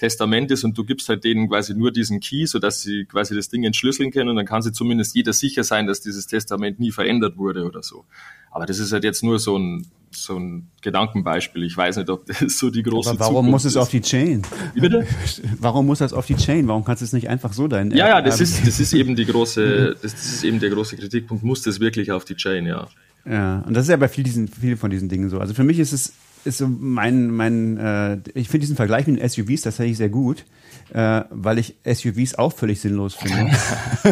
Testament 0.00 0.50
ist 0.50 0.64
und 0.64 0.78
du 0.78 0.84
gibst 0.84 1.10
halt 1.10 1.24
denen 1.24 1.50
quasi 1.50 1.74
nur 1.74 1.92
diesen 1.92 2.20
Key, 2.20 2.46
sodass 2.46 2.80
sie 2.80 3.04
quasi 3.04 3.34
das 3.34 3.50
Ding 3.50 3.64
entschlüsseln 3.64 4.10
können 4.10 4.30
und 4.30 4.36
dann 4.36 4.46
kann 4.46 4.62
sie 4.62 4.72
zumindest 4.72 5.14
jeder 5.14 5.34
sicher 5.34 5.62
sein, 5.62 5.86
dass 5.86 6.00
dieses 6.00 6.26
Testament 6.26 6.80
nie 6.80 6.90
verändert 6.90 7.36
wurde 7.36 7.66
oder 7.66 7.82
so. 7.82 8.06
Aber 8.50 8.64
das 8.64 8.78
ist 8.78 8.92
halt 8.92 9.04
jetzt 9.04 9.22
nur 9.22 9.38
so 9.38 9.58
ein, 9.58 9.86
so 10.10 10.38
ein 10.38 10.68
Gedankenbeispiel. 10.80 11.64
Ich 11.64 11.76
weiß 11.76 11.98
nicht, 11.98 12.08
ob 12.08 12.24
das 12.24 12.38
so 12.58 12.70
die 12.70 12.82
große 12.82 13.10
Aber 13.10 13.20
warum 13.20 13.34
Zukunft 13.34 13.50
muss 13.50 13.64
es 13.66 13.72
ist. 13.72 13.76
auf 13.76 13.90
die 13.90 14.00
Chain? 14.00 14.42
Wie 14.72 14.80
bitte? 14.80 15.06
Warum 15.60 15.84
muss 15.84 15.98
das 15.98 16.14
auf 16.14 16.24
die 16.24 16.36
Chain? 16.36 16.66
Warum 16.66 16.82
kannst 16.82 17.02
du 17.02 17.04
es 17.04 17.12
nicht 17.12 17.28
einfach 17.28 17.52
so 17.52 17.68
dein 17.68 17.90
Ja, 17.90 18.08
ja, 18.08 18.22
das 18.22 18.40
ist, 18.40 18.66
das 18.66 18.80
ist 18.80 18.94
eben 18.94 19.16
die 19.16 19.26
große, 19.26 19.96
das, 20.02 20.12
das 20.12 20.32
ist 20.32 20.44
eben 20.44 20.60
der 20.60 20.70
große 20.70 20.96
Kritikpunkt. 20.96 21.44
Muss 21.44 21.60
das 21.60 21.78
wirklich 21.78 22.10
auf 22.10 22.24
die 22.24 22.36
Chain, 22.36 22.64
ja. 22.64 22.88
Ja, 23.26 23.60
und 23.66 23.74
das 23.74 23.84
ist 23.84 23.90
ja 23.90 23.98
bei 23.98 24.06
diesen, 24.06 24.48
vielen 24.48 24.78
von 24.78 24.90
diesen 24.90 25.10
Dingen 25.10 25.28
so. 25.28 25.38
Also 25.38 25.52
für 25.52 25.62
mich 25.62 25.78
ist 25.78 25.92
es 25.92 26.14
ist 26.44 26.58
so 26.58 26.68
mein, 26.68 27.30
mein 27.30 27.76
äh, 27.76 28.18
ich 28.34 28.48
finde 28.48 28.60
diesen 28.60 28.76
Vergleich 28.76 29.06
mit 29.06 29.20
den 29.20 29.28
SUVs 29.28 29.62
tatsächlich 29.62 29.96
sehr 29.96 30.08
gut, 30.08 30.44
äh, 30.92 31.22
weil 31.30 31.58
ich 31.58 31.76
SUVs 31.84 32.34
auch 32.36 32.52
völlig 32.52 32.80
sinnlos 32.80 33.14
finde. 33.14 33.52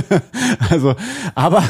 also, 0.71 0.95
aber, 1.35 1.65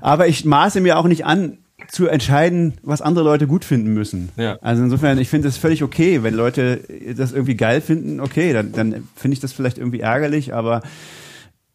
aber 0.00 0.28
ich 0.28 0.44
maße 0.44 0.80
mir 0.80 0.98
auch 0.98 1.06
nicht 1.06 1.24
an, 1.24 1.58
zu 1.88 2.06
entscheiden, 2.06 2.74
was 2.82 3.02
andere 3.02 3.24
Leute 3.24 3.46
gut 3.46 3.64
finden 3.64 3.92
müssen. 3.92 4.30
Ja. 4.36 4.58
Also 4.62 4.82
insofern, 4.82 5.18
ich 5.18 5.28
finde 5.28 5.48
es 5.48 5.56
völlig 5.56 5.82
okay, 5.82 6.22
wenn 6.22 6.34
Leute 6.34 6.80
das 7.16 7.32
irgendwie 7.32 7.56
geil 7.56 7.80
finden, 7.80 8.20
okay, 8.20 8.52
dann, 8.52 8.72
dann 8.72 9.08
finde 9.14 9.34
ich 9.34 9.40
das 9.40 9.52
vielleicht 9.52 9.78
irgendwie 9.78 10.00
ärgerlich, 10.00 10.54
aber 10.54 10.82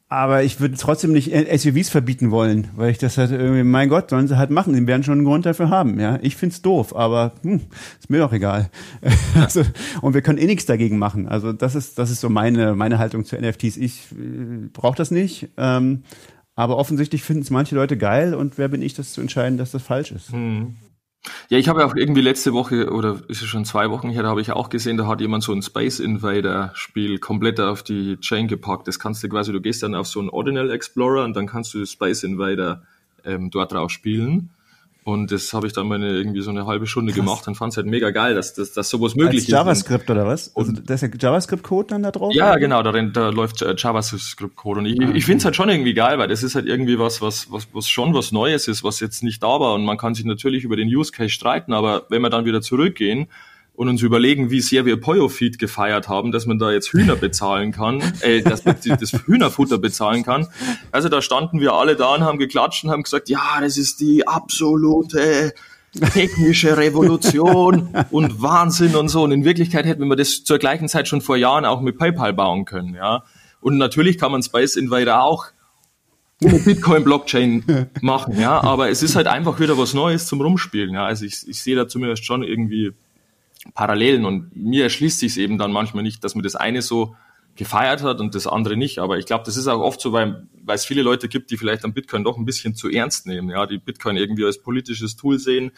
aber 0.10 0.44
ich 0.44 0.62
würde 0.62 0.78
trotzdem 0.78 1.12
nicht 1.12 1.32
SUVs 1.32 1.90
verbieten 1.90 2.32
wollen, 2.32 2.70
weil 2.76 2.92
ich 2.92 2.98
das 2.98 3.18
halt 3.18 3.32
irgendwie, 3.32 3.64
mein 3.64 3.90
Gott, 3.90 4.10
sollen 4.10 4.28
sie 4.28 4.38
halt 4.38 4.52
machen. 4.52 4.74
Die 4.74 4.88
werden 4.88 5.04
schon 5.04 5.16
einen 5.16 5.26
Grund 5.26 5.46
dafür 5.46 5.70
haben. 5.70 6.00
Ja, 6.00 6.18
ich 6.22 6.38
find's 6.38 6.62
doof, 6.62 6.96
aber 6.96 7.34
hm, 7.44 7.62
ist 8.00 8.10
mir 8.10 8.20
doch 8.20 8.32
egal. 8.32 8.70
also, 9.36 9.64
und 10.02 10.14
wir 10.14 10.22
können 10.22 10.38
eh 10.38 10.46
nichts 10.46 10.66
dagegen 10.66 10.98
machen. 10.98 11.28
Also 11.28 11.52
das 11.52 11.76
ist 11.76 12.00
das 12.00 12.10
ist 12.10 12.22
so 12.22 12.30
meine 12.30 12.74
meine 12.76 13.00
Haltung 13.00 13.26
zu 13.26 13.36
NFTs. 13.36 13.76
Ich 13.76 14.12
äh, 14.14 14.68
brauche 14.72 14.96
das 14.96 15.12
nicht. 15.12 15.50
Ähm, 15.58 16.04
aber 16.56 16.78
offensichtlich 16.78 17.22
finden 17.22 17.44
es 17.44 17.52
manche 17.52 17.76
Leute 17.76 17.98
geil 17.98 18.34
und 18.34 18.58
wer 18.58 18.68
bin 18.68 18.82
ich, 18.82 18.96
das 18.96 19.14
zu 19.14 19.22
entscheiden, 19.22 19.60
dass 19.60 19.72
das 19.72 19.84
falsch 19.84 20.12
ist? 20.12 20.32
Hm. 20.32 20.76
Ja, 21.50 21.58
ich 21.58 21.70
habe 21.70 21.82
ja 21.82 21.88
auch 21.88 21.96
irgendwie 21.96 22.22
letzte 22.22 22.54
Woche 22.54 22.92
oder 22.92 23.22
ist 23.28 23.42
es 23.42 23.48
schon 23.48 23.66
zwei 23.66 23.90
Wochen 23.90 24.10
her, 24.10 24.24
da 24.24 24.30
habe 24.30 24.42
ich 24.42 24.52
auch 24.52 24.70
gesehen, 24.70 24.98
da 24.98 25.08
hat 25.08 25.22
jemand 25.22 25.44
so 25.44 25.54
ein 25.54 25.62
Space 25.62 26.00
Invader 26.00 26.72
Spiel 26.76 27.20
komplett 27.20 27.60
auf 27.60 27.84
die 27.84 28.18
Chain 28.20 28.48
gepackt. 28.48 28.88
Das 28.88 29.00
kannst 29.00 29.24
du 29.24 29.30
quasi, 29.30 29.52
du 29.52 29.62
gehst 29.62 29.84
dann 29.84 29.96
auf 29.96 30.08
so 30.08 30.20
einen 30.20 30.30
Ordinal 30.30 30.72
Explorer 30.72 31.24
und 31.24 31.36
dann 31.36 31.48
kannst 31.48 31.74
du 31.74 31.86
Space 31.86 32.24
Invader 32.24 32.84
ähm, 33.24 33.50
dort 33.50 33.72
drauf 33.72 33.92
spielen. 33.92 34.50
Und 35.08 35.32
das 35.32 35.54
habe 35.54 35.68
ich 35.68 35.72
dann 35.72 35.88
mal 35.88 35.96
eine, 35.96 36.10
irgendwie 36.10 36.42
so 36.42 36.50
eine 36.50 36.66
halbe 36.66 36.86
Stunde 36.86 37.14
Krass. 37.14 37.24
gemacht 37.24 37.48
und 37.48 37.56
fand 37.56 37.72
es 37.72 37.78
halt 37.78 37.88
mega 37.88 38.10
geil, 38.12 38.36
dass, 38.36 38.54
dass, 38.56 38.74
dass 38.74 38.90
sowas 38.90 39.16
möglich 39.16 39.44
Als 39.44 39.48
JavaScript 39.48 40.10
oder 40.10 40.26
was? 40.26 40.54
Also, 40.54 40.72
Und- 40.72 40.90
da 40.90 40.96
ist 40.96 41.00
der 41.00 41.10
JavaScript-Code 41.18 41.88
dann 41.92 42.04
da 42.04 42.12
drauf? 42.12 42.32
ist. 42.34 42.38
Ja, 42.38 42.58
genau, 42.58 42.84
da, 42.84 42.90
rennt- 42.90 43.16
da 43.16 43.30
läuft 43.30 43.62
äh, 43.62 43.74
JavaScript-Code. 43.78 44.82
Und 44.82 44.86
ich, 44.86 45.00
ich 45.00 45.24
finde 45.24 45.38
es 45.38 45.46
halt 45.46 45.56
schon 45.56 45.70
irgendwie 45.70 45.94
geil, 45.94 46.20
weil 46.20 46.28
das 46.28 46.44
ist 46.44 46.56
halt 46.56 46.66
irgendwie 46.66 47.00
was, 47.00 47.22
was, 47.22 47.50
was, 47.50 47.70
was 47.72 47.88
schon 47.88 48.14
was 48.14 48.34
Neues 48.34 48.68
ist, 48.68 48.84
was 48.84 49.00
jetzt 49.00 49.24
nicht 49.24 49.42
da 49.42 49.62
war. 49.62 49.76
Und 49.76 49.86
man 49.86 49.98
kann 49.98 50.14
sich 50.14 50.26
natürlich 50.26 50.66
über 50.66 50.76
den 50.76 50.90
Use 50.94 51.14
Case 51.14 51.30
streiten, 51.30 51.72
aber 51.72 52.04
wenn 52.10 52.22
wir 52.22 52.30
dann 52.30 52.44
wieder 52.44 52.62
zurückgehen 52.62 53.28
und 53.78 53.90
uns 53.90 54.02
überlegen, 54.02 54.50
wie 54.50 54.60
sehr 54.60 54.86
wir 54.86 55.00
Poyofeed 55.00 55.60
gefeiert 55.60 56.10
haben, 56.10 56.32
dass 56.32 56.48
man 56.48 56.58
da 56.58 56.72
jetzt 56.72 56.92
Hühner 56.92 57.16
bezahlen 57.28 57.72
kann, 57.72 58.02
äh, 58.22 58.42
dass 58.42 58.66
man 58.66 58.76
das 58.84 59.14
Hühnerfutter 59.26 59.78
bezahlen 59.78 60.24
kann. 60.24 60.48
Also 60.92 61.10
da 61.10 61.22
standen 61.22 61.62
wir 61.62 61.74
alle 61.74 61.96
da 61.96 62.16
und 62.16 62.22
haben 62.22 62.40
geklatscht 62.40 62.84
und 62.84 62.90
haben 62.90 63.04
gesagt, 63.04 63.30
ja, 63.30 63.62
das 63.62 63.78
ist 63.78 64.02
die 64.02 64.28
absolute 64.28 65.54
technische 66.12 66.76
Revolution 66.76 67.90
und 68.12 68.42
Wahnsinn 68.42 68.96
und 68.96 69.10
so. 69.10 69.24
Und 69.24 69.32
in 69.32 69.46
Wirklichkeit 69.46 69.86
hätten 69.86 70.08
wir 70.08 70.16
das 70.16 70.44
zur 70.44 70.58
gleichen 70.58 70.90
Zeit 70.90 71.08
schon 71.08 71.22
vor 71.22 71.38
Jahren 71.38 71.64
auch 71.64 71.80
mit 71.80 72.00
PayPal 72.00 72.34
bauen 72.34 72.66
können, 72.66 72.96
ja. 72.96 73.24
Und 73.62 73.78
natürlich 73.78 74.18
kann 74.18 74.32
man 74.32 74.42
Space 74.42 74.76
Invader 74.76 75.22
auch 75.22 75.48
ohne 76.44 76.60
Bitcoin-Blockchain 76.60 77.90
machen, 78.02 78.40
ja. 78.40 78.60
Aber 78.64 78.90
es 78.90 79.04
ist 79.04 79.16
halt 79.16 79.28
einfach 79.28 79.60
wieder 79.60 79.78
was 79.78 79.94
Neues 79.94 80.26
zum 80.26 80.42
Rumspielen, 80.42 80.96
ja. 80.96 81.06
Also 81.06 81.26
ich, 81.26 81.48
ich 81.48 81.62
sehe 81.62 81.76
da 81.76 81.88
zumindest 81.88 82.26
schon 82.26 82.42
irgendwie 82.42 82.94
Parallelen 83.74 84.26
und 84.26 84.56
mir 84.56 84.84
erschließt 84.84 85.20
sich 85.20 85.34
es 85.34 85.38
eben 85.38 85.58
dann 85.58 85.72
manchmal 85.72 86.04
nicht, 86.04 86.24
dass 86.24 86.36
man 86.36 86.44
das 86.44 86.56
eine 86.56 86.82
so 86.82 87.16
gefeiert 87.56 88.04
hat 88.04 88.20
und 88.20 88.36
das 88.36 88.48
andere 88.48 88.78
nicht. 88.78 89.00
Aber 89.00 89.18
ich 89.18 89.26
glaube, 89.26 89.44
das 89.46 89.58
ist 89.58 89.68
auch 89.68 89.82
oft 89.82 90.00
so, 90.00 90.14
weil, 90.14 90.48
weil 90.64 90.76
es 90.76 90.86
viele 90.86 91.02
Leute 91.02 91.28
gibt, 91.28 91.52
die 91.52 91.58
vielleicht 91.58 91.84
am 91.84 91.94
Bitcoin 91.94 92.24
doch 92.24 92.38
ein 92.38 92.46
bisschen 92.46 92.76
zu 92.76 92.90
ernst 92.90 93.26
nehmen, 93.26 93.50
ja, 93.50 93.66
die 93.66 93.80
Bitcoin 93.80 94.16
irgendwie 94.16 94.46
als 94.46 94.62
politisches 94.62 95.16
Tool 95.16 95.40
sehen, 95.40 95.72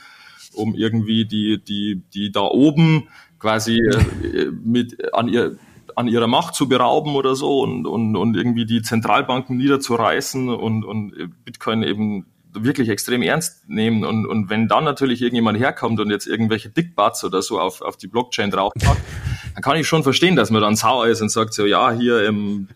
um 0.53 0.75
irgendwie 0.75 1.25
die, 1.25 1.63
die, 1.63 2.01
die 2.13 2.31
da 2.31 2.41
oben 2.41 3.07
quasi 3.39 3.77
äh, 3.77 4.51
mit 4.63 5.13
an 5.13 5.29
ihr 5.29 5.57
an 5.95 6.07
ihrer 6.07 6.27
Macht 6.27 6.55
zu 6.55 6.69
berauben 6.69 7.15
oder 7.15 7.35
so 7.35 7.59
und, 7.59 7.85
und, 7.85 8.15
und 8.15 8.37
irgendwie 8.37 8.65
die 8.65 8.81
Zentralbanken 8.81 9.57
niederzureißen 9.57 10.47
und, 10.47 10.85
und 10.85 11.13
Bitcoin 11.43 11.83
eben 11.83 12.25
wirklich 12.53 12.89
extrem 12.89 13.21
ernst 13.21 13.69
nehmen. 13.69 14.03
Und, 14.03 14.25
und 14.25 14.49
wenn 14.49 14.67
dann 14.67 14.83
natürlich 14.83 15.21
irgendjemand 15.21 15.59
herkommt 15.59 15.99
und 15.99 16.09
jetzt 16.09 16.27
irgendwelche 16.27 16.69
Dickbats 16.69 17.23
oder 17.23 17.41
so 17.41 17.59
auf, 17.59 17.81
auf 17.81 17.97
die 17.97 18.07
Blockchain 18.07 18.51
draufpackt, 18.51 19.01
dann 19.53 19.63
kann 19.63 19.77
ich 19.77 19.87
schon 19.87 20.03
verstehen, 20.03 20.35
dass 20.35 20.49
man 20.49 20.61
dann 20.61 20.75
sauer 20.75 21.07
ist 21.07 21.21
und 21.21 21.29
sagt 21.29 21.53
so, 21.53 21.65
ja, 21.65 21.91
hier 21.91 22.27
ähm, 22.27 22.67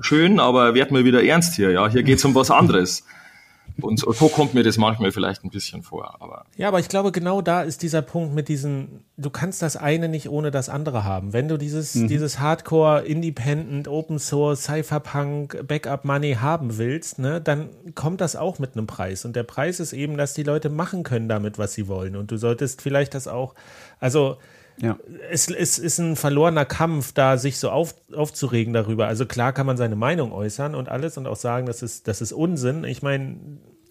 schön, 0.00 0.40
aber 0.40 0.74
werd 0.74 0.90
mal 0.90 1.04
wieder 1.04 1.24
ernst 1.24 1.54
hier, 1.54 1.70
ja, 1.70 1.88
hier 1.88 2.02
geht's 2.02 2.24
um 2.24 2.34
was 2.34 2.50
anderes. 2.50 3.04
Und 3.80 3.98
so, 3.98 4.12
so 4.12 4.28
kommt 4.28 4.54
mir 4.54 4.62
das 4.62 4.78
manchmal 4.78 5.10
vielleicht 5.10 5.44
ein 5.44 5.50
bisschen 5.50 5.82
vor. 5.82 6.16
Aber 6.20 6.44
Ja, 6.56 6.68
aber 6.68 6.78
ich 6.78 6.88
glaube, 6.88 7.12
genau 7.12 7.42
da 7.42 7.62
ist 7.62 7.82
dieser 7.82 8.02
Punkt 8.02 8.34
mit 8.34 8.48
diesen, 8.48 9.04
du 9.16 9.30
kannst 9.30 9.62
das 9.62 9.76
eine 9.76 10.08
nicht 10.08 10.28
ohne 10.28 10.50
das 10.50 10.68
andere 10.68 11.04
haben. 11.04 11.32
Wenn 11.32 11.48
du 11.48 11.56
dieses, 11.56 11.92
dieses 11.92 12.38
Hardcore, 12.38 13.02
Independent, 13.04 13.88
Open 13.88 14.18
Source, 14.18 14.62
Cypherpunk, 14.64 15.66
Backup 15.66 16.04
Money 16.04 16.34
haben 16.34 16.78
willst, 16.78 17.18
ne, 17.18 17.40
dann 17.40 17.68
kommt 17.94 18.20
das 18.20 18.36
auch 18.36 18.58
mit 18.58 18.76
einem 18.76 18.86
Preis. 18.86 19.24
Und 19.24 19.34
der 19.34 19.42
Preis 19.42 19.80
ist 19.80 19.92
eben, 19.92 20.16
dass 20.16 20.34
die 20.34 20.44
Leute 20.44 20.70
machen 20.70 21.02
können 21.02 21.28
damit, 21.28 21.58
was 21.58 21.74
sie 21.74 21.88
wollen. 21.88 22.16
Und 22.16 22.30
du 22.30 22.36
solltest 22.36 22.80
vielleicht 22.80 23.14
das 23.14 23.26
auch, 23.26 23.54
also 23.98 24.38
Ja. 24.80 24.98
es, 25.30 25.48
es 25.48 25.78
ist 25.78 25.98
ein 25.98 26.16
verlorener 26.16 26.64
Kampf, 26.64 27.12
da 27.12 27.38
sich 27.38 27.58
so 27.58 27.70
auf, 27.70 27.94
aufzuregen 28.12 28.72
darüber. 28.72 29.06
Also 29.06 29.26
klar 29.26 29.52
kann 29.52 29.66
man 29.66 29.76
seine 29.76 29.96
Meinung 29.96 30.32
äußern 30.32 30.74
und 30.74 30.88
alles 30.88 31.16
und 31.16 31.26
auch 31.26 31.36
sagen, 31.36 31.66
das 31.66 31.82
ist, 31.82 32.08
das 32.08 32.20
ist 32.20 32.32
Unsinn. 32.32 32.84
Ich 32.84 33.02
meine, 33.02 33.36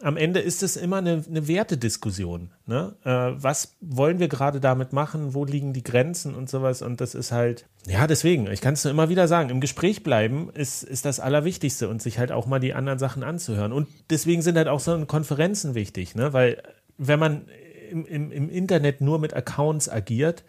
am 0.03 0.17
Ende 0.17 0.41
ist 0.41 0.63
es 0.63 0.75
immer 0.75 0.97
eine, 0.97 1.23
eine 1.27 1.47
Wertediskussion. 1.47 2.49
Ne? 2.65 2.93
Äh, 3.05 3.09
was 3.41 3.75
wollen 3.79 4.19
wir 4.19 4.27
gerade 4.27 4.59
damit 4.59 4.91
machen? 4.91 5.33
Wo 5.33 5.45
liegen 5.45 5.71
die 5.71 5.83
Grenzen 5.83 6.35
und 6.35 6.49
sowas? 6.49 6.81
Und 6.81 6.99
das 6.99 7.15
ist 7.15 7.31
halt, 7.31 7.65
ja, 7.87 8.05
deswegen, 8.05 8.47
ich 8.51 8.59
kann 8.59 8.73
es 8.73 8.83
nur 8.83 8.91
immer 8.91 9.07
wieder 9.07 9.29
sagen, 9.29 9.49
im 9.49 9.61
Gespräch 9.61 10.03
bleiben 10.03 10.49
ist, 10.53 10.83
ist 10.83 11.05
das 11.05 11.21
Allerwichtigste 11.21 11.87
und 11.87 12.01
sich 12.01 12.19
halt 12.19 12.33
auch 12.33 12.45
mal 12.45 12.59
die 12.59 12.73
anderen 12.73 12.99
Sachen 12.99 13.23
anzuhören. 13.23 13.71
Und 13.71 13.87
deswegen 14.09 14.41
sind 14.41 14.57
halt 14.57 14.67
auch 14.67 14.81
so 14.81 15.05
Konferenzen 15.05 15.73
wichtig, 15.73 16.15
ne? 16.15 16.33
weil 16.33 16.61
wenn 16.97 17.19
man 17.19 17.45
im, 17.89 18.05
im, 18.05 18.31
im 18.31 18.49
Internet 18.49 18.99
nur 18.99 19.19
mit 19.19 19.33
Accounts 19.33 19.87
agiert, 19.87 20.43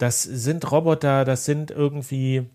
das 0.00 0.22
sind 0.22 0.70
Roboter, 0.70 1.24
das 1.24 1.44
sind 1.44 1.70
irgendwie 1.70 2.46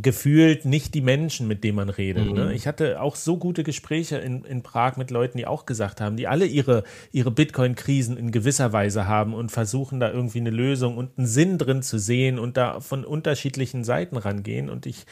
gefühlt 0.00 0.64
nicht 0.64 0.94
die 0.94 1.02
Menschen, 1.02 1.46
mit 1.46 1.64
denen 1.64 1.76
man 1.76 1.90
redet. 1.90 2.32
Ne? 2.32 2.54
Ich 2.54 2.66
hatte 2.66 3.02
auch 3.02 3.14
so 3.14 3.36
gute 3.36 3.62
Gespräche 3.62 4.16
in, 4.16 4.42
in 4.44 4.62
Prag 4.62 4.96
mit 4.96 5.10
Leuten, 5.10 5.36
die 5.36 5.46
auch 5.46 5.66
gesagt 5.66 6.00
haben, 6.00 6.16
die 6.16 6.26
alle 6.26 6.46
ihre, 6.46 6.84
ihre 7.10 7.30
Bitcoin-Krisen 7.30 8.16
in 8.16 8.30
gewisser 8.30 8.72
Weise 8.72 9.06
haben 9.06 9.34
und 9.34 9.52
versuchen 9.52 10.00
da 10.00 10.10
irgendwie 10.10 10.40
eine 10.40 10.50
Lösung 10.50 10.96
und 10.96 11.18
einen 11.18 11.26
Sinn 11.26 11.58
drin 11.58 11.82
zu 11.82 11.98
sehen 11.98 12.38
und 12.38 12.56
da 12.56 12.80
von 12.80 13.04
unterschiedlichen 13.04 13.84
Seiten 13.84 14.16
rangehen. 14.16 14.70
Und 14.70 14.86
ich, 14.86 15.04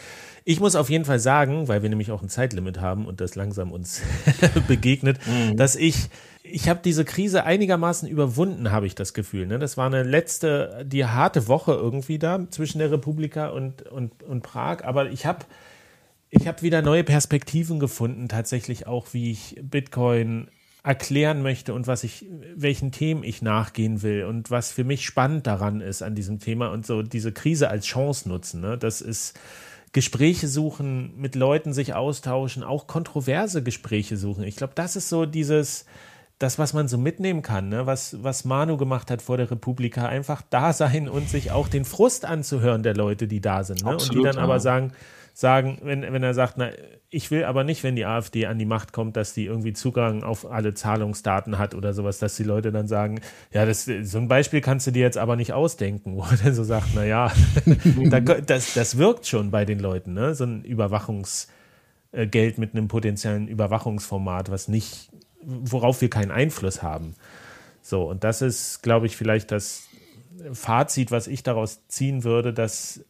ich 0.44 0.60
muss 0.60 0.76
auf 0.76 0.90
jeden 0.90 1.04
Fall 1.04 1.18
sagen, 1.18 1.68
weil 1.68 1.82
wir 1.82 1.88
nämlich 1.88 2.10
auch 2.10 2.22
ein 2.22 2.28
Zeitlimit 2.28 2.80
haben 2.80 3.06
und 3.06 3.20
das 3.20 3.34
langsam 3.34 3.72
uns 3.72 4.02
begegnet, 4.68 5.18
dass 5.54 5.76
ich 5.76 6.08
ich 6.42 6.68
habe 6.68 6.80
diese 6.82 7.04
Krise 7.04 7.44
einigermaßen 7.44 8.08
überwunden, 8.08 8.70
habe 8.70 8.86
ich 8.86 8.94
das 8.94 9.14
Gefühl. 9.14 9.46
Ne? 9.46 9.58
Das 9.58 9.76
war 9.76 9.86
eine 9.86 10.02
letzte, 10.02 10.84
die 10.86 11.04
harte 11.04 11.48
Woche 11.48 11.72
irgendwie 11.72 12.18
da 12.18 12.46
zwischen 12.50 12.78
der 12.78 12.90
Republika 12.90 13.48
und, 13.48 13.82
und, 13.82 14.22
und 14.22 14.42
Prag. 14.42 14.84
Aber 14.84 15.10
ich 15.10 15.26
habe 15.26 15.44
ich 16.30 16.46
hab 16.46 16.62
wieder 16.62 16.80
neue 16.80 17.04
Perspektiven 17.04 17.78
gefunden, 17.78 18.28
tatsächlich 18.28 18.86
auch, 18.86 19.08
wie 19.12 19.32
ich 19.32 19.56
Bitcoin 19.62 20.48
erklären 20.82 21.42
möchte 21.42 21.74
und 21.74 21.86
was 21.86 22.04
ich, 22.04 22.24
welchen 22.54 22.90
Themen 22.90 23.22
ich 23.22 23.42
nachgehen 23.42 24.02
will 24.02 24.24
und 24.24 24.50
was 24.50 24.72
für 24.72 24.84
mich 24.84 25.04
spannend 25.04 25.46
daran 25.46 25.82
ist 25.82 26.02
an 26.02 26.14
diesem 26.14 26.38
Thema 26.38 26.68
und 26.68 26.86
so 26.86 27.02
diese 27.02 27.32
Krise 27.32 27.68
als 27.68 27.84
Chance 27.84 28.28
nutzen. 28.28 28.62
Ne? 28.62 28.78
Das 28.78 29.02
ist 29.02 29.38
Gespräche 29.92 30.46
suchen, 30.46 31.12
mit 31.16 31.34
Leuten 31.34 31.72
sich 31.72 31.94
austauschen, 31.94 32.62
auch 32.62 32.86
kontroverse 32.86 33.62
Gespräche 33.62 34.16
suchen. 34.16 34.44
Ich 34.44 34.56
glaube, 34.56 34.72
das 34.76 34.94
ist 34.94 35.08
so 35.08 35.26
dieses, 35.26 35.84
das, 36.38 36.58
was 36.58 36.72
man 36.72 36.88
so 36.88 36.96
mitnehmen 36.96 37.42
kann, 37.42 37.68
ne? 37.68 37.86
was, 37.86 38.22
was 38.22 38.44
Manu 38.44 38.76
gemacht 38.76 39.10
hat 39.10 39.20
vor 39.20 39.36
der 39.36 39.50
Republika, 39.50 40.06
einfach 40.06 40.42
da 40.48 40.72
sein 40.72 41.08
und 41.08 41.28
sich 41.28 41.50
auch 41.50 41.68
den 41.68 41.84
Frust 41.84 42.24
anzuhören 42.24 42.82
der 42.82 42.94
Leute, 42.94 43.26
die 43.26 43.40
da 43.40 43.64
sind. 43.64 43.84
Ne? 43.84 43.90
Absolut, 43.90 44.16
und 44.16 44.18
die 44.18 44.24
dann 44.24 44.36
ja. 44.36 44.42
aber 44.42 44.60
sagen, 44.60 44.92
sagen, 45.40 45.78
wenn, 45.82 46.02
wenn 46.02 46.22
er 46.22 46.34
sagt, 46.34 46.58
na, 46.58 46.68
ich 47.08 47.30
will 47.30 47.44
aber 47.44 47.64
nicht, 47.64 47.82
wenn 47.82 47.96
die 47.96 48.04
AfD 48.04 48.44
an 48.44 48.58
die 48.58 48.66
Macht 48.66 48.92
kommt, 48.92 49.16
dass 49.16 49.32
die 49.32 49.46
irgendwie 49.46 49.72
Zugang 49.72 50.22
auf 50.22 50.44
alle 50.44 50.74
Zahlungsdaten 50.74 51.58
hat 51.58 51.74
oder 51.74 51.94
sowas, 51.94 52.18
dass 52.18 52.36
die 52.36 52.44
Leute 52.44 52.72
dann 52.72 52.86
sagen, 52.86 53.22
ja, 53.50 53.64
das, 53.64 53.86
so 53.86 54.18
ein 54.18 54.28
Beispiel 54.28 54.60
kannst 54.60 54.86
du 54.86 54.90
dir 54.90 55.00
jetzt 55.00 55.16
aber 55.16 55.36
nicht 55.36 55.54
ausdenken, 55.54 56.14
wo 56.16 56.24
er 56.24 56.36
dann 56.36 56.54
so 56.54 56.62
sagt, 56.62 56.88
na 56.94 57.06
ja, 57.06 57.32
da, 58.10 58.20
das, 58.20 58.74
das 58.74 58.98
wirkt 58.98 59.26
schon 59.26 59.50
bei 59.50 59.64
den 59.64 59.78
Leuten, 59.78 60.12
ne? 60.12 60.34
so 60.34 60.44
ein 60.44 60.62
Überwachungsgeld 60.62 61.48
mit 62.58 62.74
einem 62.74 62.88
potenziellen 62.88 63.48
Überwachungsformat, 63.48 64.50
was 64.50 64.68
nicht, 64.68 65.10
worauf 65.40 66.02
wir 66.02 66.10
keinen 66.10 66.32
Einfluss 66.32 66.82
haben. 66.82 67.14
So, 67.80 68.10
und 68.10 68.24
das 68.24 68.42
ist, 68.42 68.82
glaube 68.82 69.06
ich, 69.06 69.16
vielleicht 69.16 69.50
das 69.52 69.88
Fazit, 70.52 71.10
was 71.10 71.28
ich 71.28 71.42
daraus 71.42 71.86
ziehen 71.88 72.24
würde, 72.24 72.52
dass 72.52 73.06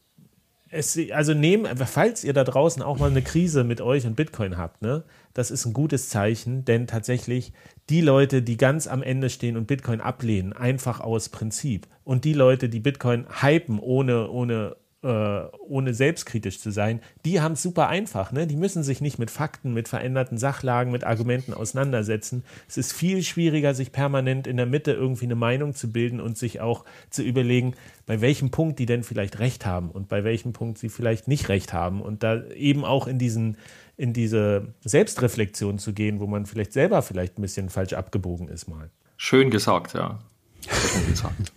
es, 0.70 0.98
also 1.12 1.34
nehmen, 1.34 1.66
falls 1.76 2.22
ihr 2.22 2.32
da 2.32 2.44
draußen 2.44 2.82
auch 2.82 2.98
mal 2.98 3.10
eine 3.10 3.22
Krise 3.22 3.64
mit 3.64 3.80
euch 3.80 4.06
und 4.06 4.14
Bitcoin 4.14 4.56
habt, 4.56 4.82
ne, 4.82 5.04
das 5.34 5.50
ist 5.50 5.66
ein 5.66 5.72
gutes 5.72 6.08
Zeichen, 6.08 6.64
denn 6.64 6.86
tatsächlich 6.86 7.52
die 7.88 8.00
Leute, 8.00 8.40
die 8.42 8.56
ganz 8.56 8.86
am 8.86 9.02
Ende 9.02 9.30
stehen 9.30 9.56
und 9.56 9.66
Bitcoin 9.66 10.00
ablehnen, 10.00 10.52
einfach 10.52 11.00
aus 11.00 11.28
Prinzip, 11.28 11.88
und 12.04 12.24
die 12.24 12.34
Leute, 12.34 12.68
die 12.68 12.80
Bitcoin 12.80 13.26
hypen, 13.42 13.80
ohne, 13.80 14.30
ohne, 14.30 14.76
äh, 15.02 15.42
ohne 15.66 15.94
selbstkritisch 15.94 16.60
zu 16.60 16.70
sein, 16.70 17.00
die 17.24 17.40
haben 17.40 17.52
es 17.52 17.62
super 17.62 17.88
einfach. 17.88 18.32
Ne? 18.32 18.46
Die 18.46 18.56
müssen 18.56 18.82
sich 18.82 19.00
nicht 19.00 19.18
mit 19.18 19.30
Fakten, 19.30 19.72
mit 19.72 19.88
veränderten 19.88 20.36
Sachlagen, 20.36 20.92
mit 20.92 21.04
Argumenten 21.04 21.54
auseinandersetzen. 21.54 22.44
Es 22.68 22.76
ist 22.76 22.92
viel 22.92 23.22
schwieriger, 23.22 23.74
sich 23.74 23.92
permanent 23.92 24.46
in 24.46 24.56
der 24.56 24.66
Mitte 24.66 24.92
irgendwie 24.92 25.24
eine 25.24 25.36
Meinung 25.36 25.74
zu 25.74 25.90
bilden 25.90 26.20
und 26.20 26.36
sich 26.36 26.60
auch 26.60 26.84
zu 27.08 27.22
überlegen, 27.22 27.74
bei 28.06 28.20
welchem 28.20 28.50
Punkt 28.50 28.78
die 28.78 28.86
denn 28.86 29.02
vielleicht 29.02 29.38
recht 29.38 29.64
haben 29.64 29.90
und 29.90 30.08
bei 30.08 30.24
welchem 30.24 30.52
Punkt 30.52 30.78
sie 30.78 30.88
vielleicht 30.88 31.28
nicht 31.28 31.48
recht 31.48 31.72
haben. 31.72 32.02
Und 32.02 32.22
da 32.22 32.44
eben 32.48 32.84
auch 32.84 33.06
in 33.06 33.18
diesen 33.18 33.56
in 33.96 34.14
diese 34.14 34.72
Selbstreflexion 34.82 35.78
zu 35.78 35.92
gehen, 35.92 36.20
wo 36.20 36.26
man 36.26 36.46
vielleicht 36.46 36.72
selber 36.72 37.02
vielleicht 37.02 37.38
ein 37.38 37.42
bisschen 37.42 37.68
falsch 37.68 37.92
abgebogen 37.92 38.48
ist 38.48 38.66
mal. 38.66 38.88
Schön 39.18 39.50
gesagt, 39.50 39.92
ja. 39.92 40.18
Schön 40.66 41.06
gesagt. 41.06 41.52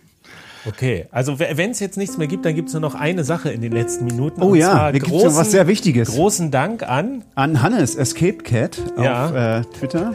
Okay, 0.66 1.06
also 1.10 1.38
wenn 1.38 1.70
es 1.70 1.80
jetzt 1.80 1.96
nichts 1.98 2.16
mehr 2.16 2.26
gibt, 2.26 2.44
dann 2.46 2.54
gibt 2.54 2.68
es 2.68 2.74
nur 2.74 2.80
noch 2.80 2.94
eine 2.94 3.22
Sache 3.24 3.50
in 3.50 3.60
den 3.60 3.72
letzten 3.72 4.06
Minuten. 4.06 4.42
Oh 4.42 4.54
ja, 4.54 4.90
gibt's 4.92 5.10
noch 5.10 5.36
was 5.36 5.50
sehr 5.50 5.66
Wichtiges. 5.66 6.10
Großen 6.10 6.50
Dank 6.50 6.82
an 6.82 7.22
An 7.34 7.60
Hannes 7.62 7.96
Escape 7.96 8.38
Cat 8.38 8.80
Ja. 8.98 9.26
auf 9.26 9.34
äh, 9.34 9.62
Twitter, 9.78 10.14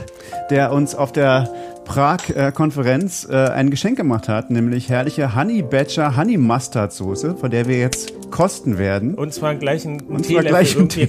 der 0.50 0.72
uns 0.72 0.96
auf 0.96 1.12
der 1.12 1.54
Prag-Konferenz 1.90 3.28
äh, 3.30 3.36
ein 3.36 3.72
Geschenk 3.72 3.98
gemacht 3.98 4.30
hat, 4.30 4.52
nämlich 4.52 4.90
herrliche 4.90 5.36
Honey 5.36 5.64
Badger 5.64 6.16
Honey 6.16 6.38
Mustard 6.38 6.94
Soße, 6.94 7.36
von 7.36 7.50
der 7.50 7.68
wir 7.68 7.80
jetzt 7.80 8.14
kosten 8.30 8.78
werden. 8.78 9.16
und 9.16 9.34
zwar 9.34 9.56
gleich 9.56 9.88
einen 9.88 10.00
Und 10.02 10.24
zwar 10.24 10.44
Teelöffel 10.44 10.50
gleich 10.50 10.78
einen 10.78 10.90
irgendwie 10.90 11.04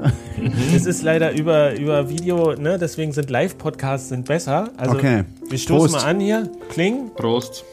Es 0.75 0.85
ist 0.85 1.03
leider 1.03 1.31
über, 1.31 1.73
über 1.79 2.09
Video, 2.09 2.53
ne? 2.53 2.77
deswegen 2.77 3.13
sind 3.13 3.29
Live-Podcasts 3.29 4.09
sind 4.09 4.25
besser. 4.27 4.69
Also 4.75 4.95
Okay. 4.97 5.23
wir 5.49 5.57
stoßen 5.57 5.91
Prost. 5.93 6.05
mal 6.05 6.09
an 6.11 6.19
hier. 6.19 6.49
Kling. 6.69 7.11
Prost. 7.15 7.63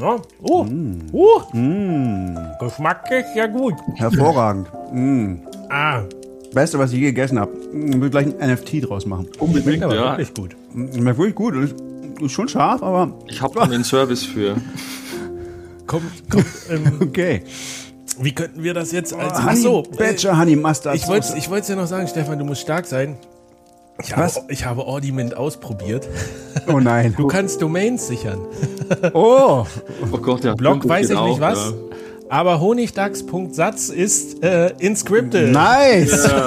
Ja. 0.00 0.16
Oh. 0.42 0.64
Mm. 0.64 1.08
Oh. 1.12 1.40
Geschmacklich 2.58 3.24
ja 3.34 3.46
gut. 3.46 3.74
Hervorragend. 3.96 4.68
Mm. 4.92 5.34
Ah, 5.68 6.02
Beste, 6.54 6.78
was 6.78 6.92
ich 6.92 6.98
je 6.98 7.06
gegessen 7.06 7.38
habe. 7.38 7.52
Ich 7.72 8.00
will 8.00 8.10
gleich 8.10 8.26
ein 8.26 8.52
NFT 8.52 8.88
draus 8.88 9.06
machen. 9.06 9.28
Unbedingt, 9.38 9.82
aber 9.82 9.94
ja. 9.94 10.10
wirklich 10.18 10.34
gut. 10.34 10.56
Schmeckt 10.72 11.18
wirklich 11.18 11.34
gut. 11.34 11.54
Ist, 11.56 11.74
ist 12.20 12.32
schon 12.32 12.48
scharf, 12.48 12.82
aber 12.82 13.12
Ich 13.28 13.40
habe 13.40 13.60
einen 13.62 13.84
Service 13.84 14.24
für. 14.24 14.56
Kommt, 15.86 16.28
kommt, 16.28 16.46
ähm, 16.68 16.94
okay. 17.00 17.42
wie 18.20 18.32
könnten 18.32 18.64
wir 18.64 18.74
das 18.74 18.90
jetzt 18.90 19.14
als. 19.14 19.38
Honey 19.38 19.50
Ach 19.50 19.56
so, 19.56 19.84
äh, 19.84 19.96
Badger 19.96 20.36
Honey 20.36 20.56
Mustard 20.56 20.96
Ich 20.96 21.06
wollte 21.06 21.28
Soße. 21.28 21.38
ich 21.38 21.68
ja 21.68 21.76
noch 21.76 21.86
sagen, 21.86 22.08
Stefan, 22.08 22.40
du 22.40 22.44
musst 22.44 22.62
stark 22.62 22.86
sein. 22.86 23.16
Ich 24.02 24.16
Was? 24.16 24.36
habe, 24.36 24.52
ich 24.52 24.66
habe 24.66 24.84
Audiment 24.84 25.36
ausprobiert. 25.36 26.08
Oh 26.66 26.80
nein. 26.80 27.14
Du 27.16 27.28
kannst 27.28 27.62
Domains 27.62 28.08
sichern. 28.08 28.40
Oh. 29.12 29.64
Oh 30.12 30.18
Gott, 30.18 30.44
der 30.44 30.54
Blog 30.54 30.86
weiß 30.86 31.06
ich 31.06 31.10
nicht 31.10 31.18
auch, 31.18 31.40
was. 31.40 31.70
ja. 31.70 31.72
Aber 32.28 32.60
Honigdachs.satz 32.60 33.88
ist 33.88 34.42
äh, 34.42 34.72
inscripted. 34.78 35.52
Nice. 35.52 36.28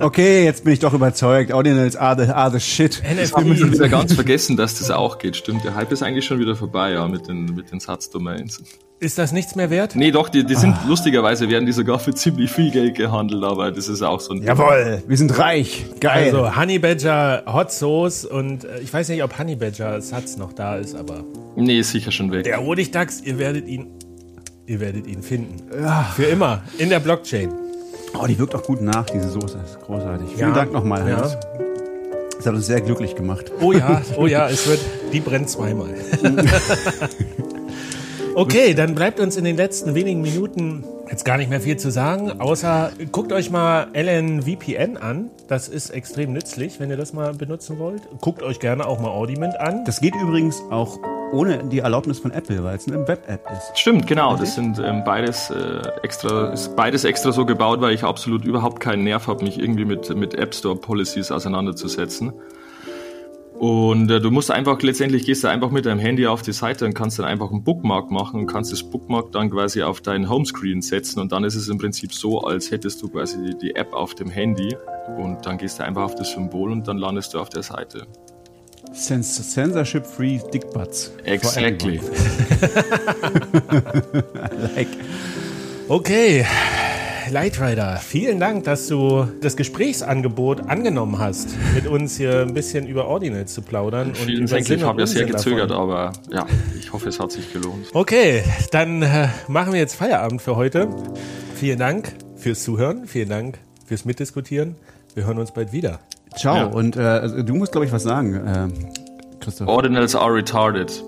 Okay, 0.00 0.44
jetzt 0.44 0.64
bin 0.64 0.72
ich 0.72 0.78
doch 0.78 0.94
überzeugt. 0.94 1.52
Ordinals 1.52 1.94
are 1.94 2.24
the, 2.24 2.30
are 2.32 2.50
the 2.50 2.58
shit. 2.60 3.02
Das 3.18 3.32
habe 3.34 3.48
ich 3.50 3.60
NFT. 3.60 3.72
wieder 3.74 3.88
ganz 3.88 4.14
vergessen, 4.14 4.56
dass 4.56 4.78
das 4.78 4.90
auch 4.90 5.18
geht. 5.18 5.36
Stimmt, 5.36 5.62
der 5.64 5.74
Hype 5.74 5.92
ist 5.92 6.02
eigentlich 6.02 6.24
schon 6.24 6.38
wieder 6.38 6.56
vorbei, 6.56 6.92
ja, 6.92 7.06
mit 7.06 7.28
den, 7.28 7.44
mit 7.54 7.70
den 7.70 7.80
Satzdomains. 7.80 8.62
Ist 8.98 9.18
das 9.18 9.32
nichts 9.32 9.56
mehr 9.56 9.68
wert? 9.70 9.94
Nee, 9.96 10.10
doch, 10.10 10.28
die, 10.28 10.44
die 10.44 10.54
sind, 10.54 10.72
Ah. 10.74 10.84
lustigerweise 10.88 11.48
werden 11.50 11.66
die 11.66 11.72
sogar 11.72 11.98
für 11.98 12.14
ziemlich 12.14 12.50
viel 12.50 12.70
Geld 12.70 12.96
gehandelt, 12.96 13.44
aber 13.44 13.70
das 13.70 13.88
ist 13.88 14.02
auch 14.02 14.20
so 14.20 14.32
ein... 14.34 14.42
Jawohl, 14.42 15.02
wir 15.06 15.16
sind 15.16 15.38
reich. 15.38 15.84
Geil. 16.00 16.24
Also 16.34 16.56
Honey 16.56 16.78
Badger 16.78 17.42
Hot 17.46 17.70
Sauce 17.72 18.24
und 18.24 18.64
äh, 18.64 18.80
ich 18.80 18.92
weiß 18.92 19.08
nicht, 19.10 19.22
ob 19.22 19.38
Honey 19.38 19.56
Badger 19.56 20.00
Satz 20.00 20.36
noch 20.36 20.52
da 20.52 20.76
ist, 20.76 20.94
aber 20.94 21.24
Nee, 21.56 21.78
ist 21.80 21.90
sicher 21.92 22.10
schon 22.12 22.30
weg. 22.32 22.44
der 22.44 22.62
Honigdachs, 22.64 23.20
ihr 23.22 23.38
werdet 23.38 23.66
ihn, 23.68 23.86
ihr 24.70 24.78
werdet 24.80 25.06
ihn 25.08 25.22
finden. 25.22 25.56
Für 26.14 26.24
immer 26.24 26.62
in 26.78 26.88
der 26.90 27.00
Blockchain. 27.00 27.50
oh, 28.18 28.26
die 28.26 28.38
wirkt 28.38 28.54
auch 28.54 28.62
gut 28.62 28.80
nach, 28.80 29.04
diese 29.06 29.28
Soße. 29.28 29.58
Das 29.58 29.70
ist 29.72 29.80
großartig. 29.80 30.28
Vielen 30.28 30.48
Ja. 30.50 30.54
Dank 30.54 30.72
nochmal, 30.72 31.08
Ja. 31.08 31.16
Hannes. 31.16 31.36
Das 32.36 32.46
hat 32.46 32.54
uns 32.54 32.66
sehr 32.66 32.80
glücklich 32.80 33.14
gemacht. 33.16 33.50
Oh 33.60 33.72
ja, 33.72 34.00
oh 34.16 34.26
ja, 34.26 34.48
es 34.48 34.66
wird, 34.68 34.78
die 35.12 35.20
brennt 35.20 35.50
zweimal. 35.50 35.90
Okay, 38.36 38.74
dann 38.74 38.94
bleibt 38.94 39.18
uns 39.18 39.36
in 39.36 39.42
den 39.44 39.56
letzten 39.56 39.96
wenigen 39.96 40.22
Minuten 40.22 40.84
jetzt 41.10 41.24
gar 41.24 41.36
nicht 41.36 41.50
mehr 41.50 41.60
viel 41.60 41.76
zu 41.76 41.90
sagen, 41.90 42.40
außer 42.40 42.92
guckt 43.10 43.32
euch 43.32 43.50
mal 43.50 43.88
LNVPN 43.92 44.96
an. 44.96 45.30
Das 45.48 45.66
ist 45.68 45.90
extrem 45.90 46.32
nützlich, 46.32 46.78
wenn 46.78 46.90
ihr 46.90 46.96
das 46.96 47.12
mal 47.12 47.34
benutzen 47.34 47.80
wollt. 47.80 48.02
Guckt 48.20 48.44
euch 48.44 48.60
gerne 48.60 48.86
auch 48.86 49.00
mal 49.00 49.08
Audiment 49.08 49.58
an. 49.60 49.84
Das 49.84 50.00
geht 50.00 50.14
übrigens 50.14 50.62
auch 50.70 50.96
ohne 51.32 51.64
die 51.64 51.78
Erlaubnis 51.78 52.18
von 52.18 52.30
Apple, 52.30 52.62
weil 52.64 52.76
es 52.76 52.86
eine 52.88 53.06
Web-App 53.06 53.46
ist. 53.52 53.78
Stimmt, 53.78 54.06
genau. 54.06 54.36
Das 54.36 54.54
sind 54.54 54.78
ähm, 54.78 55.02
beides 55.04 55.50
äh, 55.50 55.82
extra, 56.02 56.52
ist 56.52 56.76
beides 56.76 57.04
extra 57.04 57.32
so 57.32 57.46
gebaut, 57.46 57.80
weil 57.80 57.94
ich 57.94 58.04
absolut 58.04 58.44
überhaupt 58.44 58.80
keinen 58.80 59.04
Nerv 59.04 59.26
habe, 59.26 59.44
mich 59.44 59.58
irgendwie 59.58 59.84
mit, 59.84 60.14
mit 60.14 60.34
App 60.34 60.54
Store 60.54 60.76
Policies 60.76 61.30
auseinanderzusetzen. 61.30 62.32
Und 63.60 64.10
äh, 64.10 64.20
du 64.20 64.30
musst 64.30 64.50
einfach, 64.50 64.80
letztendlich 64.80 65.26
gehst 65.26 65.44
du 65.44 65.48
einfach 65.48 65.70
mit 65.70 65.84
deinem 65.84 65.98
Handy 65.98 66.26
auf 66.26 66.40
die 66.40 66.52
Seite 66.52 66.86
und 66.86 66.94
kannst 66.94 67.18
dann 67.18 67.26
einfach 67.26 67.50
einen 67.50 67.62
Bookmark 67.62 68.10
machen 68.10 68.40
und 68.40 68.46
kannst 68.46 68.72
das 68.72 68.82
Bookmark 68.82 69.32
dann 69.32 69.50
quasi 69.50 69.82
auf 69.82 70.00
deinen 70.00 70.30
Homescreen 70.30 70.80
setzen 70.80 71.20
und 71.20 71.30
dann 71.30 71.44
ist 71.44 71.56
es 71.56 71.68
im 71.68 71.76
Prinzip 71.76 72.14
so, 72.14 72.40
als 72.40 72.70
hättest 72.70 73.02
du 73.02 73.10
quasi 73.10 73.36
die, 73.44 73.58
die 73.58 73.76
App 73.76 73.92
auf 73.92 74.14
dem 74.14 74.30
Handy 74.30 74.74
und 75.18 75.44
dann 75.44 75.58
gehst 75.58 75.78
du 75.78 75.84
einfach 75.84 76.04
auf 76.04 76.14
das 76.14 76.32
Symbol 76.32 76.72
und 76.72 76.88
dann 76.88 76.96
landest 76.96 77.34
du 77.34 77.38
auf 77.38 77.50
der 77.50 77.62
Seite. 77.62 78.06
Sens 78.92 79.52
Censorship-free 79.54 80.40
Dickbutts. 80.52 81.12
Exactly. 81.24 82.00
Like. 84.74 84.88
Okay, 85.88 86.44
Lightrider, 87.30 87.96
vielen 87.96 88.40
Dank, 88.40 88.64
dass 88.64 88.88
du 88.88 89.26
das 89.40 89.56
Gesprächsangebot 89.56 90.68
angenommen 90.68 91.18
hast, 91.18 91.50
mit 91.74 91.86
uns 91.86 92.16
hier 92.16 92.40
ein 92.42 92.54
bisschen 92.54 92.86
über 92.86 93.06
Ordinals 93.06 93.54
zu 93.54 93.62
plaudern. 93.62 94.08
und 94.08 94.16
Vielen 94.18 94.46
Dank, 94.46 94.66
Sinn 94.66 94.78
ich 94.78 94.84
habe 94.84 95.00
ja 95.00 95.06
sehr 95.06 95.26
gezögert, 95.26 95.70
davon. 95.70 95.90
aber 95.90 96.12
ja, 96.30 96.46
ich 96.78 96.92
hoffe, 96.92 97.08
es 97.08 97.20
hat 97.20 97.32
sich 97.32 97.52
gelohnt. 97.52 97.88
Okay, 97.92 98.42
dann 98.72 99.02
äh, 99.02 99.28
machen 99.48 99.72
wir 99.72 99.80
jetzt 99.80 99.94
Feierabend 99.94 100.42
für 100.42 100.56
heute. 100.56 100.88
Vielen 101.54 101.78
Dank 101.78 102.12
fürs 102.36 102.62
Zuhören, 102.64 103.06
vielen 103.06 103.28
Dank 103.28 103.58
fürs 103.86 104.04
Mitdiskutieren. 104.04 104.76
Wir 105.14 105.26
hören 105.26 105.38
uns 105.38 105.52
bald 105.52 105.72
wieder. 105.72 106.00
Ciao. 106.36 106.56
Ja. 106.56 106.64
Und 106.64 106.96
äh, 106.96 107.00
also 107.00 107.42
du 107.42 107.54
musst, 107.54 107.72
glaube 107.72 107.86
ich, 107.86 107.92
was 107.92 108.02
sagen, 108.02 108.40
ähm, 108.46 108.72
Christoph. 109.40 109.68
Ordinals 109.68 110.14
are 110.14 110.34
retarded. 110.34 110.90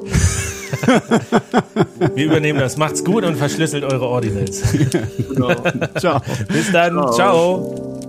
Wir 2.14 2.24
übernehmen 2.24 2.58
das. 2.58 2.76
Macht's 2.76 3.04
gut 3.04 3.24
und 3.24 3.36
verschlüsselt 3.36 3.84
eure 3.84 4.06
Ordinals. 4.06 4.62
Ciao. 5.98 6.20
Bis 6.48 6.72
dann. 6.72 7.12
Ciao. 7.12 8.00